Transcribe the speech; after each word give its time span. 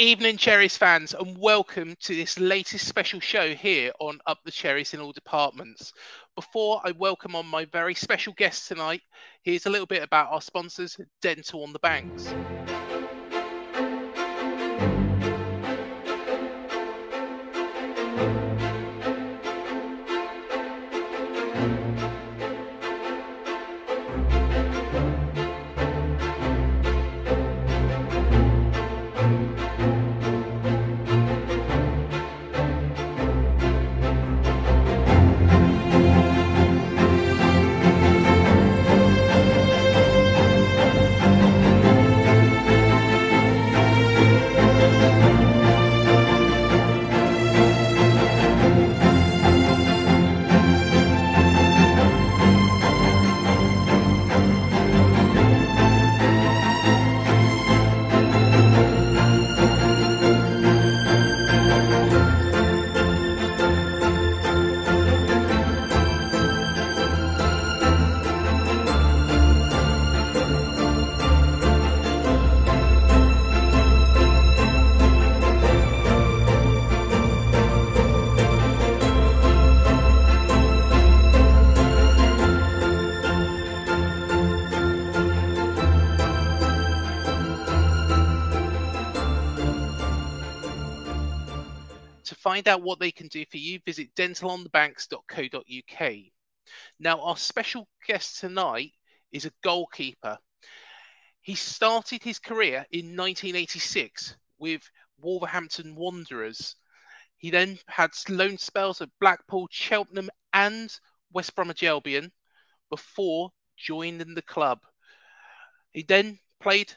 Evening 0.00 0.36
Cherries 0.36 0.76
fans, 0.76 1.12
and 1.12 1.36
welcome 1.36 1.96
to 2.02 2.14
this 2.14 2.38
latest 2.38 2.86
special 2.86 3.18
show 3.18 3.52
here 3.52 3.90
on 3.98 4.20
Up 4.28 4.38
the 4.44 4.52
Cherries 4.52 4.94
in 4.94 5.00
All 5.00 5.10
Departments. 5.10 5.92
Before 6.36 6.80
I 6.84 6.92
welcome 6.92 7.34
on 7.34 7.46
my 7.46 7.64
very 7.64 7.96
special 7.96 8.32
guest 8.34 8.68
tonight, 8.68 9.02
here's 9.42 9.66
a 9.66 9.70
little 9.70 9.88
bit 9.88 10.04
about 10.04 10.30
our 10.30 10.40
sponsors, 10.40 10.96
Dental 11.20 11.64
on 11.64 11.72
the 11.72 11.80
Banks. 11.80 12.32
Find 92.58 92.66
out 92.66 92.82
what 92.82 92.98
they 92.98 93.12
can 93.12 93.28
do 93.28 93.44
for 93.48 93.58
you, 93.58 93.78
visit 93.86 94.12
dentalonthebanks.co.uk. 94.16 96.14
Now, 96.98 97.20
our 97.20 97.36
special 97.36 97.86
guest 98.04 98.40
tonight 98.40 98.90
is 99.30 99.44
a 99.44 99.52
goalkeeper. 99.62 100.36
He 101.40 101.54
started 101.54 102.24
his 102.24 102.40
career 102.40 102.84
in 102.90 103.16
1986 103.16 104.36
with 104.58 104.82
Wolverhampton 105.20 105.94
Wanderers. 105.94 106.74
He 107.36 107.50
then 107.50 107.78
had 107.86 108.10
loan 108.28 108.58
spells 108.58 109.00
at 109.00 109.08
Blackpool, 109.20 109.68
Cheltenham, 109.70 110.28
and 110.52 110.92
West 111.32 111.54
Bromwich 111.54 111.84
Albion 111.84 112.32
before 112.90 113.52
joining 113.76 114.34
the 114.34 114.42
club. 114.42 114.80
He 115.92 116.02
then 116.02 116.40
played 116.60 116.92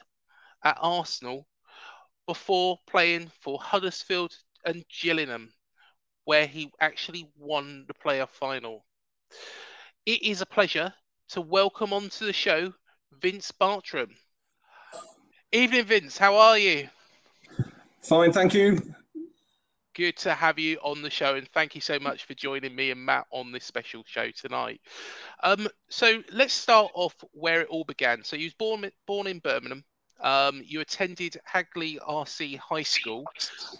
at 0.64 0.76
Arsenal 0.80 1.46
before 2.26 2.80
playing 2.88 3.30
for 3.40 3.60
Huddersfield 3.60 4.34
and 4.64 4.84
Gillingham, 5.00 5.52
where 6.24 6.46
he 6.46 6.70
actually 6.80 7.28
won 7.36 7.84
the 7.88 7.94
playoff 7.94 8.30
final. 8.30 8.84
It 10.06 10.22
is 10.22 10.40
a 10.40 10.46
pleasure 10.46 10.92
to 11.30 11.40
welcome 11.40 11.92
onto 11.92 12.26
the 12.26 12.32
show 12.32 12.72
Vince 13.20 13.50
Bartram. 13.52 14.10
Evening, 15.52 15.84
Vince. 15.84 16.18
How 16.18 16.36
are 16.36 16.58
you? 16.58 16.88
Fine, 18.02 18.32
thank 18.32 18.54
you. 18.54 18.80
Good 19.94 20.16
to 20.18 20.32
have 20.32 20.58
you 20.58 20.78
on 20.82 21.02
the 21.02 21.10
show, 21.10 21.34
and 21.34 21.46
thank 21.48 21.74
you 21.74 21.80
so 21.80 21.98
much 21.98 22.24
for 22.24 22.34
joining 22.34 22.74
me 22.74 22.90
and 22.90 23.04
Matt 23.04 23.26
on 23.30 23.52
this 23.52 23.64
special 23.64 24.02
show 24.06 24.30
tonight. 24.30 24.80
Um, 25.42 25.68
so 25.90 26.22
let's 26.32 26.54
start 26.54 26.90
off 26.94 27.14
where 27.32 27.60
it 27.60 27.68
all 27.68 27.84
began. 27.84 28.24
So 28.24 28.36
you 28.36 28.46
was 28.46 28.54
born 28.54 28.90
born 29.06 29.26
in 29.26 29.38
Birmingham. 29.38 29.84
Um, 30.22 30.62
you 30.64 30.80
attended 30.80 31.36
Hagley 31.44 31.98
RC 32.08 32.58
High 32.58 32.82
School. 32.82 33.24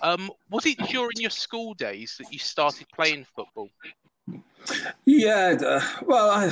Um, 0.03 0.31
was 0.51 0.67
it 0.67 0.79
during 0.89 1.17
your 1.17 1.31
school 1.31 1.75
days 1.75 2.17
that 2.19 2.33
you 2.33 2.39
started 2.39 2.87
playing 2.95 3.27
football? 3.35 3.69
Yeah, 5.05 5.57
uh, 5.65 5.81
well, 6.07 6.31
I, 6.31 6.47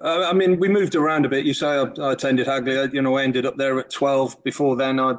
uh, 0.00 0.28
I 0.28 0.32
mean, 0.32 0.58
we 0.60 0.68
moved 0.68 0.94
around 0.94 1.26
a 1.26 1.28
bit. 1.28 1.44
You 1.44 1.54
say 1.54 1.66
I, 1.66 1.84
I 2.00 2.12
attended 2.12 2.46
Hagley. 2.46 2.88
You 2.92 3.02
know, 3.02 3.16
I 3.16 3.24
ended 3.24 3.46
up 3.46 3.56
there 3.56 3.78
at 3.80 3.90
twelve. 3.90 4.42
Before 4.44 4.76
then, 4.76 5.00
I, 5.00 5.14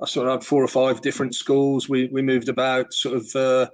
I 0.00 0.06
sort 0.06 0.26
of 0.26 0.34
had 0.34 0.44
four 0.44 0.62
or 0.62 0.68
five 0.68 1.00
different 1.00 1.34
schools. 1.34 1.88
We 1.88 2.08
we 2.08 2.22
moved 2.22 2.48
about, 2.48 2.92
sort 2.92 3.16
of. 3.16 3.36
Uh, 3.36 3.66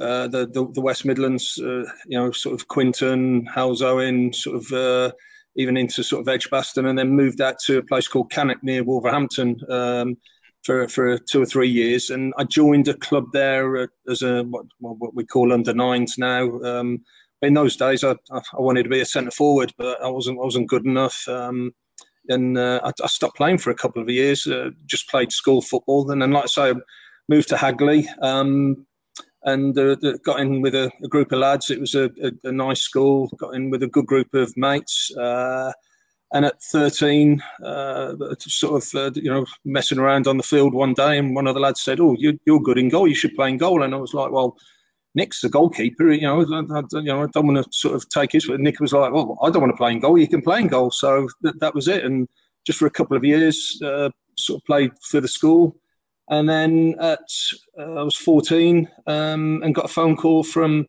uh, 0.00 0.28
the, 0.28 0.46
the, 0.46 0.66
the 0.72 0.80
West 0.80 1.04
Midlands, 1.04 1.58
uh, 1.58 1.84
you 2.06 2.16
know, 2.16 2.30
sort 2.30 2.54
of 2.54 2.68
Quinton, 2.68 3.46
Halesowen, 3.46 4.34
sort 4.34 4.56
of 4.56 4.72
uh, 4.72 5.12
even 5.56 5.76
into 5.76 6.02
sort 6.02 6.20
of 6.20 6.28
Edgbaston, 6.28 6.86
and 6.86 6.98
then 6.98 7.10
moved 7.10 7.40
out 7.40 7.58
to 7.66 7.78
a 7.78 7.82
place 7.82 8.08
called 8.08 8.30
Cannock 8.30 8.62
near 8.62 8.84
Wolverhampton 8.84 9.60
um, 9.68 10.16
for 10.62 10.88
for 10.88 11.18
two 11.18 11.42
or 11.42 11.46
three 11.46 11.68
years. 11.68 12.10
And 12.10 12.32
I 12.38 12.44
joined 12.44 12.88
a 12.88 12.94
club 12.94 13.26
there 13.32 13.88
as 14.08 14.22
a 14.22 14.42
what, 14.44 14.66
what 14.78 15.14
we 15.14 15.24
call 15.24 15.52
under 15.52 15.74
nines 15.74 16.16
now. 16.18 16.60
Um, 16.60 17.04
in 17.42 17.54
those 17.54 17.76
days, 17.76 18.04
I, 18.04 18.16
I 18.30 18.40
wanted 18.58 18.82
to 18.82 18.90
be 18.90 19.00
a 19.00 19.06
centre 19.06 19.30
forward, 19.30 19.72
but 19.78 20.02
I 20.02 20.08
wasn't 20.08 20.38
I 20.38 20.44
wasn't 20.44 20.68
good 20.68 20.84
enough. 20.84 21.26
Um, 21.28 21.74
and 22.28 22.56
uh, 22.58 22.80
I, 22.84 22.92
I, 23.02 23.06
stopped 23.06 23.36
playing 23.36 23.58
for 23.58 23.70
a 23.70 23.74
couple 23.74 24.02
of 24.02 24.08
years. 24.08 24.46
Uh, 24.46 24.70
just 24.86 25.08
played 25.08 25.32
school 25.32 25.62
football, 25.62 26.10
and 26.10 26.22
then, 26.22 26.32
like 26.32 26.44
I 26.44 26.46
say, 26.46 26.74
moved 27.28 27.48
to 27.48 27.56
Hagley. 27.56 28.08
Um, 28.20 28.86
and 29.44 29.76
uh, 29.78 29.96
got 30.24 30.40
in 30.40 30.60
with 30.60 30.74
a, 30.74 30.90
a, 31.02 31.08
group 31.08 31.32
of 31.32 31.38
lads. 31.38 31.70
It 31.70 31.80
was 31.80 31.94
a, 31.94 32.10
a, 32.22 32.48
a, 32.48 32.52
nice 32.52 32.82
school. 32.82 33.28
Got 33.38 33.54
in 33.54 33.70
with 33.70 33.82
a 33.82 33.86
good 33.86 34.06
group 34.06 34.34
of 34.34 34.54
mates. 34.56 35.10
Uh, 35.16 35.72
and 36.32 36.44
at 36.44 36.62
13, 36.62 37.42
uh, 37.64 38.14
sort 38.38 38.82
of, 38.82 38.94
uh, 38.94 39.10
you 39.14 39.30
know, 39.30 39.46
messing 39.64 39.98
around 39.98 40.28
on 40.28 40.36
the 40.36 40.42
field 40.42 40.74
one 40.74 40.94
day, 40.94 41.18
and 41.18 41.34
one 41.34 41.46
of 41.46 41.54
the 41.54 41.60
lads 41.60 41.80
said, 41.80 41.98
"Oh, 42.00 42.14
you, 42.18 42.38
are 42.48 42.60
good 42.60 42.78
in 42.78 42.88
goal. 42.88 43.08
You 43.08 43.14
should 43.14 43.34
play 43.34 43.48
in 43.48 43.58
goal." 43.58 43.82
And 43.82 43.94
I 43.94 43.98
was 43.98 44.14
like, 44.14 44.30
"Well, 44.30 44.56
Nick's 45.14 45.40
the 45.40 45.48
goalkeeper. 45.48 46.10
You 46.10 46.22
know, 46.22 46.40
I, 46.42 46.78
I, 46.78 46.82
you 46.92 47.02
know, 47.02 47.22
I 47.22 47.26
don't 47.26 47.46
want 47.46 47.64
to 47.64 47.72
sort 47.76 47.94
of 47.94 48.08
take 48.08 48.32
his. 48.32 48.46
But 48.46 48.60
Nick 48.60 48.80
was 48.80 48.92
like, 48.92 49.12
well, 49.12 49.38
I 49.42 49.50
don't 49.50 49.62
want 49.62 49.72
to 49.72 49.76
play 49.76 49.92
in 49.92 50.00
goal. 50.00 50.18
You 50.18 50.28
can 50.28 50.42
play 50.42 50.60
in 50.60 50.68
goal. 50.68 50.90
So 50.90 51.28
that, 51.42 51.58
that 51.60 51.74
was 51.74 51.88
it. 51.88 52.04
And 52.04 52.28
just 52.64 52.78
for 52.78 52.86
a 52.86 52.90
couple 52.90 53.16
of 53.16 53.24
years, 53.24 53.80
uh, 53.84 54.10
sort 54.36 54.60
of 54.60 54.66
played 54.66 54.92
for 55.02 55.20
the 55.20 55.28
school. 55.28 55.76
And 56.30 56.48
then 56.48 56.94
at 57.00 57.28
uh, 57.78 57.94
I 57.94 58.02
was 58.02 58.16
14 58.16 58.88
um, 59.06 59.62
and 59.62 59.74
got 59.74 59.86
a 59.86 59.88
phone 59.88 60.16
call 60.16 60.44
from 60.44 60.86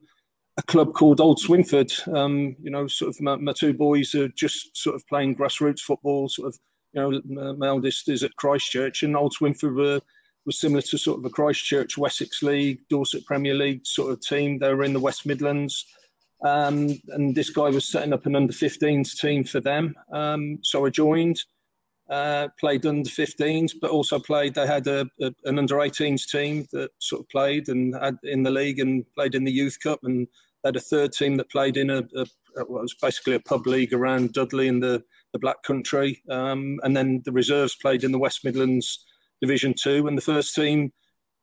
a 0.57 0.61
club 0.61 0.93
called 0.93 1.19
Old 1.19 1.39
Swinford. 1.39 1.91
Um, 2.15 2.55
you 2.61 2.69
know, 2.69 2.88
sort 2.88 3.09
of 3.09 3.19
my, 3.21 3.35
my, 3.35 3.51
two 3.51 3.73
boys 3.73 4.13
are 4.13 4.27
just 4.29 4.77
sort 4.77 4.95
of 4.95 5.07
playing 5.07 5.35
grassroots 5.35 5.79
football. 5.79 6.29
Sort 6.29 6.49
of, 6.49 6.59
you 6.93 7.21
know, 7.25 7.53
my 7.55 7.67
eldest 7.67 8.07
is 8.07 8.23
at 8.23 8.35
Christchurch, 8.35 9.01
and 9.01 9.17
Old 9.17 9.33
Swinford 9.35 9.75
were 9.75 10.01
was 10.45 10.59
similar 10.59 10.81
to 10.81 10.97
sort 10.97 11.19
of 11.19 11.25
a 11.25 11.29
Christchurch 11.29 11.97
Wessex 11.97 12.41
League, 12.41 12.79
Dorset 12.89 13.25
Premier 13.25 13.53
League 13.53 13.85
sort 13.85 14.11
of 14.11 14.21
team. 14.21 14.57
They 14.57 14.73
were 14.73 14.83
in 14.83 14.93
the 14.93 14.99
West 14.99 15.25
Midlands. 15.25 15.85
Um, 16.43 16.99
and 17.09 17.35
this 17.35 17.51
guy 17.51 17.69
was 17.69 17.85
setting 17.88 18.13
up 18.13 18.25
an 18.25 18.35
under 18.35 18.53
15s 18.53 19.19
team 19.19 19.43
for 19.43 19.59
them. 19.59 19.95
Um, 20.11 20.57
so 20.63 20.85
I 20.85 20.89
joined, 20.89 21.39
uh, 22.12 22.50
played 22.60 22.86
under 22.86 23.10
15s, 23.10 23.72
but 23.81 23.90
also 23.90 24.19
played. 24.19 24.54
They 24.54 24.68
had 24.68 24.86
a, 24.88 25.08
a, 25.22 25.34
an 25.46 25.58
under 25.58 25.75
18s 25.75 26.30
team 26.30 26.68
that 26.74 26.92
sort 27.00 27.22
of 27.22 27.30
played 27.30 27.69
and 27.69 27.96
had 27.96 28.18
in 28.24 28.44
the 28.44 28.52
league 28.52 28.80
and 28.80 29.06
played 29.16 29.34
in 29.34 29.46
the 29.46 29.52
Youth 29.52 29.78
Cup. 29.81 30.02
And 30.04 30.28
they 30.62 30.68
had 30.68 30.75
a 30.75 30.81
third 30.81 31.13
team 31.13 31.38
that 31.38 31.50
played 31.50 31.78
in 31.78 31.90
a, 31.90 32.04
a 32.16 32.25
what 32.66 32.81
was 32.81 32.94
basically 33.02 33.36
a 33.36 33.40
pub 33.40 33.66
league 33.66 33.94
around 33.94 34.34
Dudley 34.34 34.68
in 34.68 34.81
the, 34.81 35.02
the 35.31 35.40
Black 35.40 35.63
Country. 35.63 36.22
Um, 36.30 36.81
and 36.84 36.98
then 36.98 37.22
the 37.24 37.31
reserves 37.31 37.75
played 37.75 38.04
in 38.04 38.12
the 38.12 38.19
West 38.19 38.44
Midlands 38.44 39.06
Division 39.42 39.74
Two, 39.74 40.06
and 40.08 40.18
the 40.18 40.22
first 40.22 40.54
team 40.54 40.92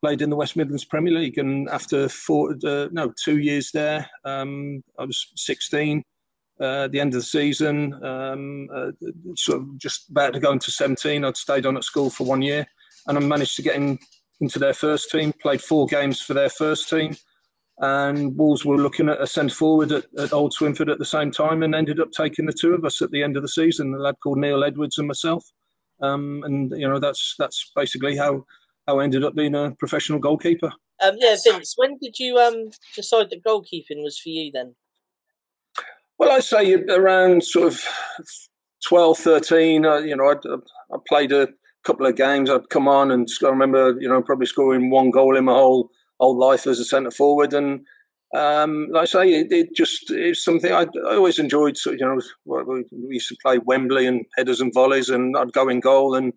played 0.03 0.21
in 0.21 0.31
the 0.31 0.37
West 0.37 0.55
Midlands 0.55 0.85
Premier 0.85 1.15
League. 1.15 1.39
And 1.39 1.69
after 1.71 2.11
four, 2.11 2.55
uh, 2.65 2.89
no, 2.93 3.13
two 3.25 3.39
years 3.39 3.71
there, 3.73 4.09
um, 4.25 4.85
I 4.99 5.05
was 5.05 5.33
16. 5.37 6.05
Uh, 6.61 6.85
at 6.85 6.93
the 6.93 6.99
end 6.99 7.15
of 7.15 7.21
the 7.21 7.27
season, 7.27 7.95
um, 8.05 8.69
uh, 8.75 8.91
sort 9.37 9.61
of 9.61 9.79
just 9.79 10.11
about 10.11 10.33
to 10.33 10.41
go 10.41 10.51
into 10.51 10.73
17. 10.73 11.25
I'd 11.25 11.37
stayed 11.37 11.67
on 11.67 11.77
at 11.77 11.85
school 11.85 12.11
for 12.11 12.25
one 12.25 12.43
year, 12.43 12.67
and 13.07 13.17
I 13.17 13.21
managed 13.21 13.55
to 13.57 13.63
get 13.63 13.77
in, 13.77 13.97
into 14.41 14.59
their 14.59 14.75
first 14.75 15.11
team. 15.11 15.33
Played 15.41 15.63
four 15.63 15.87
games 15.87 16.21
for 16.21 16.35
their 16.35 16.49
first 16.51 16.89
team, 16.89 17.17
and 17.79 18.37
Wolves 18.37 18.65
were 18.65 18.77
looking 18.77 19.09
at 19.09 19.21
a 19.21 19.27
centre 19.27 19.55
forward 19.55 19.93
at, 19.93 20.07
at, 20.19 20.33
Old 20.33 20.53
Swinford 20.53 20.91
at 20.91 20.99
the 20.99 21.05
same 21.05 21.31
time, 21.31 21.63
and 21.63 21.77
ended 21.77 22.01
up 22.01 22.11
taking 22.11 22.47
the 22.47 22.53
two 22.53 22.75
of 22.75 22.85
us 22.85 23.01
at 23.01 23.13
the 23.13 23.23
end 23.23 23.37
of 23.37 23.43
the 23.43 23.49
season. 23.49 23.95
A 23.95 23.99
lad 23.99 24.17
called 24.21 24.39
Neil 24.39 24.65
Edwards 24.65 24.99
and 24.99 25.07
myself. 25.07 25.45
Um, 26.01 26.43
and 26.45 26.73
you 26.77 26.89
know 26.89 26.99
that's 26.99 27.35
that's 27.39 27.71
basically 27.75 28.17
how 28.17 28.45
how 28.87 29.01
I 29.01 29.05
ended 29.05 29.25
up 29.25 29.35
being 29.35 29.55
a 29.55 29.75
professional 29.79 30.19
goalkeeper. 30.19 30.73
Um, 31.01 31.15
yeah, 31.19 31.37
Vince, 31.45 31.75
when 31.77 31.99
did 31.99 32.19
you 32.19 32.39
um, 32.39 32.71
decide 32.97 33.31
that 33.31 33.45
goalkeeping 33.45 34.03
was 34.03 34.19
for 34.19 34.31
you 34.31 34.51
then? 34.53 34.75
Well, 36.19 36.33
I 36.33 36.41
say 36.41 36.75
around 36.75 37.45
sort 37.45 37.69
of 37.69 37.81
12, 38.89 39.19
13, 39.19 39.87
uh, 39.87 39.99
you 39.99 40.17
know, 40.17 40.29
I'd, 40.29 40.45
I 40.93 40.97
played 41.07 41.31
a 41.31 41.49
couple 41.85 42.07
of 42.07 42.17
games. 42.17 42.51
I'd 42.51 42.71
come 42.71 42.89
on 42.89 43.13
and 43.13 43.29
I 43.43 43.49
remember, 43.49 43.97
you 44.01 44.09
know, 44.09 44.21
probably 44.23 44.47
scoring 44.47 44.91
one 44.91 45.11
goal 45.11 45.37
in 45.37 45.45
my 45.45 45.53
whole 45.53 45.91
whole 46.19 46.37
life 46.37 46.67
as 46.67 46.81
a 46.81 46.85
centre 46.85 47.13
forward. 47.13 47.55
And 47.55 47.87
um, 48.37 48.89
like 48.91 49.03
I 49.03 49.05
say, 49.05 49.33
it, 49.33 49.53
it 49.53 49.77
just 49.77 50.11
it's 50.11 50.45
something 50.45 50.73
I, 50.73 50.87
I, 51.09 51.15
always 51.15 51.39
enjoyed. 51.39 51.77
So, 51.77 51.93
you 51.93 51.99
know, 51.99 52.21
we, 52.67 52.85
used 53.15 53.29
to 53.29 53.37
play 53.41 53.59
Wembley 53.59 54.07
and 54.07 54.27
headers 54.37 54.61
and 54.61 54.75
volleys, 54.75 55.09
and 55.09 55.37
I'd 55.37 55.53
go 55.53 55.69
in 55.69 55.81
goal, 55.81 56.15
and 56.15 56.33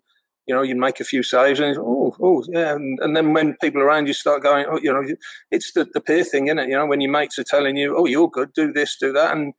you 0.46 0.54
know, 0.54 0.62
you'd 0.62 0.78
make 0.78 1.00
a 1.00 1.04
few 1.04 1.22
saves, 1.22 1.60
and 1.60 1.76
oh, 1.78 2.16
oh, 2.20 2.44
yeah. 2.48 2.72
And, 2.74 2.98
and, 3.02 3.16
then 3.16 3.34
when 3.34 3.56
people 3.60 3.82
around 3.82 4.06
you 4.06 4.14
start 4.14 4.42
going, 4.42 4.64
oh, 4.70 4.78
you 4.80 4.92
know, 4.92 5.04
it's 5.50 5.72
the, 5.72 5.86
the 5.92 6.00
peer 6.00 6.24
thing, 6.24 6.46
isn't 6.46 6.58
it? 6.58 6.68
You 6.68 6.76
know, 6.76 6.86
when 6.86 7.00
your 7.00 7.10
mates 7.10 7.38
are 7.38 7.44
telling 7.44 7.76
you, 7.76 7.94
oh, 7.96 8.06
you're 8.06 8.30
good, 8.30 8.52
do 8.54 8.72
this, 8.72 8.96
do 8.96 9.12
that, 9.12 9.36
and 9.36 9.52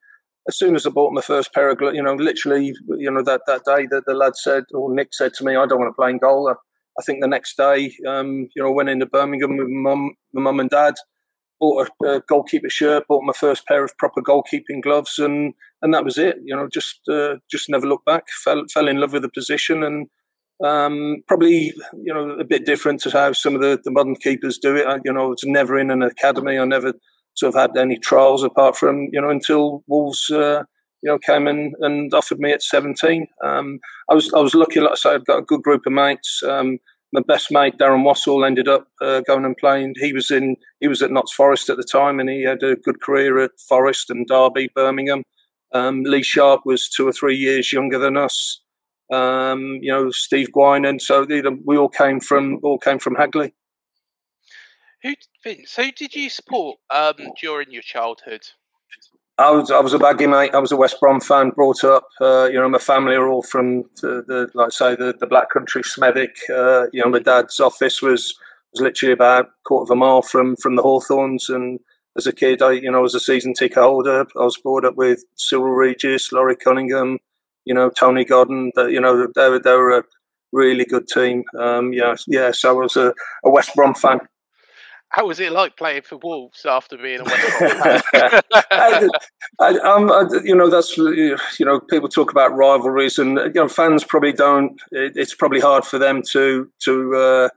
as 0.48 0.57
soon 0.57 0.75
as 0.75 0.86
I 0.86 0.90
bought 0.90 1.13
my 1.13 1.22
first 1.22 1.54
pair 1.54 1.69
of 1.69 1.78
gloves, 1.78 1.95
you 1.95 2.04
know, 2.04 2.16
literally, 2.16 2.74
you 2.98 3.10
know, 3.10 3.24
that, 3.24 3.42
that 3.48 3.63
day 3.66 3.88
that 3.90 4.04
the 4.06 4.13
lad 4.13 4.36
said, 4.36 4.66
or 4.74 4.94
Nick 4.94 5.13
said 5.13 5.34
to 5.36 5.44
me, 5.45 5.56
I 5.56 5.66
don't 5.66 5.80
want 5.80 5.90
to 5.90 5.95
play 5.95 6.10
in 6.10 6.18
goal. 6.18 6.50
I, 6.50 6.54
I 7.00 7.04
think 7.04 7.22
the 7.22 7.28
next 7.28 7.56
day, 7.56 7.94
um, 8.07 8.50
you 8.56 8.62
know, 8.62 8.69
I 8.69 8.74
went 8.74 8.90
into 8.90 9.06
Birmingham 9.06 9.57
with 9.57 9.68
my 9.68 9.92
mum, 9.92 10.16
my 10.34 10.42
mum 10.42 10.60
and 10.60 10.69
dad, 10.69 10.95
bought 11.60 11.90
a, 12.04 12.07
a, 12.07 12.22
goalkeeper 12.22 12.69
shirt, 12.69 13.07
bought 13.07 13.24
my 13.24 13.34
first 13.34 13.66
pair 13.66 13.84
of 13.84 13.98
proper 13.98 14.22
goalkeeping 14.22 14.81
gloves, 14.81 15.18
and 15.18 15.54
and 15.81 15.94
that 15.94 16.04
was 16.04 16.18
it. 16.18 16.38
You 16.44 16.56
know, 16.56 16.68
just 16.68 17.00
uh, 17.10 17.38
just 17.50 17.69
never 17.69 17.88
looked 17.88 18.06
back. 18.06 18.25
Fell 18.44 18.63
fell 18.72 18.88
in 18.88 19.00
love 19.00 19.13
with 19.13 19.22
the 19.22 19.30
position, 19.30 19.84
and 19.84 20.07
um, 20.63 21.24
probably 21.28 21.74
you 21.94 22.13
know 22.13 22.31
a 22.31 22.44
bit 22.44 22.66
different 22.66 23.01
to 23.01 23.12
how 23.12 23.31
some 23.34 23.56
of 23.56 23.62
the, 23.62 23.80
the 23.84 23.92
modern 23.92 24.16
keepers 24.16 24.57
do 24.57 24.75
it. 24.75 24.86
I, 24.86 25.00
you 25.06 25.13
know, 25.13 25.31
it's 25.31 25.46
never 25.46 25.80
in 25.80 25.89
an 25.89 26.04
academy. 26.04 26.60
I 26.60 26.66
never 26.66 26.94
sort 27.35 27.56
of 27.56 27.62
had 27.62 27.77
any 27.77 27.97
trials 27.97 28.44
apart 28.44 28.77
from 28.77 29.07
you 29.12 29.21
know 29.21 29.30
until 29.30 29.83
Wolves. 29.88 30.30
Uh, 30.30 30.63
you 31.03 31.12
know, 31.12 31.19
came 31.19 31.50
in 31.50 31.74
and 31.81 32.13
offered 32.13 32.39
me 32.39 32.53
at 32.53 32.63
17. 32.63 33.27
Um, 33.44 33.80
I 34.09 34.13
was 34.13 34.33
I 34.33 34.39
was 34.39 34.56
lucky, 34.56 34.80
like 34.80 34.94
I 34.94 34.95
said, 34.95 35.15
I've 35.15 35.25
got 35.25 35.39
a 35.39 35.41
good 35.41 35.62
group 35.62 35.85
of 35.85 35.91
mates. 35.91 36.41
Um, 36.47 36.77
my 37.13 37.21
best 37.27 37.51
mate 37.51 37.77
Darren 37.77 38.03
Wassall 38.03 38.45
ended 38.45 38.68
up 38.68 38.88
uh, 39.01 39.21
going 39.21 39.45
and 39.45 39.56
playing. 39.56 39.94
He 39.97 40.13
was 40.13 40.31
in 40.31 40.56
he 40.80 40.88
was 40.88 41.01
at 41.01 41.12
Notts 41.12 41.33
Forest 41.33 41.69
at 41.69 41.77
the 41.77 41.83
time, 41.83 42.19
and 42.19 42.30
he 42.30 42.44
had 42.44 42.63
a 42.63 42.75
good 42.75 43.01
career 43.01 43.39
at 43.39 43.51
Forest 43.69 44.09
and 44.09 44.25
Derby, 44.27 44.69
Birmingham. 44.74 45.24
Um, 45.74 46.03
Lee 46.03 46.24
Sharpe 46.24 46.62
was 46.65 46.89
two 46.89 47.07
or 47.07 47.13
three 47.13 47.36
years 47.36 47.71
younger 47.71 48.00
than 48.00 48.18
us. 48.18 48.62
Um, 49.12 49.79
you 49.81 49.91
know, 49.91 50.09
Steve 50.09 50.51
Gwynn, 50.51 50.86
and 50.86 51.01
so 51.01 51.27
we 51.65 51.77
all 51.77 51.89
came 51.89 52.19
from 52.19 52.59
all 52.63 52.79
came 52.79 52.97
from 52.97 53.15
Hagley. 53.15 53.53
Who 55.03 55.13
Vince? 55.44 55.75
Who 55.75 55.91
did 55.91 56.15
you 56.15 56.29
support 56.29 56.79
um, 56.89 57.15
during 57.39 57.71
your 57.71 57.81
childhood? 57.81 58.41
I 59.38 59.51
was 59.51 59.71
I 59.71 59.79
was 59.79 59.94
a 59.94 60.00
baggy 60.00 60.27
mate. 60.27 60.53
I 60.53 60.59
was 60.59 60.71
a 60.71 60.77
West 60.77 61.00
Brom 61.00 61.19
fan, 61.19 61.50
brought 61.50 61.83
up. 61.83 62.07
Uh, 62.21 62.45
you 62.45 62.59
know, 62.59 62.69
my 62.69 62.77
family 62.77 63.15
are 63.15 63.27
all 63.27 63.44
from 63.44 63.83
the, 64.01 64.23
the 64.27 64.50
like 64.53 64.71
say 64.71 64.95
the, 64.95 65.13
the 65.19 65.27
Black 65.27 65.50
Country, 65.50 65.81
Smethwick. 65.81 66.38
Uh, 66.50 66.88
you 66.94 67.03
know, 67.03 67.09
my 67.09 67.19
dad's 67.19 67.59
office 67.59 68.01
was 68.01 68.33
was 68.71 68.81
literally 68.81 69.11
about 69.11 69.45
a 69.45 69.50
quarter 69.65 69.91
of 69.91 69.95
a 69.97 70.00
mile 70.00 70.21
from 70.21 70.55
from 70.55 70.75
the 70.75 70.83
Hawthorns. 70.83 71.50
And 71.50 71.79
as 72.15 72.27
a 72.27 72.31
kid, 72.31 72.61
I 72.61 72.73
you 72.73 72.91
know 72.91 73.01
was 73.01 73.15
a 73.15 73.19
season 73.19 73.53
ticket 73.53 73.79
holder. 73.79 74.25
I 74.39 74.44
was 74.44 74.57
brought 74.57 74.85
up 74.85 74.95
with 74.95 75.23
Cyril 75.35 75.73
Regis, 75.73 76.31
Laurie 76.31 76.55
Cunningham, 76.55 77.17
you 77.65 77.73
know 77.73 77.89
Tony 77.89 78.23
Godden. 78.23 78.71
That 78.75 78.91
you 78.91 79.01
know 79.01 79.27
they 79.35 79.50
were 79.50 79.59
they 79.59 79.73
were 79.73 79.97
a 79.97 80.03
really 80.51 80.85
good 80.85 81.07
team. 81.07 81.44
Um, 81.59 81.91
yeah, 81.91 82.15
yeah. 82.27 82.51
So 82.51 82.69
I 82.69 82.83
was 82.83 82.95
a, 82.95 83.13
a 83.44 83.50
West 83.50 83.75
Brom 83.75 83.95
fan 83.95 84.19
how 85.13 85.27
was 85.27 85.39
it 85.39 85.51
like 85.51 85.77
playing 85.77 86.01
for 86.01 86.18
Wolves 86.18 86.65
after 86.65 86.98
being 86.98 87.19
a 87.19 87.24
West 87.24 88.06
Ham 88.13 88.42
I, 88.51 89.10
I, 89.60 89.69
um, 89.77 90.12
I, 90.12 90.25
you 90.44 90.56
know, 90.56 90.69
that's 90.69 90.98
you 90.98 91.38
know, 91.60 91.79
people 91.79 92.10
talk 92.10 92.32
about 92.32 92.55
rivalries, 92.55 93.20
and 93.20 93.38
you 93.38 93.51
know, 93.53 93.70
fans 93.70 94.03
probably 94.03 94.34
don't. 94.34 94.82
It, 94.91 95.13
it's 95.15 95.36
probably 95.36 95.60
hard 95.60 95.86
for 95.86 96.00
them 96.00 96.24
to 96.32 96.70
to. 96.86 97.15
Uh, 97.15 97.50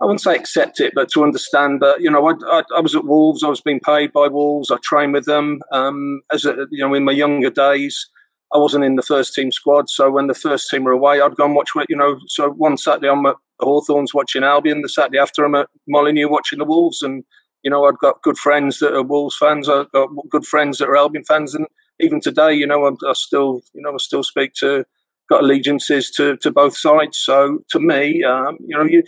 I 0.00 0.04
wouldn't 0.04 0.20
say 0.20 0.36
accept 0.36 0.80
it, 0.80 0.92
but 0.94 1.08
to 1.10 1.24
understand 1.24 1.82
that 1.82 2.00
you 2.00 2.08
know, 2.08 2.28
I, 2.28 2.62
I, 2.76 2.80
was 2.80 2.94
at 2.94 3.04
Wolves. 3.04 3.42
I 3.42 3.48
was 3.48 3.60
being 3.60 3.80
paid 3.80 4.12
by 4.12 4.28
Wolves. 4.28 4.70
I 4.70 4.76
trained 4.80 5.14
with 5.14 5.24
them. 5.24 5.60
Um, 5.72 6.20
as 6.32 6.44
a, 6.44 6.66
you 6.70 6.86
know, 6.86 6.94
in 6.94 7.04
my 7.04 7.12
younger 7.12 7.50
days, 7.50 8.08
I 8.52 8.58
wasn't 8.58 8.84
in 8.84 8.96
the 8.96 9.02
first 9.02 9.34
team 9.34 9.52
squad. 9.52 9.90
So 9.90 10.10
when 10.10 10.26
the 10.26 10.34
first 10.34 10.70
team 10.70 10.84
were 10.84 10.92
away, 10.92 11.20
I'd 11.20 11.36
go 11.36 11.44
and 11.44 11.54
watch. 11.54 11.70
You 11.88 11.96
know, 11.96 12.18
so 12.28 12.50
one 12.50 12.76
Saturday 12.76 13.08
I'm 13.08 13.26
at 13.26 13.36
Hawthorns 13.60 14.14
watching 14.14 14.44
Albion, 14.44 14.82
the 14.82 14.88
Saturday 14.88 15.18
after 15.18 15.44
I'm 15.44 15.54
at 15.54 15.68
Molineux 15.86 16.28
watching 16.28 16.58
the 16.58 16.64
Wolves, 16.64 17.02
and 17.02 17.24
you 17.62 17.70
know 17.70 17.84
I've 17.84 17.98
got 17.98 18.22
good 18.22 18.38
friends 18.38 18.78
that 18.78 18.94
are 18.94 19.02
Wolves 19.02 19.36
fans. 19.36 19.68
I've 19.68 19.90
got 19.92 20.08
good 20.30 20.46
friends 20.46 20.78
that 20.78 20.88
are 20.88 20.96
Albion 20.96 21.24
fans, 21.24 21.54
and 21.54 21.66
even 22.00 22.20
today, 22.20 22.54
you 22.54 22.66
know, 22.66 22.86
I, 22.86 22.90
I 23.08 23.12
still, 23.14 23.60
you 23.74 23.82
know, 23.82 23.92
I 23.92 23.96
still 23.98 24.22
speak 24.22 24.52
to, 24.60 24.84
got 25.28 25.42
allegiances 25.42 26.10
to 26.12 26.36
to 26.38 26.50
both 26.50 26.76
sides. 26.76 27.18
So 27.18 27.58
to 27.70 27.80
me, 27.80 28.22
um, 28.24 28.56
you 28.60 28.76
know, 28.76 28.84
you 28.84 29.02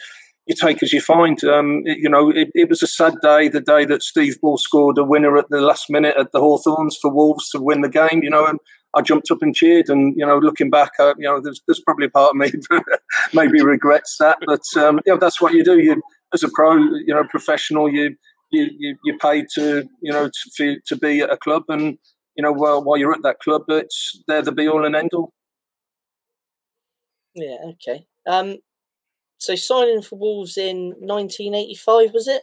you 0.47 0.55
take 0.55 0.83
as 0.83 0.93
you 0.93 1.01
find. 1.01 1.43
Um, 1.45 1.83
it, 1.87 1.99
you 1.99 2.09
know, 2.09 2.31
it, 2.31 2.49
it, 2.55 2.69
was 2.69 2.83
a 2.83 2.87
sad 2.87 3.15
day, 3.23 3.49
the 3.49 3.61
day 3.61 3.85
that 3.85 4.03
Steve 4.03 4.41
Bull 4.41 4.59
scored 4.59 4.99
a 4.99 5.05
winner 5.05 5.39
at 5.39 5.49
the 5.49 5.61
last 5.61 5.89
minute 5.89 6.17
at 6.19 6.33
the 6.33 6.41
Hawthorns 6.41 6.99
for 7.01 7.13
Wolves 7.13 7.49
to 7.51 7.61
win 7.61 7.83
the 7.83 7.89
game. 7.89 8.23
You 8.23 8.31
know, 8.31 8.47
and 8.47 8.59
I 8.95 9.03
jumped 9.03 9.31
up 9.31 9.43
and 9.43 9.55
cheered. 9.55 9.89
And 9.89 10.15
you 10.17 10.27
know, 10.27 10.39
looking 10.39 10.71
back, 10.71 10.93
uh, 10.99 11.15
you 11.17 11.25
know, 11.25 11.41
there's, 11.41 11.61
there's 11.67 11.81
probably 11.81 12.07
a 12.07 12.11
part 12.11 12.31
of 12.31 12.37
me 12.37 12.51
maybe 13.33 13.63
regrets 13.63 14.17
that, 14.19 14.39
but 14.47 14.63
um, 14.77 15.01
you 15.07 15.13
know, 15.13 15.19
that's 15.19 15.41
what 15.41 15.55
you 15.55 15.65
do. 15.65 15.79
You 15.79 16.03
as 16.33 16.43
a 16.43 16.49
pro, 16.49 16.77
you 16.77 17.15
know, 17.15 17.25
professional, 17.25 17.91
you 17.91 18.17
you, 18.51 18.69
you 18.79 18.97
you're 19.05 19.19
paid 19.19 19.47
to 19.55 19.89
you 20.01 20.13
know 20.13 20.31
to, 20.57 20.77
to 20.87 20.97
be 20.97 21.21
at 21.21 21.31
a 21.31 21.37
club, 21.37 21.65
and 21.69 21.99
you 22.37 22.43
know 22.43 22.53
while 22.53 22.83
while 22.83 22.97
you're 22.97 23.13
at 23.13 23.23
that 23.23 23.41
club, 23.41 23.63
it's 23.69 24.23
they're 24.27 24.43
the 24.43 24.53
be 24.53 24.69
all 24.69 24.85
and 24.85 24.97
end 24.97 25.11
all. 25.15 25.33
Yeah. 27.35 27.57
Okay. 27.65 28.07
Um. 28.27 28.57
So 29.39 29.55
signing 29.55 30.03
for 30.03 30.19
Wolves 30.19 30.59
in 30.59 30.95
1985 30.99 32.13
was 32.13 32.29
it? 32.29 32.43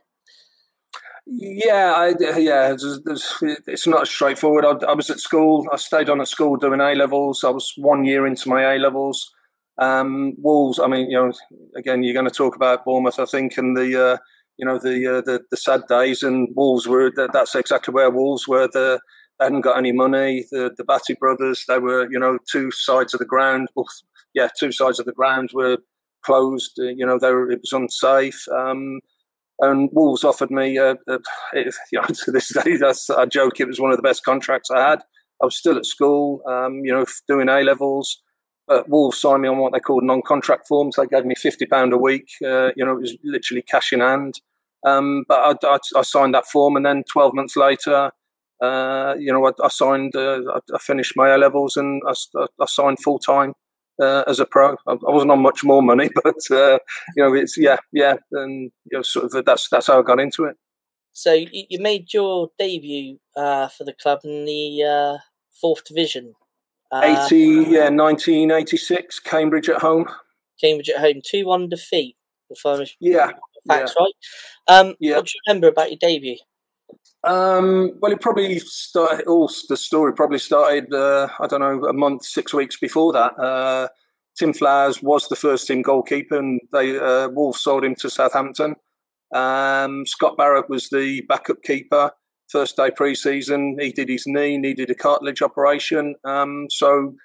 Yeah, 1.30 1.94
I, 1.98 2.14
yeah, 2.38 2.74
it's, 2.74 3.02
it's 3.68 3.86
not 3.86 4.08
straightforward. 4.08 4.64
I, 4.64 4.92
I, 4.92 4.94
was 4.94 5.10
at 5.10 5.20
school. 5.20 5.68
I 5.74 5.76
stayed 5.76 6.10
on 6.10 6.22
at 6.22 6.30
school 6.30 6.56
doing 6.56 6.80
A 6.80 6.96
levels. 6.96 7.44
I 7.44 7.50
was 7.50 7.74
one 7.76 8.06
year 8.06 8.26
into 8.26 8.48
my 8.48 8.76
A 8.76 8.80
levels. 8.80 9.30
Um, 9.78 10.36
Wolves. 10.38 10.80
I 10.80 10.88
mean, 10.88 11.12
you 11.12 11.18
know, 11.18 11.34
again, 11.76 12.02
you're 12.02 12.14
going 12.14 12.30
to 12.30 12.32
talk 12.32 12.56
about 12.56 12.86
Bournemouth, 12.86 13.20
I 13.20 13.26
think, 13.26 13.58
and 13.58 13.76
the 13.76 14.12
uh, 14.12 14.18
you 14.56 14.66
know 14.66 14.80
the 14.80 15.18
uh, 15.18 15.22
the, 15.22 15.42
the 15.52 15.58
sad 15.58 15.82
days, 15.90 16.24
and 16.24 16.48
Wolves 16.56 16.88
were 16.88 17.12
that's 17.34 17.56
exactly 17.56 17.94
where 17.94 18.10
Wolves 18.10 18.48
were. 18.48 18.70
The 18.72 19.02
they 19.38 19.46
hadn't 19.46 19.62
got 19.62 19.78
any 19.78 19.92
money. 19.92 20.46
The 20.50 20.74
the 20.78 20.86
Bhatti 20.86 21.18
brothers, 21.20 21.66
they 21.68 21.78
were 21.78 22.10
you 22.10 22.20
know 22.20 22.38
two 22.50 22.72
sides 22.72 23.14
of 23.14 23.20
the 23.20 23.26
ground. 23.26 23.68
Well, 23.76 23.86
yeah, 24.34 24.48
two 24.58 24.72
sides 24.72 24.98
of 24.98 25.06
the 25.06 25.12
ground 25.12 25.50
were 25.54 25.78
closed. 26.24 26.74
You 26.78 27.06
know, 27.06 27.20
they 27.20 27.32
were, 27.32 27.52
it 27.52 27.60
was 27.62 27.74
unsafe. 27.74 28.48
Um, 28.48 29.02
and 29.60 29.90
Wolves 29.92 30.24
offered 30.24 30.52
me, 30.52 30.78
uh, 30.78 30.96
uh, 31.08 31.18
you 31.54 31.72
know, 31.94 32.06
to 32.06 32.32
this 32.32 32.54
day, 32.54 32.78
that's 32.78 33.10
a 33.10 33.26
joke. 33.26 33.60
It 33.60 33.68
was 33.68 33.80
one 33.80 33.92
of 33.92 33.98
the 33.98 34.04
best 34.04 34.24
contracts 34.24 34.70
I 34.72 34.90
had. 34.90 35.00
I 35.42 35.46
was 35.46 35.56
still 35.56 35.78
at 35.78 35.86
school, 35.86 36.42
um, 36.48 36.82
you 36.84 36.94
know, 36.94 37.06
doing 37.28 37.50
A 37.50 37.62
levels. 37.62 38.22
But 38.68 38.90
Wolves 38.90 39.22
signed 39.22 39.44
me 39.44 39.48
on 39.48 39.60
what 39.60 39.72
they 39.72 39.80
called 39.80 40.04
non-contract 40.04 40.68
forms. 40.68 40.98
They 40.98 41.08
gave 41.08 41.26
me 41.26 41.36
fifty 41.36 41.66
pound 41.66 41.94
a 41.94 41.98
week. 41.98 42.28
Uh, 42.44 42.72
you 42.76 42.84
know, 42.86 42.98
it 42.98 43.02
was 43.02 43.18
literally 43.24 43.62
cash 43.62 43.94
in 43.94 44.02
hand. 44.02 44.42
Um, 44.86 45.24
but 45.28 45.64
I, 45.64 45.68
I, 45.68 45.78
I, 45.96 46.02
signed 46.02 46.34
that 46.34 46.48
form, 46.48 46.76
and 46.76 46.86
then 46.86 47.04
twelve 47.12 47.34
months 47.34 47.56
later, 47.56 48.12
uh, 48.62 49.16
you 49.18 49.32
know, 49.32 49.48
I, 49.48 49.52
I 49.64 49.70
signed. 49.70 50.16
Uh, 50.16 50.60
I, 50.74 50.78
finished 50.80 51.14
my 51.16 51.30
A 51.30 51.38
levels, 51.38 51.78
and 51.78 52.02
I, 52.06 52.66
signed 52.66 53.02
full 53.02 53.20
time 53.20 53.54
uh, 54.02 54.24
as 54.28 54.40
a 54.40 54.46
pro. 54.46 54.76
I, 54.88 54.96
wasn't 55.02 55.32
on 55.32 55.42
much 55.42 55.64
more 55.64 55.82
money, 55.82 56.10
but 56.24 56.36
uh, 56.52 56.80
you 57.16 57.24
know, 57.24 57.34
it's 57.34 57.58
yeah, 57.58 57.78
yeah, 57.92 58.16
and 58.32 58.72
you 58.90 58.98
know, 58.98 59.02
sort 59.02 59.34
of 59.34 59.46
that's 59.46 59.70
that's 59.70 59.88
how 59.88 60.00
I 60.00 60.04
got 60.04 60.20
into 60.20 60.46
it. 60.46 60.56
So 61.14 61.34
you 61.34 61.80
made 61.80 62.14
your 62.14 62.50
debut 62.60 63.18
uh, 63.36 63.70
for 63.70 63.84
the 63.84 63.94
club 63.94 64.20
in 64.24 64.46
the 64.46 65.20
fourth 65.60 65.84
division 65.84 66.36
uh, 66.92 67.26
80, 67.28 67.38
yeah, 67.70 67.90
1986, 67.90 69.20
Cambridge 69.20 69.70
at 69.70 69.82
home. 69.82 70.06
Cambridge 70.60 70.90
at 70.90 71.00
home, 71.00 71.22
2 71.24 71.46
1 71.46 71.70
defeat, 71.70 72.16
if 72.50 72.66
I'm 72.66 72.86
yeah, 73.00 73.32
That's 73.66 73.94
yeah. 73.98 74.04
right. 74.04 74.80
Um, 74.80 74.96
yeah. 75.00 75.16
What 75.18 75.26
do 75.26 75.32
you 75.36 75.42
remember 75.48 75.68
about 75.68 75.92
your 75.92 76.00
debut? 76.00 76.38
Um, 77.24 77.94
well, 78.00 78.12
it 78.12 78.22
probably 78.22 78.60
started, 78.60 79.28
all 79.28 79.52
the 79.68 79.78
story 79.78 80.14
probably 80.14 80.40
started, 80.40 80.94
uh, 80.94 81.28
I 81.40 81.48
don't 81.48 81.60
know, 81.60 81.86
a 81.86 81.94
month, 81.94 82.26
six 82.26 82.54
weeks 82.54 82.78
before 82.78 83.12
that. 83.14 83.38
Uh, 83.38 83.88
Tim 84.38 84.54
Flowers 84.54 85.02
was 85.02 85.28
the 85.28 85.36
first 85.36 85.68
team 85.68 85.82
goalkeeper, 85.82 86.38
and 86.38 86.62
they 86.72 86.98
uh, 86.98 87.30
Wolves 87.30 87.62
sold 87.62 87.84
him 87.84 87.96
to 87.96 88.10
Southampton. 88.10 88.76
Um, 89.34 90.06
Scott 90.06 90.38
Barrett 90.38 90.70
was 90.70 90.90
the 90.90 91.22
backup 91.28 91.64
keeper 91.64 92.12
first 92.50 92.78
day 92.78 92.92
pre-season. 92.92 93.78
He 93.80 93.92
did 93.92 94.10
his 94.10 94.24
knee, 94.26 94.58
needed 94.58 94.90
a 94.90 94.96
cartilage 94.96 95.42
operation. 95.42 96.16
Um, 96.24 96.68
so 96.70 97.16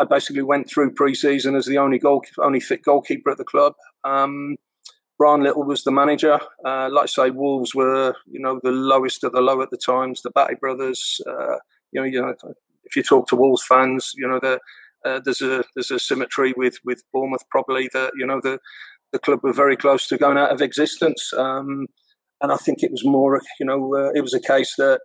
I 0.00 0.04
basically 0.04 0.42
went 0.42 0.68
through 0.68 0.94
pre-season 0.94 1.54
as 1.54 1.66
the 1.66 1.78
only 1.78 1.98
goal, 1.98 2.24
only 2.38 2.60
fit 2.60 2.82
goalkeeper 2.82 3.30
at 3.30 3.38
the 3.38 3.44
club. 3.44 3.74
Um, 4.02 4.56
Brian 5.18 5.42
Little 5.42 5.64
was 5.64 5.84
the 5.84 5.92
manager. 5.92 6.40
Uh, 6.64 6.88
like 6.90 7.04
I 7.04 7.06
say, 7.06 7.30
Wolves 7.30 7.74
were, 7.74 8.14
you 8.26 8.40
know, 8.40 8.60
the 8.62 8.72
lowest 8.72 9.24
of 9.24 9.32
the 9.32 9.40
low 9.40 9.62
at 9.62 9.70
the 9.70 9.76
times. 9.76 10.22
The 10.22 10.30
Bhatti 10.30 10.58
brothers, 10.58 11.20
uh, 11.26 11.56
you 11.92 12.00
know, 12.00 12.04
you 12.04 12.20
know, 12.20 12.34
if 12.84 12.96
you 12.96 13.02
talk 13.02 13.28
to 13.28 13.36
Wolves 13.36 13.64
fans, 13.64 14.12
you 14.16 14.26
know, 14.26 14.40
uh, 15.04 15.20
there's 15.24 15.42
a 15.42 15.64
there's 15.74 15.90
a 15.90 15.98
symmetry 15.98 16.54
with 16.56 16.78
with 16.84 17.02
Bournemouth. 17.12 17.44
Probably 17.50 17.88
that 17.92 18.12
you 18.16 18.26
know 18.26 18.40
the 18.42 18.58
the 19.12 19.18
club 19.18 19.40
were 19.42 19.52
very 19.52 19.76
close 19.76 20.08
to 20.08 20.18
going 20.18 20.38
out 20.38 20.50
of 20.50 20.60
existence. 20.60 21.32
Um, 21.36 21.86
and 22.40 22.52
I 22.52 22.56
think 22.56 22.82
it 22.82 22.90
was 22.90 23.04
more, 23.04 23.40
you 23.58 23.64
know, 23.64 23.94
uh, 23.94 24.10
it 24.14 24.20
was 24.20 24.34
a 24.34 24.40
case 24.40 24.74
that 24.76 25.00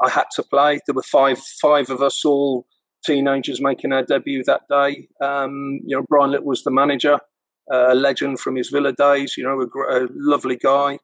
I 0.00 0.10
had 0.10 0.26
to 0.36 0.42
play. 0.42 0.80
There 0.86 0.94
were 0.94 1.02
five 1.02 1.38
five 1.38 1.90
of 1.90 2.02
us, 2.02 2.24
all 2.24 2.66
teenagers, 3.04 3.60
making 3.60 3.92
our 3.92 4.02
debut 4.02 4.44
that 4.44 4.62
day. 4.68 5.08
Um, 5.20 5.80
you 5.84 5.96
know, 5.96 6.04
Brian 6.08 6.30
Little 6.30 6.46
was 6.46 6.64
the 6.64 6.70
manager, 6.70 7.18
a 7.70 7.94
legend 7.94 8.40
from 8.40 8.56
his 8.56 8.70
Villa 8.70 8.92
days. 8.92 9.36
You 9.36 9.44
know, 9.44 9.60
a, 9.60 10.04
a 10.04 10.08
lovely 10.14 10.56
guy. 10.56 10.98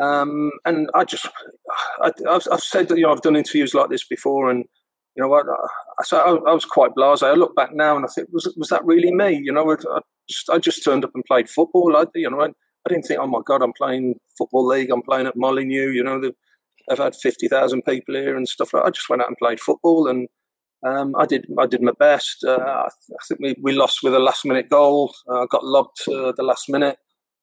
Um, 0.00 0.52
and 0.64 0.88
I 0.94 1.04
just, 1.04 1.26
I, 2.00 2.12
have 2.28 2.62
said 2.62 2.88
that 2.88 2.98
you 2.98 3.02
know 3.02 3.12
I've 3.12 3.22
done 3.22 3.34
interviews 3.34 3.74
like 3.74 3.90
this 3.90 4.06
before, 4.06 4.48
and 4.48 4.64
you 5.16 5.22
know 5.22 5.28
what, 5.28 5.46
I, 5.48 6.16
I, 6.16 6.30
I 6.30 6.52
was 6.54 6.64
quite 6.64 6.94
blasé. 6.96 7.24
I 7.24 7.32
look 7.32 7.56
back 7.56 7.74
now 7.74 7.96
and 7.96 8.04
I 8.04 8.08
think, 8.08 8.28
was 8.30 8.52
was 8.56 8.68
that 8.68 8.84
really 8.84 9.12
me? 9.12 9.40
You 9.42 9.52
know, 9.52 9.70
I 9.72 10.00
just, 10.28 10.50
I 10.50 10.58
just 10.58 10.84
turned 10.84 11.04
up 11.04 11.10
and 11.14 11.24
played 11.24 11.50
football. 11.50 11.96
I, 11.96 12.04
you 12.14 12.30
know, 12.30 12.40
I 12.88 12.88
didn't 12.88 13.06
think, 13.06 13.20
oh 13.20 13.26
my 13.26 13.40
God, 13.44 13.62
I'm 13.62 13.72
playing 13.72 14.14
Football 14.36 14.66
League, 14.66 14.90
I'm 14.90 15.02
playing 15.02 15.26
at 15.26 15.36
Molineux, 15.36 15.90
you 15.90 16.02
know, 16.02 16.20
they've, 16.20 16.98
had 16.98 17.14
50,000 17.14 17.82
people 17.82 18.14
here 18.14 18.34
and 18.34 18.48
stuff 18.48 18.72
like 18.72 18.82
that. 18.82 18.88
I 18.88 18.90
just 18.90 19.10
went 19.10 19.20
out 19.20 19.28
and 19.28 19.36
played 19.36 19.60
football 19.60 20.08
and 20.08 20.26
um, 20.86 21.14
I 21.16 21.26
did 21.26 21.46
I 21.58 21.66
did 21.66 21.82
my 21.82 21.92
best. 21.98 22.44
Uh, 22.44 22.86
I, 22.86 22.88
think 23.26 23.40
we, 23.40 23.56
we 23.60 23.72
lost 23.72 24.02
with 24.02 24.14
a 24.14 24.20
last 24.20 24.44
minute 24.44 24.68
goal. 24.68 25.12
I 25.28 25.40
uh, 25.40 25.46
got 25.46 25.64
lobbed 25.64 25.98
uh, 26.08 26.32
the 26.36 26.44
last 26.44 26.68
minute. 26.68 26.98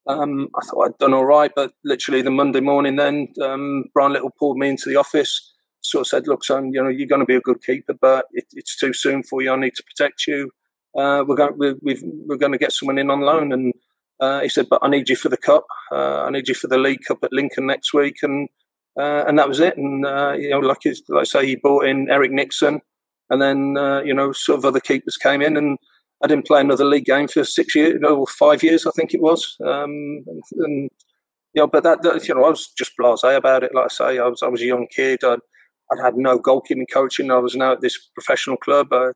Um, 0.06 0.48
I 0.56 0.64
thought 0.64 0.86
I'd 0.86 0.98
done 0.98 1.14
all 1.14 1.24
right, 1.24 1.50
but 1.54 1.72
literally 1.84 2.22
the 2.22 2.30
Monday 2.30 2.60
morning, 2.60 2.96
then 2.96 3.28
um, 3.42 3.84
Brian 3.92 4.12
Little 4.12 4.32
pulled 4.38 4.56
me 4.56 4.68
into 4.68 4.88
the 4.88 4.96
office. 4.96 5.52
Sort 5.82 6.02
of 6.02 6.06
said, 6.06 6.26
"Look, 6.26 6.44
son, 6.44 6.72
you 6.72 6.82
know 6.82 6.88
you're 6.88 7.08
going 7.08 7.20
to 7.20 7.26
be 7.26 7.36
a 7.36 7.40
good 7.40 7.62
keeper, 7.62 7.94
but 8.00 8.26
it, 8.32 8.46
it's 8.52 8.76
too 8.76 8.92
soon 8.92 9.22
for 9.22 9.42
you. 9.42 9.52
I 9.52 9.56
need 9.56 9.74
to 9.74 9.84
protect 9.84 10.26
you. 10.26 10.50
Uh, 10.96 11.24
we're 11.26 11.36
going 11.36 11.58
we're, 11.58 11.98
we're 12.26 12.38
going 12.38 12.52
to 12.52 12.58
get 12.58 12.72
someone 12.72 12.98
in 12.98 13.10
on 13.10 13.20
loan, 13.20 13.52
and 13.52 13.74
uh, 14.18 14.40
he 14.40 14.48
said, 14.48 14.68
"But 14.70 14.80
I 14.82 14.88
need 14.88 15.08
you 15.08 15.16
for 15.16 15.28
the 15.28 15.36
cup. 15.36 15.66
Uh, 15.92 16.22
I 16.22 16.30
need 16.30 16.48
you 16.48 16.54
for 16.54 16.68
the 16.68 16.78
League 16.78 17.04
Cup 17.06 17.18
at 17.22 17.32
Lincoln 17.32 17.66
next 17.66 17.92
week." 17.92 18.16
And 18.22 18.48
uh, 18.98 19.24
and 19.28 19.38
that 19.38 19.48
was 19.48 19.60
it. 19.60 19.76
And 19.76 20.06
uh, 20.06 20.32
you 20.32 20.50
know, 20.50 20.60
like 20.60 20.78
like 21.08 21.20
I 21.20 21.24
say, 21.24 21.46
he 21.46 21.56
brought 21.56 21.86
in 21.86 22.08
Eric 22.10 22.32
Nixon, 22.32 22.80
and 23.30 23.40
then 23.42 23.76
uh, 23.76 24.00
you 24.02 24.14
know, 24.14 24.32
sort 24.32 24.58
of 24.58 24.64
other 24.64 24.80
keepers 24.80 25.16
came 25.16 25.42
in, 25.42 25.56
and 25.56 25.78
I 26.22 26.26
didn't 26.26 26.46
play 26.46 26.60
another 26.60 26.84
league 26.84 27.04
game 27.04 27.28
for 27.28 27.44
six 27.44 27.74
years, 27.74 27.98
no, 28.00 28.26
five 28.26 28.62
years, 28.62 28.86
I 28.86 28.90
think 28.96 29.12
it 29.12 29.20
was. 29.20 29.56
Um, 29.64 30.24
and, 30.26 30.42
and 30.56 30.90
you 31.52 31.62
know, 31.62 31.66
but 31.66 31.82
that, 31.84 32.02
that, 32.02 32.26
you 32.26 32.34
know, 32.34 32.44
I 32.44 32.50
was 32.50 32.68
just 32.76 32.92
blasé 33.00 33.36
about 33.36 33.64
it. 33.64 33.74
Like 33.74 33.86
I 33.86 33.88
say, 33.88 34.18
I 34.18 34.26
was 34.26 34.42
I 34.42 34.48
was 34.48 34.62
a 34.62 34.66
young 34.66 34.86
kid. 34.94 35.24
I'd, 35.24 35.38
I'd 35.92 36.02
had 36.02 36.16
no 36.16 36.38
goalkeeping 36.38 36.86
coaching. 36.92 37.30
I 37.30 37.38
was 37.38 37.54
now 37.54 37.72
at 37.72 37.80
this 37.80 37.98
professional 38.14 38.56
club. 38.56 38.88
I, 38.92 39.12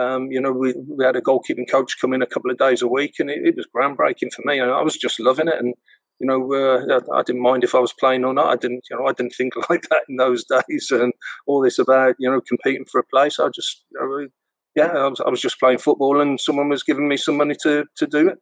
um, 0.00 0.30
you 0.30 0.40
know, 0.40 0.52
we, 0.52 0.74
we 0.88 1.04
had 1.04 1.16
a 1.16 1.20
goalkeeping 1.20 1.68
coach 1.70 2.00
come 2.00 2.12
in 2.12 2.22
a 2.22 2.26
couple 2.26 2.50
of 2.50 2.58
days 2.58 2.82
a 2.82 2.88
week, 2.88 3.14
and 3.18 3.30
it, 3.30 3.44
it 3.44 3.56
was 3.56 3.68
groundbreaking 3.74 4.32
for 4.32 4.42
me. 4.44 4.58
And 4.58 4.70
I 4.70 4.82
was 4.82 4.96
just 4.96 5.20
loving 5.20 5.48
it. 5.48 5.56
And 5.58 5.74
you 6.20 6.26
know, 6.26 6.52
uh, 6.52 7.00
I 7.14 7.22
didn't 7.22 7.42
mind 7.42 7.64
if 7.64 7.74
I 7.74 7.80
was 7.80 7.92
playing 7.92 8.24
or 8.24 8.34
not. 8.34 8.52
I 8.52 8.56
didn't, 8.56 8.84
you 8.90 8.96
know, 8.96 9.06
I 9.06 9.12
didn't 9.12 9.32
think 9.32 9.54
like 9.70 9.88
that 9.88 10.04
in 10.08 10.16
those 10.16 10.44
days. 10.44 10.90
And 10.90 11.12
all 11.46 11.62
this 11.62 11.78
about 11.78 12.16
you 12.18 12.30
know 12.30 12.40
competing 12.40 12.84
for 12.84 13.00
a 13.00 13.06
place, 13.06 13.38
I 13.38 13.48
just, 13.48 13.84
you 13.90 14.00
know, 14.00 14.28
yeah, 14.76 14.92
I 14.92 15.08
was, 15.08 15.20
I 15.20 15.30
was 15.30 15.40
just 15.40 15.58
playing 15.58 15.78
football, 15.78 16.20
and 16.20 16.40
someone 16.40 16.68
was 16.68 16.82
giving 16.82 17.08
me 17.08 17.16
some 17.16 17.36
money 17.36 17.56
to 17.62 17.84
to 17.96 18.06
do 18.06 18.28
it 18.28 18.38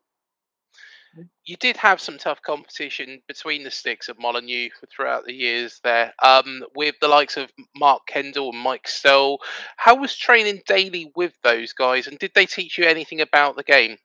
you 1.44 1.56
did 1.56 1.76
have 1.76 2.00
some 2.00 2.18
tough 2.18 2.42
competition 2.42 3.22
between 3.26 3.64
the 3.64 3.70
sticks 3.70 4.08
at 4.08 4.18
Molineux 4.18 4.68
throughout 4.90 5.24
the 5.24 5.32
years 5.32 5.80
there, 5.82 6.12
um, 6.22 6.62
with 6.74 6.94
the 7.00 7.08
likes 7.08 7.36
of 7.36 7.50
Mark 7.74 8.02
Kendall 8.06 8.50
and 8.52 8.60
Mike 8.60 8.86
Stowell. 8.86 9.40
How 9.76 9.96
was 9.96 10.14
training 10.14 10.62
daily 10.66 11.10
with 11.16 11.32
those 11.42 11.72
guys, 11.72 12.06
and 12.06 12.18
did 12.18 12.32
they 12.34 12.46
teach 12.46 12.78
you 12.78 12.84
anything 12.84 13.20
about 13.20 13.56
the 13.56 13.62
game? 13.62 13.96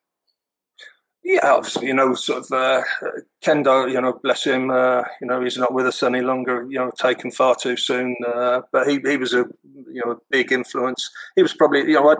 Yeah, 1.26 1.54
obviously, 1.54 1.88
you 1.88 1.94
know, 1.94 2.14
sort 2.16 2.40
of 2.44 2.52
uh, 2.52 2.84
Kendo, 3.42 3.90
you 3.90 4.02
know, 4.02 4.20
bless 4.22 4.44
him, 4.44 4.70
uh, 4.70 5.04
you 5.22 5.28
know, 5.28 5.42
he's 5.42 5.58
not 5.58 5.74
with 5.74 5.86
us 5.86 6.04
any 6.04 6.20
longer, 6.20 6.66
you 6.70 6.78
know, 6.78 6.92
taken 7.00 7.32
far 7.32 7.56
too 7.56 7.78
soon. 7.78 8.14
Uh, 8.28 8.62
but 8.74 8.90
he, 8.90 9.00
he 9.00 9.16
was 9.16 9.34
a, 9.34 9.46
you 9.74 10.02
know, 10.04 10.12
a 10.12 10.18
big 10.30 10.52
influence. 10.52 11.10
He 11.38 11.42
was 11.42 11.54
probably, 11.54 11.82
you 11.82 11.94
know, 11.94 12.10
I'd, 12.10 12.18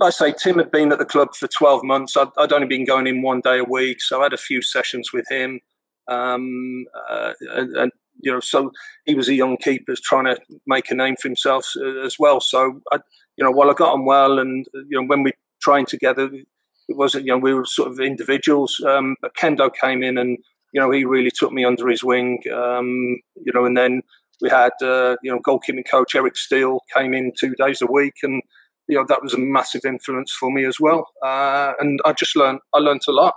like 0.00 0.08
I 0.08 0.10
say, 0.10 0.34
Tim 0.36 0.58
had 0.58 0.72
been 0.72 0.90
at 0.90 0.98
the 0.98 1.04
club 1.04 1.36
for 1.36 1.46
12 1.46 1.84
months. 1.84 2.16
I'd, 2.16 2.26
I'd 2.38 2.52
only 2.52 2.66
been 2.66 2.84
going 2.84 3.06
in 3.06 3.22
one 3.22 3.40
day 3.40 3.60
a 3.60 3.64
week. 3.64 4.02
So 4.02 4.18
I 4.18 4.24
had 4.24 4.32
a 4.32 4.38
few 4.38 4.62
sessions 4.62 5.12
with 5.12 5.26
him. 5.30 5.60
Um, 6.08 6.86
uh, 7.08 7.34
and, 7.54 7.76
and, 7.76 7.92
you 8.20 8.32
know, 8.32 8.40
so 8.40 8.72
he 9.04 9.14
was 9.14 9.28
a 9.28 9.34
young 9.34 9.58
keeper 9.58 9.94
trying 10.02 10.24
to 10.24 10.40
make 10.66 10.90
a 10.90 10.94
name 10.96 11.14
for 11.22 11.28
himself 11.28 11.70
uh, 11.80 12.00
as 12.00 12.16
well. 12.18 12.40
So, 12.40 12.80
I, 12.90 12.98
you 13.36 13.44
know, 13.44 13.52
while 13.52 13.70
I 13.70 13.74
got 13.74 13.92
on 13.92 14.04
well 14.06 14.40
and, 14.40 14.66
you 14.74 15.00
know, 15.00 15.06
when 15.06 15.22
we 15.22 15.32
trained 15.62 15.86
together, 15.86 16.28
it 16.90 16.96
wasn't, 16.96 17.24
you 17.24 17.32
know, 17.32 17.38
we 17.38 17.54
were 17.54 17.64
sort 17.64 17.90
of 17.90 18.00
individuals. 18.00 18.82
Um, 18.86 19.16
but 19.22 19.34
Kendo 19.36 19.70
came 19.72 20.02
in 20.02 20.18
and, 20.18 20.36
you 20.72 20.80
know, 20.80 20.90
he 20.90 21.04
really 21.04 21.30
took 21.30 21.52
me 21.52 21.64
under 21.64 21.88
his 21.88 22.02
wing. 22.04 22.40
Um, 22.52 23.20
you 23.36 23.52
know, 23.54 23.64
and 23.64 23.76
then 23.76 24.02
we 24.42 24.50
had, 24.50 24.72
uh, 24.82 25.16
you 25.22 25.30
know, 25.30 25.38
goalkeeping 25.38 25.88
coach 25.88 26.14
Eric 26.14 26.36
Steele 26.36 26.80
came 26.94 27.14
in 27.14 27.32
two 27.38 27.54
days 27.54 27.80
a 27.80 27.86
week, 27.86 28.14
and 28.22 28.42
you 28.88 28.96
know 28.96 29.04
that 29.08 29.22
was 29.22 29.34
a 29.34 29.38
massive 29.38 29.82
influence 29.84 30.32
for 30.32 30.50
me 30.50 30.64
as 30.64 30.80
well. 30.80 31.06
Uh, 31.24 31.72
and 31.78 32.00
I 32.04 32.12
just 32.12 32.36
learned, 32.36 32.60
I 32.74 32.78
learned 32.78 33.02
a 33.08 33.12
lot. 33.12 33.34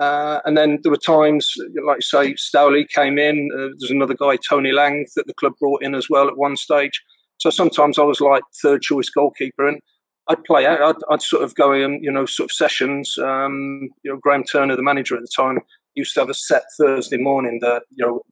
Uh, 0.00 0.40
and 0.44 0.56
then 0.56 0.80
there 0.82 0.90
were 0.90 0.98
times, 0.98 1.54
like 1.86 1.98
you 1.98 2.02
say, 2.02 2.34
Stowley 2.34 2.86
came 2.92 3.16
in. 3.16 3.48
Uh, 3.54 3.74
there's 3.78 3.90
another 3.90 4.14
guy, 4.14 4.36
Tony 4.36 4.72
Lange, 4.72 5.06
that 5.14 5.26
the 5.26 5.34
club 5.34 5.52
brought 5.60 5.82
in 5.82 5.94
as 5.94 6.08
well 6.10 6.28
at 6.28 6.36
one 6.36 6.56
stage. 6.56 7.00
So 7.38 7.50
sometimes 7.50 7.98
I 7.98 8.02
was 8.02 8.20
like 8.20 8.42
third 8.62 8.82
choice 8.82 9.08
goalkeeper, 9.08 9.66
and 9.66 9.80
I'd 10.28 10.44
play. 10.44 10.66
I'd, 10.66 10.94
I'd, 11.10 11.22
sort 11.22 11.42
of 11.42 11.54
go 11.54 11.72
in, 11.72 12.02
you 12.02 12.10
know, 12.10 12.24
sort 12.24 12.50
of 12.50 12.54
sessions. 12.54 13.18
Um, 13.18 13.90
you 14.02 14.10
know, 14.10 14.16
Graham 14.16 14.44
Turner, 14.44 14.76
the 14.76 14.82
manager 14.82 15.16
at 15.16 15.22
the 15.22 15.28
time, 15.34 15.58
used 15.94 16.14
to 16.14 16.20
have 16.20 16.30
a 16.30 16.34
set 16.34 16.64
Thursday 16.78 17.18
morning 17.18 17.58
that 17.60 17.82
you 17.90 18.04
know 18.04 18.22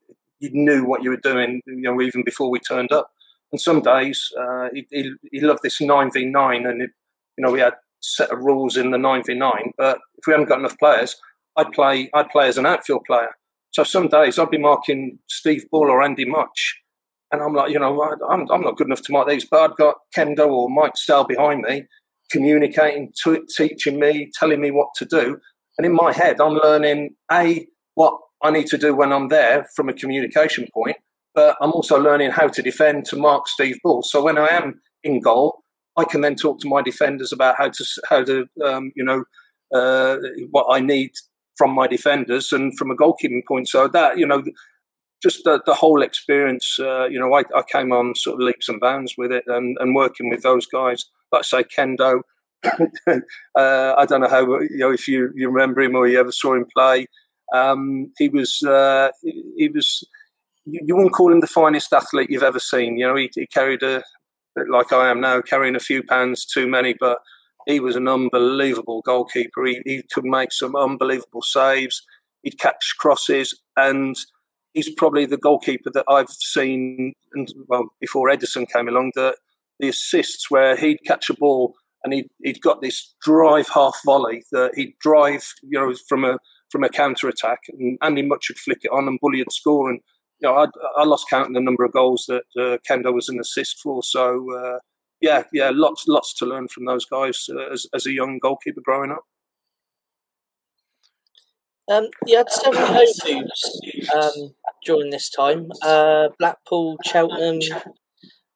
you 0.40 0.50
knew 0.52 0.84
what 0.84 1.02
you 1.02 1.10
were 1.10 1.16
doing, 1.18 1.60
you 1.66 1.82
know, 1.82 2.00
even 2.00 2.24
before 2.24 2.50
we 2.50 2.58
turned 2.58 2.92
up. 2.92 3.10
And 3.52 3.60
some 3.60 3.80
days 3.80 4.32
uh, 4.40 4.68
he, 4.72 4.86
he, 4.90 5.12
he, 5.30 5.40
loved 5.40 5.60
this 5.62 5.80
nine 5.80 6.10
v 6.10 6.24
nine, 6.24 6.66
and 6.66 6.82
it, 6.82 6.90
you 7.36 7.44
know 7.44 7.50
we 7.50 7.60
had 7.60 7.74
set 8.00 8.30
of 8.30 8.40
rules 8.40 8.76
in 8.76 8.90
the 8.90 8.98
nine 8.98 9.22
v 9.24 9.34
nine. 9.34 9.72
But 9.76 9.98
if 10.16 10.26
we 10.26 10.32
hadn't 10.32 10.48
got 10.48 10.58
enough 10.58 10.78
players, 10.78 11.16
I'd 11.56 11.72
play 11.72 12.10
I'd 12.14 12.30
play 12.30 12.48
as 12.48 12.58
an 12.58 12.66
outfield 12.66 13.04
player. 13.06 13.36
So 13.70 13.84
some 13.84 14.08
days 14.08 14.38
I'd 14.38 14.50
be 14.50 14.58
marking 14.58 15.18
Steve 15.28 15.64
Bull 15.70 15.90
or 15.90 16.02
Andy 16.02 16.24
Mutch, 16.24 16.81
and 17.32 17.42
I'm 17.42 17.54
like, 17.54 17.72
you 17.72 17.78
know, 17.78 18.02
I'm, 18.30 18.48
I'm 18.50 18.60
not 18.60 18.76
good 18.76 18.86
enough 18.86 19.02
to 19.02 19.12
mark 19.12 19.28
these, 19.28 19.46
but 19.46 19.70
I've 19.70 19.76
got 19.76 19.96
Kendo 20.16 20.46
or 20.48 20.70
Mike 20.70 20.96
Stowell 20.96 21.24
behind 21.24 21.62
me, 21.62 21.84
communicating, 22.30 23.12
t- 23.24 23.40
teaching 23.56 23.98
me, 23.98 24.30
telling 24.38 24.60
me 24.60 24.70
what 24.70 24.88
to 24.96 25.06
do. 25.06 25.38
And 25.78 25.86
in 25.86 25.94
my 25.94 26.12
head, 26.12 26.40
I'm 26.40 26.54
learning 26.54 27.16
a 27.30 27.66
what 27.94 28.18
I 28.42 28.50
need 28.50 28.66
to 28.68 28.78
do 28.78 28.94
when 28.94 29.12
I'm 29.12 29.28
there 29.28 29.66
from 29.74 29.88
a 29.88 29.94
communication 29.94 30.68
point, 30.74 30.96
but 31.34 31.56
I'm 31.60 31.72
also 31.72 31.98
learning 31.98 32.32
how 32.32 32.48
to 32.48 32.62
defend 32.62 33.06
to 33.06 33.16
mark 33.16 33.48
Steve 33.48 33.78
Bull. 33.82 34.02
So 34.02 34.22
when 34.22 34.36
I 34.36 34.48
am 34.50 34.80
in 35.02 35.20
goal, 35.20 35.62
I 35.96 36.04
can 36.04 36.20
then 36.20 36.36
talk 36.36 36.60
to 36.60 36.68
my 36.68 36.82
defenders 36.82 37.32
about 37.32 37.56
how 37.58 37.70
to 37.70 37.84
how 38.08 38.24
to 38.24 38.46
um, 38.64 38.92
you 38.94 39.04
know 39.04 39.24
uh, 39.74 40.18
what 40.50 40.66
I 40.70 40.80
need 40.80 41.12
from 41.56 41.72
my 41.72 41.86
defenders 41.86 42.52
and 42.52 42.76
from 42.76 42.90
a 42.90 42.96
goalkeeping 42.96 43.46
point. 43.46 43.68
So 43.68 43.88
that 43.88 44.18
you 44.18 44.26
know 44.26 44.42
just 45.22 45.44
the, 45.44 45.62
the 45.66 45.74
whole 45.74 46.02
experience, 46.02 46.78
uh, 46.80 47.06
you 47.06 47.18
know, 47.18 47.32
I, 47.34 47.44
I, 47.54 47.62
came 47.62 47.92
on 47.92 48.14
sort 48.14 48.34
of 48.34 48.40
leaps 48.40 48.68
and 48.68 48.80
bounds 48.80 49.14
with 49.16 49.30
it 49.30 49.44
and, 49.46 49.76
and 49.80 49.94
working 49.94 50.28
with 50.28 50.42
those 50.42 50.66
guys, 50.66 51.04
like 51.30 51.44
say, 51.44 51.64
Kendo. 51.64 52.22
uh, 52.64 53.20
I 53.56 54.04
don't 54.06 54.20
know 54.20 54.28
how, 54.28 54.42
you 54.60 54.78
know, 54.78 54.92
if 54.92 55.06
you, 55.06 55.30
you 55.34 55.48
remember 55.48 55.80
him 55.80 55.94
or 55.94 56.08
you 56.08 56.18
ever 56.18 56.32
saw 56.32 56.54
him 56.54 56.66
play. 56.76 57.06
Um, 57.54 58.12
he 58.18 58.28
was, 58.28 58.62
uh, 58.62 59.10
he 59.22 59.68
was, 59.72 60.04
you, 60.64 60.80
you, 60.84 60.96
wouldn't 60.96 61.14
call 61.14 61.32
him 61.32 61.40
the 61.40 61.46
finest 61.46 61.92
athlete 61.92 62.30
you've 62.30 62.42
ever 62.42 62.60
seen. 62.60 62.96
You 62.96 63.08
know, 63.08 63.16
he, 63.16 63.30
he 63.34 63.46
carried 63.46 63.82
a, 63.82 64.02
like 64.68 64.92
I 64.92 65.10
am 65.10 65.20
now, 65.20 65.40
carrying 65.40 65.76
a 65.76 65.80
few 65.80 66.02
pounds 66.02 66.44
too 66.44 66.66
many, 66.66 66.94
but 66.98 67.18
he 67.66 67.78
was 67.78 67.94
an 67.94 68.08
unbelievable 68.08 69.02
goalkeeper. 69.02 69.64
He, 69.66 69.80
he 69.84 70.02
could 70.12 70.24
make 70.24 70.52
some 70.52 70.74
unbelievable 70.74 71.42
saves. 71.42 72.02
He'd 72.42 72.58
catch 72.58 72.94
crosses 72.98 73.60
and, 73.76 74.16
he's 74.72 74.92
probably 74.94 75.26
the 75.26 75.36
goalkeeper 75.36 75.90
that 75.94 76.04
I've 76.08 76.30
seen, 76.30 77.14
and 77.34 77.52
well, 77.68 77.88
before 78.00 78.28
Ederson 78.28 78.70
came 78.70 78.88
along, 78.88 79.12
that 79.14 79.36
the 79.78 79.88
assists 79.88 80.50
where 80.50 80.76
he'd 80.76 80.98
catch 81.06 81.28
a 81.30 81.34
ball 81.34 81.74
and 82.04 82.12
he'd, 82.12 82.28
he'd 82.42 82.60
got 82.60 82.82
this 82.82 83.14
drive 83.22 83.68
half 83.68 83.98
volley 84.04 84.44
that 84.52 84.72
he'd 84.74 84.94
drive, 85.00 85.52
you 85.62 85.78
know, 85.78 85.94
from 86.08 86.24
a 86.24 86.38
from 86.70 86.84
a 86.84 86.88
counter 86.88 87.28
attack, 87.28 87.60
and 87.68 87.98
Andy 88.02 88.22
Mutch 88.22 88.48
would 88.48 88.58
flick 88.58 88.80
it 88.82 88.90
on 88.90 89.06
and 89.06 89.20
Bully 89.20 89.38
would 89.38 89.52
score. 89.52 89.90
And 89.90 90.00
you 90.40 90.48
know, 90.48 90.56
I, 90.56 90.66
I 90.96 91.04
lost 91.04 91.28
count 91.28 91.48
of 91.48 91.54
the 91.54 91.60
number 91.60 91.84
of 91.84 91.92
goals 91.92 92.24
that 92.28 92.44
uh, 92.58 92.78
Kendo 92.88 93.12
was 93.12 93.28
an 93.28 93.38
assist 93.38 93.78
for. 93.80 94.02
So 94.02 94.46
uh, 94.56 94.78
yeah, 95.20 95.44
yeah, 95.52 95.70
lots 95.72 96.04
lots 96.08 96.34
to 96.34 96.46
learn 96.46 96.68
from 96.68 96.86
those 96.86 97.04
guys 97.04 97.46
uh, 97.50 97.72
as 97.72 97.86
as 97.94 98.06
a 98.06 98.12
young 98.12 98.38
goalkeeper 98.42 98.80
growing 98.82 99.12
up. 99.12 99.24
Um, 101.90 102.08
you 102.26 102.36
had 102.36 102.50
several 102.50 102.86
home 102.86 103.06
moves 103.26 103.80
um, 104.14 104.54
during 104.84 105.10
this 105.10 105.30
time. 105.30 105.70
Uh, 105.82 106.28
Blackpool, 106.38 106.96
Cheltenham, 107.04 107.60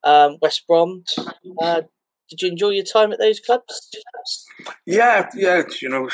um, 0.04 0.38
West 0.40 0.66
Brom. 0.66 1.04
Uh, 1.61 1.83
did 2.28 2.42
you 2.42 2.49
enjoy 2.49 2.71
your 2.71 2.85
time 2.85 3.12
at 3.12 3.18
those 3.18 3.40
clubs? 3.40 3.90
Yeah, 4.85 5.28
yeah. 5.35 5.62
You 5.80 5.88
know, 5.88 6.11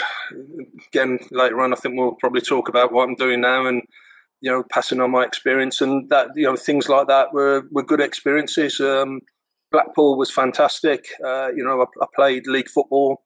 again 0.89 1.19
later 1.31 1.61
on, 1.61 1.73
I 1.73 1.77
think 1.77 1.97
we'll 1.97 2.17
probably 2.21 2.43
talk 2.43 2.69
about 2.69 2.93
what 2.93 3.09
I'm 3.09 3.15
doing 3.15 3.41
now 3.41 3.67
and 3.67 3.83
you 4.43 4.51
know 4.51 4.65
passing 4.71 5.01
on 5.01 5.13
my 5.13 5.25
experience 5.25 5.81
and 5.81 6.11
that 6.11 6.29
you 6.35 6.45
know 6.45 6.57
things 6.57 6.89
like 6.89 7.07
that 7.09 7.33
were 7.33 7.63
were 7.71 7.83
good 7.83 8.01
experiences. 8.01 8.81
Um, 8.81 9.21
Blackpool 9.71 10.19
was 10.19 10.31
fantastic. 10.31 11.07
Uh, 11.25 11.49
you 11.49 11.65
know, 11.65 11.81
I, 11.81 12.05
I, 12.05 12.07
played 12.15 12.47
league 12.47 12.69
football. 12.69 13.23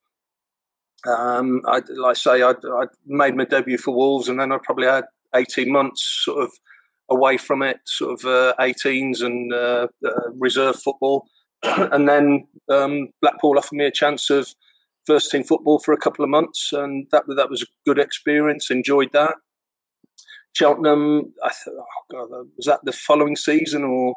Um, 1.05 1.63
I 1.67 1.83
like 1.89 2.11
I 2.11 2.15
say 2.15 2.43
I, 2.43 2.51
I 2.51 2.85
made 3.05 3.35
my 3.35 3.45
debut 3.45 3.79
for 3.79 3.95
Wolves, 3.95 4.29
and 4.29 4.39
then 4.39 4.53
I 4.53 4.59
probably 4.63 4.87
had 4.87 5.05
18 5.35 5.71
months 5.71 6.03
sort 6.25 6.45
of 6.45 6.53
away 7.11 7.37
from 7.37 7.63
it, 7.63 7.79
sort 7.85 8.13
of 8.13 8.25
uh, 8.25 8.55
18s 8.61 9.23
and 9.23 9.53
uh, 9.53 9.89
uh, 10.05 10.31
reserve 10.39 10.77
football. 10.77 11.27
and 11.63 12.09
then 12.09 12.47
um, 12.71 13.09
Blackpool 13.21 13.59
offered 13.59 13.77
me 13.77 13.87
a 13.87 13.91
chance 13.91 14.31
of 14.31 14.49
first 15.07 15.31
team 15.31 15.45
football 15.45 15.79
for 15.79 15.93
a 15.93 15.99
couple 15.99 16.25
of 16.25 16.31
months, 16.31 16.71
and 16.73 17.07
that 17.13 17.25
that 17.37 17.51
was 17.51 17.63
a 17.63 17.67
good 17.85 17.99
experience. 17.99 18.71
Enjoyed 18.71 19.13
that. 19.13 19.35
Cheltenham, 20.55 21.33
I 21.43 21.49
th- 21.49 21.77
oh 21.79 21.85
God, 22.11 22.35
uh, 22.35 22.45
was 22.57 22.67
that 22.67 22.81
the 22.85 22.93
following 22.93 23.37
season 23.37 23.85
or? 23.85 24.15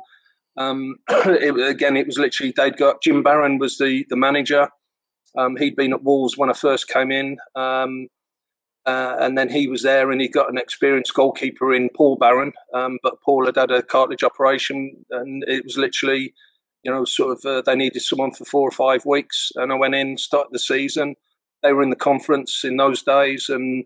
Um, 0.57 0.95
it, 1.09 1.69
again, 1.69 1.95
it 1.95 2.05
was 2.05 2.17
literally 2.17 2.53
they'd 2.55 2.75
got 2.75 3.01
Jim 3.01 3.23
Barron 3.23 3.59
was 3.59 3.77
the 3.77 4.05
the 4.09 4.17
manager. 4.17 4.67
Um, 5.37 5.55
he'd 5.55 5.75
been 5.75 5.93
at 5.93 6.03
Wolves 6.03 6.37
when 6.37 6.49
I 6.49 6.53
first 6.53 6.89
came 6.89 7.11
in. 7.11 7.37
Um, 7.55 8.07
uh, 8.89 9.17
and 9.19 9.37
then 9.37 9.49
he 9.49 9.67
was 9.67 9.83
there 9.83 10.09
and 10.09 10.19
he 10.19 10.27
got 10.27 10.49
an 10.49 10.57
experienced 10.57 11.13
goalkeeper 11.13 11.71
in 11.71 11.89
Paul 11.95 12.15
Barron. 12.15 12.53
Um, 12.73 12.97
but 13.03 13.21
Paul 13.23 13.45
had 13.45 13.55
had 13.55 13.69
a 13.69 13.83
cartilage 13.83 14.23
operation 14.23 15.05
and 15.11 15.43
it 15.47 15.63
was 15.63 15.77
literally, 15.77 16.33
you 16.81 16.91
know, 16.91 17.05
sort 17.05 17.37
of 17.37 17.45
uh, 17.45 17.61
they 17.63 17.75
needed 17.75 18.01
someone 18.01 18.33
for 18.33 18.45
four 18.45 18.67
or 18.67 18.71
five 18.71 19.05
weeks. 19.05 19.51
And 19.55 19.71
I 19.71 19.75
went 19.75 19.93
in, 19.93 20.17
started 20.17 20.49
the 20.53 20.59
season. 20.59 21.15
They 21.61 21.71
were 21.71 21.83
in 21.83 21.91
the 21.91 21.95
conference 21.95 22.63
in 22.63 22.77
those 22.77 23.03
days. 23.03 23.47
And 23.47 23.85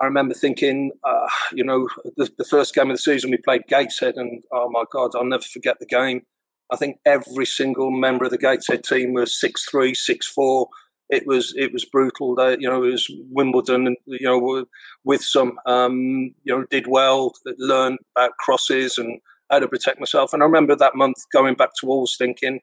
I 0.00 0.04
remember 0.04 0.34
thinking, 0.34 0.92
uh, 1.02 1.26
you 1.52 1.64
know, 1.64 1.88
the, 2.16 2.30
the, 2.38 2.44
first 2.44 2.72
game 2.72 2.88
of 2.88 2.94
the 2.94 3.02
season 3.02 3.32
we 3.32 3.38
played 3.38 3.62
Gateshead 3.68 4.14
and 4.14 4.44
oh 4.52 4.70
my 4.70 4.84
God, 4.92 5.10
I'll 5.16 5.24
never 5.24 5.42
forget 5.42 5.80
the 5.80 5.86
game. 5.86 6.22
I 6.70 6.76
think 6.76 6.98
every 7.04 7.46
single 7.46 7.90
member 7.90 8.26
of 8.26 8.30
the 8.30 8.38
Gateshead 8.38 8.84
team 8.84 9.12
was 9.12 9.40
six 9.40 9.64
three, 9.68 9.92
six 9.92 10.28
four 10.28 10.68
it 11.08 11.26
was 11.26 11.54
it 11.56 11.72
was 11.72 11.84
brutal. 11.84 12.34
They, 12.34 12.56
you 12.58 12.68
know, 12.68 12.82
it 12.82 12.90
was 12.92 13.10
Wimbledon, 13.30 13.86
and 13.86 13.96
you 14.06 14.26
know, 14.26 14.66
with 15.04 15.22
some, 15.22 15.58
um, 15.66 16.34
you 16.44 16.56
know, 16.56 16.64
did 16.70 16.86
well, 16.86 17.32
learned 17.58 17.98
about 18.16 18.36
crosses 18.38 18.98
and 18.98 19.20
how 19.50 19.60
to 19.60 19.68
protect 19.68 20.00
myself. 20.00 20.32
And 20.32 20.42
I 20.42 20.46
remember 20.46 20.74
that 20.74 20.96
month 20.96 21.18
going 21.32 21.54
back 21.54 21.70
to 21.78 21.86
Wolves, 21.86 22.16
thinking, 22.16 22.60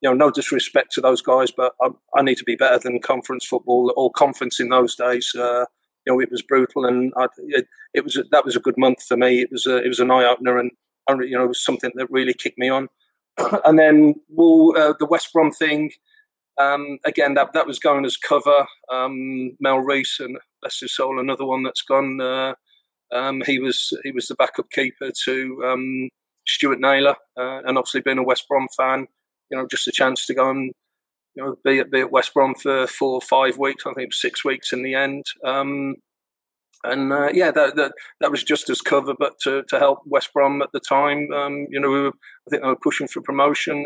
you 0.00 0.10
know, 0.10 0.14
no 0.14 0.30
disrespect 0.30 0.92
to 0.92 1.00
those 1.00 1.22
guys, 1.22 1.52
but 1.52 1.74
I, 1.80 1.90
I 2.16 2.22
need 2.22 2.38
to 2.38 2.44
be 2.44 2.56
better 2.56 2.78
than 2.78 3.00
conference 3.00 3.46
football 3.46 3.92
or 3.96 4.10
conference 4.10 4.58
in 4.58 4.70
those 4.70 4.96
days. 4.96 5.32
Uh, 5.36 5.66
you 6.04 6.12
know, 6.12 6.20
it 6.20 6.30
was 6.30 6.42
brutal, 6.42 6.84
and 6.84 7.12
I, 7.16 7.28
it, 7.48 7.66
it, 7.94 8.04
was 8.04 8.18
that 8.30 8.44
was 8.44 8.56
a 8.56 8.60
good 8.60 8.76
month 8.76 9.02
for 9.04 9.16
me. 9.16 9.42
It 9.42 9.50
was 9.52 9.66
a, 9.66 9.76
it 9.76 9.88
was 9.88 10.00
an 10.00 10.10
eye 10.10 10.24
opener, 10.24 10.58
and 10.58 10.72
you 11.08 11.38
know, 11.38 11.44
it 11.44 11.48
was 11.48 11.64
something 11.64 11.92
that 11.94 12.10
really 12.10 12.34
kicked 12.34 12.58
me 12.58 12.68
on. 12.68 12.88
and 13.64 13.78
then 13.78 14.14
well, 14.28 14.72
uh, 14.76 14.94
the 14.98 15.06
West 15.06 15.32
Brom 15.32 15.52
thing 15.52 15.92
um, 16.60 16.98
again, 17.04 17.34
that 17.34 17.52
that 17.54 17.66
was 17.66 17.78
going 17.78 18.04
as 18.04 18.16
cover. 18.16 18.66
Um, 18.92 19.56
Mel 19.60 19.78
Rees 19.78 20.16
and 20.20 20.38
bless 20.62 20.80
his 20.80 20.94
soul, 20.94 21.18
another 21.18 21.44
one 21.44 21.62
that's 21.62 21.82
gone. 21.82 22.20
Uh, 22.20 22.54
um, 23.12 23.42
he 23.46 23.58
was 23.58 23.92
he 24.02 24.12
was 24.12 24.26
the 24.26 24.34
backup 24.34 24.70
keeper 24.70 25.10
to 25.24 25.64
um, 25.64 26.08
Stuart 26.46 26.80
Naylor, 26.80 27.16
uh, 27.38 27.60
and 27.64 27.78
obviously 27.78 28.00
being 28.00 28.18
a 28.18 28.22
West 28.22 28.46
Brom 28.48 28.68
fan, 28.76 29.06
you 29.50 29.58
know, 29.58 29.66
just 29.66 29.88
a 29.88 29.92
chance 29.92 30.26
to 30.26 30.34
go 30.34 30.50
and 30.50 30.72
you 31.34 31.44
know 31.44 31.56
be 31.64 31.80
at, 31.80 31.90
be 31.90 32.00
at 32.00 32.12
West 32.12 32.34
Brom 32.34 32.54
for 32.54 32.86
four 32.86 33.14
or 33.14 33.20
five 33.20 33.58
weeks. 33.58 33.84
I 33.86 33.92
think 33.92 34.12
six 34.12 34.44
weeks 34.44 34.72
in 34.72 34.82
the 34.82 34.94
end. 34.94 35.24
Um, 35.44 35.96
and 36.84 37.12
uh, 37.12 37.30
yeah, 37.32 37.50
that, 37.50 37.76
that 37.76 37.92
that 38.20 38.30
was 38.30 38.44
just 38.44 38.68
as 38.68 38.82
cover, 38.82 39.14
but 39.18 39.38
to, 39.42 39.62
to 39.68 39.78
help 39.78 40.00
West 40.06 40.32
Brom 40.34 40.60
at 40.60 40.68
the 40.72 40.80
time, 40.80 41.32
um, 41.32 41.66
you 41.70 41.80
know, 41.80 41.88
we 41.88 42.02
were, 42.02 42.08
I 42.08 42.50
think 42.50 42.62
they 42.62 42.68
were 42.68 42.76
pushing 42.76 43.08
for 43.08 43.22
promotion. 43.22 43.84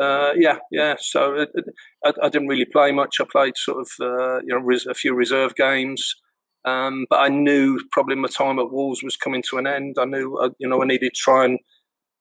Uh, 0.00 0.32
yeah, 0.36 0.58
yeah. 0.70 0.94
So 0.98 1.34
it, 1.34 1.50
it, 1.54 1.64
I, 2.04 2.12
I, 2.22 2.28
didn't 2.28 2.48
really 2.48 2.64
play 2.64 2.92
much. 2.92 3.16
I 3.20 3.24
played 3.30 3.56
sort 3.56 3.80
of 3.80 3.88
uh, 4.00 4.38
you 4.40 4.48
know 4.54 4.58
res- 4.58 4.86
a 4.86 4.94
few 4.94 5.12
reserve 5.12 5.56
games, 5.56 6.14
um, 6.64 7.06
but 7.10 7.16
I 7.16 7.28
knew 7.28 7.80
probably 7.90 8.14
my 8.14 8.28
time 8.28 8.60
at 8.60 8.70
Wolves 8.70 9.02
was 9.02 9.16
coming 9.16 9.42
to 9.50 9.58
an 9.58 9.66
end. 9.66 9.96
I 9.98 10.04
knew 10.04 10.36
uh, 10.36 10.50
you 10.58 10.68
know 10.68 10.80
I 10.82 10.86
needed 10.86 11.14
to 11.14 11.20
try 11.20 11.44
and 11.44 11.58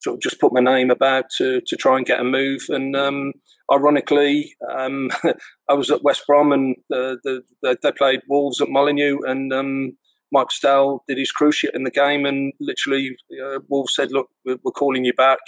sort 0.02 0.16
of 0.16 0.22
just 0.22 0.40
put 0.40 0.54
my 0.54 0.60
name 0.60 0.90
about 0.90 1.26
to 1.38 1.62
to 1.68 1.76
try 1.76 1.98
and 1.98 2.06
get 2.06 2.20
a 2.20 2.24
move. 2.24 2.66
And 2.70 2.96
um, 2.96 3.34
ironically, 3.72 4.56
um, 4.76 5.12
I 5.70 5.74
was 5.74 5.92
at 5.92 6.04
West 6.04 6.24
Brom 6.26 6.52
and 6.52 6.76
the, 6.90 7.20
the, 7.62 7.78
they 7.84 7.92
played 7.92 8.22
Wolves 8.28 8.62
at 8.62 8.70
Molineux 8.70 9.20
and. 9.26 9.54
Um, 9.54 9.98
Mike 10.30 10.52
Stowell 10.52 11.06
did 11.08 11.18
his 11.18 11.32
cruciate 11.32 11.74
in 11.74 11.86
the 11.86 11.90
game, 11.90 12.26
and 12.26 12.52
literally, 12.60 13.16
uh, 13.42 13.60
Wolves 13.70 13.96
said, 13.96 14.12
"Look, 14.12 14.28
we're 14.44 14.58
calling 14.74 15.06
you 15.06 15.14
back." 15.14 15.40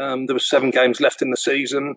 Um, 0.00 0.26
there 0.26 0.34
were 0.34 0.40
seven 0.40 0.70
games 0.70 1.00
left 1.00 1.22
in 1.22 1.30
the 1.30 1.36
season. 1.36 1.96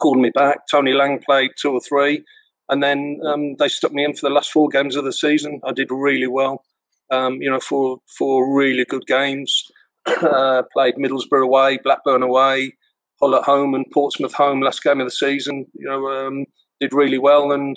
Called 0.00 0.18
me 0.18 0.30
back. 0.30 0.60
Tony 0.70 0.92
Lange 0.92 1.20
played 1.24 1.52
two 1.60 1.72
or 1.72 1.80
three, 1.80 2.24
and 2.68 2.82
then 2.82 3.20
um, 3.26 3.56
they 3.58 3.68
stuck 3.68 3.92
me 3.92 4.04
in 4.04 4.14
for 4.14 4.28
the 4.28 4.34
last 4.34 4.50
four 4.50 4.68
games 4.68 4.96
of 4.96 5.04
the 5.04 5.12
season. 5.12 5.60
I 5.64 5.72
did 5.72 5.88
really 5.90 6.26
well. 6.26 6.62
Um, 7.10 7.40
you 7.40 7.50
know, 7.50 7.60
for 7.60 7.98
four 8.18 8.56
really 8.56 8.84
good 8.84 9.06
games. 9.06 9.64
uh, 10.06 10.62
played 10.72 10.96
Middlesbrough 10.96 11.44
away, 11.44 11.78
Blackburn 11.82 12.22
away, 12.22 12.74
Hull 13.20 13.34
at 13.34 13.44
home, 13.44 13.74
and 13.74 13.86
Portsmouth 13.92 14.34
home. 14.34 14.60
Last 14.60 14.82
game 14.82 15.00
of 15.00 15.06
the 15.06 15.10
season. 15.10 15.66
You 15.74 15.88
know, 15.88 16.08
um, 16.08 16.46
did 16.80 16.92
really 16.92 17.18
well, 17.18 17.52
and 17.52 17.76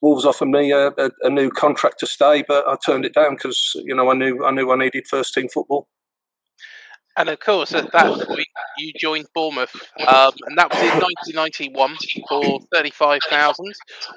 Wolves 0.00 0.24
offered 0.24 0.48
me 0.48 0.72
a, 0.72 0.88
a, 0.88 1.10
a, 1.22 1.30
new 1.30 1.50
contract 1.50 2.00
to 2.00 2.06
stay, 2.06 2.42
but 2.46 2.66
I 2.66 2.76
turned 2.84 3.04
it 3.04 3.14
down 3.14 3.36
because 3.36 3.72
you 3.84 3.94
know 3.94 4.10
I 4.10 4.14
knew 4.14 4.44
I 4.44 4.50
knew 4.50 4.70
I 4.72 4.76
needed 4.76 5.06
first 5.08 5.34
team 5.34 5.48
football. 5.48 5.88
And 7.16 7.28
of 7.28 7.40
course, 7.40 7.74
at 7.74 7.92
that 7.92 8.26
point, 8.26 8.46
you 8.78 8.92
joined 8.98 9.26
Bournemouth, 9.34 9.74
um, 10.06 10.32
and 10.46 10.56
that 10.56 10.70
was 10.70 10.80
in 10.80 11.34
1991 11.34 11.96
for 12.28 12.60
35,000. 12.72 13.72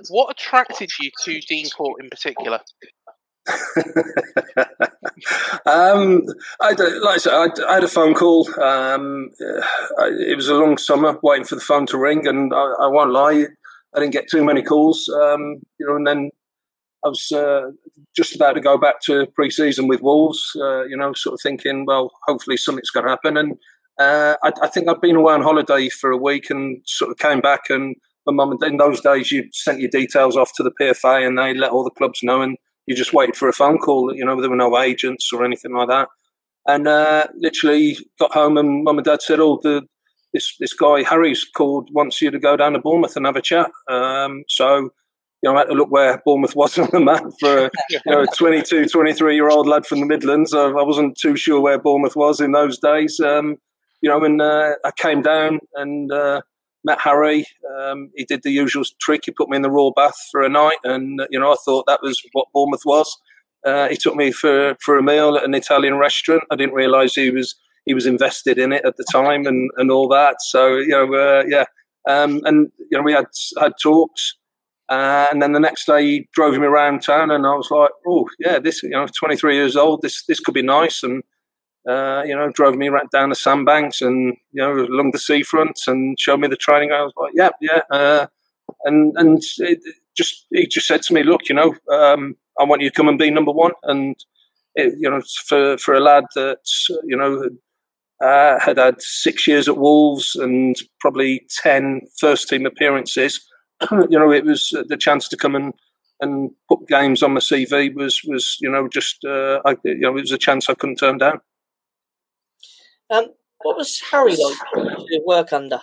What 0.10 0.32
attracted 0.32 0.90
you 1.00 1.12
to 1.24 1.42
Dean 1.42 1.70
Court 1.70 2.02
in 2.02 2.10
particular? 2.10 2.60
um, 5.66 6.24
I, 6.62 6.72
like 6.72 7.16
I 7.16 7.18
said, 7.18 7.34
I, 7.34 7.48
I, 7.68 7.74
had 7.76 7.84
a 7.84 7.88
phone 7.88 8.16
call. 8.16 8.48
Um, 8.60 9.30
it 9.40 10.36
was 10.36 10.48
a 10.48 10.56
long 10.56 10.78
summer 10.78 11.20
waiting 11.22 11.46
for 11.46 11.56
the 11.56 11.62
phone 11.62 11.86
to 11.88 11.98
ring, 11.98 12.28
and 12.28 12.54
I, 12.54 12.74
I 12.82 12.88
won't 12.88 13.12
lie, 13.12 13.46
I 13.94 14.00
didn't 14.00 14.14
get 14.14 14.30
too 14.30 14.44
many 14.44 14.64
calls. 14.64 15.10
Um, 15.10 15.58
you 15.80 15.88
know, 15.88 15.96
and 15.96 16.08
then 16.08 16.32
I 17.06 17.10
was 17.10 17.32
uh, 17.32 17.72
just 18.16 18.36
about 18.36 18.54
to 18.54 18.62
go 18.62 18.78
back 18.78 18.96
to 19.04 19.28
pre-season 19.36 19.88
with 19.88 20.02
Wolves. 20.02 20.52
Uh, 20.60 20.86
you 20.86 20.98
know, 20.98 21.14
sort 21.14 21.36
of 21.36 21.40
thinking, 21.42 21.86
well, 21.86 22.12
hopefully 22.26 22.58
something's 22.58 22.90
going 22.90 23.06
to 23.06 23.12
happen. 23.12 23.38
And 23.38 23.54
uh, 24.00 24.36
I, 24.44 24.52
I, 24.64 24.68
think 24.68 24.90
I'd 24.90 25.02
been 25.02 25.16
away 25.16 25.36
on 25.36 25.44
holiday 25.44 25.88
for 25.88 26.10
a 26.10 26.18
week 26.18 26.50
and 26.50 26.82
sort 26.86 27.12
of 27.12 27.18
came 27.20 27.42
back. 27.42 27.70
And 27.70 27.96
my 28.26 28.34
mum, 28.34 28.54
and 28.54 28.64
in 28.64 28.78
those 28.78 29.02
days, 29.02 29.32
you 29.32 29.48
sent 29.54 29.80
your 29.80 29.90
details 29.90 30.36
off 30.36 30.52
to 30.56 30.64
the 30.64 30.74
PFA, 30.82 31.26
and 31.26 31.38
they 31.38 31.54
let 31.54 31.72
all 31.72 31.84
the 31.84 31.92
clubs 31.92 32.22
know, 32.24 32.42
and 32.42 32.58
you 32.88 32.96
just 32.96 33.14
waited 33.14 33.36
for 33.36 33.48
a 33.48 33.54
phone 33.54 33.78
call. 33.78 34.14
You 34.14 34.26
know, 34.26 34.42
there 34.42 34.50
were 34.50 34.56
no 34.56 34.78
agents 34.80 35.30
or 35.32 35.46
anything 35.46 35.74
like 35.74 35.90
that. 35.90 36.10
And 36.68 36.88
uh, 36.88 37.28
literally 37.36 37.98
got 38.20 38.34
home, 38.34 38.58
and 38.58 38.84
mum 38.84 38.98
and 38.98 39.06
dad 39.06 39.22
said, 39.22 39.40
"Oh, 39.40 39.60
the 39.62 39.84
this 40.34 40.56
this 40.60 40.74
guy 40.74 41.04
Harry's 41.04 41.46
called 41.46 41.90
wants 41.94 42.20
you 42.20 42.32
to 42.32 42.40
go 42.40 42.58
down 42.58 42.74
to 42.74 42.80
Bournemouth 42.80 43.16
and 43.16 43.28
have 43.28 43.36
a 43.36 43.42
chat." 43.42 43.70
Um, 43.88 44.44
so 44.50 44.90
you 45.46 45.52
know, 45.52 45.58
I 45.58 45.60
had 45.60 45.68
to 45.68 45.76
look 45.76 45.92
where 45.92 46.20
Bournemouth 46.26 46.56
was 46.56 46.76
on 46.80 46.90
the 46.92 47.00
map 47.00 47.24
for 47.40 47.70
you 47.92 48.00
know, 48.08 48.24
a 48.24 48.28
22, 48.36 48.88
23 48.88 49.36
year 49.36 49.50
old 49.50 49.68
lad 49.68 49.86
from 49.86 50.00
the 50.00 50.08
Midlands. 50.08 50.56
I, 50.56 50.70
I, 50.70 50.84
wasn't 50.84 51.20
too 51.20 51.36
sure 51.36 51.62
where 51.62 51.78
Bournemouth 51.78 52.16
was 52.16 52.42
in 52.42 52.52
those 52.52 52.80
days. 52.80 53.20
Um, 53.20 53.58
you 54.02 54.10
know, 54.10 54.24
and 54.24 54.42
uh, 54.42 54.74
I 54.84 54.90
came 54.98 55.22
down 55.22 55.60
and 55.76 56.12
uh, 56.12 56.42
met 56.84 57.00
Harry. 57.02 57.46
Um, 57.78 58.10
he 58.16 58.26
did 58.26 58.42
the 58.42 58.50
usual 58.50 58.86
trick. 59.00 59.22
He 59.26 59.32
put 59.32 59.48
me 59.48 59.56
in 59.56 59.62
the 59.62 59.70
Royal 59.70 59.94
Bath 59.94 60.18
for 60.32 60.42
a 60.42 60.50
night, 60.50 60.78
and 60.84 61.22
you 61.30 61.40
know, 61.40 61.52
I 61.52 61.58
thought 61.64 61.86
that 61.86 62.02
was 62.02 62.20
what 62.34 62.48
Bournemouth 62.52 62.84
was. 62.84 63.16
Uh, 63.64 63.88
he 63.88 63.98
took 63.98 64.16
me 64.16 64.32
for 64.32 64.76
for 64.82 64.98
a 64.98 65.04
meal 65.04 65.38
at 65.38 65.44
an 65.44 65.54
Italian 65.54 65.98
restaurant. 65.98 66.44
I 66.52 66.56
didn't 66.56 66.74
realise 66.74 67.14
he 67.14 67.30
was 67.30 67.56
he 67.86 67.94
was 67.94 68.08
invested 68.08 68.58
in 68.58 68.74
it 68.74 68.84
at 68.84 68.98
the 68.98 69.06
time 69.12 69.46
and, 69.46 69.70
and 69.78 69.92
all 69.92 70.08
that. 70.10 70.38
So 70.40 70.78
you 70.78 70.90
know, 70.90 71.14
uh, 71.14 71.44
yeah, 71.48 71.66
um, 72.10 72.42
and 72.46 72.72
you 72.80 72.98
know, 72.98 73.04
we 73.04 73.14
had 73.14 73.28
had 73.60 73.74
talks. 73.82 74.38
Uh, 74.88 75.28
and 75.32 75.42
then 75.42 75.54
the 75.54 75.60
next 75.60 75.86
day 75.88 76.04
he 76.04 76.30
drove 76.34 76.58
me 76.58 76.66
around 76.66 77.02
town, 77.02 77.32
and 77.32 77.46
I 77.46 77.56
was 77.56 77.72
like, 77.72 77.92
"Oh, 78.08 78.28
yeah, 78.40 78.60
this 78.60 78.84
you 78.84 78.90
know, 78.90 79.08
23 79.08 79.56
years 79.56 79.76
old. 79.76 80.02
This 80.02 80.24
this 80.26 80.40
could 80.40 80.54
be 80.54 80.62
nice." 80.62 81.02
And 81.04 81.24
uh, 81.90 82.24
you 82.26 82.36
know, 82.36 82.50
drove 82.52 82.76
me 82.76 82.90
right 82.90 83.10
down 83.12 83.30
the 83.30 83.36
sandbanks 83.36 84.02
and 84.02 84.36
you 84.52 84.62
know 84.62 84.74
along 84.74 85.12
the 85.12 85.20
seafront 85.20 85.80
and 85.88 86.20
showed 86.20 86.40
me 86.40 86.48
the 86.48 86.56
training. 86.56 86.92
I 86.92 87.02
was 87.02 87.14
like, 87.18 87.34
"Yeah, 87.36 87.50
yeah." 87.62 87.82
Uh, 87.90 88.28
and 88.84 89.14
and 89.18 89.42
it 89.58 89.80
just 90.16 90.46
he 90.52 90.68
just 90.68 90.88
said 90.88 91.02
to 91.04 91.14
me, 91.14 91.24
"Look, 91.24 91.50
you 91.50 91.56
know, 91.56 91.76
um, 91.92 92.36
I 92.60 92.64
want 92.64 92.82
you 92.82 92.90
to 92.90 92.96
come 92.96 93.08
and 93.08 93.18
be 93.18 93.32
number 93.32 93.52
one." 93.52 93.74
And 93.84 94.16
it, 94.76 94.94
you 95.00 95.10
know, 95.10 95.22
for 95.48 95.78
for 95.78 95.96
a 95.96 96.00
lad 96.00 96.26
that 96.36 96.60
you 97.06 97.18
know 97.18 97.50
uh, 98.24 98.60
had 98.60 98.78
had 98.78 99.02
six 99.02 99.48
years 99.48 99.68
at 99.68 99.78
Wolves 99.78 100.36
and 100.36 100.76
probably 101.00 101.46
10 101.64 102.02
first 102.20 102.48
team 102.48 102.66
appearances 102.66 103.46
you 104.10 104.20
know, 104.20 104.32
it 104.32 104.46
was 104.46 104.74
uh, 104.78 104.84
the 104.88 104.98
chance 104.98 105.28
to 105.30 105.38
come 105.38 105.56
and 105.56 105.74
and 106.22 106.52
put 106.70 106.88
games 106.88 107.22
on 107.22 107.34
my 107.34 107.40
CV 107.40 107.94
was 107.94 108.22
was 108.26 108.58
you 108.62 108.72
know 108.72 108.88
just 108.88 109.24
uh, 109.26 109.62
I, 109.66 109.76
you 109.84 110.00
know 110.00 110.18
it 110.18 110.22
was 110.22 110.32
a 110.32 110.38
chance 110.38 110.70
I 110.70 110.74
couldn't 110.76 110.98
turn 110.98 111.18
down. 111.18 111.42
Um, 113.10 113.26
what 113.62 113.78
was 113.78 114.02
Harry 114.12 114.36
like 114.36 114.58
to 114.74 115.22
work 115.26 115.54
under? 115.54 115.82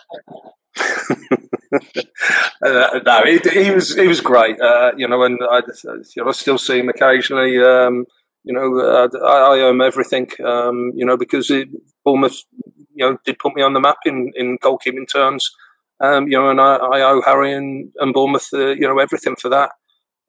uh, 2.64 3.00
no, 3.04 3.22
he, 3.24 3.38
he, 3.50 3.70
was 3.70 3.94
he 3.94 4.06
was 4.06 4.20
great. 4.20 4.60
Uh, 4.60 4.92
you 4.96 5.06
know, 5.06 5.22
and 5.22 5.38
I, 5.42 5.62
you 5.84 6.02
know, 6.16 6.28
I 6.28 6.32
still 6.32 6.58
see 6.58 6.78
him 6.78 6.88
occasionally. 6.88 7.62
Um, 7.62 8.06
you 8.44 8.52
know, 8.52 8.80
I, 8.80 9.04
I, 9.24 9.60
owe 9.60 9.70
him 9.70 9.80
everything. 9.80 10.28
Um, 10.44 10.92
you 10.94 11.04
know, 11.04 11.16
because 11.16 11.50
it, 11.50 11.68
Bournemouth, 12.04 12.42
you 12.94 13.06
know, 13.06 13.18
did 13.24 13.38
put 13.38 13.54
me 13.54 13.62
on 13.62 13.74
the 13.74 13.80
map 13.80 13.98
in 14.04 14.32
in 14.34 14.58
goalkeeping 14.58 15.08
terms. 15.10 15.50
Um, 16.02 16.26
you 16.26 16.36
know, 16.36 16.50
and 16.50 16.60
I, 16.60 16.76
I, 16.76 17.00
owe 17.02 17.22
Harry 17.22 17.52
and, 17.52 17.90
and 18.00 18.12
Bournemouth, 18.12 18.48
uh, 18.52 18.70
you 18.70 18.80
know, 18.80 18.98
everything 18.98 19.36
for 19.36 19.48
that. 19.50 19.70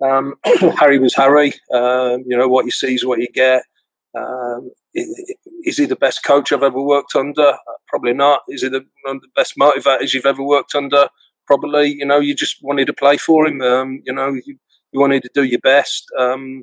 Um, 0.05 0.35
Harry 0.77 0.99
was 0.99 1.15
Harry. 1.15 1.53
Uh, 1.73 2.17
you 2.27 2.37
know, 2.37 2.47
what 2.47 2.65
you 2.65 2.71
see 2.71 2.93
is 2.93 3.05
what 3.05 3.19
you 3.19 3.27
get. 3.33 3.63
Um, 4.15 4.69
is 4.93 5.77
he 5.77 5.85
the 5.85 5.95
best 5.95 6.23
coach 6.23 6.51
I've 6.51 6.61
ever 6.61 6.79
worked 6.79 7.15
under? 7.15 7.57
Probably 7.87 8.13
not. 8.13 8.41
Is 8.49 8.61
he 8.61 8.69
the, 8.69 8.85
one 9.03 9.15
of 9.15 9.21
the 9.23 9.29
best 9.35 9.55
motivators 9.57 10.13
you've 10.13 10.27
ever 10.27 10.43
worked 10.43 10.75
under? 10.75 11.09
Probably. 11.47 11.95
You 11.97 12.05
know, 12.05 12.19
you 12.19 12.35
just 12.35 12.57
wanted 12.61 12.85
to 12.87 12.93
play 12.93 13.17
for 13.17 13.47
him. 13.47 13.61
Um, 13.61 14.01
you 14.05 14.13
know, 14.13 14.33
you, 14.33 14.57
you, 14.91 14.99
wanted 14.99 15.23
to 15.23 15.31
do 15.33 15.43
your 15.43 15.59
best. 15.59 16.05
Um, 16.19 16.61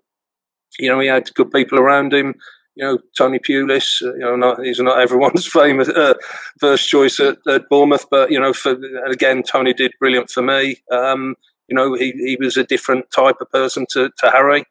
you 0.78 0.88
know, 0.88 1.00
he 1.00 1.08
had 1.08 1.34
good 1.34 1.50
people 1.50 1.80
around 1.80 2.14
him 2.14 2.34
you 2.76 2.84
know, 2.84 2.98
Tony 3.16 3.38
Pulis, 3.38 4.02
uh, 4.02 4.14
you 4.14 4.20
know, 4.20 4.36
not, 4.36 4.64
he's 4.64 4.80
not 4.80 5.00
everyone's 5.00 5.46
famous 5.52 5.88
uh, 5.88 6.14
first 6.60 6.88
choice 6.88 7.20
at, 7.20 7.38
at, 7.48 7.68
Bournemouth, 7.68 8.06
but 8.10 8.30
you 8.30 8.40
know, 8.40 8.52
for 8.52 8.78
again, 9.06 9.42
Tony 9.42 9.72
did 9.72 9.92
brilliant 9.98 10.30
for 10.30 10.42
me. 10.42 10.76
Um, 10.90 11.36
you 11.68 11.76
know, 11.76 11.94
he, 11.94 12.12
he 12.12 12.36
was 12.40 12.56
a 12.56 12.64
different 12.64 13.10
type 13.10 13.36
of 13.40 13.50
person 13.50 13.86
to, 13.90 14.10
to 14.18 14.30
Harry, 14.30 14.64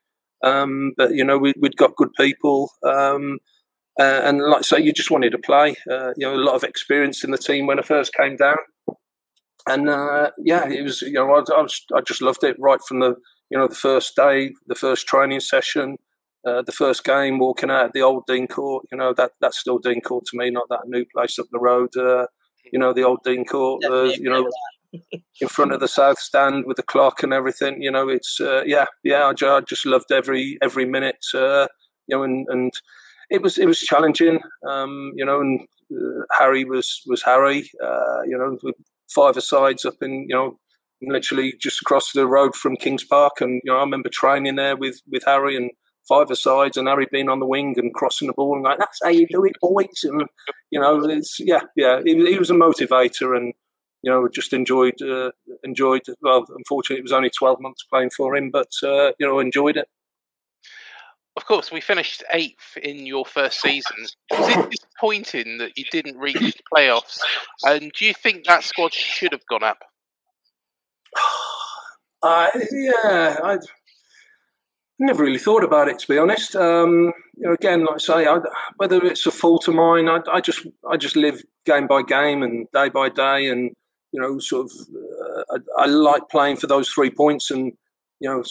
um, 0.43 0.93
but 0.97 1.13
you 1.13 1.23
know, 1.23 1.38
we, 1.38 1.53
would 1.57 1.77
got 1.77 1.95
good 1.95 2.13
people, 2.17 2.71
um, 2.83 3.39
uh, 3.99 4.21
and 4.23 4.41
like 4.41 4.59
I 4.59 4.62
say, 4.62 4.79
you 4.79 4.93
just 4.93 5.12
wanted 5.12 5.31
to 5.31 5.38
play. 5.38 5.75
Uh, 5.89 6.12
you 6.15 6.25
know, 6.25 6.33
a 6.33 6.38
lot 6.38 6.55
of 6.55 6.63
experience 6.63 7.23
in 7.23 7.31
the 7.31 7.38
team 7.38 7.67
when 7.67 7.79
I 7.79 7.83
first 7.83 8.13
came 8.13 8.38
down, 8.38 8.57
and 9.67 9.89
uh, 9.89 10.31
yeah, 10.38 10.67
it 10.67 10.83
was 10.83 11.01
you 11.01 11.13
know, 11.13 11.31
I, 11.31 11.39
I, 11.53 11.62
was, 11.62 11.85
I 11.93 12.01
just 12.01 12.21
loved 12.21 12.43
it 12.43 12.55
right 12.59 12.81
from 12.81 13.01
the 13.01 13.15
you 13.49 13.57
know 13.57 13.67
the 13.67 13.75
first 13.75 14.15
day, 14.15 14.53
the 14.67 14.75
first 14.75 15.05
training 15.05 15.41
session. 15.41 15.97
Uh, 16.45 16.62
the 16.62 16.71
first 16.71 17.04
game, 17.04 17.38
walking 17.38 17.69
out 17.69 17.88
of 17.88 17.93
the 17.93 18.02
old 18.02 18.25
Dean 18.25 18.47
Court, 18.47 18.86
you 18.91 18.97
know 18.97 19.13
that 19.13 19.32
that's 19.41 19.60
still 19.60 19.78
Dean 19.78 20.02
Court 20.02 20.25
to 20.25 20.38
me, 20.38 20.49
not 20.49 20.67
that 20.69 20.88
new 20.88 21.06
place 21.13 21.38
up 21.38 21.47
the 21.52 21.60
road. 21.60 21.95
Uh, 21.97 22.28
you 22.71 22.80
know 22.80 22.93
the 22.93 23.04
old 23.04 23.19
Dean 23.25 23.43
Court, 23.45 23.84
uh, 23.84 24.04
you 24.04 24.30
know, 24.30 24.49
in 25.41 25.47
front 25.49 25.73
of 25.73 25.82
the 25.82 25.88
South 25.88 26.19
Stand 26.19 26.63
with 26.65 26.78
the 26.78 26.84
clock 26.84 27.23
and 27.23 27.34
everything. 27.34 27.82
You 27.82 27.91
know, 27.91 28.08
it's 28.08 28.39
uh, 28.39 28.63
yeah, 28.65 28.86
yeah. 29.04 29.23
I, 29.23 29.45
I, 29.45 29.62
just 29.62 29.86
loved 29.86 30.12
every 30.12 30.58
every 30.62 30.86
minute. 30.86 31.25
Uh, 31.34 31.67
you 32.08 32.17
know, 32.17 32.23
and, 32.23 32.47
and 32.49 32.71
it 33.30 33.41
was 33.41 33.58
it 33.58 33.65
was 33.65 33.80
challenging. 33.80 34.39
Um, 34.67 35.12
you 35.15 35.25
know, 35.25 35.41
and 35.41 35.67
Harry 36.38 36.63
was 36.63 37.02
was 37.06 37.21
Harry. 37.23 37.69
you 38.28 38.38
know, 38.38 38.58
with 38.63 38.75
five 39.13 39.41
sides 39.43 39.86
up 39.86 39.95
in 40.02 40.25
you 40.30 40.36
know 40.36 40.58
literally 41.02 41.54
just 41.60 41.82
across 41.82 42.12
the 42.12 42.28
road 42.28 42.56
from 42.56 42.75
Kings 42.75 43.04
Park, 43.04 43.41
and 43.41 43.62
you 43.63 43.71
know 43.71 43.78
I 43.78 43.82
remember 43.82 44.10
training 44.10 44.56
there 44.56 44.78
with 44.78 45.02
with 45.12 45.23
Harry 45.25 45.56
and 45.56 45.71
five 46.10 46.36
sides 46.38 46.76
and 46.76 46.88
Harry 46.88 47.08
being 47.12 47.30
on 47.30 47.39
the 47.39 47.45
wing 47.45 47.76
and 47.78 47.93
crossing 47.93 48.28
the 48.28 48.34
ball 48.34 48.56
and 48.56 48.63
like 48.63 48.80
that's 48.80 49.00
how 49.04 49.10
you 49.10 49.28
do 49.28 49.45
it, 49.45 49.54
boys. 49.62 50.04
And 50.04 50.24
you 50.72 50.80
know, 50.80 51.06
it's 51.06 51.39
yeah, 51.39 51.62
yeah. 51.76 52.02
He, 52.04 52.15
he 52.32 52.39
was 52.39 52.50
a 52.50 52.56
motivator 52.56 53.38
and 53.38 53.54
you 54.02 54.12
know 54.12 54.28
just 54.28 54.52
enjoyed 54.52 55.02
uh, 55.02 55.32
enjoyed. 55.63 56.02
Well, 56.22 56.45
unfortunately, 56.50 57.00
it 57.00 57.04
was 57.04 57.13
only 57.13 57.30
twelve 57.30 57.62
months 57.62 57.84
playing 57.84 58.10
for 58.10 58.36
him, 58.36 58.50
but 58.52 58.72
uh, 58.84 59.12
you 59.19 59.28
know 59.28 59.39
enjoyed 59.39 59.78
it. 59.78 59.88
Of 61.38 61.45
course, 61.45 61.72
we 61.72 61.80
finished 61.80 62.24
eighth 62.34 62.76
in 62.84 63.06
your 63.06 63.26
first 63.26 63.62
season. 63.62 63.95
Was 64.32 64.58
it 64.58 64.72
disappointing 64.72 65.60
that 65.60 65.78
you 65.78 65.86
didn't 65.89 66.17
reach 66.17 66.36
the 66.38 66.54
playoffs? 66.76 67.17
And 67.63 67.93
do 67.93 68.06
you 68.06 68.13
think 68.13 68.45
that 68.45 68.63
squad 68.63 68.93
should 68.93 69.32
have 69.32 69.45
gone 69.50 69.63
up? 69.63 69.80
Uh, 72.22 72.50
yeah, 72.74 73.38
I, 73.41 73.58
Never 75.01 75.23
really 75.23 75.39
thought 75.39 75.63
about 75.63 75.88
it, 75.88 75.97
to 75.99 76.07
be 76.09 76.17
honest. 76.17 76.57
Um, 76.57 77.13
you 77.38 77.47
know, 77.47 77.53
again, 77.53 77.85
like 77.85 77.95
I 77.95 77.97
say, 77.99 78.27
I, 78.27 78.39
whether 78.75 79.01
it's 79.05 79.25
a 79.25 79.31
fault 79.31 79.69
of 79.69 79.75
mine, 79.75 80.09
I, 80.09 80.19
I, 80.29 80.41
just 80.41 80.67
I 80.89 80.97
just 80.97 81.15
live 81.15 81.41
game 81.65 81.88
by 81.88 82.01
game 82.01 82.43
and 82.43 82.67
day 82.73 82.89
by 82.89 83.07
day, 83.07 83.47
and 83.47 83.71
you 84.12 84.21
know, 84.21 84.39
sort 84.39 84.65
of, 84.65 84.71
uh, 84.93 85.57
I, 85.77 85.83
I, 85.83 85.85
like 85.85 86.27
playing 86.29 86.57
for 86.57 86.67
those 86.67 86.89
three 86.89 87.09
points. 87.09 87.49
And 87.49 87.71
you 88.19 88.29
know, 88.29 88.43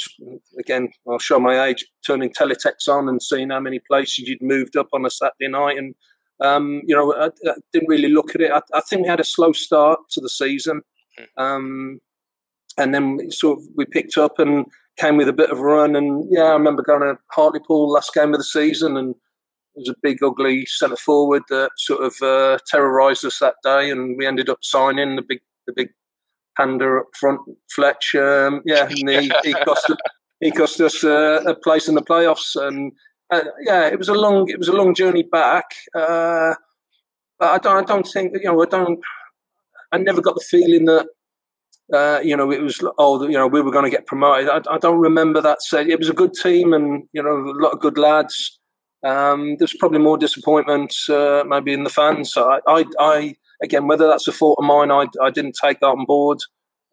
again, 0.58 0.88
I'll 1.06 1.18
show 1.18 1.38
my 1.38 1.66
age, 1.66 1.84
turning 2.06 2.30
teletext 2.30 2.88
on 2.88 3.10
and 3.10 3.22
seeing 3.22 3.50
how 3.50 3.60
many 3.60 3.80
places 3.86 4.26
you'd 4.26 4.40
moved 4.40 4.74
up 4.74 4.88
on 4.94 5.04
a 5.04 5.10
Saturday 5.10 5.48
night, 5.48 5.76
and 5.76 5.94
um, 6.40 6.80
you 6.86 6.96
know, 6.96 7.14
I, 7.14 7.26
I, 7.26 7.54
didn't 7.74 7.90
really 7.90 8.08
look 8.08 8.34
at 8.34 8.40
it. 8.40 8.52
I, 8.52 8.80
think 8.88 9.02
we 9.02 9.08
had 9.08 9.20
a 9.20 9.24
slow 9.24 9.52
start 9.52 10.00
to 10.12 10.20
the 10.22 10.30
season, 10.30 10.80
hmm. 11.18 11.42
um, 11.42 12.00
and 12.78 12.94
then 12.94 13.30
sort 13.30 13.58
of 13.58 13.66
we 13.76 13.84
picked 13.84 14.16
up 14.16 14.38
and 14.38 14.64
came 14.98 15.16
with 15.16 15.28
a 15.28 15.32
bit 15.32 15.50
of 15.50 15.58
a 15.58 15.62
run. 15.62 15.96
And 15.96 16.26
yeah, 16.30 16.44
I 16.44 16.52
remember 16.52 16.82
going 16.82 17.00
to 17.02 17.18
Hartlepool 17.32 17.90
last 17.90 18.12
game 18.12 18.34
of 18.34 18.38
the 18.38 18.44
season, 18.44 18.96
and 18.96 19.14
it 19.74 19.80
was 19.80 19.88
a 19.88 19.94
big, 20.02 20.22
ugly 20.22 20.66
centre 20.66 20.96
forward 20.96 21.42
that 21.48 21.70
sort 21.78 22.02
of 22.02 22.14
uh, 22.22 22.58
terrorised 22.66 23.24
us 23.24 23.38
that 23.38 23.54
day, 23.62 23.90
and 23.90 24.16
we 24.18 24.26
ended 24.26 24.48
up 24.48 24.58
signing 24.62 25.16
the 25.16 25.22
big, 25.22 25.40
the 25.66 25.72
big 25.74 25.88
panda 26.56 26.98
up 26.98 27.06
front, 27.18 27.40
Fletch. 27.74 28.14
Um, 28.14 28.62
yeah, 28.66 28.88
and 28.88 29.08
he, 29.08 29.30
he 29.44 29.52
cost 29.64 29.92
he 30.40 30.50
cost 30.50 30.80
us 30.80 31.02
uh, 31.04 31.42
a 31.46 31.54
place 31.54 31.88
in 31.88 31.94
the 31.94 32.02
playoffs, 32.02 32.56
and 32.56 32.92
uh, 33.30 33.42
yeah, 33.64 33.86
it 33.86 33.98
was 33.98 34.08
a 34.08 34.14
long, 34.14 34.48
it 34.48 34.58
was 34.58 34.68
a 34.68 34.72
long 34.72 34.94
journey 34.94 35.22
back. 35.22 35.66
Uh, 35.94 36.54
but 37.38 37.50
I 37.50 37.58
don't, 37.58 37.84
I 37.84 37.86
don't 37.86 38.06
think 38.06 38.32
you 38.34 38.44
know, 38.44 38.62
I 38.62 38.66
don't, 38.66 39.00
I 39.92 39.98
never 39.98 40.20
got 40.20 40.34
the 40.34 40.44
feeling 40.48 40.86
that 40.86 41.06
uh, 41.92 42.20
you 42.22 42.36
know, 42.36 42.50
it 42.50 42.60
was 42.60 42.82
oh, 42.98 43.26
you 43.26 43.38
know, 43.38 43.46
we 43.46 43.62
were 43.62 43.70
going 43.70 43.84
to 43.84 43.90
get 43.90 44.06
promoted. 44.06 44.48
I, 44.48 44.74
I 44.74 44.78
don't 44.78 44.98
remember 44.98 45.40
that. 45.40 45.62
Say 45.62 45.82
it 45.86 45.98
was 45.98 46.10
a 46.10 46.14
good 46.14 46.34
team, 46.34 46.72
and 46.72 47.04
you 47.12 47.22
know, 47.22 47.36
a 47.36 47.60
lot 47.60 47.72
of 47.72 47.80
good 47.80 47.96
lads. 47.96 48.58
Um, 49.04 49.56
there's 49.58 49.76
probably 49.78 50.00
more 50.00 50.18
disappointment 50.18 50.92
uh, 51.08 51.44
maybe 51.46 51.72
in 51.72 51.84
the 51.84 51.90
fans. 51.90 52.32
So 52.32 52.50
I, 52.50 52.58
I, 52.66 52.84
I, 52.98 53.34
again, 53.62 53.86
whether 53.86 54.08
that's 54.08 54.26
a 54.26 54.32
fault 54.32 54.58
of 54.58 54.64
mine, 54.64 54.90
I, 54.90 55.06
I 55.22 55.30
didn't 55.30 55.56
take 55.62 55.78
that 55.80 55.86
on 55.86 56.04
board. 56.04 56.38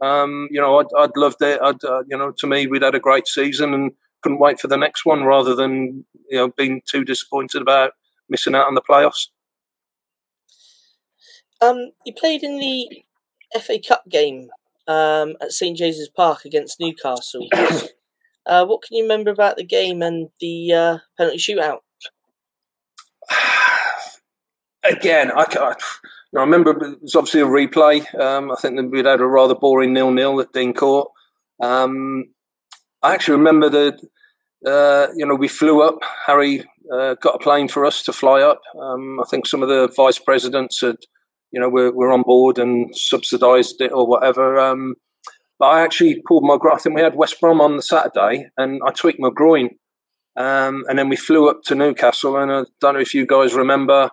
Um, 0.01 0.47
you 0.51 0.61
know, 0.61 0.79
I'd, 0.79 0.85
I'd 0.97 1.17
loved 1.17 1.41
it. 1.41 1.59
I'd, 1.61 1.83
uh, 1.83 2.03
you 2.07 2.15
know, 2.15 2.31
to 2.37 2.47
me, 2.47 2.67
we'd 2.67 2.83
had 2.83 2.95
a 2.95 2.99
great 2.99 3.27
season 3.27 3.73
and 3.73 3.91
couldn't 4.21 4.39
wait 4.39 4.59
for 4.59 4.67
the 4.67 4.77
next 4.77 5.05
one, 5.05 5.23
rather 5.23 5.55
than 5.55 6.05
you 6.29 6.37
know 6.37 6.49
being 6.55 6.81
too 6.89 7.03
disappointed 7.03 7.61
about 7.61 7.91
missing 8.29 8.55
out 8.55 8.67
on 8.67 8.75
the 8.75 8.81
playoffs. 8.81 9.27
Um, 11.61 11.91
you 12.05 12.13
played 12.13 12.43
in 12.43 12.59
the 12.59 13.03
FA 13.59 13.79
Cup 13.79 14.03
game 14.09 14.49
um, 14.87 15.35
at 15.41 15.51
St 15.51 15.77
James's 15.77 16.09
Park 16.09 16.45
against 16.45 16.79
Newcastle. 16.79 17.47
uh, 18.45 18.65
what 18.65 18.81
can 18.81 18.97
you 18.97 19.03
remember 19.03 19.31
about 19.31 19.57
the 19.57 19.63
game 19.63 20.01
and 20.01 20.29
the 20.39 20.73
uh, 20.73 20.97
penalty 21.17 21.37
shootout? 21.37 21.79
Again, 24.83 25.31
I, 25.31 25.45
I, 25.49 25.73
I, 26.35 26.39
remember 26.39 26.71
it 26.71 27.01
was 27.01 27.15
obviously 27.15 27.41
a 27.41 27.45
replay. 27.45 28.13
Um, 28.19 28.51
I 28.51 28.55
think 28.55 28.91
we'd 28.91 29.05
had 29.05 29.19
a 29.19 29.25
rather 29.25 29.55
boring 29.55 29.93
nil-nil 29.93 30.41
at 30.41 30.53
Dean 30.53 30.73
Court. 30.73 31.09
Um, 31.59 32.25
I 33.01 33.13
actually 33.13 33.37
remember 33.37 33.69
that 33.69 33.99
uh, 34.65 35.07
you 35.15 35.25
know 35.25 35.35
we 35.35 35.47
flew 35.47 35.81
up. 35.81 35.99
Harry 36.27 36.63
uh, 36.93 37.15
got 37.15 37.35
a 37.35 37.39
plane 37.39 37.67
for 37.67 37.85
us 37.85 38.03
to 38.03 38.13
fly 38.13 38.41
up. 38.41 38.61
Um, 38.79 39.19
I 39.19 39.23
think 39.29 39.47
some 39.47 39.63
of 39.63 39.69
the 39.69 39.87
vice 39.95 40.19
presidents 40.19 40.81
had 40.81 40.97
you 41.55 41.61
know, 41.61 41.69
we're, 41.69 41.91
we're 41.91 42.11
on 42.11 42.23
board 42.23 42.59
and 42.59 42.93
subsidised 42.93 43.79
it 43.79 43.93
or 43.93 44.05
whatever. 44.05 44.59
Um, 44.59 44.95
but 45.57 45.67
I 45.67 45.81
actually 45.81 46.21
pulled 46.27 46.43
my 46.43 46.57
think 46.77 46.95
we 46.95 47.01
had 47.01 47.15
West 47.15 47.39
Brom 47.39 47.61
on 47.61 47.77
the 47.77 47.81
Saturday, 47.81 48.49
and 48.57 48.81
I 48.85 48.91
tweaked 48.91 49.21
my 49.21 49.29
groin. 49.33 49.69
Um, 50.35 50.83
and 50.89 50.99
then 50.99 51.07
we 51.07 51.15
flew 51.15 51.49
up 51.49 51.61
to 51.63 51.75
Newcastle, 51.75 52.35
and 52.37 52.51
I 52.51 52.63
don't 52.81 52.95
know 52.95 52.99
if 52.99 53.13
you 53.13 53.25
guys 53.25 53.53
remember 53.53 54.09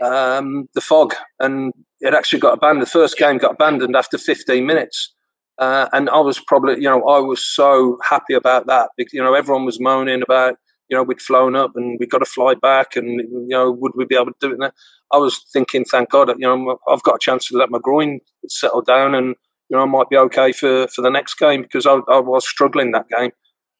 um, 0.00 0.68
the 0.74 0.80
fog, 0.80 1.14
and 1.40 1.72
it 1.98 2.14
actually 2.14 2.38
got 2.38 2.54
abandoned. 2.54 2.86
The 2.86 2.90
first 2.90 3.18
game 3.18 3.38
got 3.38 3.54
abandoned 3.54 3.96
after 3.96 4.16
15 4.16 4.64
minutes. 4.64 5.12
Uh, 5.58 5.88
and 5.92 6.08
I 6.10 6.18
was 6.18 6.38
probably, 6.38 6.76
you 6.76 6.88
know, 6.88 7.04
I 7.08 7.18
was 7.18 7.44
so 7.44 7.98
happy 8.08 8.34
about 8.34 8.66
that 8.68 8.90
because, 8.96 9.12
you 9.12 9.22
know, 9.22 9.34
everyone 9.34 9.64
was 9.64 9.80
moaning 9.80 10.22
about, 10.22 10.56
you 10.94 11.00
know, 11.00 11.02
we'd 11.02 11.20
flown 11.20 11.56
up 11.56 11.72
and 11.74 11.98
we 11.98 12.06
got 12.06 12.18
to 12.18 12.24
fly 12.24 12.54
back 12.54 12.94
and, 12.94 13.18
you 13.18 13.48
know, 13.48 13.68
would 13.68 13.90
we 13.96 14.04
be 14.04 14.14
able 14.14 14.26
to 14.26 14.34
do 14.40 14.52
it? 14.52 14.60
Now? 14.60 14.70
I 15.12 15.16
was 15.16 15.44
thinking, 15.52 15.84
thank 15.84 16.10
God, 16.10 16.28
you 16.38 16.46
know, 16.46 16.78
I've 16.88 17.02
got 17.02 17.16
a 17.16 17.20
chance 17.20 17.48
to 17.48 17.56
let 17.56 17.70
my 17.70 17.80
groin 17.82 18.20
settle 18.48 18.82
down, 18.82 19.16
and 19.16 19.34
you 19.68 19.76
know, 19.76 19.82
I 19.82 19.86
might 19.86 20.08
be 20.08 20.16
okay 20.16 20.52
for 20.52 20.86
for 20.88 21.02
the 21.02 21.10
next 21.10 21.34
game 21.34 21.62
because 21.62 21.84
I, 21.84 21.94
I 22.08 22.20
was 22.20 22.48
struggling 22.48 22.92
that 22.92 23.08
game. 23.08 23.32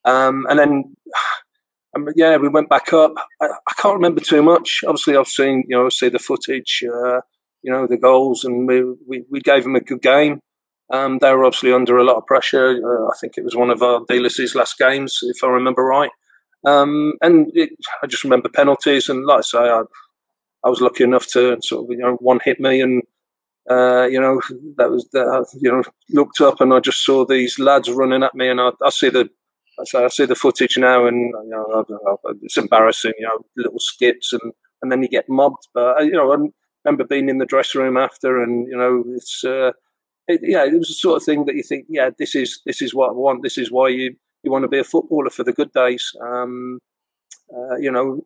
Um, 0.04 0.46
and 0.48 0.58
then, 0.58 0.96
um, 1.96 2.08
yeah, 2.16 2.36
we 2.36 2.48
went 2.48 2.68
back 2.68 2.92
up. 2.92 3.14
I, 3.40 3.46
I, 3.46 3.72
can't 3.78 3.94
remember 3.94 4.20
too 4.20 4.42
much. 4.42 4.80
Obviously, 4.86 5.16
I've 5.16 5.28
seen, 5.28 5.64
you 5.68 5.76
know, 5.76 5.88
see 5.88 6.08
the 6.08 6.18
footage, 6.18 6.84
uh, 6.84 7.20
you 7.62 7.72
know, 7.72 7.86
the 7.86 7.96
goals, 7.96 8.44
and 8.44 8.68
we, 8.68 8.82
we, 9.06 9.24
we 9.30 9.40
gave 9.40 9.62
them 9.62 9.76
a 9.76 9.80
good 9.80 10.02
game. 10.02 10.40
Um, 10.92 11.18
they 11.18 11.32
were 11.32 11.44
obviously 11.44 11.72
under 11.72 11.96
a 11.96 12.04
lot 12.04 12.16
of 12.16 12.26
pressure. 12.26 12.78
Uh, 12.84 13.06
I 13.06 13.16
think 13.20 13.34
it 13.36 13.44
was 13.44 13.56
one 13.56 13.70
of 13.70 13.82
Ardiles's 13.82 14.54
last 14.54 14.78
games, 14.78 15.18
if 15.22 15.42
I 15.42 15.48
remember 15.48 15.82
right. 15.82 16.10
Um, 16.64 17.14
and 17.20 17.50
it, 17.54 17.70
I 18.02 18.06
just 18.06 18.24
remember 18.24 18.48
penalties, 18.48 19.08
and 19.08 19.24
like 19.24 19.38
I 19.38 19.42
say, 19.42 19.58
I, 19.58 19.82
I 20.64 20.68
was 20.68 20.80
lucky 20.80 21.04
enough 21.04 21.26
to 21.28 21.58
sort 21.60 21.84
of 21.84 21.90
you 21.90 21.98
know 21.98 22.14
one 22.14 22.40
hit 22.42 22.58
me 22.58 22.80
and 22.80 23.02
uh, 23.70 24.06
you 24.06 24.20
know 24.20 24.40
that 24.76 24.90
was 24.90 25.08
that 25.12 25.46
you 25.60 25.70
know 25.70 25.82
looked 26.10 26.40
up 26.40 26.60
and 26.60 26.72
I 26.72 26.80
just 26.80 27.04
saw 27.04 27.24
these 27.24 27.58
lads 27.58 27.90
running 27.90 28.22
at 28.22 28.34
me 28.34 28.48
and 28.48 28.60
I, 28.60 28.70
I 28.82 28.90
see 28.90 29.10
the 29.10 29.28
I 29.78 30.08
see 30.08 30.24
the 30.24 30.34
footage 30.34 30.78
now 30.78 31.06
and 31.06 31.32
you 31.44 31.50
know 31.50 32.18
it's 32.42 32.56
embarrassing 32.56 33.12
you 33.18 33.26
know 33.26 33.44
little 33.56 33.78
skips 33.78 34.32
and 34.32 34.52
and 34.82 34.90
then 34.90 35.02
you 35.02 35.08
get 35.08 35.28
mobbed. 35.28 35.68
But 35.74 35.98
uh, 35.98 36.02
you 36.02 36.12
know 36.12 36.32
I 36.32 36.36
remember 36.84 37.04
being 37.04 37.28
in 37.28 37.38
the 37.38 37.46
dressing 37.46 37.80
room 37.80 37.96
after 37.96 38.42
and 38.42 38.66
you 38.68 38.76
know 38.76 39.04
it's 39.08 39.44
uh, 39.44 39.72
it, 40.28 40.40
yeah 40.42 40.64
it 40.64 40.78
was 40.78 40.88
the 40.88 40.94
sort 40.94 41.16
of 41.18 41.24
thing 41.24 41.44
that 41.44 41.54
you 41.54 41.62
think 41.62 41.86
yeah 41.88 42.10
this 42.18 42.34
is 42.34 42.60
this 42.64 42.80
is 42.80 42.94
what 42.94 43.10
I 43.10 43.12
want. 43.12 43.42
This 43.42 43.58
is 43.58 43.70
why 43.70 43.88
you 43.88 44.16
you 44.44 44.50
want 44.50 44.62
to 44.62 44.68
be 44.68 44.78
a 44.78 44.84
footballer 44.84 45.30
for 45.30 45.44
the 45.44 45.52
good 45.52 45.72
days 45.72 46.12
um, 46.22 46.78
uh, 47.54 47.76
you 47.76 47.90
know 47.90 48.20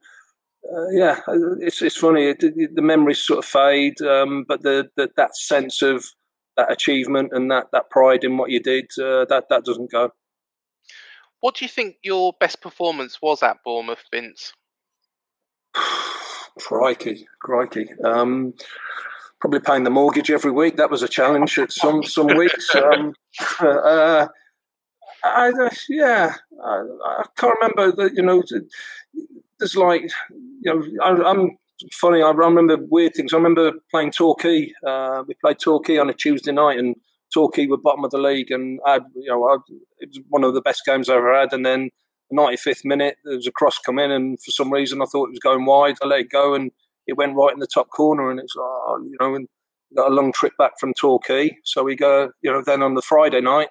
uh, 0.64 0.90
yeah, 0.90 1.20
it's 1.60 1.80
it's 1.80 1.96
funny. 1.96 2.30
It, 2.30 2.40
the 2.74 2.82
memories 2.82 3.22
sort 3.22 3.38
of 3.38 3.44
fade, 3.44 4.02
um, 4.02 4.44
but 4.46 4.62
the, 4.62 4.90
the, 4.96 5.08
that 5.16 5.36
sense 5.36 5.82
of 5.82 6.04
that 6.56 6.70
achievement 6.70 7.30
and 7.32 7.50
that, 7.50 7.66
that 7.72 7.88
pride 7.90 8.24
in 8.24 8.36
what 8.36 8.50
you 8.50 8.60
did 8.60 8.86
uh, 9.00 9.24
that 9.26 9.44
that 9.48 9.64
doesn't 9.64 9.90
go. 9.90 10.10
What 11.40 11.54
do 11.54 11.64
you 11.64 11.68
think 11.68 11.96
your 12.02 12.34
best 12.40 12.60
performance 12.60 13.18
was 13.22 13.42
at 13.42 13.58
Bournemouth, 13.64 14.02
Vince? 14.12 14.52
crikey, 16.58 17.26
crikey. 17.40 17.88
Um, 18.04 18.54
probably 19.40 19.60
paying 19.60 19.84
the 19.84 19.90
mortgage 19.90 20.30
every 20.30 20.50
week. 20.50 20.76
That 20.76 20.90
was 20.90 21.02
a 21.02 21.08
challenge 21.08 21.58
at 21.58 21.72
some 21.72 22.02
some 22.02 22.26
weeks. 22.26 22.74
Um, 22.74 23.14
uh, 23.60 24.26
I, 25.24 25.70
yeah, 25.88 26.34
I, 26.64 26.82
I, 27.04 27.24
can't 27.36 27.54
remember 27.60 27.92
that. 27.96 28.14
You 28.14 28.22
know, 28.22 28.42
there's 29.58 29.76
like, 29.76 30.02
you 30.60 30.74
know, 30.74 30.84
I, 31.02 31.30
am 31.30 31.56
funny. 31.92 32.22
I 32.22 32.30
remember 32.30 32.76
weird 32.76 33.14
things. 33.14 33.32
I 33.32 33.36
remember 33.36 33.72
playing 33.90 34.12
Torquay. 34.12 34.72
Uh, 34.86 35.24
we 35.26 35.34
played 35.34 35.58
Torquay 35.58 35.98
on 35.98 36.10
a 36.10 36.14
Tuesday 36.14 36.52
night, 36.52 36.78
and 36.78 36.96
Torquay 37.32 37.66
were 37.66 37.76
bottom 37.76 38.04
of 38.04 38.10
the 38.10 38.18
league, 38.18 38.50
and 38.50 38.80
I, 38.86 39.00
you 39.14 39.30
know, 39.30 39.44
I, 39.48 39.56
it 39.98 40.10
was 40.10 40.20
one 40.28 40.44
of 40.44 40.54
the 40.54 40.62
best 40.62 40.82
games 40.84 41.08
I 41.08 41.16
ever 41.16 41.38
had. 41.38 41.52
And 41.52 41.66
then, 41.66 41.90
the 42.30 42.36
95th 42.36 42.84
minute, 42.84 43.16
there 43.24 43.36
was 43.36 43.46
a 43.46 43.52
cross 43.52 43.78
come 43.78 43.98
in, 43.98 44.10
and 44.10 44.40
for 44.42 44.50
some 44.50 44.72
reason, 44.72 45.02
I 45.02 45.06
thought 45.06 45.26
it 45.26 45.32
was 45.32 45.40
going 45.40 45.64
wide. 45.64 45.96
I 46.02 46.06
let 46.06 46.20
it 46.20 46.30
go, 46.30 46.54
and 46.54 46.70
it 47.06 47.16
went 47.16 47.36
right 47.36 47.52
in 47.52 47.60
the 47.60 47.66
top 47.66 47.88
corner, 47.90 48.30
and 48.30 48.38
it's, 48.38 48.54
oh, 48.56 49.00
you 49.04 49.16
know, 49.20 49.34
and 49.34 49.48
got 49.96 50.10
a 50.10 50.14
long 50.14 50.32
trip 50.32 50.52
back 50.58 50.78
from 50.78 50.94
Torquay. 50.94 51.56
So 51.64 51.82
we 51.82 51.96
go, 51.96 52.30
you 52.42 52.52
know, 52.52 52.62
then 52.64 52.82
on 52.82 52.94
the 52.94 53.02
Friday 53.02 53.40
night, 53.40 53.68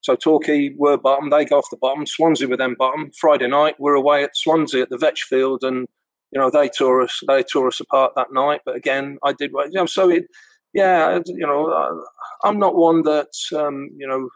so 0.00 0.14
Torquay 0.14 0.74
were 0.76 0.96
bottom, 0.96 1.30
they 1.30 1.44
go 1.44 1.58
off 1.58 1.70
the 1.70 1.76
bottom. 1.76 2.06
Swansea 2.06 2.48
were 2.48 2.56
then 2.56 2.76
bottom. 2.78 3.10
Friday 3.18 3.48
night, 3.48 3.74
we're 3.78 3.94
away 3.94 4.22
at 4.22 4.36
Swansea 4.36 4.82
at 4.82 4.90
the 4.90 4.98
Vetch 4.98 5.22
Field, 5.22 5.62
and 5.62 5.86
you 6.30 6.40
know 6.40 6.50
they 6.50 6.68
tore 6.68 7.02
us, 7.02 7.20
they 7.26 7.42
tore 7.42 7.68
us 7.68 7.80
apart 7.80 8.12
that 8.16 8.32
night. 8.32 8.60
But 8.64 8.76
again, 8.76 9.18
I 9.24 9.32
did, 9.32 9.50
you 9.52 9.70
know, 9.72 9.86
so 9.86 10.08
it, 10.08 10.26
yeah, 10.76 11.18
you 11.26 11.46
know, 11.46 12.04
I'm 12.44 12.58
not 12.58 12.76
one 12.76 13.02
that, 13.02 13.32
um, 13.56 13.88
you 13.96 14.06
know, 14.06 14.28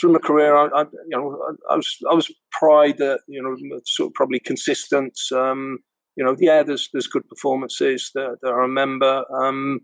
through 0.00 0.12
my 0.12 0.18
career, 0.18 0.56
I, 0.56 0.66
I, 0.74 0.82
you 0.82 1.16
know, 1.16 1.38
I 1.70 1.76
was, 1.76 1.96
I 2.10 2.14
was 2.14 2.34
pride 2.50 2.98
that, 2.98 3.20
you 3.28 3.40
know, 3.40 3.56
sort 3.86 4.08
of 4.08 4.14
probably 4.14 4.40
consistent. 4.40 5.16
Um, 5.32 5.78
you 6.16 6.24
know, 6.24 6.34
yeah, 6.40 6.62
there's 6.64 6.88
there's 6.92 7.06
good 7.06 7.28
performances 7.28 8.10
that, 8.14 8.38
that 8.42 8.48
I 8.48 8.56
remember. 8.56 9.24
Um, 9.32 9.80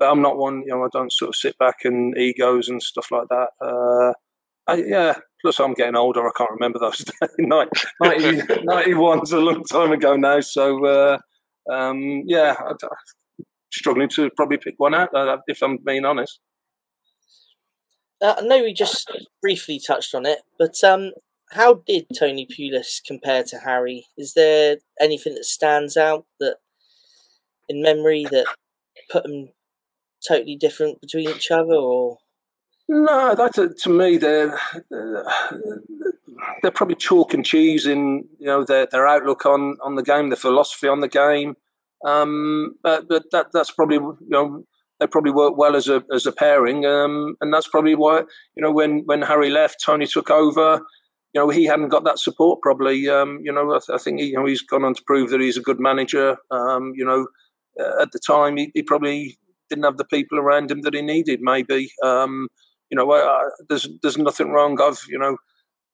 but 0.00 0.10
I'm 0.10 0.22
not 0.22 0.38
one, 0.38 0.62
you 0.62 0.70
know, 0.70 0.82
I 0.82 0.88
don't 0.90 1.12
sort 1.12 1.28
of 1.28 1.36
sit 1.36 1.58
back 1.58 1.84
and 1.84 2.16
egos 2.16 2.70
and 2.70 2.82
stuff 2.82 3.10
like 3.10 3.28
that. 3.28 3.50
Uh, 3.60 4.14
I, 4.66 4.76
yeah, 4.76 5.14
plus 5.42 5.60
I'm 5.60 5.74
getting 5.74 5.94
older. 5.94 6.26
I 6.26 6.30
can't 6.34 6.50
remember 6.50 6.78
those 6.78 6.98
days. 7.20 7.30
90, 7.38 7.70
90, 8.02 8.42
91's 8.64 9.32
a 9.32 9.38
long 9.38 9.62
time 9.64 9.92
ago 9.92 10.16
now. 10.16 10.40
So, 10.40 10.84
uh, 10.86 11.18
um, 11.70 12.22
yeah, 12.26 12.54
I'm 12.66 12.76
struggling 13.70 14.08
to 14.16 14.30
probably 14.36 14.56
pick 14.56 14.74
one 14.78 14.94
out, 14.94 15.14
uh, 15.14 15.36
if 15.46 15.60
I'm 15.62 15.76
being 15.84 16.06
honest. 16.06 16.40
Uh, 18.22 18.36
I 18.38 18.40
know 18.40 18.62
we 18.62 18.72
just 18.72 19.10
briefly 19.42 19.78
touched 19.86 20.14
on 20.14 20.24
it, 20.24 20.38
but 20.58 20.82
um, 20.82 21.12
how 21.52 21.82
did 21.86 22.06
Tony 22.18 22.46
Pulis 22.46 23.04
compare 23.06 23.44
to 23.44 23.58
Harry? 23.58 24.06
Is 24.16 24.32
there 24.32 24.78
anything 24.98 25.34
that 25.34 25.44
stands 25.44 25.98
out 25.98 26.24
that 26.38 26.56
in 27.68 27.82
memory 27.82 28.24
that 28.30 28.46
put 29.10 29.24
them 29.24 29.50
totally 30.26 30.56
different 30.56 31.00
between 31.00 31.28
each 31.28 31.50
other, 31.50 31.74
or 31.74 32.18
no, 32.88 33.34
that's 33.34 33.58
a, 33.58 33.68
to 33.68 33.90
me 33.90 34.16
they're 34.16 34.58
they're 36.62 36.70
probably 36.72 36.96
chalk 36.96 37.34
and 37.34 37.44
cheese 37.44 37.86
in 37.86 38.28
you 38.38 38.46
know 38.46 38.64
their 38.64 38.86
their 38.86 39.06
outlook 39.06 39.46
on 39.46 39.76
on 39.82 39.94
the 39.94 40.02
game, 40.02 40.28
their 40.28 40.36
philosophy 40.36 40.88
on 40.88 41.00
the 41.00 41.08
game. 41.08 41.56
Um, 42.04 42.76
but 42.82 43.08
but 43.08 43.24
that 43.32 43.48
that's 43.52 43.70
probably 43.70 43.96
you 43.96 44.18
know 44.28 44.64
they 44.98 45.06
probably 45.06 45.32
work 45.32 45.56
well 45.56 45.76
as 45.76 45.88
a 45.88 46.02
as 46.12 46.26
a 46.26 46.32
pairing, 46.32 46.84
um, 46.84 47.36
and 47.40 47.52
that's 47.52 47.68
probably 47.68 47.94
why 47.94 48.20
you 48.56 48.62
know 48.62 48.72
when 48.72 49.02
when 49.06 49.22
Harry 49.22 49.50
left, 49.50 49.82
Tony 49.84 50.06
took 50.06 50.30
over. 50.30 50.82
You 51.32 51.40
know 51.40 51.48
he 51.48 51.64
hadn't 51.64 51.90
got 51.90 52.02
that 52.04 52.18
support 52.18 52.60
probably. 52.60 53.08
Um, 53.08 53.38
you 53.42 53.52
know 53.52 53.70
I, 53.70 53.78
th- 53.78 53.94
I 53.94 53.98
think 53.98 54.18
he, 54.18 54.26
you 54.26 54.34
know 54.34 54.46
he's 54.46 54.62
gone 54.62 54.84
on 54.84 54.94
to 54.94 55.02
prove 55.06 55.30
that 55.30 55.40
he's 55.40 55.56
a 55.56 55.62
good 55.62 55.78
manager. 55.78 56.36
Um, 56.50 56.92
you 56.96 57.04
know 57.04 57.28
uh, 57.80 58.02
at 58.02 58.10
the 58.12 58.18
time 58.18 58.56
he, 58.56 58.72
he, 58.74 58.82
probably 58.82 59.38
didn't 59.70 59.84
have 59.84 59.96
the 59.96 60.04
people 60.04 60.38
around 60.38 60.70
him 60.70 60.82
that 60.82 60.94
he 60.94 61.00
needed. 61.00 61.40
Maybe 61.40 61.90
um, 62.04 62.48
you 62.90 62.96
know, 62.96 63.10
uh, 63.10 63.40
there's 63.68 63.88
there's 64.02 64.18
nothing 64.18 64.50
wrong. 64.50 64.80
I've 64.80 65.00
you 65.08 65.18
know, 65.18 65.36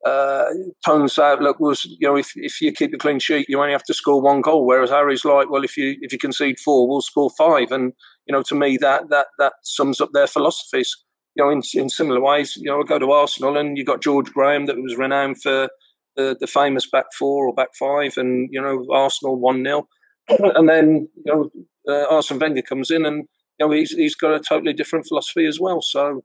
uh, 0.05 0.45
Tone's 0.85 1.17
outlook 1.17 1.59
was 1.59 1.85
you 1.85 2.07
know 2.07 2.17
if 2.17 2.31
if 2.35 2.59
you 2.61 2.71
keep 2.71 2.93
a 2.93 2.97
clean 2.97 3.19
sheet, 3.19 3.47
you 3.47 3.59
only 3.59 3.71
have 3.71 3.83
to 3.83 3.93
score 3.93 4.21
one 4.21 4.41
goal. 4.41 4.65
Whereas 4.65 4.89
Harry's 4.89 5.23
like, 5.23 5.49
well, 5.49 5.63
if 5.63 5.77
you 5.77 5.95
if 6.01 6.11
you 6.11 6.17
concede 6.17 6.59
four, 6.59 6.87
we'll 6.87 7.01
score 7.01 7.29
five. 7.37 7.71
And 7.71 7.93
you 8.25 8.33
know, 8.33 8.41
to 8.43 8.55
me, 8.55 8.77
that 8.77 9.09
that 9.09 9.27
that 9.39 9.53
sums 9.63 10.01
up 10.01 10.09
their 10.13 10.27
philosophies. 10.27 10.95
you 11.35 11.43
know, 11.43 11.51
in, 11.51 11.61
in 11.75 11.89
similar 11.89 12.19
ways, 12.19 12.55
you 12.57 12.69
know, 12.69 12.81
I 12.81 12.83
go 12.83 12.99
to 12.99 13.11
Arsenal 13.11 13.57
and 13.57 13.77
you 13.77 13.85
got 13.85 14.01
George 14.01 14.31
Graham 14.31 14.65
that 14.65 14.77
was 14.77 14.97
renowned 14.97 15.41
for 15.41 15.69
the, 16.15 16.35
the 16.39 16.47
famous 16.47 16.89
back 16.89 17.05
four 17.17 17.47
or 17.47 17.53
back 17.53 17.69
five, 17.79 18.17
and 18.17 18.49
you 18.51 18.61
know, 18.61 18.85
Arsenal 18.91 19.39
one 19.39 19.63
0 19.63 19.87
and 20.29 20.67
then 20.67 21.07
you 21.23 21.33
know, 21.33 21.49
uh, 21.87 22.13
Arsene 22.13 22.39
Wenger 22.39 22.61
comes 22.61 22.91
in 22.91 23.05
and 23.05 23.27
you 23.59 23.65
know 23.67 23.71
he's 23.71 23.91
he's 23.91 24.15
got 24.15 24.33
a 24.33 24.39
totally 24.39 24.73
different 24.73 25.07
philosophy 25.07 25.45
as 25.45 25.59
well. 25.59 25.81
So 25.81 26.23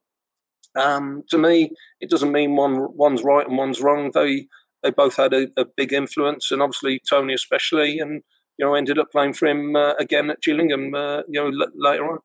um, 0.75 1.23
to 1.31 1.39
me, 1.39 1.71
it 2.01 2.11
doesn't 2.11 2.33
mean 2.33 2.57
one 2.57 2.89
one's 2.97 3.23
right 3.23 3.47
and 3.47 3.59
one's 3.59 3.81
wrong. 3.81 4.11
They 4.13 4.47
they 4.83 4.91
both 4.91 5.17
had 5.17 5.33
a, 5.33 5.49
a 5.57 5.65
big 5.77 5.93
influence, 5.93 6.51
and 6.51 6.63
obviously 6.63 7.01
Tony 7.09 7.35
especially, 7.35 7.99
and 7.99 8.23
you 8.59 8.67
know 8.67 8.75
ended 8.75 8.99
up 8.99 9.11
playing 9.13 9.35
for 9.35 9.47
him 9.47 9.77
uh, 9.77 9.95
again 9.95 10.31
at 10.31 10.43
Gillingham. 10.43 10.95
Uh, 10.95 11.23
you 11.29 11.41
know 11.41 11.47
l- 11.47 11.73
later 11.75 12.11
on. 12.11 12.19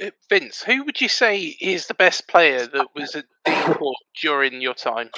Uh, 0.00 0.10
Vince, 0.28 0.62
who 0.62 0.84
would 0.84 1.00
you 1.00 1.08
say 1.08 1.40
is 1.60 1.86
the 1.86 1.94
best 1.94 2.28
player 2.28 2.66
that 2.66 2.88
was 2.94 3.16
at 3.16 3.24
Dean 3.44 3.74
during 4.22 4.60
your 4.60 4.74
time? 4.74 5.10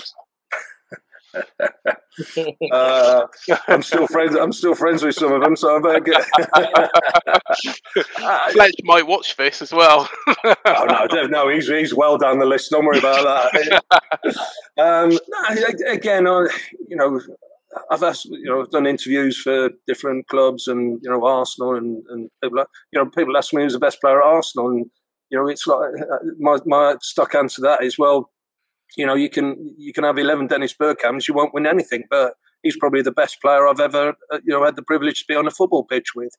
uh, 2.72 3.26
I'm 3.68 3.82
still 3.82 4.06
friends. 4.06 4.34
I'm 4.36 4.52
still 4.52 4.74
friends 4.74 5.02
with 5.02 5.14
some 5.14 5.32
of 5.32 5.42
them, 5.42 5.56
so 5.56 5.76
I 5.76 5.80
better 5.80 6.00
get. 6.00 6.24
Fletch 8.52 8.74
might 8.84 9.06
watch 9.06 9.36
this 9.36 9.62
as 9.62 9.72
well. 9.72 10.08
oh 10.44 11.06
no, 11.12 11.26
no, 11.26 11.48
he's 11.48 11.68
he's 11.68 11.94
well 11.94 12.18
down 12.18 12.38
the 12.38 12.46
list. 12.46 12.70
Don't 12.70 12.84
worry 12.84 12.98
about 12.98 13.50
that. 13.52 13.82
um, 14.78 15.10
no, 15.10 15.90
again, 15.92 16.26
I, 16.26 16.48
you 16.88 16.96
know, 16.96 17.20
I've 17.90 18.02
asked, 18.02 18.26
you 18.26 18.44
know, 18.44 18.60
I've 18.62 18.70
done 18.70 18.86
interviews 18.86 19.40
for 19.40 19.70
different 19.86 20.26
clubs 20.28 20.66
and 20.66 21.00
you 21.02 21.10
know 21.10 21.24
Arsenal 21.24 21.76
and 21.76 22.02
and 22.08 22.30
people, 22.42 22.64
you 22.92 22.98
know, 22.98 23.10
people 23.10 23.36
ask 23.36 23.54
me 23.54 23.62
who's 23.62 23.74
the 23.74 23.78
best 23.78 24.00
player 24.00 24.20
at 24.20 24.26
Arsenal, 24.26 24.70
and 24.70 24.86
you 25.30 25.38
know, 25.38 25.46
it's 25.46 25.66
like 25.66 25.90
uh, 26.00 26.18
my 26.38 26.58
my 26.66 26.96
stuck 27.00 27.34
answer 27.34 27.56
to 27.56 27.62
that 27.62 27.84
is 27.84 27.98
well 27.98 28.30
you 28.96 29.06
know, 29.06 29.14
you 29.14 29.30
can 29.30 29.74
you 29.78 29.92
can 29.92 30.04
have 30.04 30.18
eleven 30.18 30.46
Dennis 30.46 30.74
Bergkamps, 30.74 31.28
you 31.28 31.34
won't 31.34 31.54
win 31.54 31.66
anything. 31.66 32.04
But 32.10 32.34
he's 32.62 32.76
probably 32.76 33.02
the 33.02 33.12
best 33.12 33.40
player 33.40 33.66
I've 33.66 33.80
ever 33.80 34.14
uh, 34.32 34.38
you 34.44 34.52
know 34.52 34.64
had 34.64 34.76
the 34.76 34.82
privilege 34.82 35.20
to 35.20 35.26
be 35.28 35.36
on 35.36 35.46
a 35.46 35.50
football 35.50 35.84
pitch 35.84 36.14
with. 36.14 36.32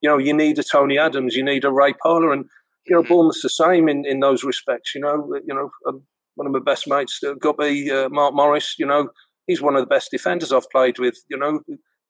You 0.00 0.08
know, 0.10 0.18
you 0.18 0.32
need 0.32 0.58
a 0.58 0.62
Tony 0.62 0.96
Adams, 0.96 1.34
you 1.34 1.42
need 1.42 1.64
a 1.64 1.72
Ray 1.72 1.92
Parlour, 1.92 2.32
and 2.32 2.44
you 2.86 2.94
know, 2.96 3.02
Bournemouth's 3.02 3.42
the 3.42 3.48
same 3.48 3.88
in, 3.88 4.04
in 4.06 4.20
those 4.20 4.44
respects. 4.44 4.94
You 4.94 5.00
know, 5.00 5.34
you 5.46 5.54
know, 5.54 5.70
um, 5.86 6.02
one 6.36 6.46
of 6.46 6.52
my 6.52 6.60
best 6.60 6.88
mates, 6.88 7.20
uh, 7.26 7.34
got 7.34 7.58
be 7.58 7.90
uh, 7.90 8.08
Mark 8.08 8.34
Morris. 8.34 8.76
You 8.78 8.86
know, 8.86 9.10
he's 9.46 9.62
one 9.62 9.76
of 9.76 9.82
the 9.82 9.86
best 9.86 10.10
defenders 10.10 10.52
I've 10.52 10.70
played 10.70 10.98
with. 10.98 11.16
You 11.28 11.36
know, 11.36 11.60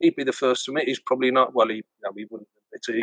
he'd 0.00 0.16
be 0.16 0.24
the 0.24 0.32
first 0.32 0.64
to 0.64 0.70
admit 0.70 0.86
he's 0.86 1.00
probably 1.00 1.30
not. 1.30 1.54
Well, 1.54 1.68
he, 1.68 1.82
no, 2.04 2.12
he 2.16 2.26
wouldn't. 2.30 2.48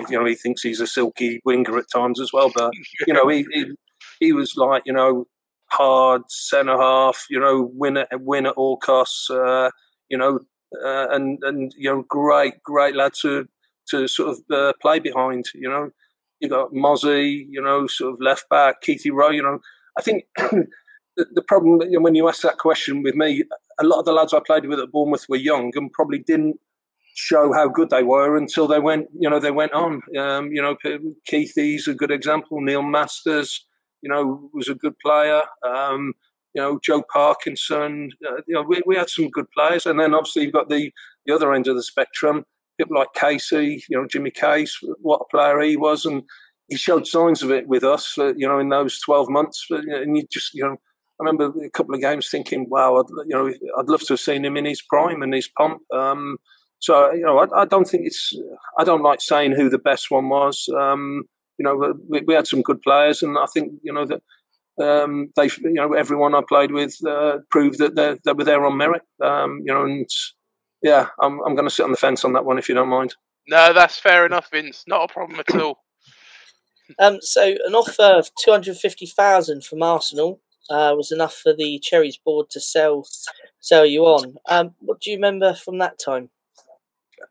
You 0.09 0.19
know, 0.19 0.25
he 0.25 0.35
thinks 0.35 0.61
he's 0.61 0.79
a 0.79 0.87
silky 0.87 1.41
winger 1.43 1.77
at 1.77 1.91
times 1.91 2.21
as 2.21 2.31
well. 2.31 2.51
But 2.55 2.71
you 3.07 3.13
know, 3.13 3.27
he, 3.27 3.45
he 3.51 3.65
he 4.19 4.31
was 4.31 4.55
like 4.55 4.83
you 4.85 4.93
know 4.93 5.25
hard 5.69 6.23
centre 6.29 6.77
half, 6.77 7.25
you 7.29 7.39
know, 7.39 7.69
win 7.73 7.97
at 7.97 8.09
win 8.21 8.45
at 8.45 8.53
all 8.53 8.77
costs, 8.77 9.29
uh, 9.29 9.69
you 10.09 10.17
know, 10.17 10.39
uh, 10.83 11.07
and 11.09 11.39
and 11.43 11.73
you 11.77 11.89
know, 11.89 12.03
great 12.07 12.61
great 12.63 12.95
lad 12.95 13.13
to 13.21 13.47
to 13.89 14.07
sort 14.07 14.29
of 14.29 14.39
uh, 14.51 14.73
play 14.81 14.99
behind. 14.99 15.45
You 15.53 15.69
know, 15.69 15.89
you 16.39 16.49
got 16.49 16.73
Mozzie, 16.73 17.45
you 17.49 17.61
know, 17.61 17.87
sort 17.87 18.13
of 18.13 18.21
left 18.21 18.49
back, 18.49 18.81
Keithy 18.81 19.11
Rowe. 19.11 19.29
You 19.29 19.43
know, 19.43 19.59
I 19.97 20.01
think 20.01 20.25
the, 20.37 20.67
the, 21.33 21.41
problem 21.41 21.81
you 21.89 21.99
know, 21.99 22.03
when 22.03 22.15
you 22.15 22.27
ask 22.27 22.41
that 22.41 22.57
question 22.57 23.03
with 23.03 23.15
me, 23.15 23.43
a 23.79 23.83
lot 23.83 23.99
of 23.99 24.05
the 24.05 24.13
lads 24.13 24.33
I 24.33 24.39
played 24.45 24.65
with 24.65 24.79
at 24.79 24.91
Bournemouth 24.91 25.27
were 25.29 25.35
young 25.35 25.71
and 25.75 25.91
probably 25.91 26.19
didn't 26.19 26.59
show 27.15 27.53
how 27.53 27.67
good 27.67 27.89
they 27.89 28.03
were 28.03 28.35
until 28.35 28.67
they 28.67 28.79
went, 28.79 29.07
you 29.17 29.29
know, 29.29 29.39
they 29.39 29.51
went 29.51 29.73
on. 29.73 30.01
Um, 30.17 30.51
you 30.51 30.61
know, 30.61 30.75
Keithy's 31.29 31.87
a 31.87 31.93
good 31.93 32.11
example. 32.11 32.61
Neil 32.61 32.83
Masters 32.83 33.65
you 34.05 34.11
know, 34.11 34.49
was 34.53 34.69
a 34.69 34.75
good 34.75 34.97
player. 34.99 35.41
Um, 35.67 36.13
you 36.53 36.61
know, 36.61 36.79
Joe 36.81 37.03
Parkinson. 37.11 38.11
Uh, 38.25 38.41
you 38.47 38.53
know, 38.53 38.61
we, 38.61 38.81
we 38.85 38.95
had 38.95 39.09
some 39.09 39.29
good 39.29 39.49
players, 39.51 39.87
and 39.87 39.99
then 39.99 40.13
obviously 40.13 40.43
you've 40.43 40.53
got 40.53 40.69
the 40.69 40.91
the 41.25 41.33
other 41.33 41.53
end 41.53 41.67
of 41.67 41.75
the 41.75 41.83
spectrum. 41.83 42.45
People 42.79 42.97
like 42.97 43.13
Casey, 43.15 43.83
you 43.89 43.97
know, 43.97 44.07
Jimmy 44.07 44.29
Case, 44.29 44.77
what 45.01 45.21
a 45.21 45.35
player 45.35 45.59
he 45.61 45.75
was, 45.75 46.05
and 46.05 46.21
he 46.67 46.77
showed 46.77 47.07
signs 47.07 47.41
of 47.41 47.49
it 47.49 47.67
with 47.67 47.83
us. 47.83 48.15
Uh, 48.17 48.35
you 48.35 48.47
know, 48.47 48.59
in 48.59 48.69
those 48.69 48.99
twelve 48.99 49.27
months, 49.27 49.65
and 49.69 50.15
you 50.15 50.23
just, 50.31 50.53
you 50.53 50.63
know. 50.63 50.77
I 51.17 51.23
remember 51.23 51.65
a 51.65 51.69
couple 51.69 51.95
of 51.95 52.01
games 52.01 52.29
thinking, 52.29 52.67
"Wow, 52.69 52.97
I'd, 52.97 53.05
you 53.25 53.35
know, 53.35 53.47
I'd 53.47 53.87
love 53.87 54.01
to 54.01 54.13
have 54.13 54.19
seen 54.19 54.43
him 54.43 54.57
in 54.57 54.65
his 54.65 54.81
prime 54.81 55.21
and 55.21 55.33
his 55.33 55.47
pomp." 55.47 55.81
Um, 55.93 56.37
so, 56.79 57.13
you 57.13 57.21
know, 57.21 57.37
I, 57.37 57.61
I, 57.61 57.65
don't 57.65 57.85
think 57.85 58.03
it's. 58.05 58.33
I 58.77 58.83
don't 58.83 59.01
like 59.01 59.21
saying 59.21 59.53
who 59.53 59.69
the 59.69 59.77
best 59.77 60.11
one 60.11 60.27
was. 60.27 60.67
Um, 60.77 61.23
you 61.57 61.63
know, 61.63 61.93
we, 62.09 62.21
we, 62.21 62.33
had 62.33 62.47
some 62.47 62.61
good 62.61 62.81
players, 62.81 63.23
and 63.23 63.37
I 63.37 63.45
think 63.53 63.73
you 63.81 63.93
know 63.93 64.05
that 64.05 64.21
um, 64.81 65.31
they, 65.35 65.45
you 65.45 65.73
know, 65.73 65.93
everyone 65.93 66.35
I 66.35 66.41
played 66.47 66.71
with 66.71 66.95
uh, 67.05 67.39
proved 67.49 67.79
that 67.79 67.95
they, 67.95 68.17
they 68.25 68.33
were 68.33 68.43
there 68.43 68.65
on 68.65 68.77
merit. 68.77 69.03
Um, 69.21 69.61
you 69.65 69.73
know, 69.73 69.85
and 69.85 70.09
yeah, 70.81 71.07
I'm 71.21 71.41
I'm 71.45 71.55
going 71.55 71.67
to 71.67 71.73
sit 71.73 71.83
on 71.83 71.91
the 71.91 71.97
fence 71.97 72.25
on 72.25 72.33
that 72.33 72.45
one 72.45 72.57
if 72.57 72.69
you 72.69 72.75
don't 72.75 72.89
mind. 72.89 73.15
No, 73.47 73.73
that's 73.73 73.99
fair 73.99 74.25
enough, 74.25 74.49
Vince. 74.51 74.83
Not 74.87 75.09
a 75.09 75.13
problem 75.13 75.39
at 75.39 75.55
all. 75.59 75.79
Um, 76.99 77.17
so 77.19 77.55
an 77.65 77.73
offer 77.73 78.19
of 78.19 78.29
two 78.39 78.51
hundred 78.51 78.77
fifty 78.77 79.07
thousand 79.07 79.65
from 79.65 79.81
Arsenal 79.81 80.39
uh, 80.69 80.93
was 80.95 81.11
enough 81.11 81.33
for 81.33 81.51
the 81.51 81.79
Cherries 81.79 82.17
board 82.17 82.51
to 82.51 82.59
sell 82.59 83.07
sell 83.59 83.87
you 83.87 84.03
on. 84.03 84.35
Um, 84.47 84.75
what 84.81 85.01
do 85.01 85.09
you 85.09 85.17
remember 85.17 85.55
from 85.55 85.79
that 85.79 85.97
time? 85.97 86.29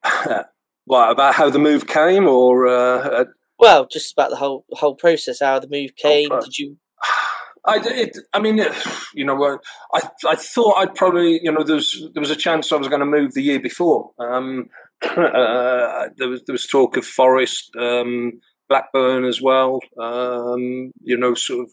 what 0.86 1.10
about 1.12 1.34
how 1.34 1.50
the 1.50 1.60
move 1.60 1.86
came, 1.86 2.26
or 2.26 2.66
uh, 2.66 3.26
well, 3.64 3.86
just 3.90 4.12
about 4.12 4.30
the 4.30 4.36
whole 4.36 4.64
whole 4.72 4.94
process, 4.94 5.40
how 5.40 5.58
the 5.58 5.68
move 5.68 5.96
came. 5.96 6.28
Did 6.28 6.58
you? 6.58 6.76
I, 7.66 7.80
it, 7.82 8.18
I 8.34 8.40
mean, 8.40 8.58
you 9.14 9.24
know, 9.24 9.58
I 9.94 10.00
I 10.26 10.36
thought 10.36 10.76
I'd 10.76 10.94
probably, 10.94 11.40
you 11.42 11.50
know, 11.50 11.64
there 11.64 11.76
was 11.76 12.08
there 12.12 12.20
was 12.20 12.30
a 12.30 12.36
chance 12.36 12.70
I 12.70 12.76
was 12.76 12.88
going 12.88 13.00
to 13.00 13.06
move 13.06 13.32
the 13.32 13.42
year 13.42 13.60
before. 13.60 14.10
Um, 14.18 14.68
uh, 15.02 16.08
there 16.16 16.28
was 16.28 16.42
there 16.46 16.52
was 16.52 16.66
talk 16.66 16.96
of 16.98 17.06
Forest, 17.06 17.70
um, 17.78 18.32
Blackburn 18.68 19.24
as 19.24 19.40
well. 19.40 19.80
Um, 20.00 20.92
you 21.00 21.16
know, 21.16 21.34
sort 21.34 21.64
of 21.64 21.72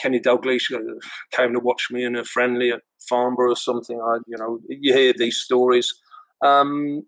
Kenny 0.00 0.20
Dalglish 0.20 0.70
came 1.32 1.52
to 1.52 1.60
watch 1.60 1.88
me 1.90 2.04
in 2.04 2.14
a 2.14 2.24
friendly 2.24 2.70
at 2.70 2.82
Farnborough 3.08 3.52
or 3.52 3.56
something. 3.56 4.00
I, 4.00 4.18
you 4.28 4.38
know, 4.38 4.60
you 4.68 4.94
hear 4.94 5.12
these 5.12 5.38
stories, 5.38 5.92
um, 6.44 7.02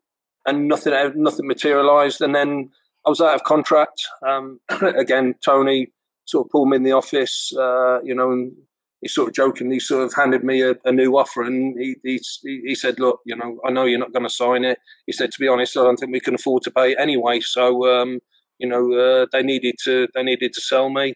and 0.45 0.67
nothing 0.67 0.93
nothing 1.15 1.47
materialised, 1.47 2.21
and 2.21 2.35
then 2.35 2.71
I 3.07 3.11
was 3.11 3.21
out 3.21 3.35
of 3.35 3.45
contract. 3.45 4.07
Um, 4.27 4.61
again, 4.97 5.35
Tony 5.45 5.89
sort 6.27 6.47
of 6.47 6.51
pulled 6.51 6.69
me 6.69 6.77
in 6.77 6.83
the 6.83 6.93
office, 6.93 7.53
uh, 7.57 8.01
you 8.03 8.15
know, 8.15 8.31
and 8.31 8.53
he 9.01 9.09
sort 9.09 9.29
of 9.29 9.35
jokingly 9.35 9.81
sort 9.81 10.05
of 10.05 10.15
handed 10.15 10.45
me 10.45 10.63
a, 10.63 10.75
a 10.85 10.93
new 10.93 11.19
offer, 11.19 11.43
and 11.43 11.79
he, 11.79 11.97
he, 12.05 12.21
he 12.43 12.75
said, 12.75 13.01
"Look, 13.01 13.21
you 13.27 13.37
know, 13.37 13.59
I 13.67 13.71
know 13.71 13.85
you're 13.85 13.99
not 13.99 14.13
going 14.13 14.25
to 14.25 14.31
sign 14.31 14.65
it." 14.65 14.79
He 15.07 15.13
said, 15.13 15.33
"To 15.33 15.41
be 15.41 15.49
honest, 15.49 15.77
I 15.77 15.83
don't 15.83 15.97
think 15.97 16.13
we 16.13 16.21
can 16.21 16.37
afford 16.37 16.63
to 16.63 16.71
pay 16.71 16.93
it 16.93 16.99
anyway." 17.01 17.41
So, 17.41 17.87
um, 17.93 18.21
you 18.59 18.69
know, 18.69 18.93
uh, 18.93 19.27
they 19.33 19.43
needed 19.43 19.75
to 19.85 20.07
they 20.15 20.23
needed 20.23 20.53
to 20.53 20.61
sell 20.61 20.89
me, 20.89 21.15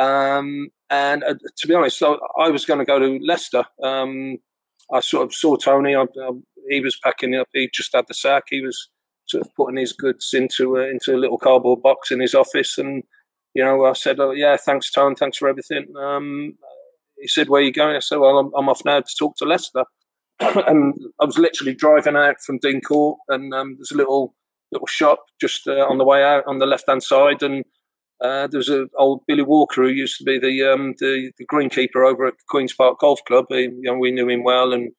um, 0.00 0.70
and 0.90 1.22
uh, 1.22 1.34
to 1.58 1.68
be 1.68 1.74
honest, 1.74 2.02
I, 2.02 2.16
I 2.38 2.50
was 2.50 2.64
going 2.64 2.80
to 2.80 2.84
go 2.84 2.98
to 2.98 3.20
Leicester. 3.24 3.64
Um, 3.82 4.38
I 4.92 4.98
sort 4.98 5.26
of 5.26 5.32
saw 5.34 5.54
Tony. 5.54 5.94
I, 5.94 6.02
I, 6.02 6.30
he 6.68 6.80
was 6.80 6.98
packing 7.02 7.36
up. 7.36 7.46
He 7.52 7.70
just 7.72 7.94
had 7.94 8.06
the 8.08 8.14
sack. 8.14 8.44
He 8.50 8.60
was 8.60 8.90
sort 9.26 9.46
of 9.46 9.54
putting 9.54 9.78
his 9.78 9.92
goods 9.92 10.30
into 10.32 10.76
a, 10.76 10.88
into 10.88 11.14
a 11.14 11.18
little 11.18 11.38
cardboard 11.38 11.82
box 11.82 12.10
in 12.10 12.20
his 12.20 12.34
office. 12.34 12.78
And, 12.78 13.04
you 13.54 13.64
know, 13.64 13.84
I 13.84 13.92
said, 13.92 14.20
oh, 14.20 14.32
yeah, 14.32 14.56
thanks, 14.56 14.90
Tom. 14.90 15.14
Thanks 15.14 15.38
for 15.38 15.48
everything. 15.48 15.86
Um, 15.96 16.54
he 17.20 17.28
said, 17.28 17.48
where 17.48 17.60
are 17.60 17.64
you 17.64 17.72
going? 17.72 17.96
I 17.96 18.00
said, 18.00 18.18
well, 18.18 18.38
I'm, 18.38 18.50
I'm 18.56 18.68
off 18.68 18.84
now 18.84 19.00
to 19.00 19.16
talk 19.18 19.36
to 19.36 19.44
Leicester. 19.44 19.84
and 20.40 20.94
I 21.20 21.24
was 21.24 21.38
literally 21.38 21.74
driving 21.74 22.16
out 22.16 22.36
from 22.44 22.58
Dean 22.58 22.80
Court 22.80 23.18
and 23.28 23.52
um, 23.52 23.76
there's 23.76 23.92
a 23.92 23.96
little 23.96 24.34
little 24.72 24.86
shop 24.86 25.24
just 25.40 25.66
uh, 25.66 25.86
on 25.86 25.98
the 25.98 26.04
way 26.04 26.22
out 26.22 26.44
on 26.46 26.58
the 26.58 26.66
left 26.66 26.84
hand 26.88 27.02
side. 27.02 27.42
And 27.42 27.64
uh, 28.20 28.46
there 28.46 28.58
was 28.58 28.68
an 28.68 28.88
old 28.98 29.22
Billy 29.26 29.42
Walker 29.42 29.82
who 29.82 29.88
used 29.88 30.18
to 30.18 30.24
be 30.24 30.38
the 30.38 30.72
um, 30.72 30.94
the, 30.98 31.32
the 31.38 31.46
greenkeeper 31.46 32.06
over 32.06 32.26
at 32.26 32.34
Queen's 32.48 32.74
Park 32.74 33.00
Golf 33.00 33.20
Club. 33.26 33.46
He, 33.48 33.62
you 33.62 33.82
know, 33.82 33.98
we 33.98 34.10
knew 34.10 34.28
him 34.28 34.44
well, 34.44 34.72
and 34.72 34.92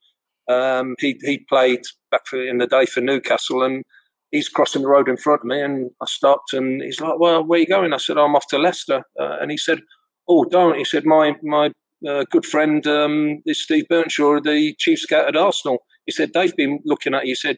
um, 0.50 0.96
he 1.00 1.20
he 1.22 1.40
played 1.50 1.82
back 2.10 2.26
for, 2.26 2.44
in 2.44 2.58
the 2.58 2.68
day 2.68 2.86
for 2.86 3.02
Newcastle, 3.02 3.64
and 3.64 3.84
he's 4.32 4.50
crossing 4.50 4.82
the 4.82 4.88
road 4.88 5.10
in 5.10 5.18
front 5.18 5.42
of 5.42 5.46
me 5.46 5.62
and 5.62 5.92
I 6.02 6.06
stopped 6.06 6.54
and 6.54 6.82
he's 6.82 7.00
like, 7.00 7.20
well, 7.20 7.44
where 7.44 7.58
are 7.58 7.62
you 7.62 7.68
going? 7.68 7.94
I 7.94 7.98
said, 7.98 8.18
oh, 8.18 8.26
I'm 8.26 8.36
off 8.36 8.48
to 8.48 8.58
Leicester. 8.58 9.04
Uh, 9.20 9.38
and 9.42 9.52
he 9.52 9.58
said, 9.58 9.82
oh, 10.28 10.46
don't. 10.46 10.78
He 10.78 10.86
said, 10.86 11.06
my, 11.06 11.36
my 11.44 11.72
uh, 12.08 12.24
good 12.32 12.46
friend 12.46 12.86
um, 12.88 13.42
is 13.46 13.62
Steve 13.62 13.86
Burtenshaw, 13.90 14.42
the 14.42 14.74
chief 14.80 15.00
scout 15.00 15.28
at 15.28 15.36
Arsenal. 15.36 15.80
He 16.06 16.12
said, 16.12 16.32
they've 16.34 16.56
been 16.56 16.80
looking 16.86 17.14
at 17.14 17.26
you. 17.26 17.32
He 17.32 17.36
said, 17.36 17.58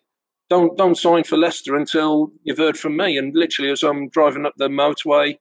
don't, 0.49 0.77
don't 0.77 0.97
sign 0.97 1.23
for 1.23 1.37
Leicester 1.37 1.75
until 1.75 2.31
you've 2.43 2.57
heard 2.57 2.77
from 2.77 2.97
me. 2.97 3.17
And 3.17 3.33
literally 3.35 3.71
as 3.71 3.83
I'm 3.83 4.09
driving 4.09 4.45
up 4.45 4.53
the 4.57 4.67
motorway, 4.67 5.37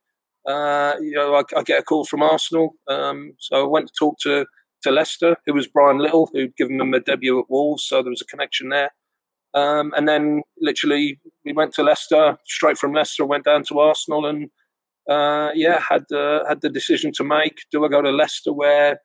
uh, 0.46 0.94
you 1.00 1.12
know, 1.12 1.34
I, 1.34 1.42
I, 1.56 1.62
get 1.62 1.80
a 1.80 1.84
call 1.84 2.04
from 2.04 2.22
Arsenal. 2.22 2.74
Um, 2.88 3.34
so 3.38 3.64
I 3.64 3.66
went 3.66 3.88
to 3.88 3.94
talk 3.98 4.18
to, 4.20 4.44
to 4.82 4.90
Leicester. 4.90 5.36
It 5.46 5.52
was 5.52 5.68
Brian 5.68 5.98
Little 5.98 6.30
who'd 6.32 6.56
given 6.56 6.78
them 6.78 6.94
a 6.94 7.00
debut 7.00 7.38
at 7.38 7.48
Wolves. 7.48 7.84
So 7.84 8.02
there 8.02 8.10
was 8.10 8.22
a 8.22 8.26
connection 8.26 8.68
there. 8.68 8.90
Um, 9.54 9.92
and 9.96 10.08
then 10.08 10.42
literally 10.60 11.20
we 11.44 11.52
went 11.52 11.74
to 11.74 11.82
Leicester, 11.82 12.38
straight 12.46 12.78
from 12.78 12.92
Leicester, 12.92 13.24
went 13.24 13.44
down 13.44 13.64
to 13.64 13.80
Arsenal, 13.80 14.26
and 14.26 14.50
uh, 15.08 15.50
yeah, 15.54 15.80
had 15.80 16.04
had 16.48 16.60
the 16.60 16.70
decision 16.70 17.12
to 17.16 17.24
make. 17.24 17.66
Do 17.70 17.84
I 17.84 17.88
go 17.88 18.02
to 18.02 18.10
Leicester, 18.10 18.52
where 18.52 19.00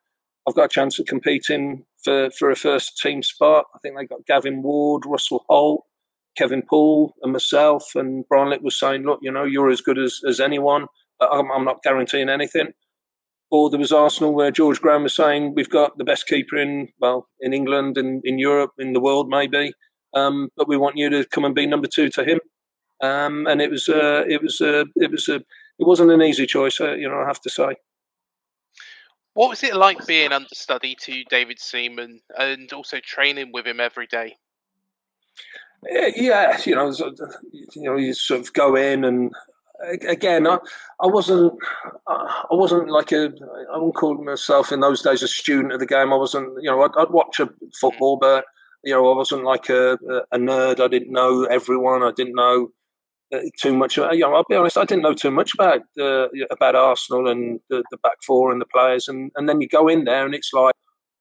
I've 0.48 0.56
got 0.56 0.66
a 0.66 0.70
chance 0.70 1.00
of 1.00 1.06
competing 1.06 1.86
for 2.04 2.30
for 2.32 2.50
a 2.50 2.56
first 2.56 2.98
team 2.98 3.24
spot? 3.24 3.66
I 3.76 3.80
think 3.80 3.98
they 3.98 4.06
got 4.06 4.26
Gavin 4.26 4.62
Ward, 4.62 5.04
Russell 5.06 5.44
Hoult, 5.50 5.82
Kevin 6.38 6.62
Poole, 6.62 7.14
and 7.22 7.34
myself. 7.34 7.96
And 7.96 8.26
Brian 8.30 8.50
Little 8.50 8.66
was 8.66 8.80
saying, 8.80 9.04
"Look, 9.04 9.20
you 9.22 9.32
know, 9.32 9.44
you're 9.44 9.70
as 9.70 9.82
good 9.82 9.98
as 9.98 10.22
as 10.28 10.40
anyone. 10.40 10.88
I'm, 11.20 11.52
I'm 11.52 11.66
not 11.66 11.84
guaranteeing 11.84 12.30
anything." 12.30 12.74
Or 13.50 13.70
there 13.70 13.80
was 13.80 13.94
Arsenal, 13.94 14.34
where 14.34 14.52
George 14.52 14.80
Graham 14.82 15.04
was 15.04 15.16
saying, 15.16 15.56
"We've 15.56 15.70
got 15.70 15.98
the 15.98 16.06
best 16.06 16.28
keeper 16.28 16.58
in 16.58 16.90
well 17.00 17.28
in 17.42 17.54
England 17.54 17.98
and 17.98 18.22
in 18.24 18.40
Europe, 18.40 18.72
in 18.78 18.94
the 18.94 19.02
world, 19.02 19.28
maybe." 19.30 19.74
Um, 20.18 20.50
but 20.58 20.68
we 20.68 20.78
want 20.78 20.98
you 20.98 21.10
to 21.10 21.26
come 21.26 21.46
and 21.46 21.56
be 21.56 21.66
number 21.68 21.88
two 21.88 22.10
to 22.10 22.24
him. 22.24 22.40
Um, 23.02 23.48
and 23.48 23.62
it 23.62 23.70
was, 23.70 23.88
uh, 23.90 24.24
it 24.28 24.42
was, 24.42 24.60
uh, 24.62 24.86
it 24.96 25.12
was, 25.12 25.30
uh, 25.30 25.40
it 25.80 25.86
wasn't 25.86 26.12
an 26.12 26.22
easy 26.22 26.48
choice, 26.48 26.82
uh, 26.82 26.94
you 26.94 27.08
know. 27.08 27.20
I 27.20 27.28
have 27.28 27.42
to 27.42 27.50
say. 27.50 27.76
What 29.34 29.50
was 29.50 29.64
it 29.64 29.76
like 29.76 30.08
being 30.08 30.32
understudy 30.32 30.96
to 31.02 31.24
David 31.30 31.60
Seaman 31.60 32.22
and 32.40 32.74
also 32.74 33.00
training 33.00 33.52
with 33.54 33.68
him 33.68 33.80
every 33.80 34.08
day? 34.08 34.36
Yeah, 35.88 36.58
you 36.66 36.74
know, 36.74 36.92
you 37.76 37.84
know, 37.84 37.98
you 37.98 38.14
sort 38.14 38.42
of 38.42 38.54
go 38.54 38.76
in 38.76 39.04
and 39.04 39.32
again, 40.08 40.48
I, 40.48 40.58
I 41.00 41.06
wasn't, 41.06 41.54
I 42.08 42.48
wasn't 42.50 42.90
like 42.90 43.12
a, 43.12 43.32
I 43.72 43.78
wouldn't 43.78 43.96
call 43.96 44.16
myself 44.16 44.72
in 44.72 44.80
those 44.80 45.04
days 45.04 45.22
a 45.22 45.28
student 45.28 45.74
of 45.74 45.80
the 45.80 45.86
game. 45.86 46.12
I 46.12 46.16
wasn't, 46.16 46.50
you 46.64 46.72
know, 46.72 46.82
I'd, 46.82 46.98
I'd 46.98 47.12
watch 47.12 47.40
a 47.40 47.50
football, 47.80 48.18
but 48.18 48.46
you 48.88 48.94
know, 48.94 49.12
I 49.12 49.18
wasn't 49.18 49.44
like 49.44 49.68
a, 49.68 49.98
a 50.32 50.38
nerd. 50.38 50.80
I 50.80 50.88
didn't 50.88 51.12
know 51.12 51.44
everyone. 51.44 52.04
I 52.04 52.14
didn't 52.16 52.36
know 52.36 52.70
uh, 53.34 53.40
too 53.62 53.76
much. 53.76 53.98
You 53.98 54.18
know, 54.20 54.34
I'll 54.34 54.46
be 54.48 54.56
honest. 54.56 54.78
I 54.78 54.86
didn't 54.86 55.04
know 55.04 55.14
too 55.14 55.30
much 55.30 55.54
about 55.54 55.82
uh, 56.00 56.30
about 56.50 56.76
Arsenal 56.76 57.28
and 57.28 57.60
the, 57.70 57.84
the, 57.92 57.98
back 57.98 58.24
four 58.26 58.50
and 58.50 58.62
the 58.62 58.66
players. 58.66 59.10
And, 59.10 59.30
and 59.36 59.50
then 59.50 59.60
you 59.60 59.68
go 59.68 59.90
in 59.90 60.06
there 60.06 60.26
and 60.26 60.34
it's 60.34 60.54
like, 60.54 60.74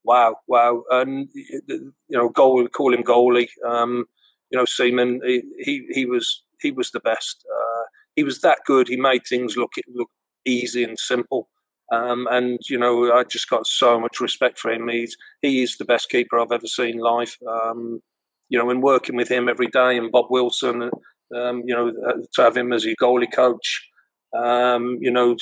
wow, 0.05 0.37
wow. 0.47 0.85
And 0.93 1.29
you 1.35 1.93
know, 2.11 2.29
goal. 2.29 2.69
Call 2.69 2.95
him 2.95 3.03
goalie. 3.03 3.49
Um, 3.67 4.05
you 4.53 4.59
know, 4.59 4.65
Seaman. 4.65 5.21
He, 5.25 5.43
he, 5.59 5.87
he 5.91 6.07
was 6.07 6.45
he 6.61 6.71
was 6.71 6.93
the 6.93 7.01
best. 7.01 7.45
Uh, 7.53 7.85
he 8.15 8.23
was 8.23 8.43
that 8.43 8.59
good. 8.65 8.87
He 8.87 8.97
made 8.97 9.27
things 9.29 9.57
look 9.57 9.73
look 9.93 10.11
easy 10.45 10.85
and 10.85 10.97
simple. 10.97 11.49
Um, 11.93 12.27
and 12.31 12.59
you 12.69 12.79
know, 12.79 13.13
I 13.13 13.25
just 13.25 13.49
got 13.49 13.67
so 13.67 14.01
much 14.01 14.21
respect 14.21 14.59
for 14.59 14.71
him. 14.71 14.89
He's 14.89 15.17
he 15.43 15.63
is 15.63 15.77
the 15.77 15.85
best 15.85 16.09
keeper 16.11 16.39
I've 16.39 16.53
ever 16.53 16.67
seen 16.67 16.99
live. 16.99 17.37
Um, 17.49 18.03
you 18.49 18.59
know, 18.59 18.71
and 18.71 18.83
working 18.83 19.17
with 19.17 19.29
him 19.29 19.49
every 19.49 19.69
day, 19.69 19.97
and 19.97 20.11
Bob 20.11 20.27
Wilson, 20.31 20.91
um, 21.35 21.63
you 21.65 21.75
know, 21.75 21.89
uh, 21.89 22.19
to 22.35 22.43
have 22.43 22.57
him 22.57 22.73
as 22.73 22.85
your 22.85 22.95
goalie 23.01 23.33
coach, 23.33 23.89
um, 24.37 24.99
you 25.01 25.11
know, 25.11 25.37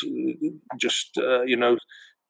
just 0.78 1.16
uh, 1.18 1.42
you 1.42 1.56
know, 1.56 1.78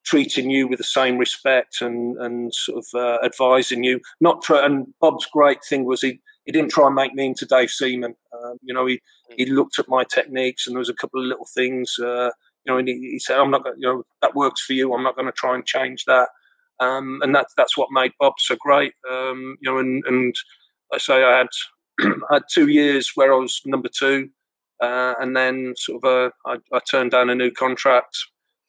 treating 0.04 0.50
you 0.50 0.68
with 0.68 0.78
the 0.78 0.84
same 0.84 1.18
respect 1.18 1.80
and 1.80 2.16
and 2.18 2.54
sort 2.54 2.84
of 2.84 3.00
uh, 3.00 3.24
advising 3.24 3.82
you. 3.82 4.00
Not 4.20 4.42
try, 4.42 4.64
and 4.64 4.86
Bob's 5.00 5.26
great 5.26 5.64
thing 5.64 5.84
was 5.84 6.02
he 6.02 6.20
he 6.44 6.52
didn't 6.52 6.70
try 6.70 6.86
and 6.86 6.94
make 6.94 7.14
me 7.14 7.26
into 7.26 7.46
Dave 7.46 7.70
Seaman. 7.70 8.14
Um, 8.32 8.58
you 8.62 8.74
know, 8.74 8.86
he 8.86 9.00
he 9.36 9.46
looked 9.46 9.78
at 9.78 9.88
my 9.88 10.04
techniques 10.04 10.66
and 10.66 10.74
there 10.74 10.80
was 10.80 10.88
a 10.88 10.94
couple 10.94 11.20
of 11.20 11.26
little 11.26 11.48
things. 11.52 11.98
Uh, 11.98 12.30
you 12.64 12.72
know, 12.72 12.78
and 12.78 12.88
he, 12.88 12.94
he 12.94 13.18
said, 13.18 13.38
"I'm 13.38 13.50
not 13.50 13.64
going. 13.64 13.76
You 13.78 13.88
know, 13.88 14.02
that 14.22 14.34
works 14.34 14.62
for 14.64 14.72
you. 14.72 14.94
I'm 14.94 15.02
not 15.02 15.16
going 15.16 15.26
to 15.26 15.32
try 15.32 15.54
and 15.54 15.64
change 15.66 16.04
that." 16.06 16.28
Um, 16.80 17.20
and 17.22 17.34
that's 17.34 17.54
that's 17.56 17.76
what 17.76 17.92
made 17.92 18.12
Bob 18.18 18.34
so 18.38 18.56
great. 18.58 18.92
Um, 19.10 19.56
you 19.60 19.70
know, 19.70 19.78
and 19.78 20.02
and 20.06 20.34
I 20.92 20.98
say 20.98 21.22
I 21.24 21.38
had 21.38 21.48
I 22.00 22.12
had 22.34 22.42
two 22.52 22.68
years 22.68 23.12
where 23.14 23.32
I 23.32 23.38
was 23.38 23.60
number 23.64 23.88
two, 23.88 24.30
uh, 24.82 25.14
and 25.20 25.36
then 25.36 25.74
sort 25.76 26.04
of 26.04 26.10
uh, 26.10 26.30
I, 26.46 26.56
I, 26.76 26.80
turned 26.90 27.12
down 27.12 27.30
a 27.30 27.34
new 27.34 27.50
contract, 27.50 28.16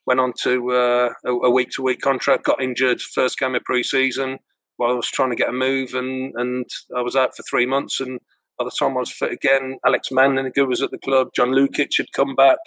went 0.05 0.19
on 0.19 0.33
to 0.43 0.71
uh, 0.71 1.09
a 1.25 1.49
week 1.49 1.71
to 1.71 1.81
week 1.81 2.01
contract, 2.01 2.45
got 2.45 2.61
injured 2.61 3.01
first 3.01 3.39
game 3.39 3.55
of 3.55 3.63
pre-season 3.63 4.39
while 4.77 4.91
I 4.91 4.95
was 4.95 5.07
trying 5.07 5.31
to 5.31 5.35
get 5.35 5.49
a 5.49 5.53
move, 5.53 5.93
and 5.93 6.33
and 6.35 6.65
I 6.95 7.01
was 7.01 7.15
out 7.15 7.35
for 7.35 7.43
three 7.43 7.65
months. 7.65 7.99
And 7.99 8.19
by 8.59 8.65
the 8.65 8.71
time 8.77 8.95
I 8.95 8.99
was 8.99 9.11
fit 9.11 9.31
again, 9.31 9.79
Alex 9.85 10.09
Manninger 10.11 10.67
was 10.67 10.81
at 10.81 10.91
the 10.91 10.99
club, 10.99 11.29
John 11.35 11.49
Lukic 11.49 11.97
had 11.97 12.11
come 12.13 12.35
back. 12.35 12.59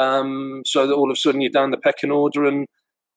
Um, 0.00 0.62
so 0.64 0.86
that 0.86 0.94
all 0.94 1.10
of 1.10 1.14
a 1.14 1.20
sudden 1.20 1.42
you're 1.42 1.50
down 1.50 1.70
the 1.70 1.76
pecking 1.76 2.10
order. 2.10 2.44
And 2.44 2.66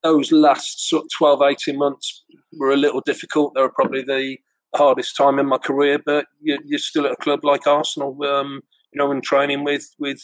those 0.04 0.32
last 0.32 0.90
sort 0.90 1.06
of 1.06 1.10
12, 1.18 1.42
18 1.42 1.78
months 1.78 2.24
were 2.52 2.72
a 2.72 2.78
little 2.78 3.02
difficult. 3.02 3.54
They 3.56 3.62
were 3.62 3.72
probably 3.72 4.04
the 4.04 4.38
hardest 4.76 5.16
time 5.16 5.40
in 5.40 5.46
my 5.46 5.58
career, 5.58 6.00
but 6.04 6.26
you're, 6.42 6.78
still 6.78 7.06
at 7.06 7.14
a 7.14 7.18
club 7.18 7.44
like 7.44 7.66
Arsenal, 7.66 8.18
um, 8.26 8.62
you 8.92 8.98
know, 8.98 9.12
and 9.12 9.24
training 9.24 9.64
with, 9.64 9.96
with 9.98 10.22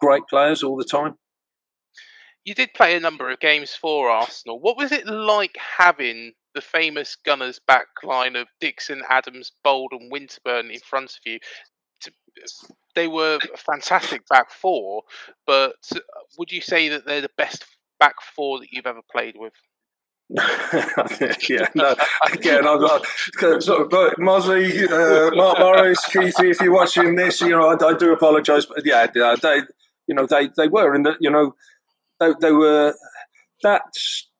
great 0.00 0.22
players 0.28 0.62
all 0.62 0.76
the 0.76 0.84
time. 0.84 1.16
You 2.44 2.54
did 2.54 2.72
play 2.74 2.96
a 2.96 3.00
number 3.00 3.30
of 3.30 3.38
games 3.40 3.74
for 3.74 4.08
Arsenal. 4.08 4.58
What 4.58 4.78
was 4.78 4.92
it 4.92 5.06
like 5.06 5.56
having 5.78 6.32
the 6.54 6.62
famous 6.62 7.14
Gunners 7.14 7.60
back 7.66 7.86
line 8.02 8.34
of 8.34 8.48
Dixon, 8.60 9.02
Adams, 9.08 9.52
Bould, 9.62 9.92
and 9.92 10.10
Winterburn 10.10 10.72
in 10.72 10.80
front 10.80 11.10
of 11.10 11.18
you? 11.26 11.38
They 12.94 13.08
were 13.08 13.38
fantastic 13.56 14.26
back 14.28 14.50
four, 14.50 15.02
but 15.46 15.74
would 16.38 16.52
you 16.52 16.60
say 16.60 16.88
that 16.88 17.06
they're 17.06 17.20
the 17.20 17.30
best 17.36 17.64
back 17.98 18.16
four 18.34 18.58
that 18.60 18.72
you've 18.72 18.86
ever 18.86 19.02
played 19.10 19.36
with? 19.36 19.52
yeah, 21.48 21.66
no. 21.74 21.94
Again, 22.32 22.66
I've 22.66 22.80
got 22.80 23.62
sort 23.62 23.92
of 23.92 24.18
Mosley, 24.18 24.86
uh, 24.86 25.30
Mark 25.34 25.58
Morris, 25.58 26.04
Keithy. 26.06 26.50
If 26.50 26.60
you're 26.60 26.72
watching 26.72 27.16
this, 27.16 27.40
you 27.40 27.50
know 27.50 27.68
I, 27.68 27.84
I 27.84 27.94
do 27.94 28.12
apologise, 28.12 28.66
but 28.66 28.84
yeah, 28.84 29.06
they, 29.06 29.62
you 30.06 30.14
know, 30.14 30.26
they 30.26 30.48
they 30.56 30.68
were, 30.68 30.94
and 30.94 31.08
you 31.20 31.30
know, 31.30 31.54
they, 32.20 32.32
they 32.40 32.52
were 32.52 32.94
that 33.62 33.82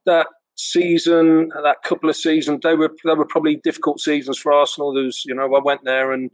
that 0.07 0.29
season, 0.57 1.49
that 1.49 1.83
couple 1.83 2.09
of 2.09 2.17
seasons, 2.17 2.61
they 2.63 2.75
were 2.75 2.95
they 3.05 3.15
were 3.15 3.27
probably 3.27 3.57
difficult 3.57 4.01
seasons 4.01 4.39
for 4.39 4.53
Arsenal. 4.53 4.95
There's, 4.95 5.25
you 5.27 5.35
know, 5.35 5.55
I 5.55 5.61
went 5.61 5.81
there 5.85 6.13
and 6.13 6.31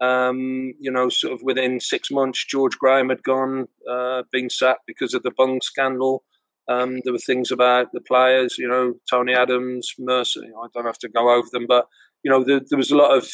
um, 0.00 0.74
you 0.78 0.90
know, 0.90 1.08
sort 1.08 1.32
of 1.32 1.40
within 1.42 1.80
six 1.80 2.10
months, 2.10 2.44
George 2.44 2.78
Graham 2.78 3.08
had 3.08 3.22
gone, 3.22 3.68
uh, 3.90 4.22
been 4.30 4.50
sacked 4.50 4.82
because 4.86 5.14
of 5.14 5.22
the 5.22 5.30
bung 5.30 5.60
scandal. 5.62 6.22
Um, 6.68 7.00
there 7.04 7.12
were 7.12 7.18
things 7.18 7.50
about 7.50 7.92
the 7.92 8.00
players, 8.00 8.58
you 8.58 8.68
know, 8.68 8.94
Tony 9.08 9.32
Adams, 9.34 9.92
Merson. 9.98 10.52
I 10.62 10.66
don't 10.74 10.86
have 10.86 10.98
to 10.98 11.08
go 11.08 11.30
over 11.30 11.48
them, 11.52 11.66
but 11.66 11.86
you 12.22 12.30
know, 12.30 12.44
there, 12.44 12.60
there 12.68 12.76
was 12.76 12.90
a 12.90 12.96
lot 12.96 13.16
of 13.16 13.28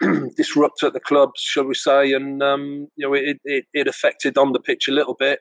disrupt 0.36 0.82
at 0.82 0.94
the 0.94 1.00
clubs, 1.00 1.40
shall 1.40 1.64
we 1.64 1.74
say, 1.74 2.12
and 2.12 2.42
um, 2.42 2.88
you 2.96 3.06
know, 3.06 3.14
it, 3.14 3.38
it, 3.44 3.66
it 3.72 3.86
affected 3.86 4.38
on 4.38 4.52
the 4.52 4.60
pitch 4.60 4.88
a 4.88 4.92
little 4.92 5.14
bit, 5.14 5.40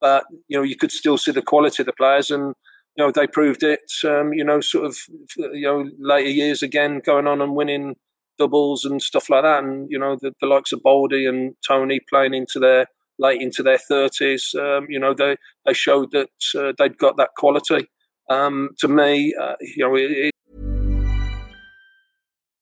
but 0.00 0.24
you 0.48 0.58
know, 0.58 0.64
you 0.64 0.76
could 0.76 0.90
still 0.90 1.16
see 1.16 1.30
the 1.30 1.42
quality 1.42 1.82
of 1.82 1.86
the 1.86 1.92
players, 1.92 2.30
and 2.30 2.54
you 2.96 3.04
know, 3.04 3.12
they 3.12 3.28
proved 3.28 3.62
it. 3.62 3.80
Um, 4.04 4.32
you 4.32 4.44
know, 4.44 4.60
sort 4.60 4.86
of, 4.86 4.98
you 5.36 5.62
know, 5.62 5.88
later 5.98 6.30
years 6.30 6.62
again, 6.62 7.00
going 7.04 7.28
on 7.28 7.40
and 7.40 7.54
winning 7.54 7.94
doubles 8.38 8.84
and 8.84 9.02
stuff 9.02 9.28
like 9.28 9.42
that. 9.42 9.62
And 9.62 9.90
you 9.90 9.98
know, 9.98 10.16
the, 10.20 10.32
the 10.40 10.46
likes 10.46 10.72
of 10.72 10.82
Bouldy 10.82 11.28
and 11.28 11.54
Tony 11.66 12.00
playing 12.08 12.34
into 12.34 12.58
their 12.58 12.86
late 13.18 13.40
into 13.40 13.62
their 13.62 13.78
thirties. 13.78 14.54
Um, 14.58 14.86
you 14.88 14.98
know, 14.98 15.14
they 15.14 15.36
they 15.66 15.74
showed 15.74 16.12
that 16.12 16.30
uh, 16.56 16.72
they'd 16.78 16.98
got 16.98 17.16
that 17.16 17.30
quality. 17.36 17.88
Um, 18.30 18.70
to 18.78 18.88
me, 18.88 19.34
uh, 19.40 19.54
you 19.60 19.84
know, 19.84 19.96
it, 19.96 20.10
it 20.10 20.32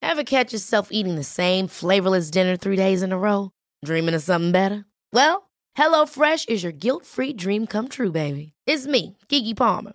Ever 0.03 0.23
catch 0.23 0.53
yourself 0.53 0.89
eating 0.93 1.17
the 1.17 1.25
same 1.25 1.67
flavorless 1.67 2.31
dinner 2.31 2.57
three 2.57 2.77
days 2.77 3.03
in 3.03 3.13
a 3.13 3.19
row? 3.19 3.51
Dreaming 3.85 4.15
of 4.15 4.23
something 4.23 4.53
better? 4.53 4.85
Well, 5.13 5.51
HelloFresh 5.77 6.49
is 6.49 6.63
your 6.63 6.73
guilt-free 6.73 7.33
dream 7.33 7.67
come 7.67 7.89
true, 7.89 8.13
baby. 8.13 8.53
It's 8.67 8.87
me, 8.87 9.17
Keke 9.29 9.57
Palmer. 9.57 9.95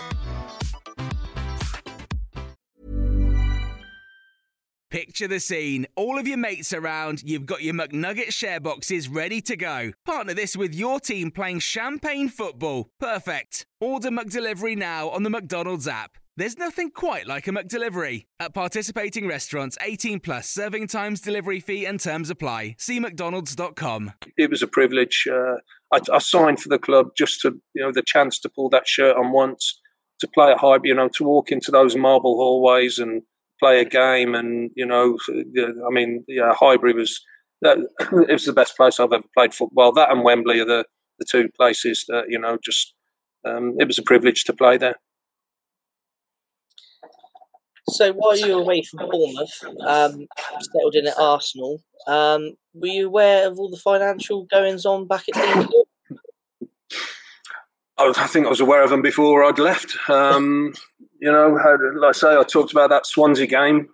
Picture 4.91 5.29
the 5.29 5.39
scene. 5.39 5.87
All 5.95 6.19
of 6.19 6.27
your 6.27 6.37
mates 6.37 6.73
around, 6.73 7.23
you've 7.23 7.45
got 7.45 7.63
your 7.63 7.73
McNugget 7.73 8.33
share 8.33 8.59
boxes 8.59 9.07
ready 9.07 9.39
to 9.43 9.55
go. 9.55 9.93
Partner 10.05 10.33
this 10.33 10.57
with 10.57 10.75
your 10.75 10.99
team 10.99 11.31
playing 11.31 11.59
champagne 11.59 12.27
football. 12.27 12.89
Perfect. 12.99 13.65
Order 13.79 14.09
McDelivery 14.09 14.77
now 14.77 15.07
on 15.07 15.23
the 15.23 15.29
McDonald's 15.29 15.87
app. 15.87 16.17
There's 16.35 16.57
nothing 16.57 16.91
quite 16.91 17.25
like 17.25 17.47
a 17.47 17.51
McDelivery. 17.51 18.25
At 18.37 18.53
participating 18.53 19.29
restaurants, 19.29 19.77
18 19.79 20.19
plus 20.19 20.49
serving 20.49 20.87
times, 20.87 21.21
delivery 21.21 21.61
fee, 21.61 21.85
and 21.85 21.97
terms 21.97 22.29
apply. 22.29 22.75
See 22.77 22.99
McDonald's.com. 22.99 24.11
It 24.35 24.49
was 24.49 24.61
a 24.61 24.67
privilege. 24.67 25.25
Uh, 25.25 25.55
I, 25.93 26.01
I, 26.11 26.19
signed 26.19 26.59
for 26.59 26.67
the 26.67 26.79
club 26.79 27.11
just 27.17 27.39
to, 27.41 27.61
you 27.73 27.81
know, 27.81 27.93
the 27.93 28.03
chance 28.05 28.39
to 28.39 28.49
pull 28.49 28.67
that 28.71 28.89
shirt 28.89 29.15
on 29.15 29.31
once, 29.31 29.79
to 30.19 30.27
play 30.27 30.51
at 30.51 30.57
high, 30.57 30.79
you 30.83 30.93
know, 30.93 31.07
to 31.15 31.23
walk 31.23 31.49
into 31.49 31.71
those 31.71 31.95
marble 31.95 32.35
hallways 32.35 32.99
and 32.99 33.21
play 33.61 33.79
a 33.79 33.85
game. 33.85 34.35
And 34.35 34.71
you 34.75 34.85
know, 34.85 35.17
I 35.29 35.91
mean, 35.91 36.25
yeah, 36.27 36.53
Highbury 36.53 36.93
was 36.93 37.21
that, 37.61 37.77
it 38.29 38.33
was 38.33 38.45
the 38.45 38.53
best 38.53 38.75
place 38.75 38.99
I've 38.99 39.13
ever 39.13 39.23
played 39.37 39.53
football. 39.53 39.93
That 39.93 40.11
and 40.11 40.23
Wembley 40.23 40.59
are 40.59 40.65
the, 40.65 40.85
the 41.19 41.25
two 41.29 41.49
places 41.55 42.05
that 42.07 42.25
you 42.27 42.39
know 42.39 42.57
just 42.63 42.93
um, 43.45 43.75
it 43.79 43.87
was 43.87 43.99
a 43.99 44.03
privilege 44.03 44.43
to 44.45 44.53
play 44.53 44.77
there. 44.77 44.95
So 47.89 48.13
while 48.13 48.37
you 48.37 48.55
were 48.55 48.61
away 48.61 48.83
from 48.83 49.09
Bournemouth, 49.09 49.63
um, 49.85 50.27
settled 50.61 50.95
in 50.95 51.07
at 51.07 51.17
Arsenal, 51.17 51.81
um, 52.07 52.53
were 52.73 52.87
you 52.87 53.07
aware 53.07 53.47
of 53.47 53.59
all 53.59 53.69
the 53.69 53.77
financial 53.77 54.45
goings 54.45 54.85
on 54.85 55.07
back 55.07 55.25
at 55.27 55.35
Dean 55.35 55.67
I 58.09 58.27
think 58.27 58.45
I 58.45 58.49
was 58.49 58.59
aware 58.59 58.83
of 58.83 58.89
them 58.89 59.01
before 59.01 59.43
I'd 59.43 59.59
left. 59.59 59.97
Um, 60.09 60.73
you 61.19 61.31
know, 61.31 61.49
like 61.95 62.15
I 62.15 62.17
say, 62.17 62.35
I 62.35 62.43
talked 62.43 62.71
about 62.71 62.89
that 62.89 63.05
Swansea 63.05 63.47
game. 63.47 63.89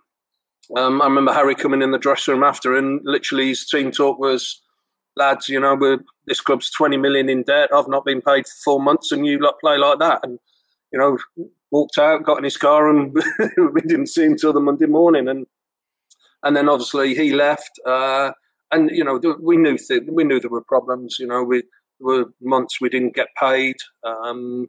Um, 0.76 1.00
I 1.00 1.06
remember 1.06 1.32
Harry 1.32 1.54
coming 1.54 1.82
in 1.82 1.92
the 1.92 1.98
dressing 1.98 2.34
room 2.34 2.44
after, 2.44 2.76
and 2.76 3.00
literally 3.04 3.48
his 3.48 3.66
team 3.66 3.90
talk 3.90 4.18
was, 4.18 4.60
"Lads, 5.16 5.48
you 5.48 5.60
know, 5.60 5.98
this 6.26 6.40
club's 6.40 6.70
twenty 6.70 6.96
million 6.96 7.28
in 7.28 7.42
debt. 7.42 7.70
I've 7.72 7.88
not 7.88 8.04
been 8.04 8.20
paid 8.20 8.46
for 8.46 8.56
four 8.64 8.80
months, 8.80 9.12
and 9.12 9.26
you 9.26 9.38
lot 9.38 9.60
play 9.60 9.78
like 9.78 9.98
that." 9.98 10.20
And 10.22 10.38
you 10.92 10.98
know, 10.98 11.18
walked 11.70 11.98
out, 11.98 12.24
got 12.24 12.38
in 12.38 12.44
his 12.44 12.56
car, 12.56 12.88
and 12.88 13.14
we 13.72 13.80
didn't 13.82 14.08
see 14.08 14.24
him 14.24 14.36
till 14.36 14.52
the 14.52 14.60
Monday 14.60 14.86
morning. 14.86 15.28
And 15.28 15.46
and 16.42 16.56
then 16.56 16.68
obviously 16.68 17.14
he 17.14 17.32
left, 17.32 17.78
uh, 17.86 18.32
and 18.70 18.90
you 18.90 19.04
know, 19.04 19.20
we 19.40 19.56
knew 19.56 19.76
th- 19.76 20.04
we 20.08 20.24
knew 20.24 20.40
there 20.40 20.50
were 20.50 20.62
problems. 20.62 21.18
You 21.18 21.26
know, 21.26 21.42
we 21.42 21.62
were 22.00 22.26
months 22.40 22.80
we 22.80 22.88
didn't 22.88 23.14
get 23.14 23.28
paid. 23.40 23.76
Um, 24.04 24.68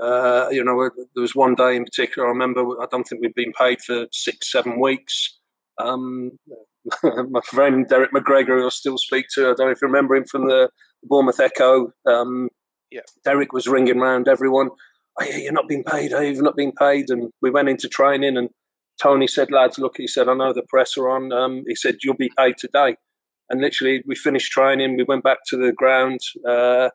uh, 0.00 0.48
you 0.50 0.64
know, 0.64 0.90
there 1.14 1.22
was 1.22 1.34
one 1.34 1.54
day 1.54 1.76
in 1.76 1.84
particular. 1.84 2.26
I 2.26 2.30
remember. 2.30 2.62
I 2.80 2.86
don't 2.90 3.04
think 3.04 3.20
we'd 3.20 3.34
been 3.34 3.52
paid 3.52 3.80
for 3.82 4.06
six, 4.12 4.50
seven 4.50 4.80
weeks. 4.80 5.38
Um, 5.78 6.32
my 7.02 7.40
friend 7.44 7.86
Derek 7.86 8.12
McGregor, 8.12 8.60
who 8.60 8.66
I 8.66 8.70
still 8.70 8.98
speak 8.98 9.26
to, 9.34 9.42
I 9.42 9.54
don't 9.54 9.66
know 9.66 9.70
if 9.70 9.82
you 9.82 9.88
remember 9.88 10.16
him 10.16 10.24
from 10.24 10.46
the 10.46 10.70
Bournemouth 11.02 11.40
Echo. 11.40 11.92
Um, 12.06 12.48
yeah, 12.90 13.02
Derek 13.24 13.52
was 13.52 13.68
ringing 13.68 13.98
around 13.98 14.26
everyone 14.26 14.70
oh, 15.20 15.24
yeah, 15.24 15.36
you're 15.36 15.52
not 15.52 15.68
being 15.68 15.84
paid, 15.84 16.12
oh, 16.12 16.20
you've 16.20 16.42
not 16.42 16.56
been 16.56 16.72
paid. 16.72 17.10
And 17.10 17.32
we 17.40 17.50
went 17.50 17.68
into 17.68 17.88
training 17.88 18.36
and 18.36 18.50
Tony 19.00 19.26
said, 19.26 19.50
lads, 19.50 19.78
look, 19.78 19.96
he 19.96 20.06
said, 20.06 20.28
I 20.28 20.34
know 20.34 20.52
the 20.52 20.62
press 20.62 20.96
are 20.96 21.08
on. 21.08 21.32
Um, 21.32 21.64
he 21.66 21.74
said, 21.74 21.98
you'll 22.02 22.14
be 22.14 22.30
paid 22.36 22.56
today. 22.58 22.96
And 23.50 23.60
literally, 23.60 24.02
we 24.06 24.14
finished 24.14 24.52
training, 24.52 24.96
we 24.96 25.04
went 25.04 25.24
back 25.24 25.38
to 25.48 25.56
the 25.56 25.72
ground, 25.72 26.20
uh, 26.48 26.90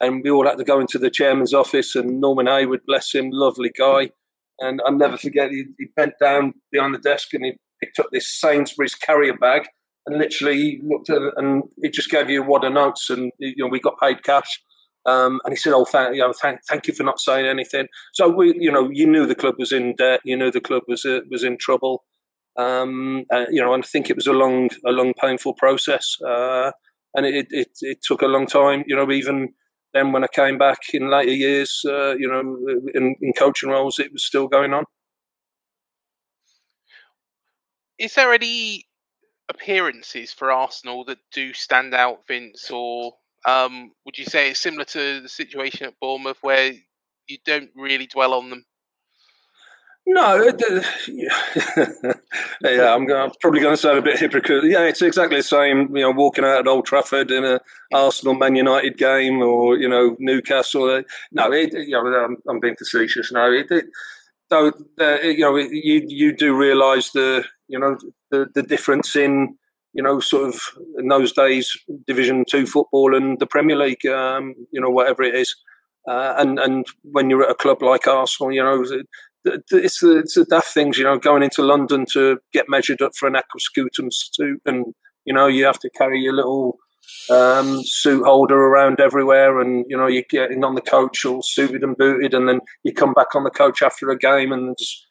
and 0.00 0.22
we 0.24 0.30
all 0.30 0.46
had 0.46 0.56
to 0.58 0.64
go 0.64 0.80
into 0.80 0.98
the 0.98 1.10
chairman's 1.10 1.54
office. 1.54 1.94
And 1.94 2.20
Norman 2.20 2.46
Hayward, 2.46 2.80
bless 2.86 3.14
him, 3.14 3.30
lovely 3.30 3.70
guy. 3.76 4.10
And 4.58 4.80
I'll 4.86 4.96
never 4.96 5.18
forget, 5.18 5.50
he, 5.50 5.66
he 5.78 5.86
bent 5.94 6.14
down 6.20 6.54
behind 6.72 6.94
the 6.94 6.98
desk 6.98 7.32
and 7.34 7.44
he 7.44 7.52
picked 7.80 7.98
up 7.98 8.06
this 8.12 8.28
Sainsbury's 8.40 8.94
carrier 8.94 9.36
bag 9.36 9.68
and 10.06 10.18
literally 10.18 10.56
he 10.56 10.80
looked 10.82 11.10
at 11.10 11.22
it 11.22 11.34
and 11.36 11.64
it 11.78 11.92
just 11.92 12.10
gave 12.10 12.30
you 12.30 12.42
a 12.42 12.46
wad 12.46 12.64
of 12.64 12.72
notes. 12.72 13.10
And, 13.10 13.32
you 13.38 13.54
know, 13.58 13.68
we 13.68 13.80
got 13.80 14.00
paid 14.00 14.22
cash. 14.22 14.60
Um, 15.06 15.40
and 15.44 15.52
he 15.52 15.56
said, 15.56 15.72
"Oh, 15.72 15.86
thank 15.86 16.14
you, 16.14 16.20
know, 16.20 16.34
thank, 16.34 16.60
thank 16.68 16.86
you 16.86 16.92
for 16.92 17.04
not 17.04 17.20
saying 17.20 17.46
anything." 17.46 17.86
So 18.12 18.28
we, 18.28 18.54
you 18.58 18.70
know, 18.70 18.90
you 18.90 19.06
knew 19.06 19.26
the 19.26 19.34
club 19.34 19.54
was 19.58 19.72
in 19.72 19.94
debt. 19.96 20.20
You 20.24 20.36
knew 20.36 20.50
the 20.50 20.60
club 20.60 20.82
was 20.88 21.06
uh, 21.06 21.20
was 21.30 21.42
in 21.42 21.56
trouble. 21.56 22.04
Um, 22.56 23.24
uh, 23.32 23.46
you 23.50 23.62
know, 23.62 23.72
and 23.74 23.84
I 23.84 23.86
think 23.86 24.10
it 24.10 24.16
was 24.16 24.26
a 24.26 24.32
long, 24.32 24.70
a 24.84 24.90
long, 24.90 25.14
painful 25.14 25.54
process, 25.54 26.16
uh, 26.26 26.72
and 27.14 27.24
it, 27.24 27.46
it, 27.50 27.70
it 27.80 27.98
took 28.02 28.22
a 28.22 28.26
long 28.26 28.46
time. 28.46 28.84
You 28.86 28.96
know, 28.96 29.10
even 29.10 29.54
then 29.94 30.12
when 30.12 30.24
I 30.24 30.28
came 30.28 30.58
back 30.58 30.78
in 30.92 31.10
later 31.10 31.32
years, 31.32 31.82
uh, 31.86 32.14
you 32.14 32.28
know, 32.28 32.40
in, 32.94 33.14
in 33.20 33.32
coaching 33.32 33.70
roles, 33.70 33.98
it 33.98 34.12
was 34.12 34.24
still 34.24 34.48
going 34.48 34.74
on. 34.74 34.84
Is 37.98 38.14
there 38.14 38.32
any 38.32 38.86
appearances 39.50 40.32
for 40.32 40.50
Arsenal 40.50 41.04
that 41.04 41.18
do 41.32 41.52
stand 41.52 41.92
out, 41.92 42.26
Vince, 42.26 42.70
or 42.70 43.12
um, 43.46 43.92
would 44.04 44.16
you 44.16 44.24
say 44.24 44.50
it's 44.50 44.60
similar 44.60 44.84
to 44.86 45.20
the 45.20 45.28
situation 45.28 45.86
at 45.86 45.98
Bournemouth 46.00 46.38
where 46.40 46.72
you 47.26 47.38
don't 47.44 47.70
really 47.74 48.06
dwell 48.06 48.34
on 48.34 48.50
them? 48.50 48.64
No, 50.12 50.42
yeah, 52.62 52.94
I'm, 52.94 53.08
I'm, 53.08 53.30
probably 53.40 53.60
going 53.60 53.74
to 53.74 53.76
sound 53.76 53.98
a 53.98 54.02
bit 54.02 54.18
hypocritical. 54.18 54.68
Yeah, 54.68 54.82
it's 54.82 55.02
exactly 55.02 55.36
the 55.36 55.42
same. 55.44 55.94
You 55.94 56.02
know, 56.02 56.10
walking 56.10 56.44
out 56.44 56.58
at 56.58 56.66
Old 56.66 56.84
Trafford 56.84 57.30
in 57.30 57.44
a 57.44 57.60
Arsenal 57.94 58.34
Man 58.34 58.56
United 58.56 58.98
game, 58.98 59.40
or 59.40 59.76
you 59.76 59.88
know 59.88 60.16
Newcastle. 60.18 61.04
No, 61.30 61.52
it, 61.52 61.72
you 61.74 61.90
know, 61.90 62.06
I'm, 62.06 62.36
I'm, 62.48 62.58
being 62.58 62.74
facetious. 62.74 63.30
No, 63.30 63.52
it, 63.52 63.70
it, 63.70 63.84
uh, 64.50 64.72
you 65.22 65.42
know, 65.42 65.56
you 65.56 66.04
you 66.08 66.36
do 66.36 66.56
realise 66.56 67.12
the 67.12 67.44
you 67.68 67.78
know 67.78 67.96
the 68.32 68.50
the 68.52 68.64
difference 68.64 69.14
in 69.14 69.56
you 69.92 70.02
know, 70.02 70.20
sort 70.20 70.48
of 70.48 70.60
in 70.98 71.08
those 71.08 71.32
days, 71.32 71.76
Division 72.06 72.44
Two 72.48 72.66
football 72.66 73.14
and 73.14 73.38
the 73.38 73.46
Premier 73.46 73.76
League, 73.76 74.04
um, 74.06 74.54
you 74.72 74.80
know, 74.80 74.90
whatever 74.90 75.22
it 75.22 75.36
is. 75.36 75.54
Uh, 76.08 76.34
and 76.38 76.58
and 76.58 76.86
when 77.02 77.28
you're 77.28 77.44
at 77.44 77.50
a 77.50 77.54
club 77.54 77.82
like 77.82 78.06
Arsenal, 78.06 78.52
you 78.52 78.62
know, 78.62 78.84
it's 79.44 80.00
the, 80.00 80.18
it's 80.18 80.34
the 80.34 80.44
daft 80.44 80.68
things, 80.68 80.98
you 80.98 81.04
know, 81.04 81.18
going 81.18 81.42
into 81.42 81.62
London 81.62 82.04
to 82.12 82.38
get 82.52 82.68
measured 82.68 83.02
up 83.02 83.12
for 83.16 83.26
an 83.26 83.34
aquascutum 83.34 84.10
suit, 84.12 84.60
and 84.64 84.86
you 85.24 85.34
know, 85.34 85.46
you 85.46 85.64
have 85.64 85.78
to 85.80 85.90
carry 85.90 86.20
your 86.20 86.34
little 86.34 86.78
um, 87.30 87.82
suit 87.84 88.24
holder 88.24 88.56
around 88.56 89.00
everywhere, 89.00 89.60
and 89.60 89.84
you 89.88 89.96
know, 89.96 90.06
you're 90.06 90.24
getting 90.28 90.64
on 90.64 90.74
the 90.74 90.80
coach 90.80 91.24
all 91.24 91.42
suited 91.42 91.82
and 91.82 91.96
booted, 91.96 92.34
and 92.34 92.48
then 92.48 92.60
you 92.82 92.92
come 92.92 93.12
back 93.12 93.34
on 93.34 93.44
the 93.44 93.50
coach 93.50 93.82
after 93.82 94.10
a 94.10 94.18
game 94.18 94.52
and 94.52 94.76
just 94.78 95.06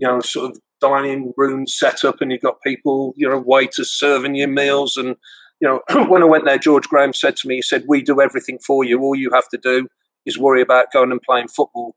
you 0.00 0.08
know, 0.08 0.20
sort 0.20 0.50
of 0.50 0.58
dining 0.80 1.32
room 1.36 1.66
set 1.66 2.04
up 2.04 2.20
and 2.20 2.32
you've 2.32 2.40
got 2.40 2.62
people, 2.62 3.12
you 3.16 3.28
know, 3.28 3.38
waiters 3.38 3.92
serving 3.92 4.34
you 4.34 4.48
meals. 4.48 4.96
And, 4.96 5.14
you 5.60 5.68
know, 5.68 5.80
when 6.06 6.22
I 6.22 6.26
went 6.26 6.46
there, 6.46 6.58
George 6.58 6.88
Graham 6.88 7.12
said 7.12 7.36
to 7.36 7.48
me, 7.48 7.56
he 7.56 7.62
said, 7.62 7.84
We 7.86 8.02
do 8.02 8.20
everything 8.20 8.58
for 8.66 8.82
you. 8.82 9.00
All 9.00 9.14
you 9.14 9.30
have 9.32 9.48
to 9.50 9.58
do 9.58 9.88
is 10.24 10.38
worry 10.38 10.62
about 10.62 10.90
going 10.90 11.12
and 11.12 11.20
playing 11.20 11.48
football. 11.48 11.94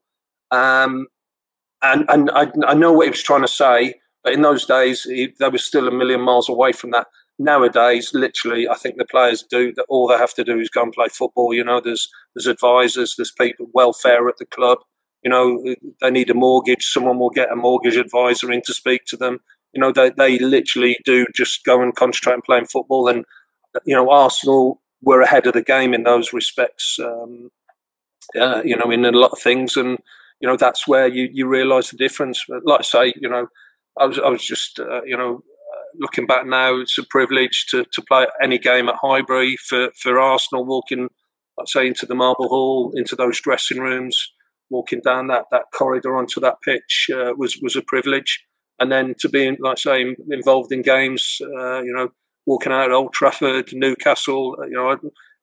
Um, 0.52 1.08
and 1.84 2.06
and 2.10 2.32
I, 2.32 2.52
I, 2.66 2.74
know 2.74 2.94
what 2.94 3.06
he 3.06 3.12
was 3.12 3.24
trying 3.24 3.42
to 3.42 3.48
say, 3.48 3.96
but 4.24 4.34
in 4.34 4.42
those 4.42 4.66
days, 4.66 5.04
he, 5.04 5.34
they 5.40 5.50
were 5.50 5.58
still 5.58 5.88
a 5.88 5.92
million 5.92 6.22
miles 6.22 6.50
away 6.50 6.72
from 6.72 6.92
that. 6.92 7.08
Nowadays, 7.40 8.12
literally, 8.14 8.68
I 8.68 8.76
think 8.76 8.98
the 8.98 9.06
players 9.06 9.44
do 9.44 9.74
that. 9.74 9.86
All 9.90 10.08
they 10.08 10.18
have 10.18 10.34
to 10.36 10.44
do 10.44 10.60
is 10.60 10.70
go 10.70 10.84
and 10.84 10.94
play 10.94 11.08
football. 11.08 11.54
You 11.54 11.64
know, 11.64 11.82
there's 11.82 12.10
there's 12.36 12.48
advisors, 12.48 13.16
there's 13.18 13.32
people 13.32 13.68
welfare 13.74 14.28
at 14.28 14.38
the 14.38 14.46
club 14.46 14.80
you 15.24 15.32
know, 15.32 15.64
they 16.02 16.12
need 16.12 16.30
a 16.30 16.34
mortgage, 16.34 16.86
someone 16.86 17.18
will 17.18 17.30
get 17.30 17.52
a 17.52 17.56
mortgage 17.56 17.96
advisor 17.96 18.52
in 18.52 18.62
to 18.64 18.74
speak 18.74 19.06
to 19.06 19.18
them. 19.18 19.40
You 19.72 19.82
know, 19.82 19.92
they, 19.92 20.10
they 20.12 20.38
literally 20.38 20.98
do 21.06 21.26
just 21.34 21.64
go 21.64 21.82
and 21.82 21.96
concentrate 21.96 22.34
on 22.34 22.42
playing 22.42 22.66
football. 22.66 23.08
And, 23.08 23.26
you 23.86 23.96
know, 23.96 24.10
Arsenal 24.10 24.82
were 25.02 25.22
ahead 25.22 25.48
of 25.48 25.54
the 25.54 25.64
game 25.64 25.94
in 25.94 26.04
those 26.04 26.34
respects, 26.34 27.00
um, 27.00 27.50
uh, 28.40 28.62
you 28.64 28.76
know, 28.76 28.92
in 28.92 29.06
a 29.06 29.12
lot 29.12 29.32
of 29.32 29.40
things. 29.40 29.78
And, 29.78 29.98
you 30.44 30.50
know, 30.50 30.58
that's 30.58 30.86
where 30.86 31.08
you, 31.08 31.30
you 31.32 31.48
realise 31.48 31.90
the 31.90 31.98
difference. 31.98 32.44
But 32.48 32.66
like 32.66 32.82
I 32.82 32.84
say, 32.84 33.14
you 33.16 33.30
know, 33.30 33.48
I 33.98 34.06
was, 34.06 34.20
I 34.20 34.28
was 34.28 34.46
just, 34.46 34.78
uh, 34.78 35.04
you 35.04 35.16
know, 35.16 35.42
looking 36.00 36.28
back 36.28 36.46
now, 36.46 36.82
it's 36.82 36.98
a 36.98 37.04
privilege 37.10 37.68
to, 37.72 37.86
to 37.94 38.02
play 38.02 38.28
any 38.42 38.60
game 38.60 38.90
at 38.90 38.96
Highbury 39.02 39.56
for, 39.56 39.92
for 39.98 40.20
Arsenal, 40.20 40.66
walking, 40.66 41.08
I'd 41.58 41.70
say, 41.70 41.88
into 41.88 42.06
the 42.06 42.16
Marble 42.16 42.50
Hall, 42.50 42.92
into 42.94 43.16
those 43.16 43.40
dressing 43.40 43.80
rooms 43.80 44.34
walking 44.74 45.02
down 45.02 45.28
that, 45.28 45.46
that 45.52 45.66
corridor 45.74 46.18
onto 46.18 46.42
that 46.42 46.62
pitch 46.62 47.10
uh, 47.14 47.34
was 47.38 47.60
was 47.62 47.78
a 47.78 47.82
privilege. 47.82 48.44
And 48.80 48.92
then 48.92 49.16
to 49.20 49.30
be, 49.30 49.50
like 49.52 49.78
I 49.78 49.82
say, 49.82 50.16
involved 50.30 50.74
in 50.74 50.82
games, 50.82 51.38
uh, 51.42 51.82
you 51.84 51.94
know, 51.94 52.10
walking 52.46 52.74
out 52.74 52.90
at 52.90 52.92
Old 52.92 53.14
Trafford, 53.14 53.70
Newcastle, 53.72 54.58
uh, 54.60 54.66
you 54.66 54.74
know, 54.74 54.98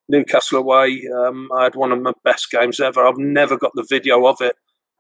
Newcastle 0.09 0.59
away. 0.59 1.03
Um, 1.17 1.49
I 1.57 1.65
had 1.65 1.77
one 1.77 1.93
of 1.93 2.03
my 2.03 2.13
best 2.25 2.51
games 2.51 2.81
ever. 2.81 3.07
I've 3.07 3.19
never 3.19 3.57
got 3.57 3.71
the 3.75 3.87
video 3.89 4.27
of 4.27 4.39
it. 4.41 4.57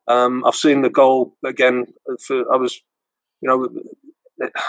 Um, 0.09 0.45
I've 0.45 0.55
seen 0.55 0.83
the 0.83 0.91
goal 0.91 1.37
again. 1.45 1.87
For 2.27 2.53
I 2.53 2.57
was, 2.57 2.81
you 3.41 3.49
know, 3.49 3.69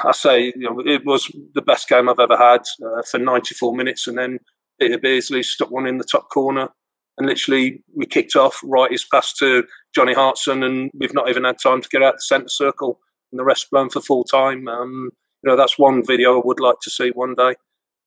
I 0.04 0.12
say 0.12 0.54
you 0.56 0.70
know, 0.70 0.80
it 0.86 1.06
was 1.06 1.32
the 1.54 1.62
best 1.62 1.88
game 1.90 2.10
I've 2.10 2.20
ever 2.20 2.38
had 2.38 2.62
uh, 2.86 3.02
for 3.10 3.18
94 3.18 3.76
minutes, 3.76 4.08
and 4.08 4.18
then 4.18 4.40
Peter 4.80 4.98
Beardsley 4.98 5.44
stuck 5.44 5.72
one 5.72 5.88
in 5.88 5.98
the 5.98 6.04
top 6.04 6.30
corner 6.30 6.70
and 7.18 7.28
literally 7.28 7.84
we 7.96 8.06
kicked 8.06 8.36
off 8.36 8.60
right 8.64 8.92
his 8.92 9.06
pass 9.06 9.34
to 9.34 9.66
Johnny 9.94 10.14
Hartson, 10.14 10.64
and 10.64 10.90
we've 10.94 11.14
not 11.14 11.30
even 11.30 11.44
had 11.44 11.58
time 11.62 11.82
to 11.82 11.90
get 11.90 12.02
out 12.02 12.16
the 12.16 12.22
centre 12.22 12.48
circle, 12.48 13.00
and 13.32 13.40
the 13.40 13.44
rest 13.44 13.70
blown 13.70 13.90
for 13.90 14.02
full 14.02 14.24
time. 14.24 14.68
Um, 14.68 15.12
you 15.44 15.50
know, 15.50 15.56
that's 15.56 15.78
one 15.78 16.06
video 16.06 16.40
I 16.40 16.42
would 16.44 16.60
like 16.60 16.78
to 16.82 16.90
see 16.90 17.10
one 17.10 17.36
day. 17.36 17.56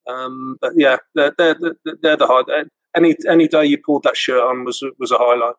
Um, 0.09 0.57
but 0.61 0.73
yeah, 0.77 0.97
they're, 1.15 1.33
they're, 1.37 1.57
they're 2.03 2.17
the 2.17 2.27
high. 2.27 2.65
Any 2.97 3.17
any 3.29 3.49
day 3.49 3.65
you 3.65 3.79
pulled 3.79 4.05
that 4.05 4.17
shirt 4.17 4.43
on 4.43 4.65
was 4.65 4.83
was 4.99 5.11
a 5.11 5.19
highlight. 5.19 5.55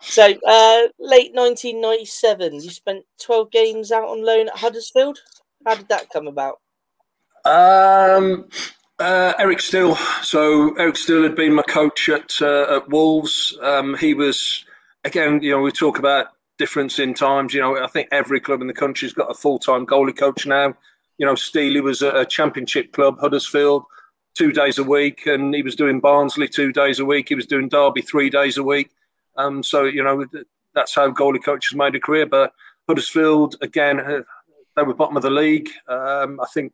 So, 0.00 0.24
uh, 0.24 0.88
late 0.98 1.34
1997, 1.34 2.62
you 2.62 2.70
spent 2.70 3.04
12 3.20 3.50
games 3.50 3.90
out 3.90 4.08
on 4.08 4.24
loan 4.24 4.48
at 4.48 4.58
Huddersfield. 4.58 5.18
How 5.64 5.74
did 5.74 5.88
that 5.88 6.10
come 6.10 6.26
about? 6.26 6.60
Um, 7.44 8.48
uh, 8.98 9.34
Eric 9.38 9.60
Steele. 9.60 9.96
So 10.22 10.74
Eric 10.76 10.96
Steele 10.96 11.22
had 11.22 11.36
been 11.36 11.54
my 11.54 11.62
coach 11.62 12.08
at 12.08 12.32
uh, 12.40 12.76
at 12.76 12.88
Wolves. 12.88 13.56
Um, 13.62 13.96
he 13.96 14.14
was 14.14 14.64
again. 15.04 15.40
You 15.42 15.52
know, 15.52 15.60
we 15.60 15.70
talk 15.70 15.98
about 15.98 16.28
difference 16.58 16.98
in 16.98 17.14
times. 17.14 17.54
You 17.54 17.60
know, 17.60 17.82
I 17.82 17.86
think 17.86 18.08
every 18.10 18.40
club 18.40 18.60
in 18.60 18.66
the 18.66 18.72
country's 18.72 19.12
got 19.12 19.30
a 19.30 19.34
full 19.34 19.58
time 19.58 19.86
goalie 19.86 20.16
coach 20.16 20.46
now. 20.46 20.74
you 21.18 21.26
know, 21.26 21.34
Steele 21.34 21.82
was 21.82 22.02
a, 22.02 22.20
a 22.20 22.26
championship 22.26 22.92
club, 22.92 23.18
Huddersfield, 23.20 23.84
two 24.36 24.52
days 24.52 24.78
a 24.78 24.84
week, 24.84 25.26
and 25.26 25.54
he 25.54 25.62
was 25.62 25.76
doing 25.76 26.00
Barnsley 26.00 26.48
two 26.48 26.72
days 26.72 26.98
a 26.98 27.04
week. 27.04 27.28
He 27.28 27.34
was 27.34 27.46
doing 27.46 27.68
Derby 27.68 28.02
three 28.02 28.30
days 28.30 28.56
a 28.56 28.62
week. 28.62 28.90
Um, 29.36 29.62
so 29.62 29.84
you 29.84 30.02
know, 30.02 30.24
that's 30.74 30.94
how 30.94 31.10
goalie 31.10 31.42
coaches 31.42 31.76
made 31.76 31.94
a 31.94 32.00
career. 32.00 32.26
But 32.26 32.52
Huddersfield, 32.88 33.56
again, 33.60 34.00
uh, 34.00 34.22
they 34.76 34.82
were 34.82 34.94
bottom 34.94 35.16
of 35.16 35.22
the 35.22 35.30
league. 35.30 35.68
Um, 35.88 36.40
I 36.40 36.46
think 36.52 36.72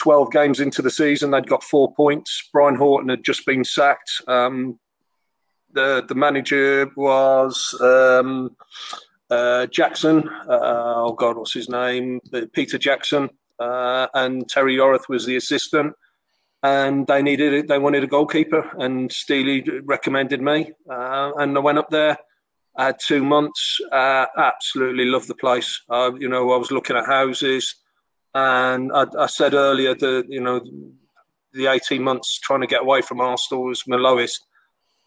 12 0.00 0.32
games 0.32 0.60
into 0.60 0.82
the 0.82 0.90
season, 0.90 1.30
they'd 1.30 1.46
got 1.46 1.62
four 1.62 1.94
points. 1.94 2.48
Brian 2.52 2.74
Horton 2.74 3.10
had 3.10 3.24
just 3.24 3.46
been 3.46 3.64
sacked. 3.64 4.10
Um, 4.26 4.78
the 5.72 6.04
the 6.06 6.14
manager 6.14 6.90
was 6.96 7.74
um, 7.80 8.56
uh, 9.30 9.66
Jackson. 9.66 10.28
Uh, 10.28 10.94
oh 10.96 11.12
God, 11.14 11.36
what's 11.36 11.54
his 11.54 11.68
name? 11.68 12.20
Peter 12.52 12.78
Jackson. 12.78 13.30
Uh, 13.58 14.08
and 14.14 14.48
Terry 14.48 14.76
Yorath 14.76 15.08
was 15.08 15.24
the 15.24 15.36
assistant. 15.36 15.94
And 16.62 17.06
they 17.06 17.22
needed. 17.22 17.66
They 17.66 17.78
wanted 17.78 18.04
a 18.04 18.06
goalkeeper, 18.06 18.70
and 18.78 19.10
Steely 19.10 19.64
recommended 19.84 20.40
me. 20.40 20.72
Uh, 20.88 21.32
and 21.36 21.56
I 21.56 21.60
went 21.60 21.78
up 21.78 21.90
there. 21.90 22.18
I 22.76 22.86
had 22.86 22.98
two 23.04 23.24
months. 23.24 23.80
Uh, 23.90 24.26
absolutely 24.36 25.06
loved 25.06 25.28
the 25.28 25.34
place. 25.34 25.80
you 25.90 26.28
know, 26.28 26.52
I 26.52 26.56
was 26.56 26.70
looking 26.70 26.96
at 26.96 27.06
houses, 27.06 27.74
and 28.34 28.92
I, 28.94 29.06
I 29.18 29.26
said 29.26 29.54
earlier 29.54 29.94
that 29.94 30.26
you 30.28 30.40
know 30.40 30.60
the 31.52 31.66
18 31.66 32.02
months 32.02 32.38
trying 32.38 32.60
to 32.60 32.66
get 32.66 32.82
away 32.82 33.02
from 33.02 33.20
Arsenal 33.20 33.64
was 33.64 33.86
my 33.86 33.96
lowest 33.96 34.46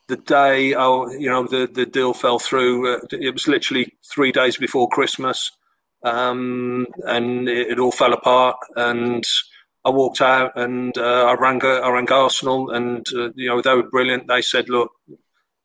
the 0.07 0.17
day 0.17 0.73
oh 0.73 1.09
you 1.11 1.29
know 1.29 1.47
the 1.47 1.67
the 1.71 1.85
deal 1.85 2.13
fell 2.13 2.39
through 2.39 2.95
uh, 2.95 2.99
it 3.11 3.33
was 3.33 3.47
literally 3.47 3.93
three 4.11 4.31
days 4.31 4.57
before 4.57 4.87
christmas 4.89 5.51
um, 6.03 6.85
and 7.05 7.49
it, 7.49 7.71
it, 7.71 7.79
all 7.79 7.91
fell 7.91 8.13
apart 8.13 8.57
and 8.75 9.23
i 9.85 9.89
walked 9.89 10.21
out 10.21 10.51
and 10.55 10.97
uh, 10.97 11.25
i 11.25 11.33
rang 11.33 11.63
i 11.63 11.89
rang 11.89 12.11
arsenal 12.11 12.71
and 12.71 13.05
uh, 13.15 13.29
you 13.35 13.47
know 13.47 13.61
they 13.61 13.73
were 13.73 13.89
brilliant 13.89 14.27
they 14.27 14.41
said 14.41 14.69
look 14.69 14.91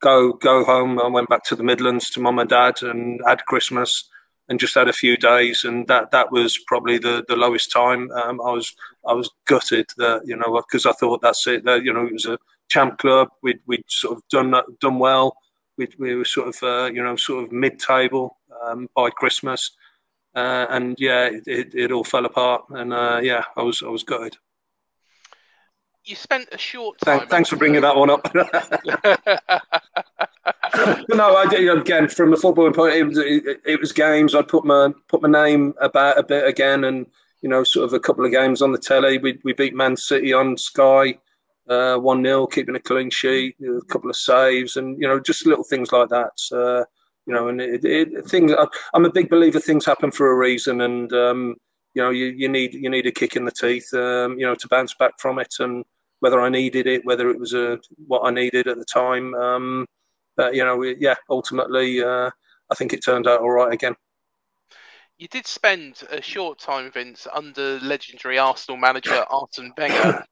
go 0.01 0.33
go 0.35 0.65
home 0.65 1.01
i 1.01 1.07
went 1.07 1.29
back 1.29 1.45
to 1.45 1.57
the 1.57 1.65
midlands 1.65 2.11
to 2.11 2.21
mum 2.21 2.39
and 2.39 2.51
dad 2.51 2.83
and 2.83 3.21
had 3.27 3.45
christmas 3.47 4.09
and 4.49 4.59
just 4.59 4.75
had 4.75 4.89
a 4.89 4.93
few 4.93 5.17
days 5.17 5.65
and 5.65 5.87
that 5.87 6.11
that 6.11 6.31
was 6.33 6.59
probably 6.67 6.99
the 6.99 7.25
the 7.29 7.37
lowest 7.37 7.71
time 7.71 8.11
um, 8.13 8.41
i 8.41 8.51
was 8.51 8.75
i 9.07 9.13
was 9.13 9.31
gutted 9.47 9.87
that 9.97 10.23
you 10.25 10.37
know 10.37 10.63
because 10.67 10.87
i 10.87 10.93
thought 10.93 11.21
that's 11.21 11.47
it 11.47 11.65
that 11.65 11.83
you 11.85 11.93
know 11.93 12.07
it 12.07 12.13
was 12.13 12.27
a 12.27 12.39
champ 12.71 12.99
club. 12.99 13.29
We'd 13.43 13.61
we'd 13.67 13.85
sort 13.89 14.17
of 14.17 14.23
done 14.31 14.55
done 14.81 14.99
well. 14.99 15.37
We 15.77 15.89
we 15.99 16.15
were 16.15 16.25
sort 16.25 16.49
of 16.49 16.63
uh, 16.63 16.91
you 16.93 17.03
know 17.03 17.17
sort 17.17 17.45
of 17.45 17.53
mid 17.53 17.79
table 17.79 18.39
um, 18.65 18.89
by 18.97 19.11
Christmas, 19.11 19.73
uh, 20.35 20.67
and 20.71 20.97
yeah, 20.99 21.27
it, 21.27 21.47
it, 21.47 21.75
it, 21.75 21.93
all 21.93 22.05
fell 22.05 22.25
apart. 22.25 22.65
And 22.71 22.93
uh, 22.93 23.21
yeah, 23.23 23.45
I 23.57 23.63
was 23.63 23.83
I 23.83 23.89
was 23.89 24.03
gutted. 24.03 24.37
You 26.05 26.17
spent 26.17 26.49
a 26.53 26.59
short 26.59 26.99
time. 27.01 27.19
Thank, 27.19 27.31
thanks 27.31 27.49
for 27.51 27.57
bringing 27.57 27.83
that 27.83 27.97
one 27.97 28.11
up. 28.11 28.35
no, 31.09 31.37
I 31.37 31.47
did 31.49 31.79
again 31.79 32.09
from 32.09 32.31
the 32.31 32.37
football 32.37 32.73
point. 32.73 32.95
It 32.95 33.05
was 33.05 33.19
it, 33.19 33.61
it 33.65 33.81
was 33.81 33.93
games. 33.93 34.35
I'd 34.35 34.49
put 34.49 34.65
my 34.65 34.93
put 35.09 35.23
my 35.23 35.29
name 35.29 35.75
about 35.81 36.19
a 36.19 36.23
bit 36.23 36.47
again, 36.47 36.85
and 36.85 37.07
you 37.43 37.49
know, 37.49 37.65
sort 37.65 37.85
of 37.85 37.93
a 37.93 38.01
couple 38.01 38.25
of 38.25 38.33
games 38.33 38.63
on 38.63 38.73
the 38.73 38.79
telly. 38.79 39.19
We 39.19 39.39
we 39.45 39.53
beat 39.53 39.75
Man 39.75 39.97
City 39.97 40.33
on 40.33 40.57
Sky 40.57 41.19
uh, 41.71 41.97
one 41.97 42.23
0 42.23 42.49
keeping 42.49 42.75
a 42.75 42.81
clean 42.81 43.11
sheet, 43.11 43.57
a 43.63 43.81
couple 43.83 44.11
of 44.11 44.17
saves, 44.17 44.77
and 44.77 45.01
you 45.01 45.07
know 45.07 45.21
just 45.21 45.47
little 45.47 45.65
things 45.65 45.93
like 45.93 46.09
that. 46.09 46.33
Uh, 46.53 46.85
you 47.27 47.35
know, 47.35 47.49
and 47.49 47.61
it, 47.61 47.85
it, 47.85 48.27
things. 48.27 48.53
I'm 48.95 49.05
a 49.05 49.13
big 49.13 49.29
believer 49.29 49.61
things 49.61 49.87
happen 49.87 50.11
for 50.11 50.31
a 50.31 50.37
reason, 50.37 50.81
and 50.81 51.13
um, 51.13 51.57
you 51.95 52.03
know 52.03 52.11
you, 52.11 52.27
you 52.27 52.49
need 52.49 52.75
you 52.75 52.91
need 52.91 53.07
a 53.07 53.13
kick 53.13 53.37
in 53.37 53.45
the 53.45 53.53
teeth, 53.53 53.93
um, 53.95 54.39
you 54.39 54.47
know, 54.47 54.55
to 54.55 54.69
bounce 54.69 54.95
back 54.95 55.19
from 55.19 55.39
it. 55.39 55.55
And 55.59 55.85
whether 56.21 56.41
I 56.41 56.49
needed 56.49 56.87
it, 56.87 57.05
whether 57.05 57.31
it 57.31 57.39
was 57.39 57.55
a, 57.55 57.79
what 58.07 58.23
I 58.23 58.31
needed 58.31 58.67
at 58.67 58.77
the 58.77 58.85
time, 58.85 59.35
um, 59.35 59.87
but 60.37 60.55
you 60.55 60.65
know, 60.65 60.83
yeah, 60.83 61.17
ultimately, 61.29 62.03
uh, 62.03 62.31
I 62.71 62.75
think 62.75 62.93
it 62.93 63.05
turned 63.05 63.27
out 63.27 63.41
all 63.41 63.51
right 63.51 63.73
again. 63.73 63.95
You 65.19 65.29
did 65.29 65.47
spend 65.47 66.03
a 66.11 66.23
short 66.23 66.59
time, 66.59 66.91
Vince, 66.91 67.27
under 67.35 67.79
legendary 67.81 68.39
Arsenal 68.39 68.79
manager 68.79 69.23
Arsene 69.31 69.75
Wenger 69.77 70.25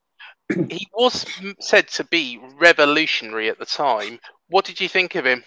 he 0.70 0.88
was 0.92 1.26
said 1.60 1.88
to 1.88 2.04
be 2.04 2.40
revolutionary 2.58 3.48
at 3.48 3.58
the 3.58 3.66
time. 3.66 4.18
What 4.48 4.64
did 4.64 4.80
you 4.80 4.88
think 4.88 5.14
of 5.14 5.26
him? 5.26 5.44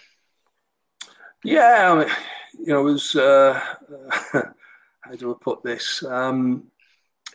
Yeah, 1.44 1.92
I 1.92 1.98
mean, 1.98 2.14
you 2.58 2.66
know, 2.72 2.80
it 2.86 2.92
was 2.92 3.16
uh, 3.16 3.60
how 4.32 5.14
do 5.16 5.32
I 5.32 5.36
put 5.40 5.62
this? 5.62 6.02
Um, 6.04 6.64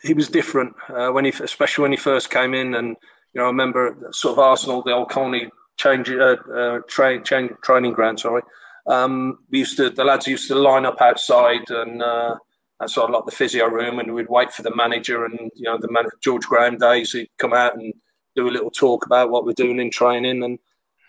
he 0.02 0.14
was 0.14 0.28
different 0.28 0.74
uh, 0.88 1.10
when 1.10 1.24
he, 1.24 1.30
especially 1.42 1.82
when 1.82 1.92
he 1.92 1.98
first 1.98 2.30
came 2.30 2.54
in, 2.54 2.74
and 2.74 2.96
you 3.34 3.40
know, 3.40 3.44
I 3.44 3.48
remember 3.48 3.96
sort 4.12 4.34
of 4.34 4.38
Arsenal, 4.38 4.82
the 4.82 4.92
old 4.92 5.10
Colney 5.10 5.50
change, 5.76 6.08
uh, 6.10 6.36
uh, 6.54 6.80
train, 6.88 7.22
train, 7.22 7.50
training 7.62 7.92
ground. 7.92 8.20
Sorry, 8.20 8.42
um, 8.86 9.40
we 9.50 9.60
used 9.60 9.76
to 9.76 9.90
the 9.90 10.04
lads 10.04 10.26
used 10.26 10.48
to 10.48 10.54
line 10.54 10.86
up 10.86 11.00
outside 11.00 11.68
and 11.68 12.02
uh, 12.02 12.36
sort 12.86 13.10
of 13.10 13.14
like 13.14 13.26
the 13.26 13.36
physio 13.36 13.66
room, 13.66 13.98
and 13.98 14.14
we'd 14.14 14.30
wait 14.30 14.52
for 14.52 14.62
the 14.62 14.74
manager 14.74 15.24
and 15.24 15.50
you 15.54 15.64
know 15.64 15.76
the 15.78 15.90
man, 15.90 16.04
George 16.22 16.46
Graham 16.46 16.78
days. 16.78 17.12
He'd 17.12 17.28
come 17.38 17.52
out 17.52 17.74
and 17.76 17.92
do 18.36 18.48
a 18.48 18.52
little 18.52 18.70
talk 18.70 19.04
about 19.04 19.30
what 19.30 19.44
we're 19.44 19.52
doing 19.52 19.80
in 19.80 19.90
training, 19.90 20.42
and 20.42 20.58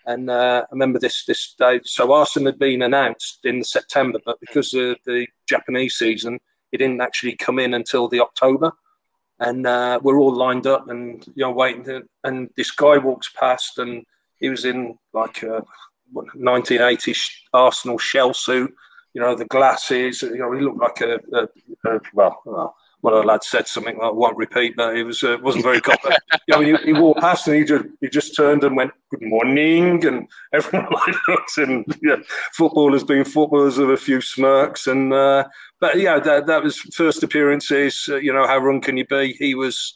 and 0.06 0.30
uh, 0.30 0.64
I 0.64 0.72
remember 0.72 0.98
this 0.98 1.24
this 1.24 1.54
day. 1.58 1.80
So 1.84 2.12
Arsene 2.12 2.46
had 2.46 2.58
been 2.58 2.82
announced 2.82 3.40
in 3.44 3.64
September, 3.64 4.18
but 4.24 4.40
because 4.40 4.72
of 4.74 4.96
the 5.06 5.26
Japanese 5.46 5.96
season, 5.96 6.38
it 6.72 6.78
didn't 6.78 7.00
actually 7.00 7.36
come 7.36 7.58
in 7.58 7.74
until 7.74 8.08
the 8.08 8.20
October, 8.20 8.72
and 9.38 9.66
uh, 9.66 10.00
we're 10.02 10.20
all 10.20 10.34
lined 10.34 10.66
up 10.66 10.88
and 10.88 11.26
you 11.34 11.44
know 11.44 11.52
waiting. 11.52 11.84
To, 11.84 12.02
and 12.24 12.50
this 12.56 12.70
guy 12.70 12.98
walks 12.98 13.30
past, 13.30 13.78
and 13.78 14.04
he 14.38 14.48
was 14.48 14.64
in 14.64 14.98
like 15.12 15.42
a 15.42 15.64
1980 16.12 17.14
Arsenal 17.52 17.98
shell 17.98 18.34
suit 18.34 18.74
you 19.14 19.20
know, 19.20 19.34
the 19.34 19.44
glasses. 19.44 20.22
You 20.22 20.38
know, 20.38 20.52
he 20.52 20.60
looked 20.60 20.80
like 20.80 21.00
a, 21.00 21.20
a, 21.32 21.88
a 21.88 22.00
well, 22.14 22.40
well, 22.44 22.76
one 23.00 23.14
of 23.14 23.22
the 23.22 23.26
lads 23.26 23.48
said 23.48 23.66
something 23.66 23.98
I 24.02 24.10
won't 24.10 24.36
repeat, 24.36 24.76
that 24.76 24.94
it 24.94 25.04
was 25.04 25.22
uh, 25.22 25.38
wasn't 25.42 25.64
very 25.64 25.80
copper. 25.80 26.10
know, 26.48 26.60
he, 26.60 26.76
he, 26.84 26.92
walked 26.92 27.20
past 27.20 27.46
and 27.46 27.56
he 27.56 27.64
just 27.64 27.84
he 28.00 28.08
just 28.08 28.36
turned 28.36 28.62
and 28.64 28.76
went 28.76 28.92
good 29.10 29.22
morning, 29.22 30.04
and 30.06 30.28
everyone 30.52 30.88
looked 31.28 31.58
and 31.58 31.84
yeah, 32.02 32.16
footballers 32.52 33.04
being 33.04 33.24
footballers 33.24 33.78
with 33.78 33.90
a 33.90 33.96
few 33.96 34.20
smirks 34.20 34.86
and 34.86 35.12
uh, 35.12 35.44
but 35.80 35.98
yeah, 35.98 36.18
that 36.20 36.46
that 36.46 36.62
was 36.62 36.78
first 36.94 37.22
appearances. 37.22 38.06
Uh, 38.08 38.16
you 38.16 38.32
know, 38.32 38.46
how 38.46 38.58
run 38.58 38.80
can 38.80 38.96
you 38.96 39.06
be? 39.06 39.34
He 39.38 39.54
was 39.54 39.94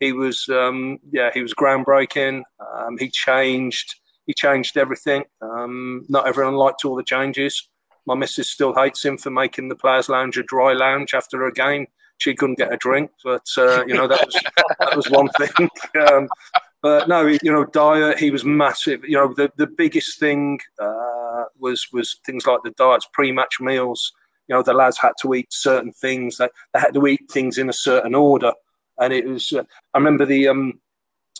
he 0.00 0.12
was 0.12 0.48
um, 0.48 0.98
yeah 1.10 1.30
he 1.32 1.42
was 1.42 1.54
groundbreaking. 1.54 2.42
Um, 2.74 2.96
he 2.98 3.10
changed 3.10 3.94
he 4.26 4.34
changed 4.34 4.76
everything. 4.76 5.24
Um, 5.42 6.04
not 6.08 6.26
everyone 6.26 6.54
liked 6.54 6.84
all 6.84 6.96
the 6.96 7.04
changes. 7.04 7.68
My 8.06 8.14
missus 8.14 8.50
still 8.50 8.74
hates 8.74 9.04
him 9.04 9.18
for 9.18 9.30
making 9.30 9.68
the 9.68 9.76
players' 9.76 10.08
lounge 10.08 10.38
a 10.38 10.42
dry 10.42 10.72
lounge 10.72 11.12
after 11.12 11.44
a 11.44 11.52
game. 11.52 11.86
She 12.18 12.34
couldn't 12.34 12.58
get 12.58 12.72
a 12.72 12.76
drink, 12.76 13.10
but 13.22 13.46
uh, 13.58 13.84
you 13.86 13.94
know 13.94 14.08
that 14.08 14.24
was 14.24 14.42
that 14.80 14.96
was 14.96 15.10
one 15.10 15.28
thing. 15.38 15.68
Um, 15.96 16.28
but 16.82 17.08
no, 17.08 17.26
you 17.26 17.38
know, 17.44 17.64
diet. 17.64 18.18
He 18.18 18.30
was 18.30 18.44
massive. 18.44 19.02
You 19.04 19.16
know, 19.16 19.34
the 19.34 19.50
the 19.56 19.66
biggest 19.66 20.20
thing 20.20 20.60
uh, 20.78 21.44
was 21.58 21.88
was 21.92 22.20
things 22.24 22.46
like 22.46 22.60
the 22.64 22.70
diets, 22.70 23.08
pre-match 23.12 23.60
meals. 23.60 24.12
You 24.46 24.54
know, 24.54 24.62
the 24.62 24.74
lads 24.74 24.98
had 24.98 25.12
to 25.22 25.34
eat 25.34 25.52
certain 25.52 25.92
things. 25.92 26.36
They 26.36 26.48
they 26.72 26.80
had 26.80 26.94
to 26.94 27.06
eat 27.06 27.30
things 27.30 27.58
in 27.58 27.68
a 27.68 27.74
certain 27.74 28.14
order, 28.14 28.52
and 28.98 29.12
it 29.12 29.26
was. 29.26 29.52
Uh, 29.52 29.64
I 29.94 29.98
remember 29.98 30.26
the 30.26 30.48
um. 30.48 30.80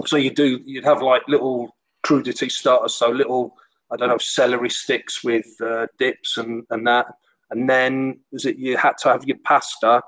So 0.05 0.17
you 0.17 0.31
do 0.31 0.61
you'd 0.65 0.85
have 0.85 1.01
like 1.01 1.23
little 1.29 1.77
crudity 2.03 2.49
starters, 2.49 2.95
so 2.95 3.09
little 3.11 3.57
I 3.91 3.97
don't 3.97 4.09
know, 4.09 4.19
celery 4.19 4.71
sticks 4.71 5.23
with 5.23 5.47
uh, 5.61 5.87
dips 5.99 6.39
and, 6.39 6.65
and 6.71 6.87
that. 6.87 7.07
And 7.51 7.69
then 7.71 8.21
was 8.33 8.45
it 8.45 8.57
you 8.57 8.77
had 8.77 8.99
to 8.99 9.09
have 9.11 9.25
your 9.25 9.39
pasta 9.45 10.03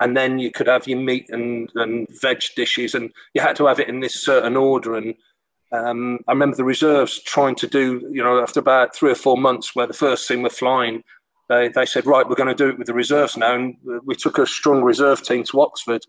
and 0.00 0.16
then 0.16 0.38
you 0.38 0.50
could 0.50 0.66
have 0.66 0.88
your 0.88 0.98
meat 0.98 1.26
and, 1.30 1.70
and 1.74 2.08
veg 2.20 2.42
dishes 2.56 2.94
and 2.94 3.10
you 3.32 3.40
had 3.40 3.56
to 3.56 3.66
have 3.66 3.80
it 3.80 3.88
in 3.88 4.00
this 4.00 4.22
certain 4.22 4.56
order. 4.56 4.96
And 4.96 5.14
um, 5.72 6.18
I 6.26 6.32
remember 6.32 6.56
the 6.56 6.64
reserves 6.64 7.22
trying 7.22 7.54
to 7.56 7.66
do, 7.66 8.08
you 8.12 8.22
know, 8.22 8.42
after 8.42 8.60
about 8.60 8.94
three 8.94 9.12
or 9.12 9.16
four 9.16 9.36
months 9.36 9.74
where 9.74 9.86
the 9.86 9.94
first 9.94 10.26
team 10.26 10.42
were 10.42 10.50
flying, 10.50 11.04
they, 11.48 11.68
they 11.68 11.86
said, 11.86 12.06
right, 12.06 12.28
we're 12.28 12.34
going 12.34 12.48
to 12.48 12.54
do 12.54 12.70
it 12.70 12.78
with 12.78 12.86
the 12.86 12.94
reserves 12.94 13.36
now. 13.36 13.54
And 13.54 13.76
we 14.04 14.14
took 14.14 14.38
a 14.38 14.46
strong 14.46 14.82
reserve 14.82 15.22
team 15.22 15.44
to 15.44 15.60
Oxford. 15.60 16.02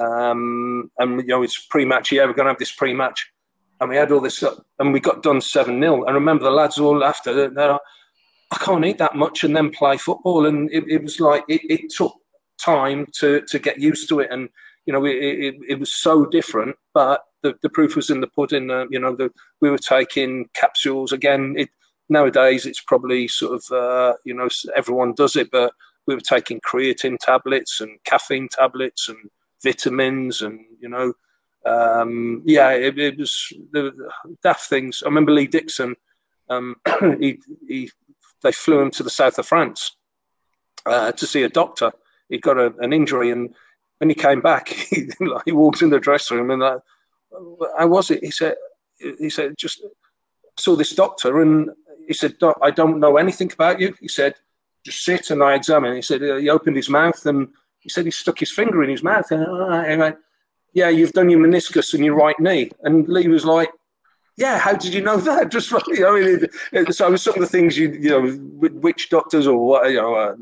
Um, 0.00 0.90
and, 0.98 1.20
you 1.20 1.28
know, 1.28 1.42
it's 1.42 1.66
pre 1.66 1.84
match. 1.84 2.12
Yeah, 2.12 2.26
we're 2.26 2.32
going 2.32 2.46
to 2.46 2.52
have 2.52 2.58
this 2.58 2.72
pre 2.72 2.94
match 2.94 3.30
and 3.80 3.90
we 3.90 3.96
had 3.96 4.10
all 4.10 4.20
this 4.20 4.42
and 4.78 4.92
we 4.92 5.00
got 5.00 5.22
done 5.22 5.40
7 5.40 5.80
0. 5.80 6.04
And 6.04 6.14
remember, 6.14 6.44
the 6.44 6.50
lads 6.50 6.78
all 6.78 7.04
after, 7.04 7.50
I 8.50 8.56
can't 8.58 8.84
eat 8.84 8.98
that 8.98 9.14
much 9.14 9.44
and 9.44 9.54
then 9.54 9.70
play 9.70 9.96
football. 9.98 10.46
And 10.46 10.70
it, 10.72 10.84
it 10.88 11.02
was 11.02 11.20
like, 11.20 11.44
it, 11.48 11.60
it, 11.68 11.90
took 11.90 12.14
time 12.62 13.06
to, 13.20 13.42
to 13.48 13.58
get 13.58 13.80
used 13.80 14.08
to 14.08 14.20
it. 14.20 14.30
And, 14.30 14.48
you 14.86 14.92
know, 14.92 15.04
it, 15.04 15.16
it, 15.16 15.54
it 15.68 15.78
was 15.78 15.94
so 15.94 16.26
different, 16.26 16.76
but 16.94 17.22
the, 17.42 17.54
the 17.62 17.68
proof 17.68 17.96
was 17.96 18.10
in 18.10 18.20
the 18.20 18.26
pudding. 18.26 18.70
Uh, 18.70 18.86
you 18.90 18.98
know, 18.98 19.14
the, 19.14 19.30
we 19.60 19.70
were 19.70 19.78
taking 19.78 20.48
capsules 20.54 21.12
again. 21.12 21.54
It, 21.56 21.70
nowadays, 22.08 22.66
it's 22.66 22.82
probably 22.82 23.28
sort 23.28 23.54
of, 23.54 23.72
uh, 23.76 24.14
you 24.24 24.34
know, 24.34 24.48
everyone 24.76 25.14
does 25.14 25.36
it, 25.36 25.50
but 25.50 25.72
we 26.06 26.14
were 26.14 26.20
taking 26.20 26.60
creatine 26.60 27.18
tablets 27.18 27.80
and 27.80 28.02
caffeine 28.04 28.48
tablets 28.48 29.08
and 29.08 29.18
vitamins 29.62 30.40
and 30.40 30.60
you 30.80 30.88
know, 30.88 31.12
um, 31.66 32.42
yeah, 32.44 32.70
it, 32.70 32.98
it 32.98 33.18
was 33.18 33.52
the, 33.72 33.92
daft 34.42 34.68
things. 34.68 35.02
I 35.02 35.08
remember 35.08 35.32
Lee 35.32 35.46
Dixon. 35.46 35.96
Um, 36.48 36.76
he, 37.20 37.40
he, 37.66 37.90
they 38.42 38.52
flew 38.52 38.80
him 38.80 38.90
to 38.92 39.02
the 39.02 39.10
south 39.10 39.38
of 39.38 39.46
France 39.46 39.96
uh, 40.86 41.12
to 41.12 41.26
see 41.26 41.42
a 41.42 41.48
doctor. 41.48 41.92
He 42.28 42.38
got 42.38 42.58
a, 42.58 42.74
an 42.78 42.92
injury, 42.92 43.30
and 43.30 43.54
when 43.98 44.10
he 44.10 44.14
came 44.14 44.40
back, 44.40 44.68
he, 44.90 45.08
he 45.44 45.52
walked 45.52 45.82
in 45.82 45.90
the 45.90 46.00
dressing 46.00 46.38
room 46.38 46.50
and 46.50 46.62
like, 46.62 46.80
how 47.78 47.86
was 47.86 48.10
it? 48.10 48.24
He 48.24 48.30
said, 48.30 48.54
he 48.98 49.30
said, 49.30 49.54
just 49.56 49.82
saw 50.56 50.76
this 50.76 50.94
doctor, 50.94 51.40
and 51.40 51.70
he 52.06 52.14
said, 52.14 52.36
I 52.62 52.70
don't 52.70 53.00
know 53.00 53.16
anything 53.16 53.52
about 53.52 53.80
you. 53.80 53.94
He 54.00 54.08
said, 54.08 54.34
just 54.84 55.04
sit 55.04 55.30
and 55.30 55.42
I 55.42 55.54
examine. 55.54 55.94
He 55.94 56.02
said, 56.02 56.22
he 56.22 56.48
opened 56.48 56.76
his 56.76 56.88
mouth 56.88 57.24
and 57.26 57.48
he 57.80 57.88
said 57.88 58.06
he 58.06 58.10
stuck 58.10 58.38
his 58.38 58.50
finger 58.50 58.82
in 58.82 58.90
his 58.90 59.02
mouth 59.02 59.30
and 59.30 59.46
ah, 59.46 59.82
I 59.82 59.96
went, 59.96 60.16
yeah, 60.72 60.88
you've 60.88 61.12
done 61.12 61.28
your 61.28 61.40
meniscus 61.40 61.94
and 61.94 62.04
your 62.04 62.14
right 62.14 62.38
knee. 62.40 62.70
And 62.82 63.08
Lee 63.08 63.28
was 63.28 63.44
like, 63.44 63.70
yeah, 64.36 64.58
how 64.58 64.74
did 64.74 64.94
you 64.94 65.02
know 65.02 65.18
that? 65.18 65.50
Just 65.56 65.70
you 65.88 66.00
know, 66.00 66.16
it, 66.16 66.50
it, 66.72 66.94
so 66.94 67.14
some 67.16 67.34
of 67.34 67.40
the 67.40 67.46
things 67.46 67.76
you 67.76 67.90
you 67.90 68.10
know, 68.10 68.38
with 68.58 68.72
witch 68.72 69.10
doctors 69.10 69.46
or 69.46 69.58
what 69.66 69.90
you 69.90 69.96
know, 69.96 70.14
uh, 70.14 70.36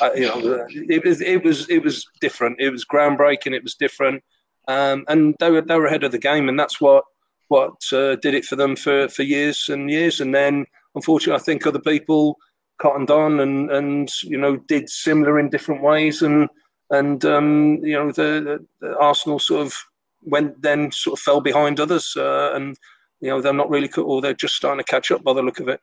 uh, 0.00 0.10
you 0.14 0.26
know, 0.26 0.66
it 0.70 1.04
was 1.04 1.20
it 1.20 1.44
was 1.44 1.68
it 1.68 1.82
was 1.82 2.06
different. 2.20 2.60
It 2.60 2.70
was 2.70 2.84
groundbreaking. 2.84 3.54
It 3.54 3.62
was 3.62 3.74
different, 3.74 4.22
um, 4.68 5.04
and 5.08 5.34
they 5.38 5.50
were 5.50 5.62
they 5.62 5.76
were 5.76 5.86
ahead 5.86 6.04
of 6.04 6.12
the 6.12 6.18
game, 6.18 6.48
and 6.48 6.58
that's 6.58 6.80
what 6.80 7.04
what 7.48 7.80
uh, 7.92 8.16
did 8.16 8.34
it 8.34 8.44
for 8.44 8.56
them 8.56 8.76
for 8.76 9.08
for 9.08 9.22
years 9.22 9.68
and 9.68 9.90
years. 9.90 10.20
And 10.20 10.34
then, 10.34 10.66
unfortunately, 10.94 11.40
I 11.40 11.44
think 11.44 11.66
other 11.66 11.80
people 11.80 12.36
cottoned 12.78 13.10
on 13.10 13.40
and 13.40 13.70
and 13.70 14.10
you 14.22 14.38
know 14.38 14.56
did 14.56 14.88
similar 14.88 15.38
in 15.38 15.50
different 15.50 15.82
ways, 15.82 16.22
and 16.22 16.48
and 16.90 17.24
um, 17.24 17.78
you 17.82 17.94
know 17.94 18.12
the, 18.12 18.64
the, 18.80 18.96
Arsenal 18.98 19.38
sort 19.38 19.66
of 19.66 19.74
went 20.22 20.60
then 20.62 20.92
sort 20.92 21.18
of 21.18 21.22
fell 21.22 21.40
behind 21.40 21.80
others, 21.80 22.14
uh, 22.16 22.52
and 22.54 22.78
you 23.20 23.28
know, 23.28 23.40
they're 23.40 23.52
not 23.52 23.70
really, 23.70 23.90
or 23.92 24.20
they're 24.20 24.34
just 24.34 24.56
starting 24.56 24.82
to 24.82 24.90
catch 24.90 25.10
up 25.10 25.22
by 25.22 25.32
the 25.32 25.42
look 25.42 25.60
of 25.60 25.68
it. 25.68 25.80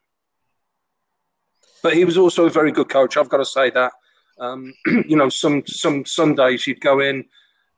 But 1.82 1.94
he 1.94 2.04
was 2.04 2.18
also 2.18 2.46
a 2.46 2.50
very 2.50 2.72
good 2.72 2.88
coach. 2.88 3.16
I've 3.16 3.28
got 3.28 3.38
to 3.38 3.44
say 3.44 3.70
that. 3.70 3.92
Um, 4.38 4.74
you 4.86 5.16
know, 5.16 5.28
some 5.28 5.64
some 5.66 6.04
Sundays 6.04 6.66
you'd 6.66 6.80
go 6.80 7.00
in, 7.00 7.24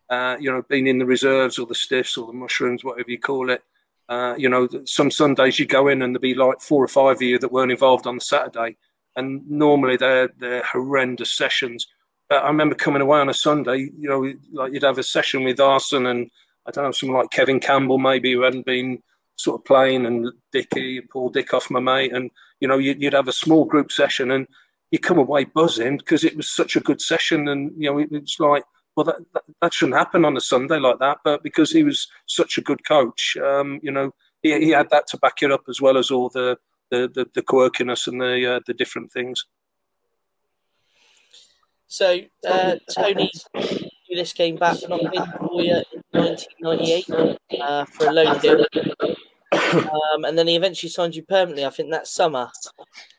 uh, 0.09 0.37
you 0.41 0.51
know, 0.51 0.63
being 0.69 0.87
in 0.87 0.99
the 0.99 1.07
reserves 1.07 1.59
or 1.59 1.67
the 1.67 1.75
stiffs 1.75 2.17
or 2.17 2.27
the 2.27 2.33
mushrooms, 2.33 2.85
whatever 2.85 3.11
you 3.11 3.19
call 3.19 3.51
it. 3.51 3.63
Uh, 4.09 4.35
you 4.37 4.49
know, 4.49 4.69
some 4.87 5.11
Sundays 5.11 5.59
you 5.59 5.67
go 5.67 5.89
in 5.89 6.03
and 6.03 6.15
there'd 6.15 6.23
be 6.23 6.35
like 6.35 6.61
four 6.61 6.83
or 6.83 6.89
five 6.89 7.17
of 7.17 7.23
you 7.23 7.39
that 7.39 7.53
weren't 7.53 7.71
involved 7.71 8.07
on 8.07 8.17
the 8.17 8.21
Saturday, 8.21 8.77
and 9.17 9.49
normally 9.49 9.97
they're 9.97 10.31
they're 10.39 10.65
horrendous 10.65 11.37
sessions. 11.37 11.87
But 12.29 12.45
I 12.45 12.49
remember 12.49 12.77
coming 12.77 13.03
away 13.03 13.19
on 13.21 13.29
a 13.29 13.35
Sunday, 13.35 13.91
you 13.99 14.09
know, 14.09 14.33
like 14.53 14.73
you'd 14.73 14.85
have 14.85 14.99
a 14.99 15.03
session 15.03 15.45
with 15.45 15.61
Arsene 15.61 16.07
and 16.07 16.31
I 16.67 16.71
don't 16.71 16.85
know, 16.85 16.93
someone 16.93 17.19
like 17.19 17.31
Kevin 17.31 17.59
Campbell 17.59 17.99
maybe 17.99 18.33
who 18.33 18.43
hadn't 18.43 18.67
been 18.67 19.03
sort 19.37 19.61
of 19.61 19.65
playing 19.65 20.07
and 20.07 20.33
Dicky, 20.53 21.01
Paul 21.01 21.33
Dickov, 21.33 21.71
my 21.71 21.81
mate, 21.81 22.13
and 22.13 22.31
you 22.61 22.69
know 22.69 22.79
you'd, 22.79 23.13
have 23.13 23.29
a 23.29 23.33
small 23.33 23.65
group 23.65 23.91
session 23.91 24.31
and 24.31 24.47
you 24.91 24.99
come 24.99 25.19
away 25.19 25.45
buzzing 25.45 25.97
because 25.97 26.25
it 26.25 26.37
was 26.37 26.51
such 26.51 26.77
a 26.77 26.81
good 26.81 27.01
session, 27.01 27.49
and 27.49 27.73
you 27.77 27.91
know 27.91 27.99
it, 27.99 28.09
it's 28.13 28.39
like 28.39 28.65
well 28.97 29.05
that, 29.05 29.17
that, 29.33 29.43
that 29.63 29.75
shouldn't 29.75 29.99
happen 29.99 30.25
on 30.25 30.37
a 30.37 30.41
Sunday 30.41 30.79
like 30.79 30.99
that, 30.99 31.19
but 31.25 31.43
because 31.43 31.71
he 31.71 31.83
was 31.83 32.09
such 32.27 32.59
a 32.59 32.63
good 32.63 32.87
coach, 32.87 33.37
um, 33.43 33.81
you 33.83 33.91
know 33.91 34.13
he, 34.43 34.59
he, 34.59 34.71
had 34.71 34.91
that 34.91 35.07
to 35.09 35.19
back 35.19 35.43
it 35.43 35.53
up 35.53 35.63
as 35.69 35.81
well 35.81 35.97
as 35.97 36.11
all 36.11 36.29
the 36.29 36.59
the, 36.91 37.09
the, 37.15 37.27
the 37.35 37.43
quirkiness 37.43 38.09
and 38.09 38.21
the 38.21 38.57
uh, 38.57 38.61
the 38.67 38.75
different 38.75 39.13
things. 39.13 39.45
So 41.87 42.21
uh, 42.49 42.77
Tony 42.95 43.31
this 44.11 44.33
came 44.33 44.57
back 44.57 44.77
not 44.89 45.01
in 45.15 45.27
for 45.39 45.63
you 45.63 45.83
1998 46.13 47.39
uh, 47.61 47.85
for 47.85 48.09
a 48.09 48.13
loan 48.13 48.39
deal 48.41 48.65
um, 49.53 50.25
and 50.25 50.39
then 50.39 50.47
he 50.47 50.57
eventually 50.57 50.91
signed 50.91 51.15
you 51.15 51.23
permanently. 51.23 51.65
I 51.65 51.71
think 51.71 51.91
that 51.91 52.07
summer. 52.07 52.51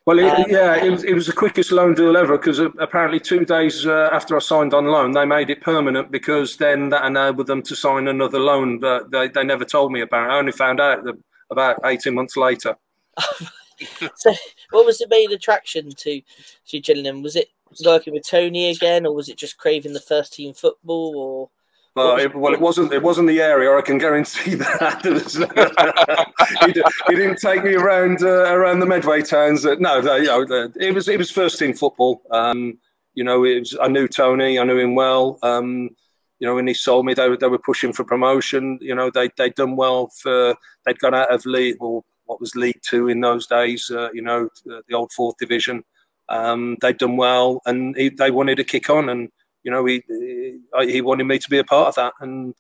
Well, 0.06 0.20
it, 0.20 0.26
um, 0.26 0.46
yeah, 0.50 0.84
it 0.84 0.90
was, 0.90 1.04
it 1.04 1.14
was 1.14 1.28
the 1.28 1.34
quickest 1.34 1.72
loan 1.72 1.94
deal 1.94 2.18
ever 2.18 2.38
because 2.38 2.60
apparently 2.60 3.20
two 3.20 3.46
days 3.46 3.86
uh, 3.86 4.10
after 4.12 4.36
I 4.36 4.40
signed 4.40 4.74
on 4.74 4.86
loan, 4.86 5.12
they 5.12 5.26
made 5.26 5.50
it 5.50 5.62
permanent 5.62 6.12
because 6.12 6.58
then 6.58 6.90
that 6.90 7.06
enabled 7.06 7.48
them 7.48 7.62
to 7.64 7.76
sign 7.76 8.08
another 8.08 8.40
loan. 8.40 8.80
But 8.80 9.12
they, 9.12 9.28
they 9.28 9.44
never 9.44 9.66
told 9.66 9.92
me 9.92 10.02
about 10.02 10.30
it. 10.30 10.34
I 10.34 10.40
only 10.40 10.52
found 10.52 10.80
out 10.80 11.06
about 11.50 11.80
18 11.86 12.14
months 12.14 12.38
later. 12.38 12.76
so, 14.16 14.34
what 14.72 14.86
was 14.86 15.00
the 15.00 15.08
main 15.10 15.32
attraction 15.32 15.92
to 15.98 16.22
to 16.68 16.80
Gillingham? 16.80 17.22
Was 17.22 17.36
it 17.36 17.50
working 17.86 18.14
with 18.14 18.28
Tony 18.28 18.70
again, 18.70 19.06
or 19.06 19.14
was 19.14 19.30
it 19.30 19.38
just 19.38 19.58
craving 19.58 19.94
the 19.94 20.00
first 20.00 20.34
team 20.34 20.54
football, 20.54 21.16
or 21.18 21.50
well, 21.96 22.18
it, 22.18 22.34
well, 22.34 22.54
it 22.54 22.62
wasn't. 22.62 22.94
It 22.94 23.04
wasn't 23.04 23.28
the 23.28 23.42
area. 23.42 23.76
I 23.78 23.82
can 23.82 23.98
guarantee 23.98 24.56
that. 24.56 25.02
he, 26.66 26.74
he, 27.14 27.16
didn't 27.16 27.40
take 27.40 27.64
me 27.64 27.76
around 27.76 28.24
uh, 28.24 28.54
around 28.54 28.80
the 28.80 28.86
Medway 28.86 29.22
towns. 29.22 29.66
Uh, 29.66 29.76
no, 29.80 29.98
you 30.16 30.26
know, 30.26 30.70
it 30.76 30.96
was 30.96 31.10
it 31.10 31.18
was 31.18 31.30
first 31.30 31.60
team 31.60 31.74
football. 31.74 32.22
Um, 32.32 32.78
you 33.14 33.26
know, 33.26 33.44
it 33.44 33.60
was, 33.60 33.78
I 33.82 33.90
knew 33.90 34.08
Tony. 34.08 34.58
I 34.58 34.64
knew 34.64 34.78
him 34.78 34.96
well. 34.96 35.38
Um, 35.44 35.90
you 36.40 36.48
know, 36.48 36.56
when 36.56 36.66
he 36.68 36.74
sold 36.74 37.06
me, 37.06 37.14
they 37.14 37.28
were 37.28 37.36
they 37.36 37.48
were 37.48 37.60
pushing 37.60 37.92
for 37.92 38.06
promotion. 38.06 38.80
You 38.82 38.96
know, 38.96 39.10
they 39.10 39.30
they'd 39.36 39.56
done 39.56 39.76
well 39.76 40.08
for 40.08 40.56
they'd 40.86 41.00
gone 41.00 41.14
out 41.14 41.34
of 41.34 41.46
league 41.46 41.78
or 41.82 42.06
what 42.24 42.40
was 42.40 42.56
League 42.56 42.80
Two 42.84 43.10
in 43.10 43.20
those 43.20 43.48
days. 43.48 43.92
Uh, 43.92 44.10
you 44.14 44.22
know, 44.22 44.48
the 44.66 44.96
old 44.96 45.12
fourth 45.12 45.36
division. 45.38 45.84
Um, 46.30 46.78
they'd 46.80 46.98
done 46.98 47.18
well, 47.18 47.62
and 47.66 47.98
he, 47.98 48.08
they 48.08 48.32
wanted 48.32 48.56
to 48.56 48.64
kick 48.64 48.90
on 48.90 49.10
and 49.10 49.30
you 49.64 49.72
know, 49.72 49.86
he 49.86 50.04
he 50.82 51.02
wanted 51.02 51.26
me 51.26 51.40
to 51.40 51.50
be 51.50 51.60
a 51.60 51.64
part 51.64 51.90
of 51.90 51.96
that, 51.96 52.14
and 52.20 52.54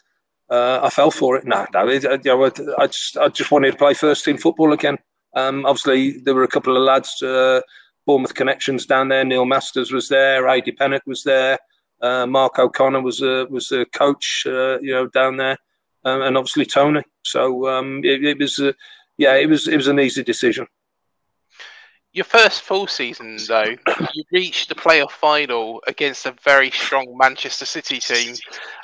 uh, 0.49 0.81
I 0.83 0.89
fell 0.89 1.11
for 1.11 1.37
it. 1.37 1.45
No, 1.45 1.65
no, 1.73 1.85
know, 1.85 2.51
I 2.77 2.87
just 2.87 3.17
I 3.17 3.29
just 3.29 3.51
wanted 3.51 3.71
to 3.71 3.77
play 3.77 3.93
first 3.93 4.25
team 4.25 4.37
football 4.37 4.73
again. 4.73 4.97
Um, 5.35 5.65
obviously, 5.65 6.19
there 6.19 6.35
were 6.35 6.43
a 6.43 6.47
couple 6.47 6.75
of 6.75 6.83
lads, 6.83 7.21
uh, 7.21 7.61
Bournemouth 8.05 8.33
connections 8.33 8.85
down 8.85 9.07
there. 9.07 9.23
Neil 9.23 9.45
Masters 9.45 9.91
was 9.91 10.09
there. 10.09 10.47
Adi 10.47 10.71
Pennock 10.73 11.01
was 11.05 11.23
there. 11.23 11.57
Uh, 12.01 12.25
Mark 12.25 12.57
O'Connor 12.59 13.01
was 13.01 13.21
a 13.21 13.45
was 13.49 13.69
the 13.69 13.85
coach, 13.93 14.43
uh, 14.47 14.79
you 14.79 14.91
know, 14.91 15.07
down 15.07 15.37
there, 15.37 15.57
um, 16.03 16.21
and 16.21 16.37
obviously 16.37 16.65
Tony. 16.65 17.03
So 17.23 17.69
um, 17.69 18.01
it, 18.03 18.23
it, 18.23 18.39
was, 18.39 18.59
uh, 18.59 18.73
yeah, 19.17 19.35
it 19.35 19.47
was 19.47 19.67
it 19.67 19.77
was 19.77 19.87
an 19.87 19.99
easy 19.99 20.23
decision. 20.23 20.67
Your 22.13 22.25
first 22.25 22.63
full 22.63 22.87
season, 22.87 23.37
though, 23.47 23.75
you 24.13 24.23
reached 24.33 24.67
the 24.67 24.75
playoff 24.75 25.11
final 25.11 25.81
against 25.87 26.25
a 26.25 26.35
very 26.43 26.69
strong 26.69 27.17
Manchester 27.17 27.65
City 27.65 27.99
team 27.99 28.35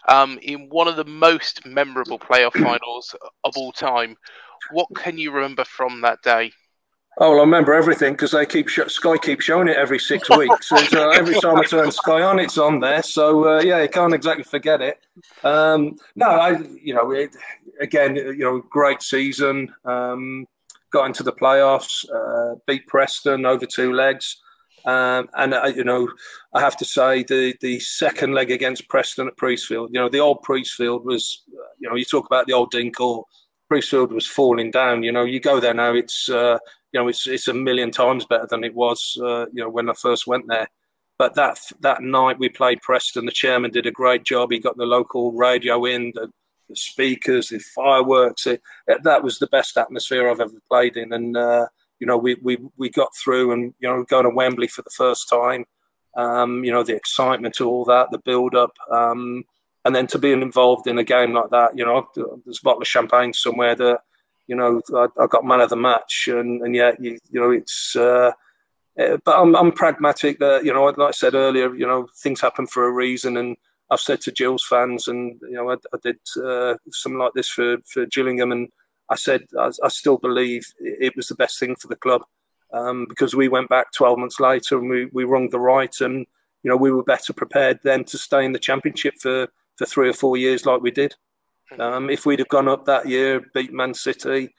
um, 0.08 0.40
in 0.42 0.70
one 0.70 0.88
of 0.88 0.96
the 0.96 1.04
most 1.04 1.66
memorable 1.66 2.20
playoff 2.20 2.54
finals 2.64 3.14
of 3.44 3.58
all 3.58 3.74
time. 3.74 4.16
What 4.72 4.88
can 4.96 5.18
you 5.18 5.32
remember 5.32 5.66
from 5.66 6.02
that 6.02 6.22
day? 6.22 6.54
Oh, 7.20 7.32
well, 7.32 7.40
I 7.40 7.44
remember 7.44 7.74
everything 7.74 8.14
because 8.14 8.32
they 8.32 8.46
keep 8.46 8.70
sh- 8.70 8.80
Sky 8.88 9.18
keeps 9.18 9.44
showing 9.44 9.68
it 9.68 9.76
every 9.76 9.98
six 9.98 10.30
weeks. 10.30 10.70
So, 10.70 10.78
uh, 10.78 11.10
every 11.10 11.40
time 11.40 11.58
I 11.58 11.64
turn 11.64 11.92
Sky 11.92 12.22
on, 12.22 12.40
it's 12.40 12.60
on 12.60 12.80
there. 12.80 13.02
So 13.02 13.58
uh, 13.58 13.62
yeah, 13.62 13.82
you 13.82 13.90
can't 13.90 14.14
exactly 14.14 14.44
forget 14.44 14.82
it. 14.82 15.00
Um, 15.44 15.98
no, 16.16 16.28
I 16.28 16.60
you 16.82 16.94
know 16.94 17.12
it, 17.12 17.36
again 17.82 18.16
you 18.16 18.38
know 18.38 18.60
great 18.70 19.02
season. 19.02 19.74
Um, 19.84 20.46
got 20.92 21.06
into 21.06 21.24
the 21.24 21.34
playoffs, 21.34 22.06
uh, 22.14 22.56
beat 22.66 22.88
Preston 22.88 23.46
over 23.46 23.66
two 23.66 23.94
legs. 23.94 24.42
Um, 24.86 25.28
and 25.36 25.54
uh, 25.54 25.72
you 25.76 25.84
know, 25.84 26.10
I 26.54 26.62
have 26.62 26.78
to 26.78 26.86
say 26.86 27.24
the 27.24 27.56
the 27.62 27.80
second 27.80 28.34
leg 28.34 28.52
against 28.52 28.88
Preston 28.88 29.28
at 29.28 29.36
Priestfield. 29.36 29.90
You 29.92 30.00
know, 30.00 30.10
the 30.10 30.20
old 30.20 30.44
Priestfield 30.44 31.04
was. 31.04 31.44
You 31.80 31.90
know, 31.90 31.96
you 31.96 32.06
talk 32.06 32.26
about 32.26 32.48
the 32.48 32.54
old 32.54 32.72
Dinkel. 32.72 33.24
Priestfield 33.72 34.12
was 34.12 34.26
falling 34.26 34.72
down. 34.72 35.04
You 35.04 35.12
know, 35.12 35.26
you 35.26 35.40
go 35.40 35.60
there 35.60 35.74
now, 35.74 35.94
it's 35.94 36.30
uh, 36.30 36.58
you 36.92 37.00
know, 37.00 37.08
it's 37.08 37.28
it's 37.28 37.48
a 37.48 37.54
million 37.54 37.92
times 37.92 38.26
better 38.26 38.48
than 38.50 38.64
it 38.64 38.74
was. 38.74 39.18
Uh, 39.22 39.46
you 39.48 39.62
know, 39.64 39.70
when 39.70 39.90
I 39.90 39.94
first 39.94 40.28
went 40.28 40.48
there. 40.48 40.68
But 41.18 41.36
that 41.36 41.60
that 41.82 42.02
night 42.02 42.40
we 42.40 42.50
played 42.50 42.82
Preston. 42.82 43.26
The 43.26 43.32
chairman 43.32 43.72
did 43.72 43.86
a 43.86 43.92
great 43.92 44.24
job. 44.24 44.52
He 44.52 44.60
got 44.60 44.78
the 44.78 44.86
local 44.86 45.32
radio 45.34 45.84
in. 45.86 46.12
The, 46.16 46.32
the 46.70 46.76
speakers, 46.76 47.50
the 47.50 47.60
fireworks. 47.60 48.48
It, 48.48 48.62
that 49.04 49.24
was 49.24 49.40
the 49.40 49.48
best 49.48 49.78
atmosphere 49.78 50.30
I've 50.30 50.40
ever 50.40 50.52
played 50.68 50.98
in. 50.98 51.14
And, 51.14 51.36
uh, 51.36 51.68
you 52.00 52.08
know, 52.08 52.18
we, 52.18 52.36
we, 52.42 52.58
we 52.78 52.90
got 52.90 53.16
through 53.16 53.54
and, 53.54 53.74
you 53.80 53.90
know, 53.90 54.04
going 54.04 54.26
to 54.26 54.30
Wembley 54.30 54.68
for 54.68 54.82
the 54.82 54.90
first 54.90 55.30
time, 55.30 55.66
um, 56.16 56.64
you 56.64 56.72
know, 56.72 56.84
the 56.84 56.96
excitement 56.96 57.60
of 57.60 57.68
all 57.68 57.86
that, 57.86 58.12
the 58.12 58.20
build 58.20 58.56
up. 58.56 58.74
Um, 58.92 59.46
and 59.86 59.96
then 59.96 60.08
to 60.08 60.20
be 60.20 60.32
involved 60.32 60.88
in 60.88 60.98
a 60.98 61.04
game 61.04 61.34
like 61.34 61.50
that, 61.52 61.78
you 61.78 61.86
know, 61.86 62.08
there's 62.16 62.60
a 62.60 62.64
bottle 62.64 62.82
of 62.82 62.88
champagne 62.88 63.34
somewhere 63.34 63.76
that, 63.76 64.02
you 64.48 64.56
know, 64.56 64.82
I, 64.94 65.08
I 65.22 65.28
got 65.28 65.46
man 65.46 65.62
of 65.62 65.70
the 65.70 65.76
match. 65.76 66.28
And, 66.32 66.62
and 66.62 66.76
yet, 66.76 67.02
you, 67.02 67.18
you 67.32 67.40
know, 67.40 67.52
it's, 67.52 67.96
uh, 67.96 68.32
uh 69.00 69.18
but 69.24 69.40
I'm, 69.40 69.56
I'm 69.56 69.72
pragmatic 69.72 70.40
that, 70.40 70.66
you 70.66 70.74
know, 70.74 70.84
like 70.86 71.00
I 71.00 71.12
said 71.12 71.36
earlier, 71.36 71.74
you 71.74 71.88
know, 71.88 72.08
things 72.18 72.42
happen 72.42 72.68
for 72.68 72.86
a 72.86 72.92
reason. 72.92 73.38
And, 73.38 73.58
I've 73.90 74.00
said 74.00 74.22
to 74.22 74.32
Gills 74.32 74.66
fans, 74.68 75.08
and 75.08 75.40
you 75.42 75.54
know, 75.54 75.72
I, 75.72 75.76
I 75.94 75.98
did 76.04 76.20
uh, 76.44 76.76
something 76.92 77.20
like 77.20 77.34
this 77.34 77.50
for 77.50 77.78
for 77.86 78.06
Gillingham, 78.06 78.52
and 78.52 78.70
I 79.10 79.16
said 79.16 79.46
I, 79.58 79.72
I 79.84 79.88
still 79.88 80.18
believe 80.18 80.66
it 80.80 81.16
was 81.16 81.28
the 81.28 81.36
best 81.36 81.60
thing 81.60 81.76
for 81.76 81.88
the 81.88 81.96
club 81.96 82.24
um, 82.74 83.06
because 83.08 83.36
we 83.36 83.48
went 83.48 83.70
back 83.70 83.92
12 83.94 84.20
months 84.20 84.40
later 84.40 84.78
and 84.78 84.90
we 84.90 85.06
we 85.14 85.24
wrung 85.24 85.50
the 85.50 85.60
right, 85.60 85.96
and 86.02 86.26
you 86.64 86.70
know, 86.70 86.78
we 86.78 86.92
were 86.92 87.04
better 87.04 87.34
prepared 87.34 87.80
then 87.84 88.04
to 88.06 88.18
stay 88.18 88.44
in 88.44 88.52
the 88.52 88.60
championship 88.60 89.16
for 89.20 89.48
for 89.78 89.86
three 89.86 90.10
or 90.10 90.14
four 90.14 90.38
years 90.38 90.66
like 90.66 90.82
we 90.82 90.92
did. 90.92 91.16
Um, 91.80 92.10
if 92.10 92.26
we'd 92.26 92.40
have 92.40 92.48
gone 92.48 92.68
up 92.68 92.86
that 92.86 93.08
year, 93.08 93.46
beat 93.54 93.74
Man 93.74 93.94
City, 93.94 94.56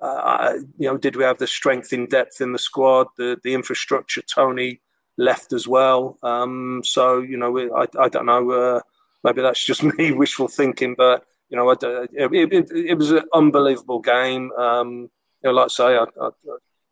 uh, 0.00 0.54
you 0.78 0.88
know, 0.88 0.96
did 0.96 1.16
we 1.16 1.24
have 1.24 1.38
the 1.38 1.46
strength 1.46 1.92
in 1.92 2.06
depth 2.06 2.40
in 2.40 2.52
the 2.52 2.58
squad, 2.58 3.06
the 3.16 3.38
the 3.42 3.54
infrastructure? 3.54 4.22
Tony 4.22 4.80
left 5.18 5.52
as 5.52 5.66
well, 5.66 6.18
um, 6.22 6.82
so 6.84 7.18
you 7.18 7.36
know, 7.36 7.56
I, 7.74 7.86
I 7.98 8.08
don't 8.08 8.26
know. 8.26 8.50
Uh, 8.50 8.80
maybe 9.24 9.42
that's 9.42 9.64
just 9.64 9.82
me 9.98 10.12
wishful 10.12 10.48
thinking, 10.48 10.94
but 10.96 11.24
you 11.48 11.56
know, 11.56 11.70
it, 11.70 11.82
it, 11.82 12.70
it 12.70 12.98
was 12.98 13.12
an 13.12 13.22
unbelievable 13.32 14.00
game. 14.00 14.50
Um, 14.52 15.10
you 15.42 15.50
know, 15.50 15.52
like 15.52 15.66
I 15.66 15.68
say, 15.68 15.96
I, 15.96 16.04
I, 16.20 16.30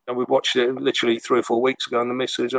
I, 0.09 0.13
we 0.13 0.25
watched 0.25 0.57
it 0.57 0.75
literally 0.75 1.19
three 1.19 1.41
or 1.41 1.43
four 1.43 1.61
weeks 1.61 1.87
ago, 1.87 2.01
and 2.01 2.11
the 2.11 2.15
missus, 2.15 2.55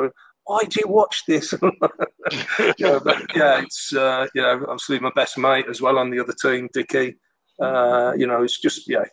why 0.45 0.59
do 0.68 0.80
you 0.84 0.91
watch 0.91 1.24
this? 1.28 1.53
yeah, 2.78 2.99
but, 3.03 3.36
yeah, 3.36 3.61
it's 3.61 3.93
uh, 3.93 4.28
you 4.36 4.41
know, 4.41 4.66
obviously 4.68 4.99
my 4.99 5.11
best 5.16 5.38
mate 5.38 5.66
as 5.70 5.82
well 5.82 5.97
on 5.97 6.09
the 6.09 6.20
other 6.20 6.36
team, 6.39 6.70
Dicky. 6.72 7.16
Uh, 7.59 8.13
you 8.18 8.28
know, 8.28 8.43
it's 8.43 8.59
just 8.59 8.89
yeah, 8.89 9.05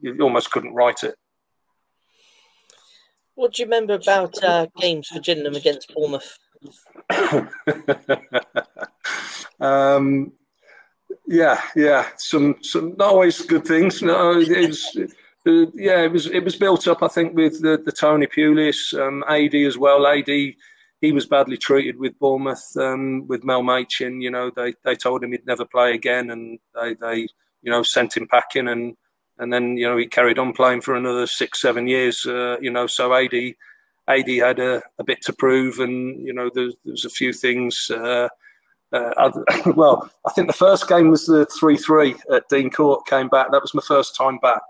you 0.00 0.18
almost 0.20 0.50
couldn't 0.50 0.74
write 0.74 1.02
it. 1.02 1.14
What 3.36 3.52
do 3.52 3.62
you 3.62 3.66
remember 3.66 3.94
about 3.94 4.42
uh, 4.42 4.66
games 4.78 5.08
for 5.08 5.20
Gillingham 5.20 5.54
against 5.54 5.92
Bournemouth? 5.94 6.38
um, 9.60 10.32
yeah, 11.26 11.60
yeah, 11.76 12.08
some 12.16 12.56
some 12.62 12.96
not 12.96 13.08
always 13.08 13.42
good 13.42 13.66
things. 13.66 14.00
No, 14.02 14.40
it 14.40 14.68
was. 14.68 14.96
Uh, 15.46 15.66
yeah, 15.74 16.02
it 16.02 16.10
was 16.10 16.26
it 16.26 16.44
was 16.44 16.56
built 16.56 16.88
up. 16.88 17.02
I 17.02 17.08
think 17.08 17.36
with 17.36 17.60
the, 17.60 17.76
the 17.84 17.92
Tony 17.92 18.26
Pulis, 18.26 18.98
um, 18.98 19.22
AD 19.28 19.54
as 19.54 19.76
well. 19.76 20.06
AD, 20.06 20.26
he 20.26 21.12
was 21.12 21.26
badly 21.26 21.58
treated 21.58 21.98
with 21.98 22.18
Bournemouth 22.18 22.74
um, 22.78 23.26
with 23.28 23.44
Mel 23.44 23.62
Machin. 23.62 24.22
You 24.22 24.30
know, 24.30 24.50
they 24.56 24.72
they 24.82 24.96
told 24.96 25.22
him 25.22 25.32
he'd 25.32 25.46
never 25.46 25.66
play 25.66 25.92
again, 25.92 26.30
and 26.30 26.58
they 26.74 26.94
they 26.94 27.28
you 27.62 27.70
know 27.70 27.82
sent 27.82 28.16
him 28.16 28.28
packing, 28.28 28.68
and 28.68 28.96
and 29.38 29.52
then 29.52 29.76
you 29.76 29.86
know 29.86 29.96
he 29.96 30.06
carried 30.06 30.38
on 30.38 30.52
playing 30.52 30.80
for 30.80 30.94
another 30.94 31.26
six 31.26 31.60
seven 31.60 31.86
years. 31.86 32.24
Uh, 32.26 32.56
you 32.60 32.70
know, 32.70 32.86
so 32.86 33.14
AD 33.14 33.34
AD 34.08 34.28
had 34.28 34.58
a, 34.58 34.82
a 34.98 35.04
bit 35.04 35.22
to 35.22 35.32
prove, 35.32 35.78
and 35.80 36.24
you 36.24 36.32
know 36.32 36.50
there's 36.52 36.74
there's 36.84 37.04
a 37.04 37.10
few 37.10 37.32
things. 37.32 37.90
Uh, 37.90 38.28
uh, 38.92 39.30
well, 39.74 40.10
I 40.26 40.32
think 40.32 40.46
the 40.46 40.54
first 40.54 40.88
game 40.88 41.10
was 41.10 41.26
the 41.26 41.46
3 41.46 41.76
3 41.76 42.14
at 42.32 42.48
Dean 42.48 42.70
Court, 42.70 43.06
came 43.06 43.28
back. 43.28 43.50
That 43.50 43.62
was 43.62 43.74
my 43.74 43.82
first 43.86 44.14
time 44.16 44.38
back. 44.38 44.62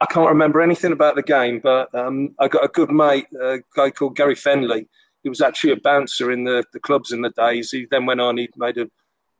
I 0.00 0.06
can't 0.06 0.28
remember 0.28 0.60
anything 0.60 0.92
about 0.92 1.14
the 1.16 1.22
game, 1.22 1.60
but 1.62 1.94
um, 1.94 2.34
I 2.38 2.48
got 2.48 2.64
a 2.64 2.68
good 2.68 2.90
mate, 2.90 3.26
a 3.40 3.60
guy 3.74 3.90
called 3.90 4.16
Gary 4.16 4.34
Fenley. 4.34 4.86
He 5.22 5.28
was 5.28 5.40
actually 5.40 5.72
a 5.72 5.76
bouncer 5.76 6.30
in 6.30 6.44
the, 6.44 6.64
the 6.72 6.80
clubs 6.80 7.12
in 7.12 7.22
the 7.22 7.30
days. 7.30 7.70
He 7.70 7.86
then 7.90 8.04
went 8.04 8.20
on, 8.20 8.36
he 8.36 8.50
made 8.56 8.76
a 8.76 8.90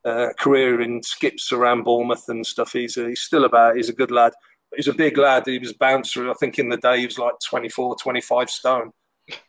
uh, 0.09 0.33
career 0.39 0.81
in 0.81 1.03
skips 1.03 1.53
around 1.53 1.85
Bournemouth 1.85 2.29
and 2.29 2.47
stuff. 2.47 2.73
He's, 2.73 2.95
he's 2.95 3.21
still 3.21 3.45
about, 3.45 3.77
he's 3.77 3.89
a 3.89 3.95
good 3.95 4.11
lad. 4.11 4.33
He's 4.77 4.89
a 4.89 4.95
big 4.95 5.19
lad. 5.19 5.45
He 5.47 5.59
was 5.59 5.73
bouncer. 5.73 6.31
I 6.31 6.35
think 6.35 6.59
in 6.59 6.69
the 6.69 6.77
day 6.77 7.01
he 7.01 7.07
was 7.07 7.19
like 7.19 7.35
24, 7.45 7.97
25 7.97 8.51
stone. 8.51 8.93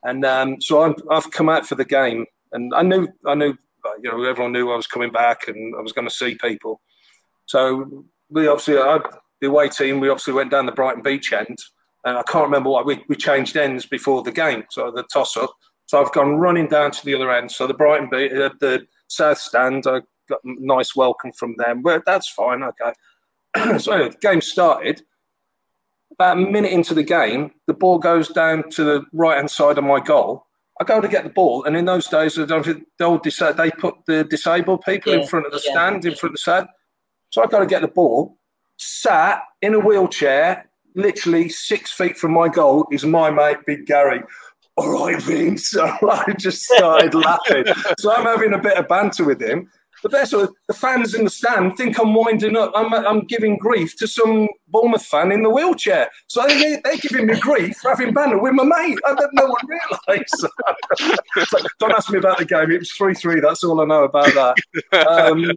And 0.04 0.24
um, 0.24 0.62
so 0.62 0.82
i 0.84 1.14
have 1.14 1.32
come 1.32 1.50
out 1.50 1.66
for 1.66 1.76
the 1.76 1.86
game, 1.86 2.26
and 2.54 2.74
I 2.74 2.82
knew 2.82 3.10
I 3.26 3.36
knew 3.36 3.58
you 4.02 4.12
know, 4.12 4.24
everyone 4.24 4.54
knew 4.54 4.72
I 4.72 4.76
was 4.76 4.88
coming 4.88 5.12
back 5.12 5.48
and 5.48 5.76
I 5.76 5.82
was 5.82 5.92
going 5.92 6.08
to 6.08 6.14
see 6.14 6.36
people. 6.36 6.82
So 7.46 8.06
we 8.30 8.48
obviously, 8.48 8.78
I, 8.78 9.00
the 9.42 9.48
away 9.48 9.70
team, 9.70 10.00
we 10.00 10.10
obviously 10.10 10.34
went 10.34 10.52
down 10.52 10.66
the 10.66 10.72
Brighton 10.72 11.04
Beach 11.04 11.32
end, 11.34 11.60
and 12.04 12.18
I 12.18 12.24
can't 12.24 12.46
remember 12.46 12.70
why 12.70 12.82
we, 12.82 13.04
we 13.08 13.16
changed 13.16 13.58
ends 13.58 13.86
before 13.86 14.24
the 14.24 14.32
game, 14.32 14.64
so 14.72 14.92
the 14.92 15.04
toss 15.04 15.38
up. 15.38 15.54
So 15.88 16.02
I've 16.02 16.14
gone 16.14 16.36
running 16.36 16.68
down 16.68 16.92
to 16.92 17.06
the 17.06 17.14
other 17.14 17.32
end. 17.32 17.52
So 17.52 17.68
the 17.68 17.74
Brighton 17.74 18.10
Beach, 18.10 18.32
uh, 18.32 18.50
the 18.60 18.88
South 19.08 19.38
Stand, 19.38 19.86
I 19.86 20.02
got 20.28 20.44
a 20.44 20.56
nice 20.60 20.96
welcome 20.96 21.32
from 21.32 21.56
them. 21.58 21.84
But 21.84 22.04
that's 22.06 22.30
fine, 22.30 22.64
okay. 22.64 23.78
so 23.80 23.92
anyway, 23.92 24.10
the 24.10 24.18
game 24.20 24.42
started. 24.42 25.04
About 26.16 26.38
a 26.38 26.42
minute 26.42 26.72
into 26.72 26.94
the 26.94 27.04
game, 27.04 27.52
the 27.68 27.74
ball 27.74 28.00
goes 28.00 28.30
down 28.30 28.70
to 28.72 28.84
the 28.84 29.06
right 29.14 29.38
hand 29.38 29.52
side 29.52 29.78
of 29.78 29.84
my 29.84 30.00
goal 30.00 30.46
I 30.80 30.84
go 30.84 31.00
to 31.00 31.08
get 31.08 31.24
the 31.24 31.30
ball, 31.30 31.64
and 31.64 31.78
in 31.78 31.86
those 31.86 32.08
days, 32.08 32.36
they 32.36 32.46
they'll 33.00 33.18
decide, 33.18 33.56
they 33.56 33.72
put 33.72 33.96
the 34.08 34.26
disabled 34.26 34.82
people 34.82 35.14
yeah, 35.14 35.22
in 35.22 35.28
front 35.28 35.46
of 35.46 35.54
the 35.54 35.62
yeah, 35.66 35.72
stand, 35.72 36.04
yeah. 36.04 36.12
in 36.12 36.18
front 36.18 36.32
of 36.32 36.36
the 36.36 36.42
stand. 36.42 36.68
So 37.30 37.44
I 37.44 37.48
go 37.48 37.60
to 37.62 37.66
get 37.66 37.82
the 37.82 37.88
ball, 37.88 38.38
sat 38.78 39.42
in 39.62 39.74
a 39.74 39.80
wheelchair, 39.80 40.70
literally 40.96 41.48
six 41.48 41.92
feet 41.92 42.18
from 42.18 42.34
my 42.34 42.50
goal, 42.50 42.88
is 42.92 43.06
my 43.06 43.30
mate, 43.30 43.58
Big 43.66 43.86
Gary. 43.86 44.22
All 44.76 45.06
right, 45.06 45.22
Vince. 45.22 45.70
So 45.70 45.86
I 46.12 46.34
just 46.38 46.64
started 46.64 47.14
laughing. 47.14 47.66
So 47.98 48.14
I'm 48.14 48.26
having 48.26 48.54
a 48.54 48.60
bit 48.60 48.78
of 48.78 48.90
banter 48.90 49.24
with 49.24 49.42
him. 49.42 49.72
The 50.04 50.10
best 50.10 50.32
the 50.32 50.74
fans 50.74 51.14
in 51.14 51.24
the 51.24 51.30
stand 51.30 51.78
think 51.78 52.00
I'm 52.00 52.14
winding 52.14 52.56
up. 52.56 52.72
I'm, 52.76 52.94
I'm 52.94 53.22
giving 53.22 53.58
grief 53.58 53.98
to 53.98 54.08
some 54.08 54.48
Bournemouth 54.68 55.06
fan 55.06 55.32
in 55.32 55.42
the 55.42 55.50
wheelchair. 55.50 56.10
So 56.28 56.46
they, 56.46 56.80
they're 56.84 56.98
giving 56.98 57.28
me 57.28 57.40
grief 57.40 57.78
for 57.78 57.90
having 57.90 58.14
banter 58.14 58.38
with 58.38 58.54
my 58.54 58.64
mate. 58.64 59.00
I 59.06 59.16
don't 59.16 59.34
know 59.34 59.48
what 59.48 59.62
realised. 59.68 60.30
so, 61.48 61.58
don't 61.80 61.94
ask 61.94 62.12
me 62.12 62.18
about 62.18 62.38
the 62.38 62.46
game. 62.46 62.72
It 62.72 62.80
was 62.80 62.92
3 62.92 63.14
3. 63.14 63.40
That's 63.40 63.64
all 63.64 63.82
I 63.82 63.86
know 63.86 64.04
about 64.04 64.34
that. 64.34 65.08
Um, 65.08 65.52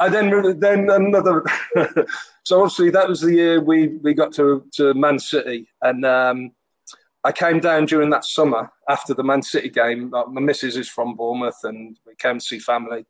and 0.00 0.14
then, 0.14 0.58
then 0.58 0.90
another. 0.90 1.44
so 2.44 2.62
obviously 2.62 2.90
that 2.90 3.08
was 3.08 3.20
the 3.20 3.34
year 3.34 3.60
we, 3.60 3.88
we 3.98 4.14
got 4.14 4.32
to, 4.34 4.64
to 4.74 4.94
Man 4.94 5.18
City. 5.18 5.68
And 5.82 6.04
um, 6.06 6.52
I 7.22 7.32
came 7.32 7.60
down 7.60 7.84
during 7.84 8.08
that 8.10 8.24
summer 8.24 8.72
after 8.88 9.12
the 9.12 9.22
Man 9.22 9.42
City 9.42 9.68
game. 9.68 10.10
My 10.10 10.40
missus 10.40 10.76
is 10.76 10.88
from 10.88 11.14
Bournemouth 11.14 11.58
and 11.64 11.98
we 12.06 12.14
came 12.16 12.38
to 12.38 12.44
see 12.44 12.58
family. 12.58 13.04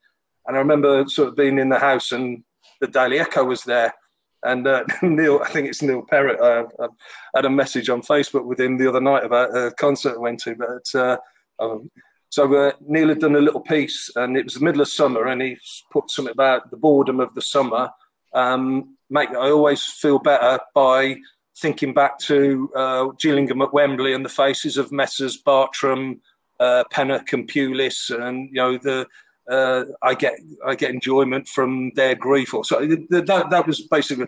And 0.51 0.57
I 0.57 0.63
remember 0.63 1.07
sort 1.07 1.29
of 1.29 1.37
being 1.37 1.61
in 1.61 1.69
the 1.69 1.79
house 1.79 2.11
and 2.11 2.43
the 2.81 2.89
Daily 2.89 3.21
Echo 3.21 3.45
was 3.45 3.63
there. 3.63 3.95
And 4.43 4.67
uh, 4.67 4.83
Neil, 5.03 5.41
I 5.45 5.49
think 5.49 5.69
it's 5.69 5.81
Neil 5.81 6.03
Perrott. 6.03 6.41
Uh, 6.41 6.67
I 6.81 6.89
had 7.37 7.45
a 7.45 7.51
message 7.51 7.89
on 7.89 8.03
Facebook 8.03 8.47
with 8.47 8.59
him 8.59 8.77
the 8.77 8.89
other 8.89 9.01
night 9.01 9.25
about 9.25 9.57
a 9.57 9.71
concert 9.79 10.17
I 10.17 10.19
went 10.19 10.41
to. 10.41 10.57
But 10.57 11.01
uh, 11.01 11.19
um, 11.61 11.89
so 12.31 12.53
uh, 12.53 12.73
Neil 12.81 13.11
had 13.11 13.21
done 13.21 13.37
a 13.37 13.41
little 13.41 13.61
piece, 13.61 14.11
and 14.17 14.37
it 14.37 14.43
was 14.43 14.55
the 14.55 14.65
middle 14.65 14.81
of 14.81 14.89
summer, 14.89 15.29
and 15.29 15.41
he 15.41 15.57
put 15.93 16.11
something 16.11 16.33
about 16.33 16.73
the 16.73 16.77
boredom 16.77 17.21
of 17.21 17.33
the 17.35 17.43
summer. 17.43 17.91
Um, 18.33 18.97
make 19.09 19.31
I 19.31 19.51
always 19.51 19.85
feel 19.85 20.19
better 20.19 20.59
by 20.75 21.19
thinking 21.59 21.95
back 21.95 22.19
to 22.23 22.73
uh, 22.75 23.05
Gillingham 23.21 23.63
at 23.63 23.73
Wembley 23.73 24.15
and 24.15 24.25
the 24.25 24.29
faces 24.29 24.77
of 24.77 24.91
Messrs. 24.91 25.37
Bartram, 25.37 26.21
uh, 26.59 26.83
Pennock, 26.93 27.33
and 27.35 27.49
Pulis, 27.49 28.11
and 28.11 28.49
you 28.49 28.57
know 28.57 28.79
the 28.79 29.07
uh, 29.51 29.85
I 30.03 30.15
get 30.15 30.35
I 30.65 30.75
get 30.75 30.91
enjoyment 30.91 31.49
from 31.49 31.93
their 31.95 32.15
grief. 32.15 32.55
Or 32.55 32.65
so 32.65 32.87
that 32.87 33.47
that 33.51 33.67
was 33.67 33.81
basically, 33.83 34.27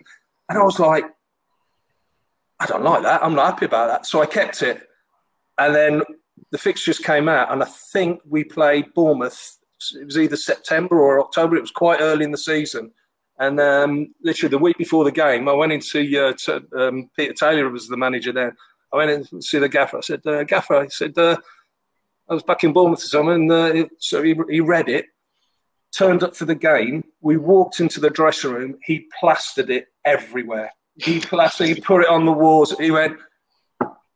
and 0.49 0.57
I 0.57 0.63
was 0.63 0.79
like, 0.79 1.05
I 2.59 2.65
don't 2.65 2.83
like 2.83 3.03
that. 3.03 3.23
I'm 3.23 3.35
not 3.35 3.53
happy 3.53 3.65
about 3.65 3.87
that. 3.87 4.05
So 4.05 4.21
I 4.21 4.25
kept 4.25 4.61
it, 4.61 4.87
and 5.57 5.73
then 5.73 6.01
the 6.51 6.57
fixtures 6.57 6.99
came 6.99 7.29
out, 7.29 7.51
and 7.51 7.63
I 7.63 7.67
think 7.91 8.21
we 8.27 8.43
played 8.43 8.93
Bournemouth. 8.93 9.57
It 9.99 10.05
was 10.05 10.17
either 10.17 10.37
September 10.37 10.99
or 10.99 11.19
October. 11.19 11.55
It 11.55 11.61
was 11.61 11.71
quite 11.71 12.01
early 12.01 12.25
in 12.25 12.31
the 12.31 12.37
season. 12.37 12.91
And 13.39 13.59
um, 13.59 14.13
literally 14.21 14.51
the 14.51 14.59
week 14.59 14.77
before 14.77 15.03
the 15.03 15.11
game, 15.11 15.49
I 15.49 15.53
went 15.53 15.71
in 15.71 15.79
to 15.79 16.17
uh, 16.17 16.33
to, 16.33 16.63
um, 16.77 17.09
Peter 17.15 17.33
Taylor 17.33 17.69
was 17.69 17.87
the 17.87 17.97
manager 17.97 18.31
then. 18.31 18.55
I 18.93 18.97
went 18.97 19.11
in 19.11 19.25
to 19.25 19.41
see 19.41 19.57
the 19.57 19.67
gaffer. 19.67 19.97
I 19.97 20.01
said, 20.01 20.21
uh, 20.25 20.43
Gaffer, 20.43 20.75
I 20.75 20.87
said, 20.87 21.17
uh, 21.17 21.37
I 22.29 22.33
was 22.35 22.43
back 22.43 22.63
in 22.63 22.73
Bournemouth 22.73 22.99
or 22.99 23.07
something, 23.07 23.33
and 23.33 23.51
uh, 23.51 23.87
so 23.97 24.21
he, 24.21 24.35
he 24.49 24.61
read 24.61 24.87
it 24.87 25.07
turned 25.95 26.23
up 26.23 26.35
for 26.35 26.45
the 26.45 26.55
game. 26.55 27.03
We 27.21 27.37
walked 27.37 27.79
into 27.79 27.99
the 27.99 28.09
dressing 28.09 28.51
room. 28.51 28.77
He 28.83 29.07
plastered 29.19 29.69
it 29.69 29.87
everywhere. 30.03 30.71
He 30.95 31.19
plastered. 31.19 31.67
He 31.67 31.75
put 31.79 32.01
it 32.01 32.09
on 32.09 32.25
the 32.25 32.31
walls. 32.31 32.75
He 32.79 32.91
went, 32.91 33.17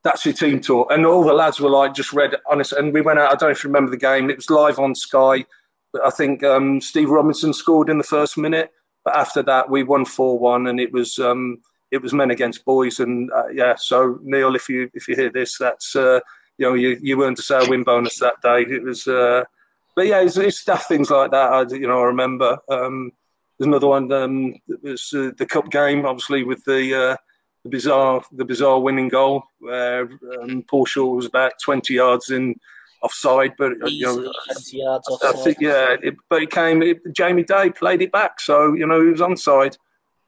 "That's 0.04 0.26
your 0.26 0.34
team 0.34 0.60
talk. 0.60 0.92
And 0.92 1.06
all 1.06 1.24
the 1.24 1.34
lads 1.34 1.60
were 1.60 1.70
like, 1.70 1.94
just 1.94 2.14
read 2.14 2.36
honest. 2.50 2.74
And 2.74 2.94
we 2.94 3.02
went 3.02 3.20
out. 3.20 3.32
I 3.32 3.36
don't 3.36 3.50
know 3.50 3.52
if 3.52 3.64
you 3.64 3.70
remember 3.70 3.92
the 3.92 3.98
game. 3.98 4.30
It 4.30 4.38
was 4.38 4.50
live 4.50 4.80
on 4.80 4.96
Sky. 4.96 5.46
But 5.94 6.06
I 6.06 6.10
think 6.10 6.44
um, 6.44 6.82
Steve 6.82 7.10
Robinson 7.10 7.54
scored 7.54 7.90
in 7.90 7.98
the 7.98 8.04
first 8.04 8.38
minute. 8.38 8.72
But 9.06 9.16
after 9.16 9.42
that, 9.44 9.70
we 9.70 9.84
won 9.84 10.06
four 10.06 10.38
one, 10.38 10.68
and 10.68 10.80
it 10.80 10.92
was 10.92 11.18
um, 11.18 11.60
it 11.92 12.02
was 12.02 12.14
men 12.14 12.32
against 12.32 12.66
boys. 12.66 13.00
And 13.00 13.32
uh, 13.32 13.48
yeah, 13.54 13.76
so 13.76 14.20
Neil, 14.22 14.56
if 14.56 14.68
you 14.68 14.90
if 14.94 15.08
you 15.08 15.16
hear 15.16 15.32
this, 15.32 15.58
that's 15.58 15.96
uh, 15.96 16.20
you 16.58 16.68
know 16.68 16.74
you 16.74 16.98
you 17.02 17.24
earned 17.24 17.40
a 17.40 17.42
sale 17.42 17.70
win 17.70 17.84
bonus 17.84 18.20
that 18.20 18.42
day. 18.42 18.62
It 18.62 18.84
was. 18.84 19.08
Uh, 19.08 19.46
but 19.98 20.06
yeah, 20.06 20.22
it's, 20.22 20.38
it's 20.38 20.60
stuff 20.60 20.86
things 20.86 21.10
like 21.10 21.32
that. 21.32 21.52
I, 21.52 21.62
you 21.76 21.88
know, 21.88 22.02
I 22.02 22.06
remember. 22.06 22.60
Um, 22.70 23.12
there's 23.58 23.68
another 23.68 23.88
one. 23.88 24.12
Um, 24.12 24.54
it 24.68 24.84
was 24.84 25.12
uh, 25.12 25.32
the 25.36 25.48
cup 25.48 25.72
game, 25.72 26.06
obviously 26.06 26.44
with 26.44 26.64
the 26.66 26.96
uh, 26.96 27.16
the 27.64 27.70
bizarre 27.70 28.22
the 28.32 28.46
bizarre 28.46 28.80
winning 28.80 29.10
goal 29.10 29.44
where 29.58 30.08
um, 30.40 30.64
Paul 30.70 30.86
Shaw 30.86 31.16
was 31.16 31.26
about 31.26 31.54
20 31.64 31.96
yards 31.96 32.30
in 32.30 32.60
offside, 33.02 33.54
but 33.58 33.72
you 33.92 34.06
know, 34.06 34.32
yards 34.72 35.10
I, 35.24 35.30
I 35.30 35.32
think 35.32 35.58
yeah, 35.60 35.96
it, 36.04 36.14
but 36.30 36.44
it 36.44 36.52
came. 36.52 36.84
It, 36.84 37.00
Jamie 37.12 37.44
Day 37.44 37.72
played 37.72 38.04
it 38.04 38.12
back, 38.12 38.40
so 38.40 38.76
you 38.76 38.86
know 38.86 39.02
he 39.02 39.10
was 39.10 39.22
onside. 39.22 39.78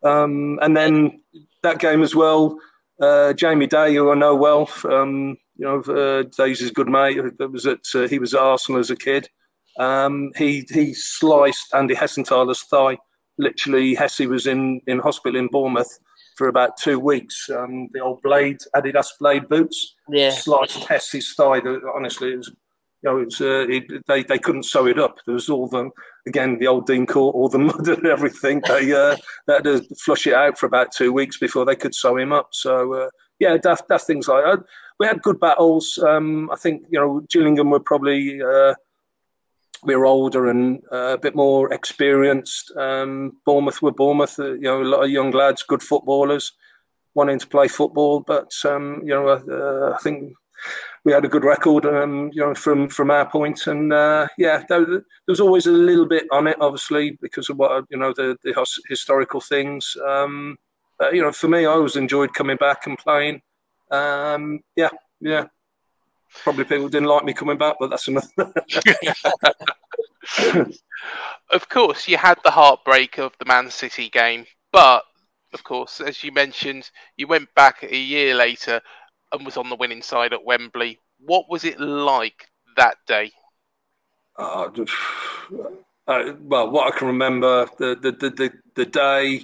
Um, 0.01 0.57
and 0.63 0.76
then 0.76 1.22
that 1.61 1.78
game 1.78 2.01
as 2.01 2.15
well, 2.15 2.57
uh, 2.99 3.34
Jamie 3.34 3.67
Day, 3.67 3.93
who 3.93 4.11
I 4.11 4.15
know 4.15 4.34
well, 4.34 4.67
um, 4.86 5.38
you 5.57 5.65
know, 5.65 5.80
uh, 5.82 6.24
Days 6.24 6.59
is 6.59 6.72
good 6.72 6.89
mate. 6.89 7.22
That 7.38 7.51
was 7.51 7.67
at 7.67 7.82
uh, 7.93 8.07
he 8.07 8.17
was 8.17 8.34
at 8.34 8.41
Arsenal 8.41 8.80
as 8.80 8.89
a 8.89 8.95
kid. 8.95 9.30
Um, 9.80 10.32
he 10.38 10.65
he 10.71 10.93
sliced 10.93 11.73
Andy 11.73 11.95
Hessenthaler's 11.95 12.61
thigh 12.63 12.97
literally 13.39 13.95
Hesse 13.95 14.19
was 14.27 14.45
in 14.45 14.82
in 14.86 14.99
hospital 14.99 15.39
in 15.39 15.47
Bournemouth 15.47 15.97
for 16.38 16.47
about 16.47 16.77
two 16.77 16.99
weeks. 16.99 17.49
Um, 17.49 17.88
the 17.93 18.01
old 18.01 18.21
blade 18.21 18.57
Adidas 18.75 19.07
blade 19.19 19.49
boots, 19.49 19.95
Yeah. 20.09 20.30
sliced 20.30 20.84
Hesse's 20.84 21.34
thigh. 21.34 21.61
Honestly, 21.95 22.34
it 22.34 22.38
was 22.38 22.51
you 23.01 23.09
know, 23.09 23.19
it 23.19 23.25
was, 23.25 23.39
uh, 23.39 23.65
it, 23.69 23.84
they 24.07 24.23
they 24.23 24.38
couldn't 24.38 24.63
sew 24.63 24.86
it 24.86 24.99
up. 24.99 25.17
There 25.25 25.34
was 25.34 25.49
all 25.49 25.67
the 25.69 25.89
again 26.27 26.59
the 26.59 26.67
old 26.67 26.86
Dean 26.86 27.07
Court, 27.07 27.34
all 27.34 27.47
the 27.49 27.57
mud 27.69 27.88
and 27.88 28.05
everything. 28.05 28.61
They, 28.67 28.91
uh, 28.93 29.15
they 29.47 29.53
had 29.53 29.63
to 29.63 29.82
flush 29.95 30.27
it 30.27 30.34
out 30.34 30.57
for 30.57 30.65
about 30.65 30.91
two 30.91 31.13
weeks 31.13 31.38
before 31.38 31.65
they 31.65 31.77
could 31.77 31.95
sew 31.95 32.17
him 32.17 32.34
up. 32.34 32.49
So 32.51 32.93
uh, 32.93 33.09
yeah, 33.39 33.55
daft, 33.57 33.88
daft 33.88 34.05
things 34.05 34.27
like 34.27 34.43
that. 34.43 34.59
We 34.99 35.07
had 35.07 35.21
good 35.21 35.39
battles. 35.39 35.97
Um, 36.05 36.51
I 36.51 36.57
think 36.57 36.84
you 36.89 36.99
know 36.99 37.21
Gillingham 37.30 37.69
were 37.69 37.80
probably 37.80 38.41
uh, 38.41 38.73
we 39.84 39.95
were 39.95 40.05
older 40.05 40.49
and 40.49 40.82
uh, 40.91 41.13
a 41.13 41.17
bit 41.17 41.36
more 41.36 41.71
experienced. 41.73 42.71
Um, 42.75 43.38
Bournemouth 43.45 43.82
were 43.82 43.91
Bournemouth. 43.91 44.39
Uh, 44.39 44.53
you 44.53 44.61
know, 44.61 44.82
a 44.82 44.84
lot 44.84 45.03
of 45.03 45.09
young 45.09 45.32
lads, 45.32 45.63
good 45.63 45.82
footballers, 45.82 46.53
wanting 47.13 47.39
to 47.39 47.47
play 47.47 47.67
football. 47.67 48.21
But 48.21 48.51
um, 48.65 49.01
you 49.03 49.13
know, 49.13 49.30
uh, 49.30 49.95
I 49.95 49.97
think 50.01 50.34
we 51.05 51.13
had 51.13 51.25
a 51.25 51.30
good 51.30 51.43
record, 51.43 51.86
um, 51.86 52.30
you 52.34 52.41
know, 52.41 52.53
from 52.53 52.89
from 52.89 53.11
our 53.11 53.30
point. 53.30 53.67
And 53.67 53.93
uh, 53.93 54.27
yeah, 54.38 54.63
there, 54.67 54.86
there, 54.86 55.03
was 55.27 55.39
always 55.39 55.65
a 55.65 55.71
little 55.71 56.05
bit 56.05 56.27
on 56.32 56.47
it, 56.47 56.57
obviously, 56.59 57.17
because 57.21 57.49
of 57.49 57.57
what 57.57 57.86
you 57.89 57.97
know 57.97 58.13
the, 58.13 58.38
the 58.43 58.65
historical 58.88 59.41
things. 59.41 59.95
Um, 60.05 60.57
you 61.13 61.21
know, 61.21 61.32
for 61.32 61.47
me, 61.47 61.59
I 61.59 61.71
always 61.71 61.95
enjoyed 61.95 62.34
coming 62.34 62.57
back 62.57 62.86
and 62.86 62.97
playing. 62.97 63.41
Um, 63.91 64.59
yeah, 64.75 64.89
yeah. 65.21 65.45
Probably 66.43 66.63
people 66.63 66.89
didn't 66.89 67.07
like 67.07 67.23
me 67.23 67.34
coming 67.34 67.57
back, 67.57 67.77
but 67.80 67.89
that's 67.89 68.07
another. 68.07 68.27
of 71.49 71.69
course, 71.69 72.07
you 72.07 72.17
had 72.17 72.38
the 72.43 72.51
heartbreak 72.51 73.17
of 73.17 73.34
the 73.39 73.45
Man 73.45 73.69
City 73.69 74.09
game, 74.09 74.45
but 74.71 75.03
of 75.53 75.63
course, 75.63 76.01
as 76.01 76.23
you 76.23 76.32
mentioned, 76.32 76.89
you 77.17 77.27
went 77.27 77.53
back 77.55 77.84
a 77.84 77.97
year 77.97 78.36
later 78.36 78.82
and 79.32 79.45
was 79.45 79.57
on 79.57 79.69
the 79.69 79.75
winning 79.75 80.01
side 80.01 80.34
at 80.34 80.45
Wembley. 80.45 80.99
What 81.19 81.49
was 81.49 81.65
it 81.65 81.80
like 81.80 82.47
that 82.77 82.97
day? 83.07 83.32
Uh, 84.38 84.69
uh, 86.07 86.34
well, 86.41 86.69
what 86.69 86.93
I 86.93 86.97
can 86.97 87.07
remember, 87.07 87.67
the 87.77 87.95
the 87.95 88.11
the, 88.11 88.30
the, 88.30 88.53
the 88.75 88.86
day, 88.86 89.41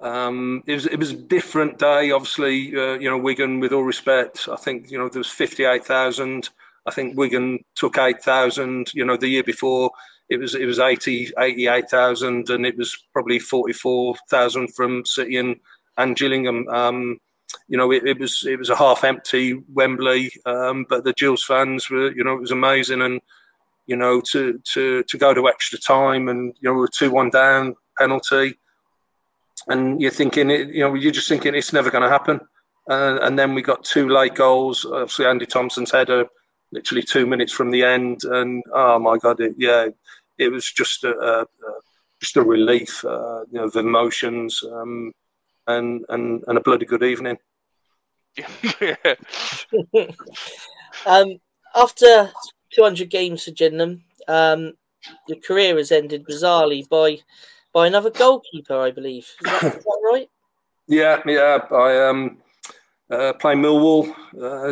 um, 0.00 0.62
it 0.66 0.74
was 0.74 0.86
it 0.86 0.98
was 0.98 1.12
a 1.12 1.16
different 1.16 1.78
day. 1.78 2.10
Obviously, 2.10 2.76
uh, 2.76 2.94
you 2.94 3.08
know, 3.08 3.18
Wigan, 3.18 3.60
with 3.60 3.72
all 3.72 3.84
respect, 3.84 4.48
I 4.50 4.56
think 4.56 4.90
you 4.90 4.98
know 4.98 5.08
there 5.08 5.20
was 5.20 5.30
fifty 5.30 5.64
eight 5.64 5.84
thousand. 5.84 6.50
I 6.86 6.90
think 6.90 7.16
Wigan 7.16 7.64
took 7.74 7.98
eight 7.98 8.22
thousand. 8.22 8.92
You 8.94 9.04
know, 9.04 9.16
the 9.16 9.28
year 9.28 9.44
before 9.44 9.90
it 10.28 10.38
was 10.38 10.54
it 10.54 10.66
was 10.66 10.78
80, 10.78 11.32
88,000 11.38 12.48
and 12.48 12.66
it 12.66 12.76
was 12.76 12.96
probably 13.12 13.38
forty 13.38 13.72
four 13.72 14.14
thousand 14.30 14.74
from 14.74 15.04
City 15.04 15.36
and 15.36 15.56
and 15.96 16.16
Gillingham. 16.16 16.66
Um, 16.68 17.18
you 17.68 17.78
know, 17.78 17.92
it, 17.92 18.06
it, 18.06 18.18
was 18.18 18.44
it 18.46 18.58
was 18.58 18.70
a 18.70 18.76
half 18.76 19.04
empty 19.04 19.54
Wembley, 19.72 20.32
um, 20.44 20.86
but 20.88 21.04
the 21.04 21.12
Gills 21.12 21.44
fans 21.44 21.88
were, 21.88 22.10
you 22.12 22.24
know, 22.24 22.34
it 22.34 22.40
was 22.40 22.50
amazing 22.50 23.00
and 23.00 23.20
you 23.86 23.96
know, 23.96 24.20
to 24.32 24.58
to 24.72 25.02
to 25.04 25.18
go 25.18 25.34
to 25.34 25.48
extra 25.48 25.78
time, 25.78 26.28
and 26.28 26.54
you 26.60 26.68
know, 26.68 26.72
we 26.72 26.80
were 26.80 26.88
two 26.88 27.10
one 27.10 27.30
down, 27.30 27.76
penalty, 27.98 28.58
and 29.68 30.00
you're 30.00 30.10
thinking, 30.10 30.50
you 30.50 30.80
know, 30.80 30.94
you're 30.94 31.12
just 31.12 31.28
thinking 31.28 31.54
it's 31.54 31.72
never 31.72 31.90
going 31.90 32.02
to 32.02 32.08
happen, 32.08 32.40
uh, 32.90 33.18
and 33.22 33.38
then 33.38 33.54
we 33.54 33.62
got 33.62 33.84
two 33.84 34.08
late 34.08 34.34
goals. 34.34 34.84
Obviously, 34.84 35.26
Andy 35.26 35.46
Thomson's 35.46 35.90
header, 35.90 36.26
literally 36.72 37.02
two 37.02 37.26
minutes 37.26 37.52
from 37.52 37.70
the 37.70 37.84
end, 37.84 38.24
and 38.24 38.62
oh 38.72 38.98
my 38.98 39.18
god, 39.18 39.40
it, 39.40 39.54
yeah, 39.56 39.88
it 40.38 40.48
was 40.48 40.70
just 40.70 41.04
a, 41.04 41.16
a, 41.16 41.46
just 42.20 42.36
a 42.36 42.42
relief, 42.42 43.04
uh, 43.04 43.44
you 43.50 43.58
know, 43.60 43.68
the 43.68 43.80
emotions, 43.80 44.62
um, 44.72 45.12
and 45.66 46.04
and 46.08 46.44
and 46.46 46.58
a 46.58 46.60
bloody 46.60 46.86
good 46.86 47.02
evening. 47.02 47.38
um, 51.06 51.38
after 51.76 52.32
200 52.74 53.08
games 53.08 53.44
for 53.44 53.52
Gillingham. 53.52 54.04
Um, 54.26 54.74
your 55.28 55.38
career 55.38 55.76
has 55.76 55.92
ended 55.92 56.26
bizarrely 56.26 56.88
by 56.88 57.18
by 57.74 57.88
another 57.88 58.10
goalkeeper, 58.10 58.80
I 58.80 58.92
believe. 58.92 59.24
Is 59.24 59.36
that, 59.42 59.62
is 59.64 59.84
that 59.84 60.00
right? 60.10 60.30
Yeah, 60.86 61.20
yeah. 61.26 61.58
I 61.70 62.08
um, 62.08 62.38
uh, 63.10 63.32
playing 63.34 63.60
Millwall 63.60 64.14
uh, 64.40 64.70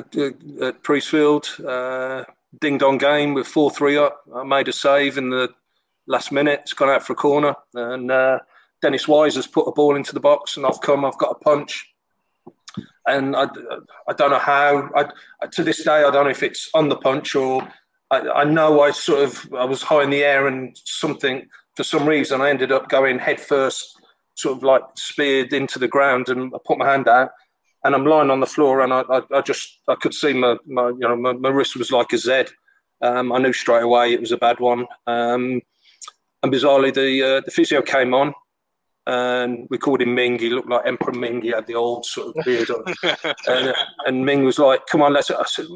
at 0.67 0.83
Priestfield. 0.83 1.47
Uh, 1.67 2.25
ding 2.61 2.79
dong 2.79 2.99
game 2.99 3.35
with 3.35 3.47
4 3.47 3.71
3 3.71 3.97
up. 3.99 4.23
I 4.35 4.45
made 4.45 4.69
a 4.69 4.73
save 4.73 5.19
in 5.19 5.31
the 5.31 5.51
last 6.07 6.33
minute. 6.33 6.61
It's 6.63 6.73
gone 6.73 6.91
out 6.91 7.03
for 7.03 7.15
a 7.15 7.17
corner. 7.17 7.57
And 7.75 8.11
uh, 8.11 8.39
Dennis 8.81 9.09
Wise 9.09 9.35
has 9.35 9.47
put 9.47 9.69
a 9.69 9.73
ball 9.73 9.97
into 9.97 10.15
the 10.15 10.21
box, 10.21 10.57
and 10.57 10.65
I've 10.65 10.81
come, 10.81 11.05
I've 11.05 11.19
got 11.19 11.33
a 11.33 11.45
punch. 11.45 11.89
And 13.07 13.35
I, 13.35 13.49
I 14.09 14.13
don't 14.13 14.31
know 14.31 14.39
how. 14.39 14.89
I, 14.95 15.47
to 15.47 15.65
this 15.65 15.83
day, 15.83 16.05
I 16.05 16.11
don't 16.11 16.25
know 16.25 16.31
if 16.31 16.43
it's 16.43 16.71
on 16.73 16.89
the 16.89 16.97
punch 16.97 17.35
or 17.35 17.67
I, 18.13 18.21
I, 18.29 18.45
know 18.45 18.81
I 18.81 18.93
sort 18.93 19.25
of 19.25 19.53
I 19.55 19.65
was 19.65 19.83
high 19.83 20.05
in 20.05 20.11
the 20.11 20.23
air 20.23 20.47
and 20.47 20.79
something 20.85 21.49
for 21.77 21.85
some 21.85 22.07
reason 22.07 22.41
I 22.41 22.51
ended 22.51 22.73
up 22.73 22.89
going 22.89 23.19
head 23.19 23.41
first, 23.41 24.01
sort 24.35 24.59
of 24.59 24.63
like 24.63 24.83
speared 24.97 25.53
into 25.53 25.79
the 25.79 25.89
ground, 25.89 26.29
and 26.29 26.53
I 26.55 26.59
put 26.65 26.79
my 26.79 26.91
hand 26.91 27.09
out, 27.09 27.31
and 27.85 27.95
I'm 27.95 28.07
lying 28.07 28.31
on 28.31 28.41
the 28.41 28.47
floor, 28.47 28.81
and 28.81 28.93
I, 28.93 29.03
I, 29.09 29.23
I 29.33 29.41
just 29.41 29.79
I 29.89 29.95
could 29.95 30.15
see 30.15 30.33
my, 30.33 30.57
my 30.67 30.89
you 30.89 30.99
know 31.01 31.17
my, 31.17 31.33
my, 31.33 31.49
wrist 31.49 31.77
was 31.77 31.91
like 31.91 32.13
a 32.13 32.19
Z. 32.19 32.45
Um, 33.01 33.33
I 33.33 33.39
knew 33.39 33.53
straight 33.53 33.83
away 33.83 34.13
it 34.13 34.21
was 34.21 34.33
a 34.33 34.37
bad 34.37 34.61
one. 34.61 34.87
Um, 35.07 35.61
and 36.43 36.53
bizarrely, 36.53 36.93
the 36.93 37.23
uh, 37.23 37.41
the 37.45 37.51
physio 37.51 37.83
came 37.83 38.15
on, 38.15 38.35
and 39.07 39.67
we 39.71 39.79
called 39.79 40.03
him 40.03 40.15
Ming. 40.15 40.39
He 40.39 40.51
looked 40.51 40.69
like 40.69 40.87
Emperor 40.87 41.13
Ming. 41.13 41.43
He 41.43 41.49
had 41.49 41.67
the 41.67 41.75
old 41.75 42.05
sort 42.05 42.37
of 42.37 42.45
beard 42.45 42.71
on. 42.71 42.85
and, 43.49 43.75
and, 44.07 44.27
Ming 44.27 44.45
was 44.45 44.59
like, 44.59 44.87
"Come 44.87 45.03
on, 45.03 45.13
let's." 45.13 45.31
I 45.31 45.45
said, 45.45 45.67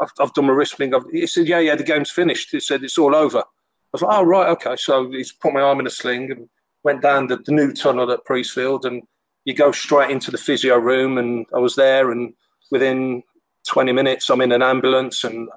"I've, 0.00 0.12
I've 0.18 0.32
done 0.34 0.46
my 0.46 0.52
wrist, 0.52 0.78
Ming." 0.78 0.92
he 1.12 1.26
said, 1.26 1.48
"Yeah, 1.48 1.60
yeah, 1.60 1.74
the 1.74 1.84
game's 1.84 2.10
finished." 2.10 2.50
He 2.50 2.60
said, 2.60 2.82
"It's 2.82 2.98
all 2.98 3.14
over." 3.14 3.44
I 3.86 3.92
was 3.92 4.02
like, 4.02 4.18
"Oh 4.18 4.22
right, 4.22 4.48
okay." 4.50 4.76
So 4.76 5.10
he's 5.10 5.32
put 5.32 5.54
my 5.54 5.60
arm 5.60 5.80
in 5.80 5.86
a 5.86 5.90
sling 5.90 6.30
and 6.30 6.48
went 6.82 7.02
down 7.02 7.26
the, 7.26 7.38
the 7.38 7.52
new 7.52 7.72
tunnel 7.72 8.10
at 8.10 8.24
Priestfield, 8.24 8.84
and 8.84 9.02
you 9.44 9.54
go 9.54 9.72
straight 9.72 10.10
into 10.10 10.30
the 10.30 10.38
physio 10.38 10.76
room. 10.76 11.18
And 11.18 11.46
I 11.54 11.58
was 11.58 11.76
there, 11.76 12.10
and 12.10 12.34
within 12.70 13.22
20 13.68 13.92
minutes, 13.92 14.30
I'm 14.30 14.40
in 14.40 14.52
an 14.52 14.62
ambulance, 14.62 15.24
and 15.24 15.48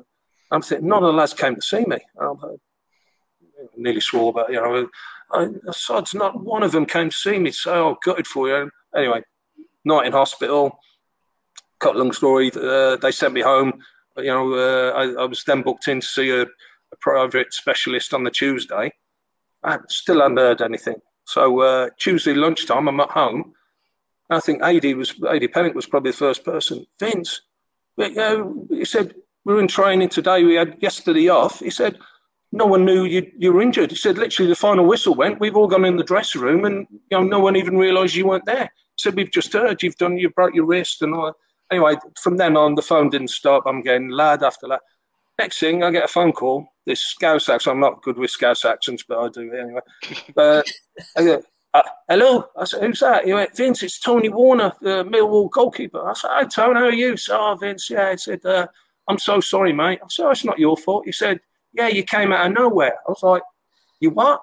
I'm 0.52 0.62
thinking, 0.62 0.88
none 0.88 1.04
of 1.04 1.14
the 1.14 1.18
lads 1.18 1.34
came 1.34 1.56
to 1.56 1.62
see 1.62 1.86
me. 1.86 1.98
I 2.20 2.34
nearly 3.76 4.02
swore, 4.02 4.34
but 4.34 4.50
you 4.50 4.56
know, 4.56 4.90
I, 5.32 5.48
Sod's 5.72 6.14
not 6.14 6.44
one 6.44 6.64
of 6.64 6.72
them 6.72 6.86
came 6.86 7.10
to 7.10 7.16
see 7.16 7.40
me. 7.40 7.52
So 7.52 7.72
I 7.72 7.78
oh, 7.78 7.98
gutted 8.04 8.28
for 8.28 8.48
you. 8.48 8.72
Anyway, 8.96 9.24
night 9.86 10.08
in 10.08 10.14
hospital. 10.14 10.80
Cut 11.80 11.96
long 11.96 12.12
story. 12.12 12.52
Uh, 12.54 12.98
they 12.98 13.12
sent 13.12 13.34
me 13.34 13.42
home. 13.42 13.82
You 14.18 14.26
know, 14.26 14.54
uh, 14.54 14.92
I, 14.92 15.22
I, 15.22 15.26
was 15.26 15.44
then 15.46 15.62
booked 15.62 15.88
in 15.88 16.02
to 16.02 16.06
see 16.06 16.30
a, 16.32 16.46
a, 16.92 16.96
private 16.98 17.54
specialist 17.54 18.14
on 18.14 18.24
the 18.24 18.32
Tuesday. 18.32 18.92
I 19.64 19.78
still 19.88 20.22
hadn't 20.22 20.38
heard 20.38 20.62
anything. 20.62 20.96
So 21.26 21.62
uh, 21.62 21.90
Tuesday 21.98 22.34
lunchtime, 22.34 22.88
I'm 22.88 23.00
at 23.00 23.12
home. 23.12 23.54
I 24.30 24.40
think 24.40 24.62
AD 24.62 24.96
was 24.96 25.12
AD 25.12 25.42
Pennock 25.54 25.74
was 25.74 25.88
probably 25.88 26.12
the 26.12 26.18
first 26.18 26.44
person. 26.46 26.86
Vince, 27.00 27.42
you 27.98 28.14
know, 28.14 28.68
he 28.70 28.86
said 28.86 29.16
we're 29.44 29.60
in 29.60 29.68
training 29.68 30.10
today. 30.10 30.44
We 30.44 30.56
had 30.56 30.78
yesterday 30.82 31.30
off. 31.30 31.60
He 31.60 31.72
said 31.72 31.98
no 32.52 32.66
one 32.66 32.86
knew 32.86 33.04
you, 33.04 33.32
you 33.38 33.54
were 33.54 33.62
injured. 33.62 33.92
He 33.92 33.96
said, 33.96 34.18
literally, 34.18 34.50
the 34.50 34.56
final 34.56 34.86
whistle 34.86 35.14
went. 35.14 35.40
We've 35.40 35.56
all 35.56 35.68
gone 35.68 35.86
in 35.86 35.98
the 35.98 36.04
dressing 36.04 36.42
room, 36.42 36.66
and 36.66 36.88
you 36.92 37.18
know, 37.18 37.24
no 37.24 37.40
one 37.40 37.56
even 37.56 37.78
realised 37.78 38.16
you 38.16 38.28
weren't 38.28 38.46
there. 38.46 38.72
He 38.96 39.02
said, 39.02 39.16
we've 39.16 39.32
just 39.32 39.54
heard 39.54 39.84
you've 39.84 39.98
done, 39.98 40.18
you 40.18 40.30
broke 40.30 40.56
your 40.56 40.66
wrist, 40.66 41.02
and 41.02 41.14
all. 41.14 41.34
Anyway, 41.72 41.96
from 42.20 42.38
then 42.38 42.58
on, 42.58 42.74
the 42.76 42.82
phone 42.82 43.10
didn't 43.10 43.30
stop. 43.30 43.64
I'm 43.68 43.82
getting 43.82 44.10
lad 44.10 44.42
after 44.42 44.68
lad. 44.68 44.80
Next 45.40 45.58
thing, 45.62 45.84
I 45.84 45.92
get 45.92 46.04
a 46.04 46.10
phone 46.10 46.34
call. 46.34 46.68
This 46.86 47.00
Scouse 47.00 47.48
accent. 47.48 47.74
I'm 47.74 47.80
not 47.80 48.04
good 48.04 48.18
with 48.18 48.30
Scouse 48.30 48.66
accents, 48.66 49.06
but 49.08 49.20
I 49.20 49.30
do 49.30 49.50
it 49.54 49.58
anyway. 49.58 49.80
But 50.36 50.70
I 51.18 51.24
go, 51.24 51.42
uh, 51.74 51.82
hello. 52.10 52.48
I 52.58 52.66
said, 52.66 52.84
who's 52.84 53.00
that? 53.00 53.24
He 53.24 53.34
went, 53.34 53.56
Vince, 53.56 53.82
it's 53.82 54.02
Tony 54.02 54.28
Warner, 54.28 54.74
the 54.82 55.06
Millwall 55.06 55.50
goalkeeper. 55.50 56.10
I 56.10 56.14
said, 56.14 56.28
hi, 56.30 56.44
Tony, 56.44 56.80
how 56.80 56.86
are 56.88 56.92
you? 56.92 57.16
So, 57.16 57.38
oh, 57.40 57.56
Vince, 57.56 57.90
yeah. 57.90 58.12
He 58.12 58.18
said, 58.18 58.46
uh, 58.46 58.68
I'm 59.08 59.18
so 59.18 59.40
sorry, 59.40 59.72
mate. 59.72 60.02
I 60.04 60.08
said, 60.10 60.26
oh, 60.26 60.32
it's 60.32 60.44
not 60.44 60.60
your 60.60 60.76
fault. 60.76 61.06
He 61.06 61.14
said, 61.14 61.40
yeah, 61.74 61.88
you 61.88 62.04
came 62.04 62.34
out 62.34 62.48
of 62.48 62.54
nowhere. 62.54 62.98
I 63.08 63.10
was 63.10 63.24
like, 63.24 63.44
You 64.02 64.10
what? 64.10 64.42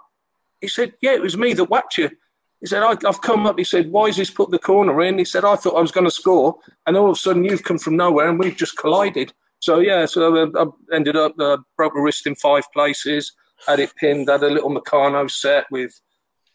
He 0.63 0.69
said, 0.69 0.95
Yeah, 1.03 1.13
it 1.13 1.23
was 1.23 1.37
me 1.37 1.53
that 1.53 1.65
whacked 1.65 1.99
you. 1.99 2.11
He 2.61 2.67
said, 2.67 2.83
I've 2.83 3.21
come 3.21 3.47
up. 3.47 3.59
He 3.59 3.65
said, 3.65 3.91
Why 3.91 4.07
has 4.07 4.17
this 4.17 4.31
put 4.31 4.51
the 4.51 4.59
corner 4.59 5.03
in? 5.03 5.19
He 5.19 5.27
said, 5.27 5.45
I 5.45 5.57
thought 5.57 5.77
I 5.77 5.83
was 5.83 5.93
going 5.93 6.07
to 6.07 6.11
score. 6.11 6.57
And 6.87 6.97
all 6.97 7.11
of 7.11 7.17
a 7.17 7.19
sudden, 7.19 7.45
you've 7.45 7.65
come 7.65 7.79
from 7.79 7.97
nowhere 7.97 8.31
and 8.31 8.39
we've 8.39 8.57
just 8.57 8.79
collided. 8.79 9.35
So, 9.61 9.81
yeah, 9.81 10.07
so 10.07 10.51
I, 10.55 10.63
I 10.63 10.67
ended 10.95 11.17
up, 11.17 11.39
uh, 11.39 11.59
broke 11.77 11.95
my 11.95 12.01
wrist 12.01 12.27
in 12.27 12.35
five 12.35 12.65
places, 12.73 13.33
had 13.67 13.81
it 13.81 13.95
pinned, 13.97 14.29
had 14.29 14.43
a 14.43 14.51
little 14.51 14.71
Meccano 14.71 15.31
set 15.31 15.67
with 15.71 15.99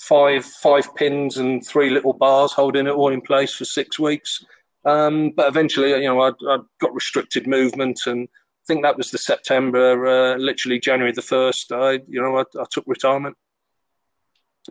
five 0.01 0.43
five 0.43 0.93
pins 0.95 1.37
and 1.37 1.65
three 1.65 1.91
little 1.91 2.13
bars 2.13 2.51
holding 2.51 2.87
it 2.87 2.91
all 2.91 3.13
in 3.13 3.21
place 3.21 3.53
for 3.53 3.65
six 3.65 3.99
weeks. 3.99 4.43
Um, 4.83 5.31
but 5.35 5.47
eventually, 5.47 5.91
you 5.91 6.07
know, 6.07 6.21
I, 6.21 6.31
I 6.49 6.57
got 6.79 6.93
restricted 6.93 7.45
movement 7.45 7.99
and 8.07 8.27
I 8.27 8.65
think 8.65 8.81
that 8.83 8.97
was 8.97 9.11
the 9.11 9.19
September, 9.19 10.07
uh, 10.07 10.37
literally 10.37 10.79
January 10.79 11.11
the 11.11 11.21
first. 11.21 11.71
I, 11.71 11.99
you 12.07 12.21
know, 12.21 12.37
I, 12.37 12.41
I, 12.59 12.65
took 12.69 12.85
retirement. 12.87 13.37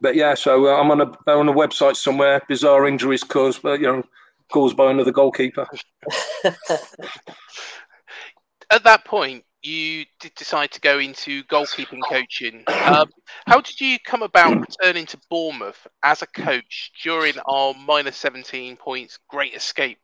but 0.01 0.17
yeah, 0.17 0.35
so 0.35 0.67
uh, 0.67 0.81
I'm 0.81 0.91
on 0.91 1.01
a 1.01 1.31
on 1.31 1.49
a 1.49 1.53
website 1.53 1.97
somewhere. 1.97 2.41
Bizarre 2.49 2.89
injuries 2.89 3.23
caused, 3.23 3.63
but 3.63 3.81
you 3.81 3.87
know, 3.87 4.03
caused 4.53 4.77
by 4.77 4.91
another 4.91 5.13
goalkeeper. 5.13 5.69
At 8.71 8.85
that 8.85 9.05
point, 9.05 9.45
you 9.63 10.05
did 10.21 10.35
decide 10.37 10.71
to 10.73 10.81
go 10.81 10.99
into 10.99 11.45
goalkeeping 11.45 12.01
coaching. 12.09 12.65
Um, 12.69 13.11
how 13.47 13.61
did 13.61 13.81
you 13.81 13.99
come 14.05 14.23
about 14.23 14.59
returning 14.59 15.07
to 15.07 15.19
Bournemouth 15.29 15.87
as 16.03 16.23
a 16.23 16.27
coach 16.27 16.93
during 17.03 17.35
our 17.47 17.75
minus 17.75 18.17
17 18.17 18.77
points 18.77 19.19
Great 19.29 19.55
Escape? 19.55 19.99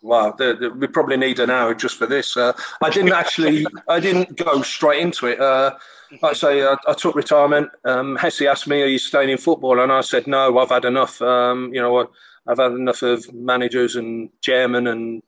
Wow, 0.00 0.32
the, 0.38 0.54
the, 0.54 0.70
we 0.70 0.86
probably 0.86 1.16
need 1.16 1.40
an 1.40 1.50
hour 1.50 1.74
just 1.74 1.96
for 1.96 2.06
this. 2.06 2.36
Uh, 2.36 2.52
I 2.80 2.88
didn't 2.88 3.12
actually, 3.12 3.66
I 3.88 3.98
didn't 3.98 4.36
go 4.36 4.62
straight 4.62 5.00
into 5.00 5.26
it. 5.26 5.40
Uh, 5.40 5.76
like 6.22 6.30
I 6.30 6.34
say, 6.34 6.62
I, 6.62 6.76
I 6.86 6.92
took 6.94 7.16
retirement. 7.16 7.68
Um, 7.84 8.14
Hesse 8.16 8.42
asked 8.42 8.68
me, 8.68 8.80
"Are 8.82 8.86
you 8.86 8.98
staying 8.98 9.28
in 9.28 9.38
football?" 9.38 9.80
And 9.80 9.90
I 9.90 10.00
said, 10.02 10.28
"No, 10.28 10.56
I've 10.58 10.68
had 10.68 10.84
enough. 10.84 11.20
Um, 11.20 11.74
you 11.74 11.82
know, 11.82 12.08
I've 12.46 12.58
had 12.58 12.72
enough 12.72 13.02
of 13.02 13.30
managers 13.34 13.96
and 13.96 14.30
chairman 14.40 14.86
and 14.86 15.22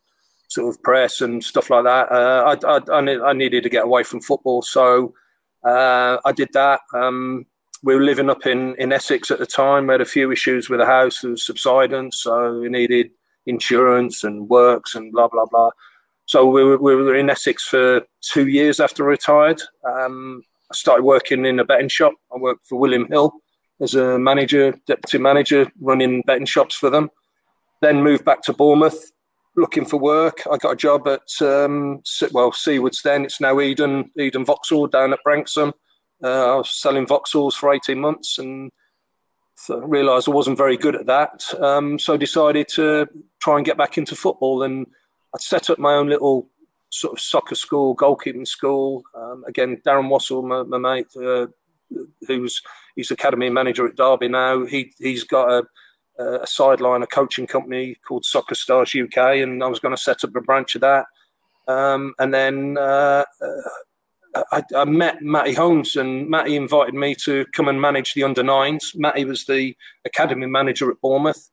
sort 0.51 0.75
of 0.75 0.83
press 0.83 1.21
and 1.21 1.43
stuff 1.43 1.71
like 1.71 1.85
that. 1.85 2.11
Uh, 2.11 2.57
I, 2.67 2.93
I, 2.93 3.29
I, 3.31 3.33
needed 3.33 3.63
to 3.63 3.69
get 3.69 3.85
away 3.85 4.03
from 4.03 4.21
football, 4.21 4.63
so 4.63 5.15
uh, 5.65 6.19
I 6.25 6.33
did 6.33 6.49
that. 6.55 6.81
Um, 6.93 7.47
we 7.83 7.95
were 7.95 8.03
living 8.03 8.29
up 8.29 8.47
in, 8.47 8.75
in 8.75 8.93
Essex 8.93 9.31
at 9.31 9.39
the 9.39 9.47
time. 9.47 9.87
We 9.87 9.95
had 9.95 10.01
a 10.01 10.07
few 10.07 10.31
issues 10.33 10.69
with 10.69 10.81
the 10.81 10.87
house. 10.87 11.21
There 11.21 11.31
was 11.31 11.47
subsidence, 11.47 12.21
so 12.23 12.61
we 12.61 12.69
needed 12.69 13.11
insurance 13.47 14.25
and 14.25 14.49
works 14.49 14.95
and 14.95 15.13
blah 15.13 15.29
blah 15.29 15.47
blah. 15.47 15.71
So 16.27 16.47
we 16.47 16.65
were, 16.65 16.79
we 16.79 16.95
were 16.95 17.15
in 17.15 17.31
Essex 17.31 17.65
for 17.65 18.03
two 18.21 18.49
years 18.49 18.81
after 18.81 19.05
I 19.05 19.11
retired. 19.11 19.63
Um, 19.89 20.43
I 20.71 20.75
started 20.75 21.05
working 21.05 21.47
in 21.47 21.59
a 21.59 21.65
betting 21.65 21.89
shop. 21.89 22.13
I 22.35 22.39
worked 22.39 22.67
for 22.67 22.79
William 22.79 23.07
Hill 23.09 23.33
as 23.81 23.95
a 23.95 24.19
manager, 24.19 24.75
deputy 24.87 25.19
manager, 25.19 25.71
running 25.81 26.23
betting 26.27 26.47
shops 26.47 26.75
for 26.75 26.91
them. 26.91 27.11
Then 27.81 28.03
moved 28.03 28.25
back 28.25 28.43
to 28.43 28.53
Bournemouth 28.53 29.11
looking 29.61 29.85
for 29.85 29.99
work. 29.99 30.43
I 30.51 30.57
got 30.57 30.73
a 30.73 30.77
job 30.77 31.07
at 31.07 31.31
um, 31.41 32.03
well 32.33 32.53
Seawoods 32.53 33.03
then. 33.03 33.25
It's 33.25 33.41
now 33.41 33.61
Eden 33.61 34.11
Eden 34.19 34.45
Vauxhall 34.45 34.89
down 34.89 35.13
at 35.13 35.23
Branksome. 35.23 35.73
Uh, 36.23 36.55
I 36.55 36.57
was 36.57 36.81
selling 36.81 37.07
Vauxhalls 37.07 37.55
for 37.55 37.73
eighteen 37.73 38.01
months 38.01 38.39
and 38.39 38.71
realised 39.69 40.29
I 40.29 40.33
wasn't 40.33 40.59
very 40.59 40.77
good 40.77 40.97
at 40.97 41.07
that. 41.07 41.45
Um, 41.61 41.99
so 41.99 42.17
decided 42.17 42.69
to 42.69 43.07
try 43.41 43.57
and 43.57 43.67
get 43.67 43.77
back 43.77 43.99
into 43.99 44.17
football. 44.17 44.63
And 44.63 44.87
I 45.35 45.39
set 45.39 45.71
up 45.71 45.79
my 45.79 45.95
own 45.95 46.09
little 46.09 46.49
sort 46.89 47.13
of 47.13 47.21
soccer 47.21 47.55
school, 47.55 47.95
goalkeeping 47.95 48.49
school. 48.49 49.03
Um, 49.15 49.45
again, 49.47 49.81
Darren 49.87 50.09
Wassall, 50.09 50.43
my, 50.43 50.63
my 50.63 50.79
mate, 50.79 51.07
uh, 51.17 51.47
who's 52.27 52.63
he's 52.97 53.11
academy 53.11 53.51
manager 53.51 53.87
at 53.87 53.97
Derby 53.97 54.29
now. 54.29 54.65
He 54.65 54.93
he's 54.99 55.25
got 55.25 55.51
a 55.51 55.65
a 56.19 56.47
sideline, 56.47 57.03
a 57.03 57.07
coaching 57.07 57.47
company 57.47 57.97
called 58.07 58.25
Soccer 58.25 58.55
Stars 58.55 58.95
UK, 58.95 59.37
and 59.37 59.63
I 59.63 59.69
was 59.69 59.79
going 59.79 59.95
to 59.95 60.01
set 60.01 60.25
up 60.25 60.35
a 60.37 60.41
branch 60.41 60.75
of 60.75 60.83
that. 60.83 61.07
Um, 61.69 62.15
and 62.19 62.35
then 62.35 62.77
uh, 62.79 63.25
uh, 63.41 64.43
I, 64.53 64.63
I, 64.75 64.85
met 64.85 65.23
Matty 65.23 65.55
Holmes, 65.55 65.97
and 65.97 66.29
Matty 66.29 66.57
invited 66.57 66.95
me 66.95 67.15
to 67.25 67.47
come 67.53 67.69
and 67.69 67.81
manage 67.81 68.15
the 68.15 68.25
under 68.25 68.43
nines. 68.43 68.93
Matty 68.95 69.25
was 69.25 69.45
the 69.45 69.77
academy 70.05 70.47
manager 70.47 70.91
at 70.91 71.01
Bournemouth. 71.01 71.51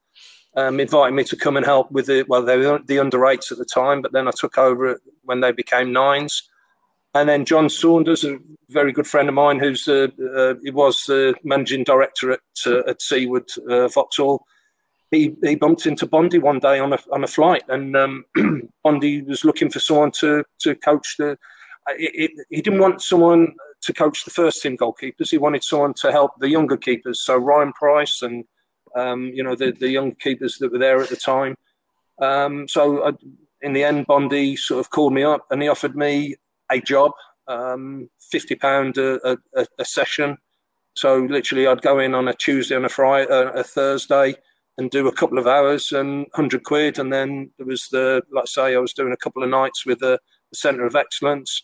Um, 0.55 0.79
invited 0.79 1.13
me 1.13 1.23
to 1.25 1.35
come 1.35 1.55
and 1.55 1.65
help 1.65 1.91
with 1.91 2.07
the 2.07 2.25
well, 2.27 2.41
they 2.41 2.57
were 2.57 2.79
the 2.79 2.99
under 2.99 3.25
eights 3.27 3.51
at 3.51 3.59
the 3.59 3.65
time, 3.65 4.01
but 4.01 4.11
then 4.11 4.27
I 4.27 4.31
took 4.31 4.57
over 4.57 4.99
when 5.23 5.39
they 5.39 5.51
became 5.51 5.93
nines. 5.93 6.49
And 7.13 7.29
then 7.29 7.45
John 7.45 7.69
Saunders, 7.69 8.23
a 8.23 8.37
very 8.69 8.91
good 8.91 9.07
friend 9.07 9.27
of 9.27 9.35
mine, 9.35 9.59
who's 9.59 9.87
uh, 9.87 10.07
uh, 10.35 10.55
he 10.63 10.71
was 10.71 11.03
the 11.07 11.35
managing 11.43 11.83
director 11.83 12.31
at 12.31 12.39
uh, 12.65 12.79
at 12.87 12.99
Seawood 12.99 13.57
uh, 13.69 13.87
Vauxhall 13.87 14.45
he, 15.11 15.35
he 15.41 15.55
bumped 15.55 15.85
into 15.85 16.05
Bondi 16.05 16.37
one 16.37 16.59
day 16.59 16.79
on 16.79 16.93
a 16.93 16.99
on 17.11 17.23
a 17.23 17.27
flight, 17.27 17.63
and 17.69 17.95
um, 17.95 18.25
Bondi 18.83 19.21
was 19.21 19.45
looking 19.45 19.69
for 19.69 19.79
someone 19.79 20.11
to 20.19 20.43
to 20.61 20.75
coach 20.75 21.15
the. 21.17 21.37
He 21.97 22.61
didn't 22.61 22.79
want 22.79 23.01
someone 23.01 23.53
to 23.83 23.93
coach 23.93 24.25
the 24.25 24.31
first 24.31 24.61
team 24.61 24.75
goalkeepers. 24.75 25.29
He 25.29 25.37
wanted 25.37 25.63
someone 25.63 25.93
to 26.01 26.11
help 26.11 26.31
the 26.39 26.49
younger 26.49 26.75
keepers. 26.75 27.21
So 27.21 27.37
Ryan 27.37 27.71
Price 27.71 28.21
and 28.21 28.43
um, 28.95 29.31
you 29.33 29.43
know 29.43 29.55
the 29.55 29.71
the 29.71 29.89
young 29.89 30.13
keepers 30.15 30.57
that 30.57 30.71
were 30.71 30.79
there 30.79 31.01
at 31.01 31.09
the 31.09 31.15
time. 31.15 31.55
Um, 32.21 32.67
so 32.67 33.07
I, 33.07 33.11
in 33.61 33.73
the 33.73 33.85
end, 33.85 34.07
Bondi 34.07 34.57
sort 34.57 34.81
of 34.81 34.89
called 34.89 35.13
me 35.13 35.23
up 35.23 35.45
and 35.49 35.61
he 35.61 35.69
offered 35.69 35.95
me 35.95 36.35
a 36.71 36.79
job, 36.79 37.11
um, 37.47 38.09
fifty 38.19 38.55
pound 38.55 38.97
a, 38.97 39.37
a, 39.55 39.67
a, 39.77 39.85
session. 39.85 40.37
So 40.95 41.17
literally, 41.17 41.67
I'd 41.67 41.81
go 41.81 41.99
in 41.99 42.13
on 42.13 42.27
a 42.27 42.33
Tuesday 42.33 42.75
and 42.75 42.85
a 42.85 42.89
Friday, 42.89 43.31
uh, 43.31 43.51
a 43.51 43.63
Thursday 43.63 44.35
and 44.77 44.91
do 44.91 45.07
a 45.07 45.11
couple 45.11 45.39
of 45.39 45.47
hours 45.47 45.91
and 45.91 46.19
100 46.33 46.63
quid. 46.63 46.99
And 46.99 47.11
then 47.11 47.51
there 47.57 47.65
was 47.65 47.87
the, 47.91 48.21
like 48.31 48.47
say, 48.47 48.75
I 48.75 48.79
was 48.79 48.93
doing 48.93 49.11
a 49.11 49.17
couple 49.17 49.43
of 49.43 49.49
nights 49.49 49.85
with 49.85 49.99
the, 49.99 50.19
the 50.51 50.55
Centre 50.55 50.85
of 50.85 50.95
Excellence. 50.95 51.63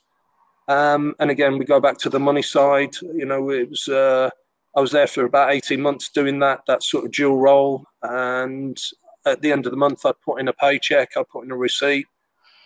Um, 0.68 1.14
and 1.20 1.30
again, 1.30 1.58
we 1.58 1.66
go 1.66 1.80
back 1.80 1.98
to 2.00 2.10
the 2.10 2.20
money 2.20 2.42
side. 2.42 2.96
You 3.02 3.26
know, 3.26 3.50
it 3.52 3.70
was, 3.70 3.88
uh, 3.88 4.30
I 4.76 4.82
was 4.82 4.92
there 4.92 5.08
for 5.08 5.26
about 5.26 5.52
18 5.52 5.82
months 5.82 6.10
doing 6.10 6.40
that, 6.40 6.62
that 6.68 6.84
sort 6.84 7.06
of 7.06 7.12
dual 7.12 7.38
role. 7.38 7.86
And 8.02 8.78
at 9.26 9.42
the 9.42 9.52
end 9.52 9.66
of 9.66 9.72
the 9.72 9.78
month, 9.78 10.06
I'd 10.06 10.20
put 10.26 10.40
in 10.40 10.48
a 10.48 10.54
paycheck, 10.54 11.12
I'd 11.16 11.30
put 11.30 11.46
in 11.46 11.52
a 11.52 11.58
receipt. 11.58 12.08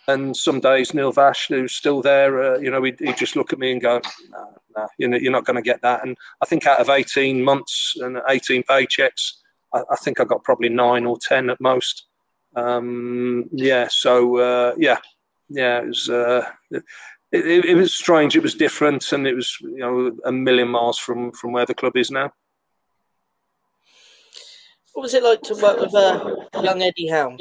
And 0.08 0.36
some 0.36 0.62
days, 0.62 0.94
Neil 0.94 1.12
Vacher, 1.12 1.60
who's 1.60 1.74
still 1.74 2.02
there, 2.02 2.56
uh, 2.56 2.58
you 2.60 2.72
know, 2.72 2.82
he'd, 2.84 3.00
he'd, 3.00 3.18
just 3.18 3.36
look 3.36 3.52
at 3.52 3.60
me 3.60 3.74
and 3.74 3.82
go, 3.82 4.02
you 4.98 5.08
know, 5.08 5.18
you're 5.18 5.34
not 5.34 5.46
going 5.46 5.58
to 5.58 5.62
get 5.62 5.82
that. 5.82 6.06
And 6.06 6.16
I 6.42 6.46
think 6.46 6.66
out 6.66 6.80
of 6.80 6.90
18 6.90 7.44
months 7.44 7.96
and 8.00 8.22
18 8.30 8.64
paychecks, 8.64 9.34
I, 9.74 9.82
I, 9.92 9.96
think 9.98 10.20
I 10.20 10.24
got 10.24 10.44
probably 10.44 10.70
nine 10.70 11.06
or 11.06 11.18
ten 11.20 11.50
at 11.50 11.60
most. 11.60 12.06
Um, 12.56 13.50
yeah, 13.52 13.88
so 13.90 14.38
uh, 14.38 14.76
yeah, 14.78 14.98
yeah, 15.50 15.82
it 15.82 15.88
was. 15.88 16.10
Uh, 16.10 16.50
it, 16.72 16.84
it, 17.32 17.66
it, 17.66 17.76
was 17.76 17.94
strange. 17.94 18.36
It 18.36 18.44
was 18.44 18.56
different, 18.56 19.12
and 19.12 19.28
it 19.28 19.36
was 19.36 19.58
you 19.62 19.78
know 19.78 20.18
a 20.26 20.32
million 20.32 20.70
miles 20.70 20.98
from 20.98 21.32
from 21.34 21.52
where 21.52 21.66
the 21.66 21.76
club 21.76 21.98
is 21.98 22.10
now. 22.10 22.32
What 24.94 25.04
was 25.04 25.14
it 25.14 25.24
like 25.24 25.42
to 25.44 25.56
work 25.56 25.80
with 25.80 25.94
uh, 25.94 26.36
young 26.64 26.82
Eddie 26.82 27.10
Howe? 27.10 27.38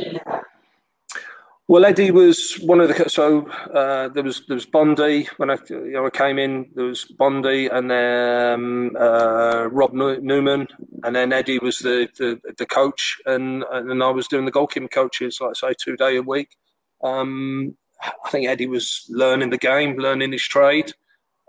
Well, 1.68 1.84
Eddie 1.84 2.12
was 2.12 2.60
one 2.60 2.80
of 2.80 2.86
the 2.88 3.08
so 3.10 3.48
uh, 3.50 4.08
there 4.10 4.22
was 4.22 4.46
there 4.46 4.54
was 4.54 4.66
Bondi 4.66 5.28
when 5.38 5.50
I 5.50 5.58
you 5.68 5.94
know 5.94 6.06
I 6.06 6.10
came 6.10 6.38
in. 6.38 6.70
There 6.76 6.84
was 6.84 7.04
Bondi 7.06 7.66
and 7.66 7.90
then 7.90 8.92
uh, 8.96 9.68
Rob 9.72 9.92
Newman, 9.92 10.68
and 11.02 11.16
then 11.16 11.32
Eddie 11.32 11.58
was 11.58 11.80
the, 11.80 12.08
the, 12.18 12.40
the 12.56 12.66
coach, 12.66 13.16
and 13.26 13.64
and 13.72 14.00
I 14.00 14.10
was 14.10 14.28
doing 14.28 14.44
the 14.44 14.52
goalkeeping 14.52 14.92
coaches, 14.92 15.38
like 15.40 15.56
say, 15.56 15.74
two 15.76 15.96
day 15.96 16.16
a 16.16 16.22
week. 16.22 16.56
Um, 17.02 17.76
I 18.00 18.30
think 18.30 18.46
Eddie 18.46 18.68
was 18.68 19.04
learning 19.08 19.50
the 19.50 19.58
game, 19.58 19.96
learning 19.96 20.30
his 20.30 20.46
trade, 20.46 20.92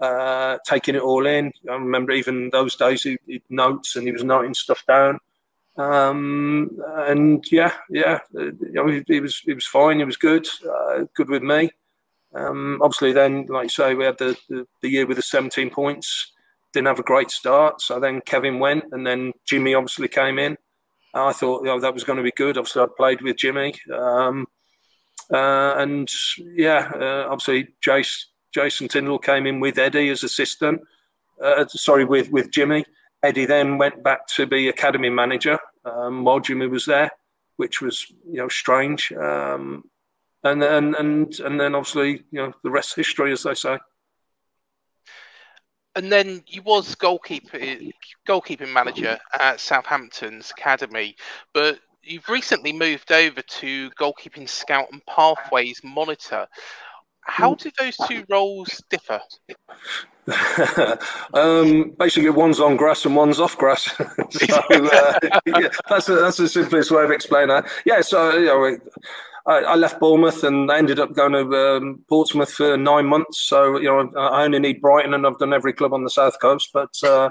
uh, 0.02 0.58
taking 0.66 0.96
it 0.96 1.04
all 1.04 1.28
in. 1.28 1.52
I 1.70 1.74
remember 1.74 2.14
even 2.14 2.50
those 2.50 2.76
days 2.76 3.04
he, 3.04 3.20
he 3.28 3.44
notes 3.52 3.96
and 3.96 4.08
he 4.08 4.14
was 4.14 4.24
noting 4.24 4.56
stuff 4.56 4.84
down. 4.88 5.20
Um, 5.78 6.72
and 6.86 7.46
yeah, 7.52 7.74
yeah, 7.90 8.20
you 8.34 8.58
know, 8.74 8.88
he, 8.88 9.04
he, 9.08 9.20
was 9.20 9.40
he 9.40 9.54
was 9.54 9.66
fine. 9.66 10.00
He 10.00 10.06
was 10.06 10.18
good, 10.18 10.48
uh, 10.68 11.06
good 11.16 11.30
with 11.30 11.44
me. 11.44 11.70
Um, 12.34 12.80
obviously, 12.82 13.14
then, 13.14 13.46
like 13.48 13.64
you 13.64 13.70
say, 13.70 13.94
we 13.94 14.06
had 14.06 14.18
the, 14.18 14.36
the, 14.50 14.68
the, 14.82 14.90
year 14.90 15.06
with 15.06 15.18
the 15.18 15.24
17 15.24 15.70
points. 15.70 16.32
Didn't 16.74 16.88
have 16.88 17.00
a 17.00 17.04
great 17.04 17.32
start, 17.32 17.82
so 17.82 18.00
then 18.00 18.22
Kevin 18.22 18.60
went, 18.60 18.86
and 18.92 19.06
then 19.06 19.34
Jimmy 19.46 19.74
obviously 19.74 20.08
came 20.08 20.38
in. 20.38 20.58
I 21.14 21.32
thought 21.32 21.62
you 21.62 21.68
know, 21.68 21.80
that 21.80 21.94
was 21.94 22.04
going 22.04 22.18
to 22.18 22.24
be 22.24 22.32
good. 22.32 22.58
Obviously, 22.58 22.82
I 22.82 22.88
played 22.96 23.22
with 23.22 23.38
Jimmy, 23.38 23.74
um, 23.94 24.48
uh, 25.32 25.76
and 25.78 26.10
yeah, 26.38 26.92
uh, 26.94 27.28
obviously 27.30 27.70
Jace, 27.86 28.26
Jason 28.54 28.88
Tindall 28.88 29.20
came 29.20 29.46
in 29.48 29.60
with 29.60 29.78
Eddie 29.78 30.10
as 30.10 30.24
assistant. 30.24 30.82
Uh, 31.42 31.66
sorry, 31.68 32.04
with 32.04 32.30
with 32.32 32.52
Jimmy. 32.52 32.84
Eddie 33.24 33.46
then 33.46 33.78
went 33.78 34.04
back 34.04 34.28
to 34.36 34.46
be 34.46 34.70
academy 34.70 35.10
manager 35.10 35.60
um, 35.86 36.24
while 36.24 36.40
Jimmy 36.40 36.68
was 36.68 36.86
there, 36.86 37.12
which 37.58 37.82
was 37.82 38.06
you 38.26 38.38
know 38.38 38.48
strange. 38.48 39.12
Um, 39.12 39.84
and 40.44 40.62
then 40.62 40.96
and 40.96 41.40
and 41.40 41.60
then 41.60 41.76
obviously 41.76 42.24
you 42.32 42.42
know 42.42 42.54
the 42.64 42.70
rest 42.70 42.96
history, 42.96 43.32
as 43.32 43.44
they 43.44 43.56
say. 43.56 43.78
And 45.96 46.12
then 46.12 46.44
you 46.46 46.62
was 46.62 46.94
goalkeeper 46.94 47.58
goalkeeping 48.28 48.72
manager 48.72 49.18
at 49.40 49.60
Southampton's 49.60 50.52
academy, 50.52 51.16
but 51.54 51.80
you've 52.04 52.30
recently 52.30 52.72
moved 52.72 53.12
over 53.12 53.42
to 53.42 53.90
goalkeeping 53.92 54.48
scout 54.48 54.88
and 54.92 55.06
pathways 55.06 55.82
monitor. 55.84 56.48
How 57.28 57.56
do 57.56 57.70
those 57.78 57.96
two 58.08 58.26
roles 58.30 58.82
differ? 58.90 59.20
um, 61.34 61.92
basically, 62.00 62.30
one's 62.30 62.60
on 62.60 62.78
grass 62.78 63.06
and 63.06 63.16
one's 63.16 63.40
off 63.40 63.58
grass. 63.58 63.84
so, 64.30 64.56
uh, 64.70 65.20
yeah, 65.46 65.70
that's 65.90 66.10
a, 66.10 66.16
that's 66.16 66.38
the 66.38 66.50
simplest 66.50 66.90
way 66.90 67.04
of 67.04 67.12
explaining 67.12 67.50
that. 67.50 67.68
Yeah, 67.86 68.02
so 68.02 68.38
you 68.38 68.46
know, 68.46 68.78
I, 69.46 69.60
I, 69.60 69.76
left 69.76 70.00
Bournemouth 70.00 70.44
and 70.44 70.72
I 70.72 70.78
ended 70.78 71.00
up 71.00 71.14
going 71.14 71.34
to 71.34 71.56
um, 71.56 72.04
Portsmouth 72.10 72.52
for 72.52 72.78
nine 72.78 73.06
months. 73.06 73.42
So 73.42 73.78
you 73.78 73.90
know, 73.90 74.10
I 74.18 74.44
only 74.44 74.60
need 74.60 74.82
Brighton, 74.82 75.14
and 75.14 75.28
I've 75.28 75.38
done 75.38 75.54
every 75.54 75.74
club 75.74 75.94
on 75.94 76.04
the 76.04 76.10
south 76.10 76.40
coast. 76.40 76.72
But 76.74 76.96
uh, 77.04 77.30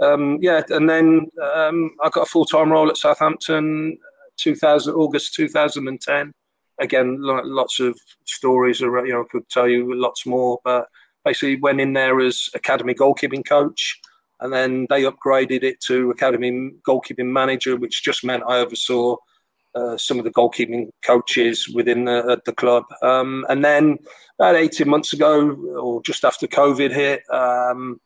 um, 0.00 0.38
yeah, 0.40 0.62
and 0.70 0.90
then 0.90 1.28
um, 1.54 1.92
I 2.02 2.10
got 2.10 2.22
a 2.22 2.30
full 2.30 2.46
time 2.46 2.70
role 2.70 2.90
at 2.90 2.96
Southampton, 2.96 3.96
2000 4.38 4.92
August 4.94 5.34
2010. 5.34 6.32
Again, 6.78 7.18
lots 7.20 7.80
of 7.80 7.98
stories. 8.24 8.80
You 8.80 8.90
know, 8.90 9.22
I 9.22 9.30
could 9.30 9.48
tell 9.48 9.68
you 9.68 9.94
lots 9.94 10.26
more, 10.26 10.60
but 10.64 10.86
basically 11.24 11.56
went 11.56 11.80
in 11.80 11.92
there 11.92 12.20
as 12.20 12.48
academy 12.54 12.94
goalkeeping 12.94 13.46
coach. 13.46 14.00
And 14.40 14.52
then 14.52 14.86
they 14.90 15.04
upgraded 15.04 15.62
it 15.62 15.80
to 15.86 16.10
academy 16.10 16.72
goalkeeping 16.86 17.32
manager, 17.32 17.76
which 17.76 18.02
just 18.02 18.24
meant 18.24 18.44
I 18.46 18.58
oversaw 18.58 19.16
uh, 19.74 19.96
some 19.96 20.18
of 20.18 20.24
the 20.24 20.30
goalkeeping 20.30 20.90
coaches 21.04 21.68
within 21.74 22.04
the, 22.04 22.40
the 22.44 22.52
club. 22.52 22.84
Um, 23.02 23.44
and 23.48 23.64
then 23.64 23.98
about 24.38 24.56
18 24.56 24.88
months 24.88 25.12
ago, 25.12 25.50
or 25.50 26.02
just 26.02 26.24
after 26.24 26.46
COVID 26.46 26.92
hit, 26.92 27.22
um, 27.30 28.00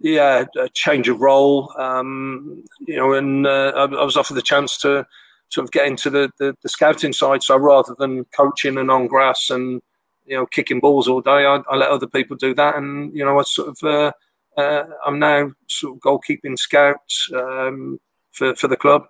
yeah, 0.00 0.44
a 0.58 0.68
change 0.70 1.08
of 1.08 1.20
role, 1.20 1.72
um, 1.78 2.64
you 2.80 2.96
know, 2.96 3.12
and 3.12 3.46
uh, 3.46 3.72
I, 3.76 3.84
I, 3.84 4.04
was 4.04 4.16
offered 4.16 4.34
the 4.34 4.42
chance 4.42 4.76
to 4.78 5.06
sort 5.52 5.64
of 5.64 5.70
get 5.70 5.86
into 5.86 6.08
the, 6.08 6.30
the, 6.38 6.56
the, 6.62 6.68
scouting 6.68 7.12
side. 7.12 7.42
So 7.42 7.56
rather 7.56 7.94
than 7.98 8.24
coaching 8.36 8.78
and 8.78 8.90
on 8.90 9.06
grass 9.06 9.50
and, 9.50 9.82
you 10.24 10.36
know, 10.36 10.46
kicking 10.46 10.80
balls 10.80 11.08
all 11.08 11.20
day, 11.20 11.44
I, 11.44 11.62
I 11.68 11.76
let 11.76 11.90
other 11.90 12.06
people 12.06 12.36
do 12.36 12.54
that. 12.54 12.76
And, 12.76 13.14
you 13.14 13.24
know, 13.24 13.38
I 13.38 13.42
sort 13.42 13.68
of, 13.68 13.78
uh, 13.82 14.12
uh 14.60 14.84
I'm 15.06 15.18
now 15.18 15.52
sort 15.68 15.96
of 15.96 16.00
goalkeeping 16.00 16.58
scout 16.58 17.00
um, 17.34 18.00
for, 18.32 18.54
for 18.56 18.68
the 18.68 18.76
club. 18.76 19.06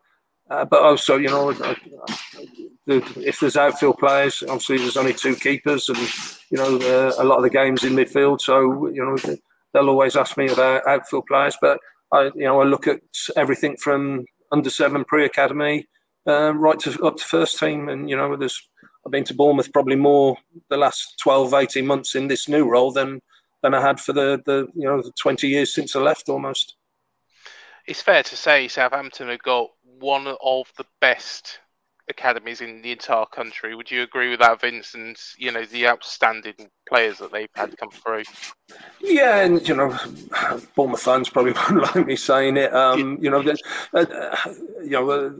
Uh, 0.50 0.64
but 0.64 0.82
also, 0.82 1.16
you 1.16 1.28
know, 1.28 1.50
if 2.86 3.40
there's 3.40 3.56
outfield 3.56 3.98
players, 3.98 4.42
obviously 4.42 4.78
there's 4.78 4.96
only 4.96 5.14
two 5.14 5.34
keepers, 5.34 5.88
and 5.88 5.98
you 6.50 6.58
know 6.58 6.76
uh, 6.76 7.14
a 7.16 7.24
lot 7.24 7.36
of 7.36 7.42
the 7.42 7.48
games 7.48 7.84
in 7.84 7.94
midfield. 7.94 8.42
So 8.42 8.88
you 8.88 9.02
know 9.02 9.16
they'll 9.72 9.88
always 9.88 10.14
ask 10.14 10.36
me 10.36 10.50
about 10.50 10.86
outfield 10.86 11.24
players, 11.26 11.56
but 11.60 11.78
I, 12.12 12.24
you 12.34 12.44
know, 12.44 12.60
I 12.60 12.64
look 12.64 12.86
at 12.86 13.00
everything 13.34 13.76
from 13.78 14.26
under 14.50 14.68
seven 14.68 15.04
pre-academy 15.04 15.86
uh, 16.26 16.54
right 16.54 16.78
to 16.80 17.04
up 17.04 17.16
to 17.16 17.24
first 17.24 17.58
team, 17.58 17.88
and 17.88 18.08
you 18.08 18.16
know, 18.16 18.36
there's 18.36 18.68
I've 19.04 19.12
been 19.12 19.24
to 19.24 19.34
Bournemouth 19.34 19.72
probably 19.72 19.96
more 19.96 20.36
the 20.68 20.76
last 20.76 21.18
12, 21.20 21.54
18 21.54 21.86
months 21.86 22.14
in 22.14 22.28
this 22.28 22.48
new 22.48 22.68
role 22.68 22.92
than 22.92 23.20
than 23.62 23.74
I 23.74 23.80
had 23.80 24.00
for 24.00 24.12
the 24.12 24.40
the 24.44 24.68
you 24.74 24.86
know 24.86 25.02
the 25.02 25.12
20 25.20 25.48
years 25.48 25.74
since 25.74 25.96
I 25.96 26.00
left 26.00 26.28
almost. 26.28 26.76
It's 27.86 28.02
fair 28.02 28.22
to 28.22 28.36
say 28.36 28.68
Southampton 28.68 29.28
have 29.28 29.42
got 29.42 29.70
one 29.82 30.28
of 30.28 30.66
the 30.76 30.86
best 31.00 31.58
academies 32.08 32.60
in 32.60 32.82
the 32.82 32.92
entire 32.92 33.26
country. 33.26 33.74
Would 33.74 33.90
you 33.90 34.02
agree 34.02 34.30
with 34.30 34.40
that, 34.40 34.60
Vincent? 34.60 35.20
You 35.36 35.50
know, 35.50 35.64
the 35.64 35.88
outstanding 35.88 36.70
players 36.88 37.18
that 37.18 37.32
they've 37.32 37.48
had 37.54 37.76
come 37.78 37.90
through. 37.90 38.22
Yeah, 39.00 39.40
and 39.40 39.66
you 39.66 39.74
know, 39.74 39.98
Bournemouth 40.76 41.02
fans 41.02 41.28
probably 41.28 41.52
won't 41.70 41.82
like 41.82 42.06
me 42.06 42.14
saying 42.14 42.56
it. 42.56 42.72
Um, 42.72 43.18
you 43.20 43.30
know, 43.30 43.42
uh, 43.94 43.98
uh, 43.98 44.36
you 44.82 44.90
know. 44.90 45.10
Uh, 45.10 45.30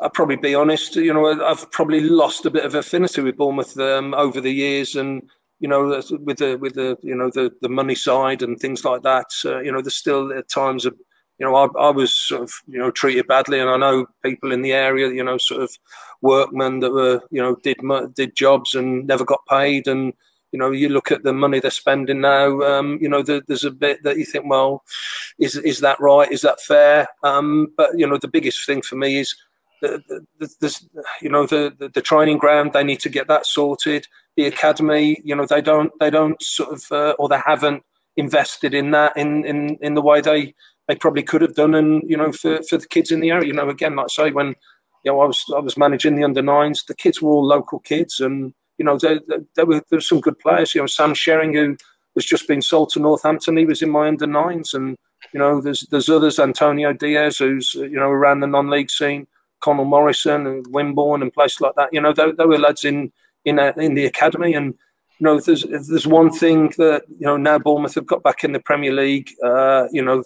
I'll 0.00 0.10
probably 0.10 0.36
be 0.36 0.54
honest. 0.54 0.96
You 0.96 1.14
know, 1.14 1.44
I've 1.44 1.70
probably 1.70 2.00
lost 2.00 2.46
a 2.46 2.50
bit 2.50 2.64
of 2.64 2.74
affinity 2.74 3.22
with 3.22 3.36
Bournemouth 3.36 3.78
um, 3.78 4.14
over 4.14 4.40
the 4.40 4.52
years, 4.52 4.94
and 4.96 5.22
you 5.60 5.68
know, 5.68 6.02
with 6.20 6.38
the 6.38 6.56
with 6.56 6.74
the 6.74 6.98
you 7.02 7.14
know 7.14 7.30
the 7.30 7.52
the 7.62 7.68
money 7.68 7.94
side 7.94 8.42
and 8.42 8.58
things 8.58 8.84
like 8.84 9.02
that. 9.02 9.26
Uh, 9.44 9.60
you 9.60 9.72
know, 9.72 9.80
there's 9.80 9.96
still 9.96 10.32
at 10.32 10.48
times 10.48 10.86
a 10.86 10.92
you 11.38 11.46
know, 11.46 11.54
I, 11.54 11.66
I, 11.78 11.90
was 11.90 12.14
sort 12.14 12.42
of, 12.42 12.52
you 12.66 12.78
know, 12.78 12.90
treated 12.90 13.26
badly, 13.26 13.60
and 13.60 13.68
I 13.68 13.76
know 13.76 14.06
people 14.22 14.52
in 14.52 14.62
the 14.62 14.72
area, 14.72 15.08
you 15.08 15.22
know, 15.22 15.36
sort 15.36 15.62
of 15.62 15.70
workmen 16.22 16.80
that 16.80 16.92
were, 16.92 17.20
you 17.30 17.42
know, 17.42 17.56
did 17.56 17.78
did 18.14 18.34
jobs 18.34 18.74
and 18.74 19.06
never 19.06 19.24
got 19.24 19.44
paid, 19.46 19.86
and 19.86 20.14
you 20.52 20.58
know, 20.58 20.70
you 20.70 20.88
look 20.88 21.10
at 21.10 21.24
the 21.24 21.34
money 21.34 21.60
they're 21.60 21.70
spending 21.70 22.22
now. 22.22 22.60
Um, 22.62 22.98
you 23.02 23.08
know, 23.08 23.22
the, 23.22 23.42
there's 23.46 23.64
a 23.64 23.70
bit 23.70 24.02
that 24.04 24.16
you 24.16 24.24
think, 24.24 24.46
well, 24.48 24.82
is 25.38 25.56
is 25.56 25.80
that 25.80 26.00
right? 26.00 26.30
Is 26.30 26.40
that 26.40 26.60
fair? 26.62 27.08
Um, 27.22 27.68
but 27.76 27.90
you 27.98 28.06
know, 28.06 28.16
the 28.16 28.28
biggest 28.28 28.64
thing 28.66 28.82
for 28.82 28.96
me 28.96 29.18
is. 29.20 29.34
The, 29.82 30.02
the, 30.38 30.48
the, 30.60 30.80
you 31.20 31.28
know 31.28 31.46
the, 31.46 31.74
the, 31.78 31.90
the 31.90 32.00
training 32.00 32.38
ground 32.38 32.72
they 32.72 32.82
need 32.82 33.00
to 33.00 33.10
get 33.10 33.28
that 33.28 33.44
sorted. 33.44 34.06
The 34.36 34.46
academy 34.46 35.20
you 35.22 35.36
know 35.36 35.44
they 35.44 35.60
don't 35.60 35.92
they 36.00 36.08
don't 36.08 36.40
sort 36.42 36.72
of 36.72 36.84
uh, 36.90 37.14
or 37.18 37.28
they 37.28 37.40
haven't 37.44 37.82
invested 38.16 38.72
in 38.72 38.92
that 38.92 39.16
in 39.16 39.44
in 39.44 39.76
in 39.82 39.94
the 39.94 40.00
way 40.00 40.22
they 40.22 40.54
they 40.88 40.94
probably 40.94 41.22
could 41.22 41.42
have 41.42 41.54
done, 41.54 41.74
and 41.74 42.02
you 42.08 42.16
know, 42.16 42.32
for, 42.32 42.62
for 42.62 42.78
the 42.78 42.86
kids 42.86 43.10
in 43.10 43.20
the 43.20 43.30
area, 43.30 43.48
you 43.48 43.52
know, 43.52 43.68
again, 43.68 43.96
like 43.96 44.06
I 44.18 44.28
say, 44.28 44.30
when 44.30 44.48
you 45.04 45.12
know 45.12 45.20
I 45.20 45.26
was 45.26 45.44
I 45.54 45.58
was 45.58 45.76
managing 45.76 46.16
the 46.16 46.24
under 46.24 46.42
nines, 46.42 46.84
the 46.84 46.94
kids 46.94 47.20
were 47.20 47.30
all 47.30 47.44
local 47.44 47.80
kids, 47.80 48.20
and 48.20 48.54
you 48.78 48.84
know, 48.84 48.98
there, 48.98 49.20
there 49.56 49.66
were 49.66 49.82
there 49.90 49.98
were 49.98 50.00
some 50.00 50.20
good 50.20 50.38
players. 50.38 50.74
You 50.74 50.82
know, 50.82 50.86
Sam 50.86 51.14
Sherring, 51.14 51.54
who 51.54 51.76
was 52.14 52.24
just 52.24 52.46
being 52.46 52.62
sold 52.62 52.90
to 52.90 53.00
Northampton, 53.00 53.56
he 53.56 53.66
was 53.66 53.82
in 53.82 53.90
my 53.90 54.08
under 54.08 54.26
nines, 54.26 54.74
and 54.74 54.96
you 55.32 55.40
know, 55.40 55.60
there's 55.60 55.86
there's 55.90 56.08
others, 56.08 56.38
Antonio 56.38 56.92
Diaz, 56.92 57.38
who's 57.38 57.74
you 57.74 57.98
know 57.98 58.10
around 58.10 58.40
the 58.40 58.46
non-league 58.46 58.90
scene, 58.90 59.26
Connell 59.66 59.84
Morrison 59.84 60.46
and 60.46 60.64
Wimborne 60.68 61.22
and 61.22 61.32
places 61.32 61.60
like 61.60 61.74
that. 61.74 61.88
You 61.92 62.00
know, 62.00 62.12
there, 62.12 62.46
were 62.46 62.56
lads 62.56 62.84
in 62.84 63.12
in 63.44 63.58
uh, 63.58 63.72
in 63.76 63.94
the 63.94 64.06
academy, 64.06 64.54
and 64.54 64.74
you 65.18 65.24
know, 65.24 65.40
there's 65.40 65.64
there's 65.64 66.06
one 66.06 66.30
thing 66.30 66.72
that 66.78 67.02
you 67.08 67.26
know 67.26 67.36
now 67.36 67.58
Bournemouth 67.58 67.96
have 67.96 68.06
got 68.06 68.22
back 68.22 68.44
in 68.44 68.52
the 68.52 68.60
Premier 68.60 68.92
League. 68.92 69.28
Uh, 69.42 69.88
you 69.90 70.04
know, 70.04 70.22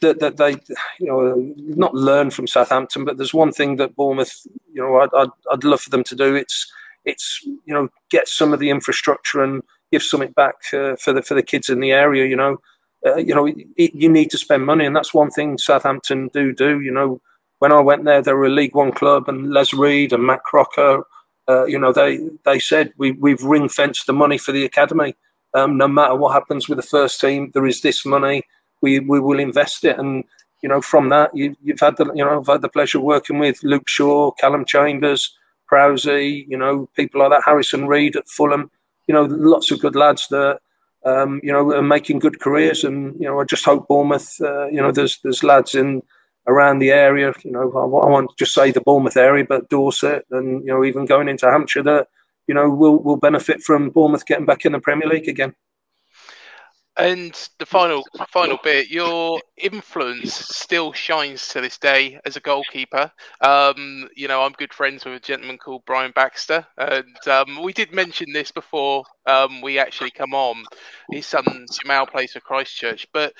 that, 0.00 0.20
that 0.20 0.38
they, 0.38 0.52
you 0.98 1.06
know, 1.06 1.54
not 1.56 1.94
learn 1.94 2.30
from 2.30 2.46
Southampton, 2.46 3.04
but 3.04 3.18
there's 3.18 3.34
one 3.34 3.52
thing 3.52 3.76
that 3.76 3.94
Bournemouth, 3.94 4.34
you 4.72 4.80
know, 4.80 4.96
I'd, 4.96 5.10
I'd, 5.14 5.28
I'd, 5.52 5.64
love 5.64 5.82
for 5.82 5.90
them 5.90 6.04
to 6.04 6.16
do. 6.16 6.34
It's, 6.34 6.72
it's, 7.04 7.40
you 7.44 7.74
know, 7.74 7.90
get 8.10 8.26
some 8.26 8.54
of 8.54 8.58
the 8.58 8.70
infrastructure 8.70 9.42
and 9.44 9.62
give 9.92 10.02
something 10.02 10.32
back 10.32 10.56
uh, 10.72 10.96
for 10.96 11.12
the 11.12 11.22
for 11.22 11.34
the 11.34 11.42
kids 11.42 11.68
in 11.68 11.80
the 11.80 11.92
area. 11.92 12.26
You 12.26 12.36
know, 12.36 12.56
uh, 13.06 13.16
you 13.16 13.34
know, 13.34 13.46
it, 13.46 13.94
you 13.94 14.08
need 14.08 14.30
to 14.30 14.38
spend 14.38 14.64
money, 14.64 14.86
and 14.86 14.96
that's 14.96 15.14
one 15.14 15.30
thing 15.30 15.58
Southampton 15.58 16.30
do 16.32 16.52
do. 16.52 16.80
You 16.80 16.90
know, 16.90 17.20
when 17.64 17.72
I 17.72 17.80
went 17.80 18.04
there, 18.04 18.20
they 18.20 18.34
were 18.34 18.44
a 18.44 18.50
League 18.50 18.74
One 18.74 18.92
club, 18.92 19.26
and 19.26 19.50
Les 19.50 19.72
Reed 19.72 20.12
and 20.12 20.26
Matt 20.26 20.44
Crocker, 20.44 21.02
uh, 21.48 21.64
you 21.64 21.78
know, 21.78 21.94
they 21.94 22.18
they 22.44 22.58
said 22.58 22.92
we 22.98 23.12
we've 23.12 23.42
ring 23.42 23.70
fenced 23.70 24.06
the 24.06 24.12
money 24.12 24.36
for 24.36 24.52
the 24.52 24.66
academy. 24.66 25.16
Um, 25.54 25.78
no 25.78 25.88
matter 25.88 26.14
what 26.14 26.34
happens 26.34 26.68
with 26.68 26.76
the 26.76 26.82
first 26.82 27.18
team, 27.22 27.52
there 27.54 27.66
is 27.66 27.80
this 27.80 28.04
money 28.04 28.42
we 28.82 29.00
we 29.00 29.18
will 29.18 29.40
invest 29.40 29.82
it. 29.86 29.98
And 29.98 30.24
you 30.62 30.68
know, 30.68 30.82
from 30.82 31.08
that, 31.08 31.34
you, 31.34 31.56
have 31.68 31.80
had 31.80 31.96
the 31.96 32.04
you 32.14 32.22
know, 32.22 32.38
I've 32.38 32.46
had 32.46 32.60
the 32.60 32.68
pleasure 32.68 32.98
of 32.98 33.04
working 33.04 33.38
with 33.38 33.62
Luke 33.62 33.88
Shaw, 33.88 34.32
Calum 34.32 34.66
Chambers, 34.66 35.34
Prowse, 35.66 36.04
you 36.04 36.58
know, 36.58 36.90
people 36.94 37.22
like 37.22 37.30
that, 37.30 37.44
Harrison 37.46 37.86
Reed 37.86 38.14
at 38.14 38.28
Fulham. 38.28 38.70
You 39.06 39.14
know, 39.14 39.22
lots 39.22 39.70
of 39.70 39.80
good 39.80 39.96
lads 39.96 40.28
that 40.28 40.58
um, 41.06 41.40
you 41.42 41.50
know 41.50 41.72
are 41.72 41.82
making 41.96 42.18
good 42.18 42.40
careers. 42.40 42.84
And 42.84 43.18
you 43.18 43.26
know, 43.26 43.40
I 43.40 43.44
just 43.44 43.64
hope 43.64 43.88
Bournemouth. 43.88 44.38
Uh, 44.38 44.66
you 44.66 44.82
know, 44.82 44.92
there's 44.92 45.18
there's 45.22 45.42
lads 45.42 45.74
in 45.74 46.02
around 46.46 46.78
the 46.78 46.90
area. 46.90 47.32
You 47.44 47.50
know, 47.50 47.72
I, 47.72 47.82
I 47.82 48.10
want 48.10 48.30
to 48.30 48.36
just 48.36 48.54
say 48.54 48.70
the 48.70 48.80
Bournemouth 48.80 49.16
area, 49.16 49.44
but 49.48 49.68
Dorset 49.68 50.26
and 50.30 50.62
you 50.62 50.68
know 50.68 50.84
even 50.84 51.06
going 51.06 51.28
into 51.28 51.50
Hampshire 51.50 51.82
that 51.84 52.08
you 52.46 52.54
know 52.54 52.68
will 52.68 53.02
will 53.02 53.16
benefit 53.16 53.62
from 53.62 53.90
Bournemouth 53.90 54.26
getting 54.26 54.46
back 54.46 54.64
in 54.64 54.72
the 54.72 54.80
Premier 54.80 55.08
League 55.08 55.28
again. 55.28 55.54
And 56.96 57.34
the 57.58 57.66
final 57.66 58.04
final 58.28 58.56
bit, 58.62 58.88
your 58.88 59.40
influence 59.56 60.32
still 60.32 60.92
shines 60.92 61.48
to 61.48 61.60
this 61.60 61.76
day 61.76 62.20
as 62.24 62.36
a 62.36 62.40
goalkeeper. 62.40 63.10
Um, 63.40 64.08
you 64.14 64.28
know, 64.28 64.42
I'm 64.42 64.52
good 64.52 64.72
friends 64.72 65.04
with 65.04 65.14
a 65.14 65.20
gentleman 65.20 65.58
called 65.58 65.82
Brian 65.86 66.12
Baxter, 66.14 66.64
and 66.78 67.26
um, 67.26 67.64
we 67.64 67.72
did 67.72 67.92
mention 67.92 68.32
this 68.32 68.52
before 68.52 69.04
um, 69.26 69.60
we 69.60 69.76
actually 69.76 70.12
come 70.12 70.34
on. 70.34 70.64
His 71.10 71.26
son 71.26 71.66
Jamal 71.72 72.06
plays 72.06 72.32
for 72.32 72.40
Christchurch, 72.40 73.08
but 73.12 73.34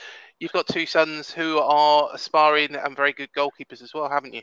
you've 0.45 0.53
got 0.53 0.67
two 0.67 0.85
sons 0.85 1.31
who 1.31 1.59
are 1.59 2.11
aspiring 2.13 2.77
and 2.77 2.95
very 2.95 3.15
good 3.15 3.31
goalkeepers 3.35 3.81
as 3.81 3.95
well, 3.95 4.11
haven't 4.11 4.35
you? 4.35 4.43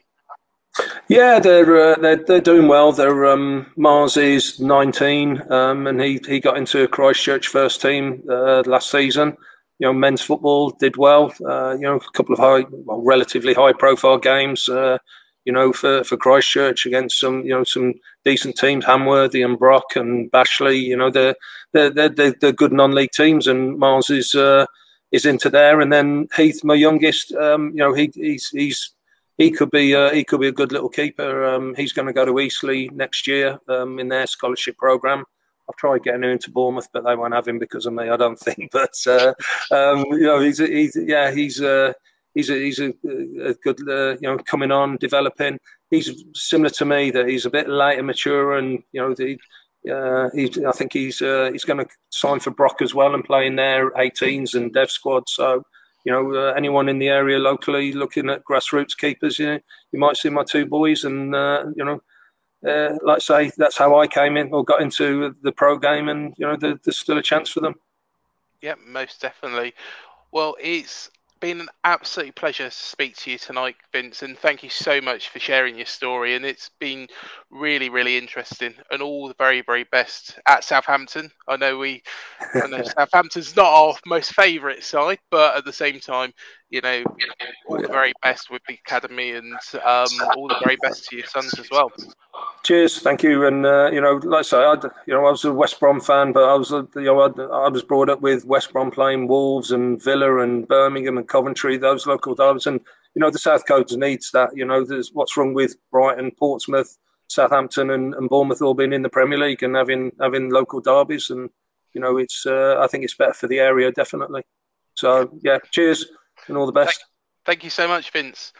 Yeah, 1.07 1.39
they're 1.39 1.93
uh, 1.93 1.95
they're 1.99 2.23
they're 2.25 2.41
doing 2.41 2.67
well. 2.67 2.91
They're 2.91 3.27
um, 3.27 3.67
Mars 3.75 4.17
is 4.17 4.59
19, 4.59 5.51
um, 5.51 5.85
and 5.85 6.01
he 6.01 6.19
he 6.27 6.39
got 6.39 6.57
into 6.57 6.87
Christchurch 6.87 7.49
first 7.49 7.81
team 7.81 8.23
uh, 8.27 8.63
last 8.65 8.89
season. 8.89 9.37
You 9.77 9.87
know, 9.87 9.93
men's 9.93 10.21
football 10.23 10.71
did 10.71 10.97
well. 10.97 11.33
Uh, 11.45 11.73
you 11.73 11.81
know, 11.81 11.97
a 11.97 12.11
couple 12.13 12.33
of 12.33 12.39
high, 12.39 12.65
well, 12.71 13.01
relatively 13.03 13.53
high 13.53 13.73
profile 13.73 14.17
games. 14.17 14.67
Uh, 14.67 14.97
you 15.45 15.53
know, 15.53 15.73
for, 15.73 16.03
for 16.03 16.17
Christchurch 16.17 16.85
against 16.85 17.19
some 17.19 17.41
you 17.41 17.51
know 17.51 17.63
some 17.63 17.93
decent 18.25 18.55
teams, 18.55 18.85
Hamworthy 18.85 19.45
and 19.45 19.59
Brock 19.59 19.95
and 19.95 20.31
Bashley. 20.31 20.81
You 20.81 20.97
know, 20.97 21.11
they're 21.11 21.35
they're 21.73 21.91
they're, 21.91 22.33
they're 22.39 22.51
good 22.53 22.73
non-league 22.73 23.11
teams, 23.11 23.45
and 23.45 23.77
Mars 23.77 24.09
is 24.09 24.33
uh, 24.33 24.65
is 25.11 25.25
into 25.25 25.49
there. 25.49 25.81
And 25.81 25.91
then 25.91 26.27
Heath, 26.35 26.63
my 26.63 26.75
youngest, 26.75 27.33
um, 27.33 27.69
you 27.71 27.77
know, 27.77 27.93
he 27.93 28.11
he's 28.13 28.49
he's 28.49 28.93
he 29.37 29.51
could 29.51 29.71
be 29.71 29.95
uh, 29.95 30.11
he 30.11 30.23
could 30.23 30.41
be 30.41 30.47
a 30.47 30.53
good 30.53 30.71
little 30.71 30.89
keeper. 30.89 31.45
Um, 31.45 31.75
he's 31.75 31.93
going 31.93 32.07
to 32.07 32.13
go 32.13 32.25
to 32.25 32.39
Eastleigh 32.39 32.89
next 32.89 33.27
year 33.27 33.59
um, 33.67 33.99
in 33.99 34.07
their 34.07 34.27
scholarship 34.27 34.77
program. 34.77 35.25
I've 35.69 35.77
tried 35.77 36.03
getting 36.03 36.23
him 36.23 36.31
into 36.31 36.51
Bournemouth, 36.51 36.89
but 36.91 37.05
they 37.05 37.15
won't 37.15 37.33
have 37.33 37.47
him 37.47 37.59
because 37.59 37.85
of 37.85 37.93
me. 37.93 38.09
I 38.09 38.17
don't 38.17 38.39
think. 38.39 38.71
But 38.71 38.93
uh, 39.07 39.33
um, 39.71 40.05
you 40.11 40.23
know, 40.23 40.39
he's, 40.39 40.57
he's 40.57 40.95
yeah, 40.95 41.31
he's 41.31 41.61
uh, 41.61 41.93
he's 42.33 42.49
a, 42.49 42.53
he's 42.55 42.79
a, 42.79 42.93
a 43.43 43.53
good 43.55 43.79
uh, 43.87 44.17
you 44.21 44.27
know 44.27 44.37
coming 44.39 44.71
on, 44.71 44.97
developing. 44.97 45.59
he's 45.89 46.23
similar 46.33 46.69
to 46.71 46.85
me 46.85 47.11
that 47.11 47.27
he's 47.27 47.45
a 47.45 47.49
bit 47.49 47.69
late 47.69 47.97
and 47.97 48.07
mature, 48.07 48.57
and 48.57 48.83
you 48.91 49.01
know, 49.01 49.13
the, 49.13 49.39
uh, 49.89 50.29
I 50.33 50.71
think 50.73 50.93
he's 50.93 51.21
uh, 51.21 51.49
he's 51.51 51.65
going 51.65 51.83
to 51.83 51.91
sign 52.09 52.39
for 52.39 52.51
Brock 52.51 52.81
as 52.81 52.93
well 52.93 53.13
and 53.13 53.23
play 53.23 53.47
in 53.47 53.55
their 53.55 53.91
18s 53.91 54.53
and 54.53 54.73
dev 54.73 54.91
squad. 54.91 55.23
So, 55.27 55.63
you 56.05 56.11
know, 56.11 56.33
uh, 56.35 56.53
anyone 56.53 56.87
in 56.87 56.99
the 56.99 57.09
area 57.09 57.39
locally 57.39 57.93
looking 57.93 58.29
at 58.29 58.43
grassroots 58.43 58.95
keepers, 58.97 59.39
you 59.39 59.45
know, 59.47 59.59
you 59.91 59.99
might 59.99 60.17
see 60.17 60.29
my 60.29 60.43
two 60.43 60.65
boys, 60.65 61.03
and 61.03 61.33
uh, 61.33 61.65
you 61.75 61.83
know, 61.83 62.01
uh, 62.67 62.97
like 63.03 63.17
I 63.17 63.19
say, 63.19 63.51
that's 63.57 63.77
how 63.77 63.99
I 63.99 64.07
came 64.07 64.37
in 64.37 64.53
or 64.53 64.63
got 64.63 64.81
into 64.81 65.35
the 65.41 65.51
pro 65.51 65.77
game, 65.77 66.09
and 66.09 66.33
you 66.37 66.45
know, 66.45 66.55
there, 66.55 66.79
there's 66.83 66.97
still 66.97 67.17
a 67.17 67.23
chance 67.23 67.49
for 67.49 67.61
them. 67.61 67.75
Yeah, 68.61 68.75
most 68.85 69.21
definitely. 69.21 69.73
Well, 70.31 70.55
it's 70.61 71.09
been 71.41 71.59
an 71.61 71.69
absolute 71.83 72.35
pleasure 72.35 72.69
to 72.69 72.71
speak 72.71 73.17
to 73.17 73.31
you 73.31 73.37
tonight, 73.39 73.75
Vince, 73.91 74.21
and 74.23 74.37
thank 74.37 74.63
you 74.63 74.69
so 74.69 75.01
much 75.01 75.29
for 75.29 75.39
sharing 75.39 75.75
your 75.75 75.87
story. 75.87 76.35
And 76.35 76.45
it's 76.45 76.69
been 76.79 77.07
really, 77.49 77.89
really 77.89 78.17
interesting, 78.17 78.75
and 78.91 79.01
all 79.01 79.27
the 79.27 79.35
very, 79.37 79.61
very 79.61 79.83
best 79.85 80.39
at 80.47 80.63
Southampton. 80.63 81.31
I 81.49 81.57
know 81.57 81.77
we, 81.77 82.03
I 82.55 82.67
know 82.67 82.83
Southampton's 82.97 83.55
not 83.55 83.65
our 83.67 83.95
most 84.05 84.33
favourite 84.35 84.83
side, 84.83 85.19
but 85.31 85.57
at 85.57 85.65
the 85.65 85.73
same 85.73 85.99
time, 85.99 86.31
you 86.71 86.81
know, 86.81 87.03
all 87.67 87.81
the 87.81 87.87
very 87.89 88.13
best 88.23 88.49
with 88.49 88.61
the 88.67 88.75
academy, 88.75 89.31
and 89.31 89.53
um, 89.73 90.07
all 90.37 90.47
the 90.47 90.59
very 90.63 90.77
best 90.81 91.05
to 91.09 91.17
your 91.17 91.25
sons 91.25 91.59
as 91.59 91.69
well. 91.69 91.91
Cheers, 92.63 92.99
thank 92.99 93.23
you. 93.23 93.45
And 93.45 93.65
uh, 93.65 93.91
you 93.91 93.99
know, 93.99 94.13
like 94.23 94.39
I 94.39 94.41
say, 94.43 94.57
I, 94.57 94.75
you 95.05 95.13
know, 95.13 95.25
I 95.25 95.31
was 95.31 95.43
a 95.43 95.51
West 95.51 95.79
Brom 95.81 95.99
fan, 95.99 96.31
but 96.31 96.43
I 96.43 96.55
was, 96.55 96.71
you 96.71 96.89
know, 96.95 97.19
I, 97.19 97.65
I, 97.65 97.67
was 97.67 97.83
brought 97.83 98.09
up 98.09 98.21
with 98.21 98.45
West 98.45 98.71
Brom 98.71 98.89
playing 98.89 99.27
Wolves 99.27 99.71
and 99.71 100.01
Villa 100.01 100.39
and 100.39 100.65
Birmingham 100.65 101.17
and 101.17 101.27
Coventry, 101.27 101.77
those 101.77 102.07
local 102.07 102.35
derbies, 102.35 102.67
and 102.67 102.79
you 103.15 103.19
know, 103.19 103.29
the 103.29 103.39
South 103.39 103.65
Coast 103.67 103.95
needs 103.97 104.31
that. 104.31 104.51
You 104.55 104.65
know, 104.65 104.85
there's 104.85 105.11
what's 105.11 105.35
wrong 105.35 105.53
with 105.53 105.75
Brighton, 105.91 106.31
Portsmouth, 106.39 106.97
Southampton, 107.27 107.89
and, 107.89 108.13
and 108.13 108.29
Bournemouth 108.29 108.61
all 108.61 108.75
being 108.75 108.93
in 108.93 109.01
the 109.01 109.09
Premier 109.09 109.37
League 109.37 109.61
and 109.61 109.75
having 109.75 110.13
having 110.21 110.49
local 110.49 110.79
derbies, 110.79 111.29
and 111.29 111.49
you 111.93 111.99
know, 111.99 112.17
it's 112.17 112.45
uh, 112.45 112.77
I 112.79 112.87
think 112.87 113.03
it's 113.03 113.15
better 113.15 113.33
for 113.33 113.47
the 113.47 113.59
area 113.59 113.91
definitely. 113.91 114.43
So 114.93 115.37
yeah, 115.43 115.59
cheers 115.71 116.05
and 116.47 116.57
all 116.57 116.65
the 116.65 116.71
best. 116.71 116.97
Thank, 116.97 117.07
thank 117.45 117.63
you 117.63 117.69
so 117.69 117.87
much, 117.87 118.11
Vince. 118.11 118.53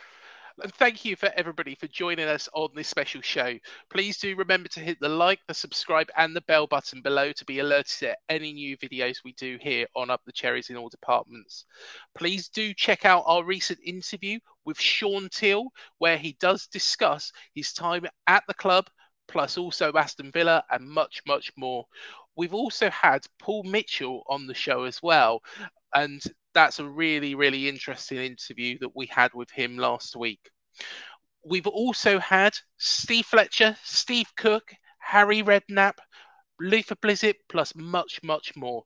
And 0.61 0.73
thank 0.75 1.05
you 1.05 1.15
for 1.15 1.31
everybody 1.35 1.75
for 1.75 1.87
joining 1.87 2.27
us 2.27 2.49
on 2.53 2.69
this 2.75 2.87
special 2.87 3.21
show. 3.21 3.57
Please 3.89 4.17
do 4.17 4.35
remember 4.35 4.69
to 4.69 4.79
hit 4.79 4.99
the 4.99 5.09
like, 5.09 5.39
the 5.47 5.53
subscribe, 5.53 6.09
and 6.17 6.35
the 6.35 6.41
bell 6.41 6.67
button 6.67 7.01
below 7.01 7.31
to 7.31 7.45
be 7.45 7.59
alerted 7.59 7.99
to 7.99 8.17
any 8.29 8.53
new 8.53 8.77
videos 8.77 9.23
we 9.23 9.33
do 9.33 9.57
here 9.61 9.87
on 9.95 10.09
Up 10.09 10.21
the 10.25 10.31
Cherries 10.31 10.69
in 10.69 10.75
all 10.75 10.89
departments. 10.89 11.65
Please 12.15 12.49
do 12.49 12.73
check 12.73 13.05
out 13.05 13.23
our 13.25 13.43
recent 13.43 13.79
interview 13.83 14.39
with 14.65 14.79
Shaun 14.79 15.29
Teale, 15.29 15.69
where 15.97 16.17
he 16.17 16.37
does 16.39 16.67
discuss 16.67 17.31
his 17.55 17.73
time 17.73 18.05
at 18.27 18.43
the 18.47 18.53
club, 18.53 18.87
plus 19.27 19.57
also 19.57 19.91
Aston 19.93 20.31
Villa, 20.31 20.63
and 20.69 20.87
much, 20.87 21.21
much 21.25 21.51
more. 21.57 21.85
We've 22.35 22.53
also 22.53 22.89
had 22.89 23.25
Paul 23.39 23.63
Mitchell 23.63 24.23
on 24.27 24.47
the 24.47 24.53
show 24.53 24.83
as 24.83 25.01
well. 25.01 25.41
And 25.93 26.21
that's 26.53 26.79
a 26.79 26.87
really, 26.87 27.35
really 27.35 27.67
interesting 27.67 28.17
interview 28.17 28.77
that 28.79 28.95
we 28.95 29.05
had 29.07 29.33
with 29.33 29.49
him 29.51 29.77
last 29.77 30.15
week. 30.15 30.49
We've 31.43 31.67
also 31.67 32.19
had 32.19 32.53
Steve 32.77 33.25
Fletcher, 33.25 33.75
Steve 33.83 34.27
Cook, 34.37 34.73
Harry 34.99 35.41
Redknapp, 35.41 35.95
Luther 36.59 36.95
Blissett, 36.95 37.35
plus 37.49 37.73
much, 37.75 38.21
much 38.23 38.55
more. 38.55 38.83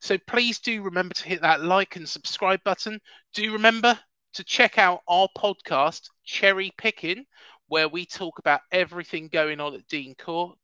So 0.00 0.18
please 0.26 0.58
do 0.58 0.82
remember 0.82 1.14
to 1.14 1.28
hit 1.28 1.42
that 1.42 1.62
like 1.62 1.96
and 1.96 2.08
subscribe 2.08 2.62
button. 2.64 2.98
Do 3.34 3.52
remember 3.52 3.98
to 4.34 4.44
check 4.44 4.78
out 4.78 5.02
our 5.06 5.28
podcast, 5.38 6.08
Cherry 6.24 6.72
Picking, 6.76 7.24
where 7.68 7.88
we 7.88 8.04
talk 8.04 8.38
about 8.38 8.62
everything 8.72 9.28
going 9.28 9.60
on 9.60 9.74
at 9.74 9.86
Dean 9.86 10.14
Court. 10.16 10.58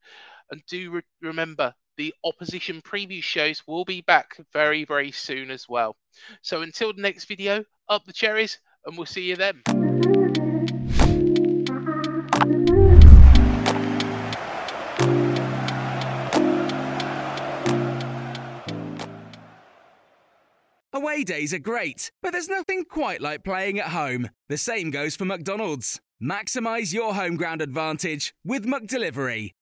And 0.50 0.62
do 0.66 0.90
re- 0.90 1.02
remember 1.20 1.72
the 1.98 2.14
opposition 2.24 2.80
preview 2.80 3.22
shows 3.22 3.62
will 3.66 3.84
be 3.84 4.00
back 4.00 4.36
very, 4.52 4.84
very 4.84 5.10
soon 5.10 5.50
as 5.50 5.68
well. 5.68 5.96
So 6.40 6.62
until 6.62 6.94
the 6.94 7.02
next 7.02 7.26
video, 7.26 7.64
up 7.88 8.06
the 8.06 8.12
cherries, 8.12 8.60
and 8.86 8.96
we'll 8.96 9.04
see 9.04 9.28
you 9.28 9.36
then. 9.36 9.62
Away 20.92 21.24
days 21.24 21.52
are 21.52 21.58
great, 21.58 22.12
but 22.22 22.30
there's 22.30 22.48
nothing 22.48 22.84
quite 22.84 23.20
like 23.20 23.44
playing 23.44 23.78
at 23.78 23.88
home. 23.88 24.30
The 24.48 24.56
same 24.56 24.90
goes 24.90 25.16
for 25.16 25.24
McDonald's. 25.24 26.00
Maximize 26.22 26.92
your 26.92 27.14
home 27.14 27.36
ground 27.36 27.60
advantage 27.60 28.34
with 28.44 28.66
McDelivery. 28.66 29.52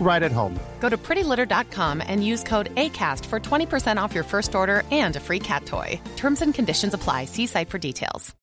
right 0.00 0.22
at 0.22 0.32
home. 0.32 0.58
Go 0.80 0.88
to 0.88 0.96
prettylitter.com 0.96 2.02
and 2.06 2.24
use 2.24 2.44
code 2.44 2.74
ACAST 2.74 3.24
for 3.24 3.40
20% 3.40 3.96
off 3.96 4.14
your 4.14 4.24
first 4.24 4.54
order 4.54 4.84
and 4.92 5.16
a 5.16 5.20
free 5.20 5.40
cat 5.40 5.66
toy. 5.66 5.98
Terms 6.16 6.42
and 6.42 6.52
conditions 6.52 6.94
apply. 6.94 7.24
See 7.24 7.46
site 7.46 7.70
for 7.70 7.78
details. 7.78 8.34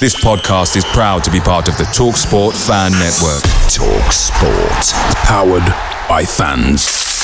This 0.00 0.14
podcast 0.14 0.76
is 0.76 0.84
proud 0.84 1.24
to 1.24 1.30
be 1.32 1.40
part 1.40 1.66
of 1.66 1.76
the 1.76 1.82
TalkSport 1.82 2.54
Fan 2.68 2.92
Network. 2.92 3.42
Talk 3.68 4.12
Sport. 4.12 4.94
Powered 5.24 5.66
by 6.08 6.24
fans. 6.24 7.17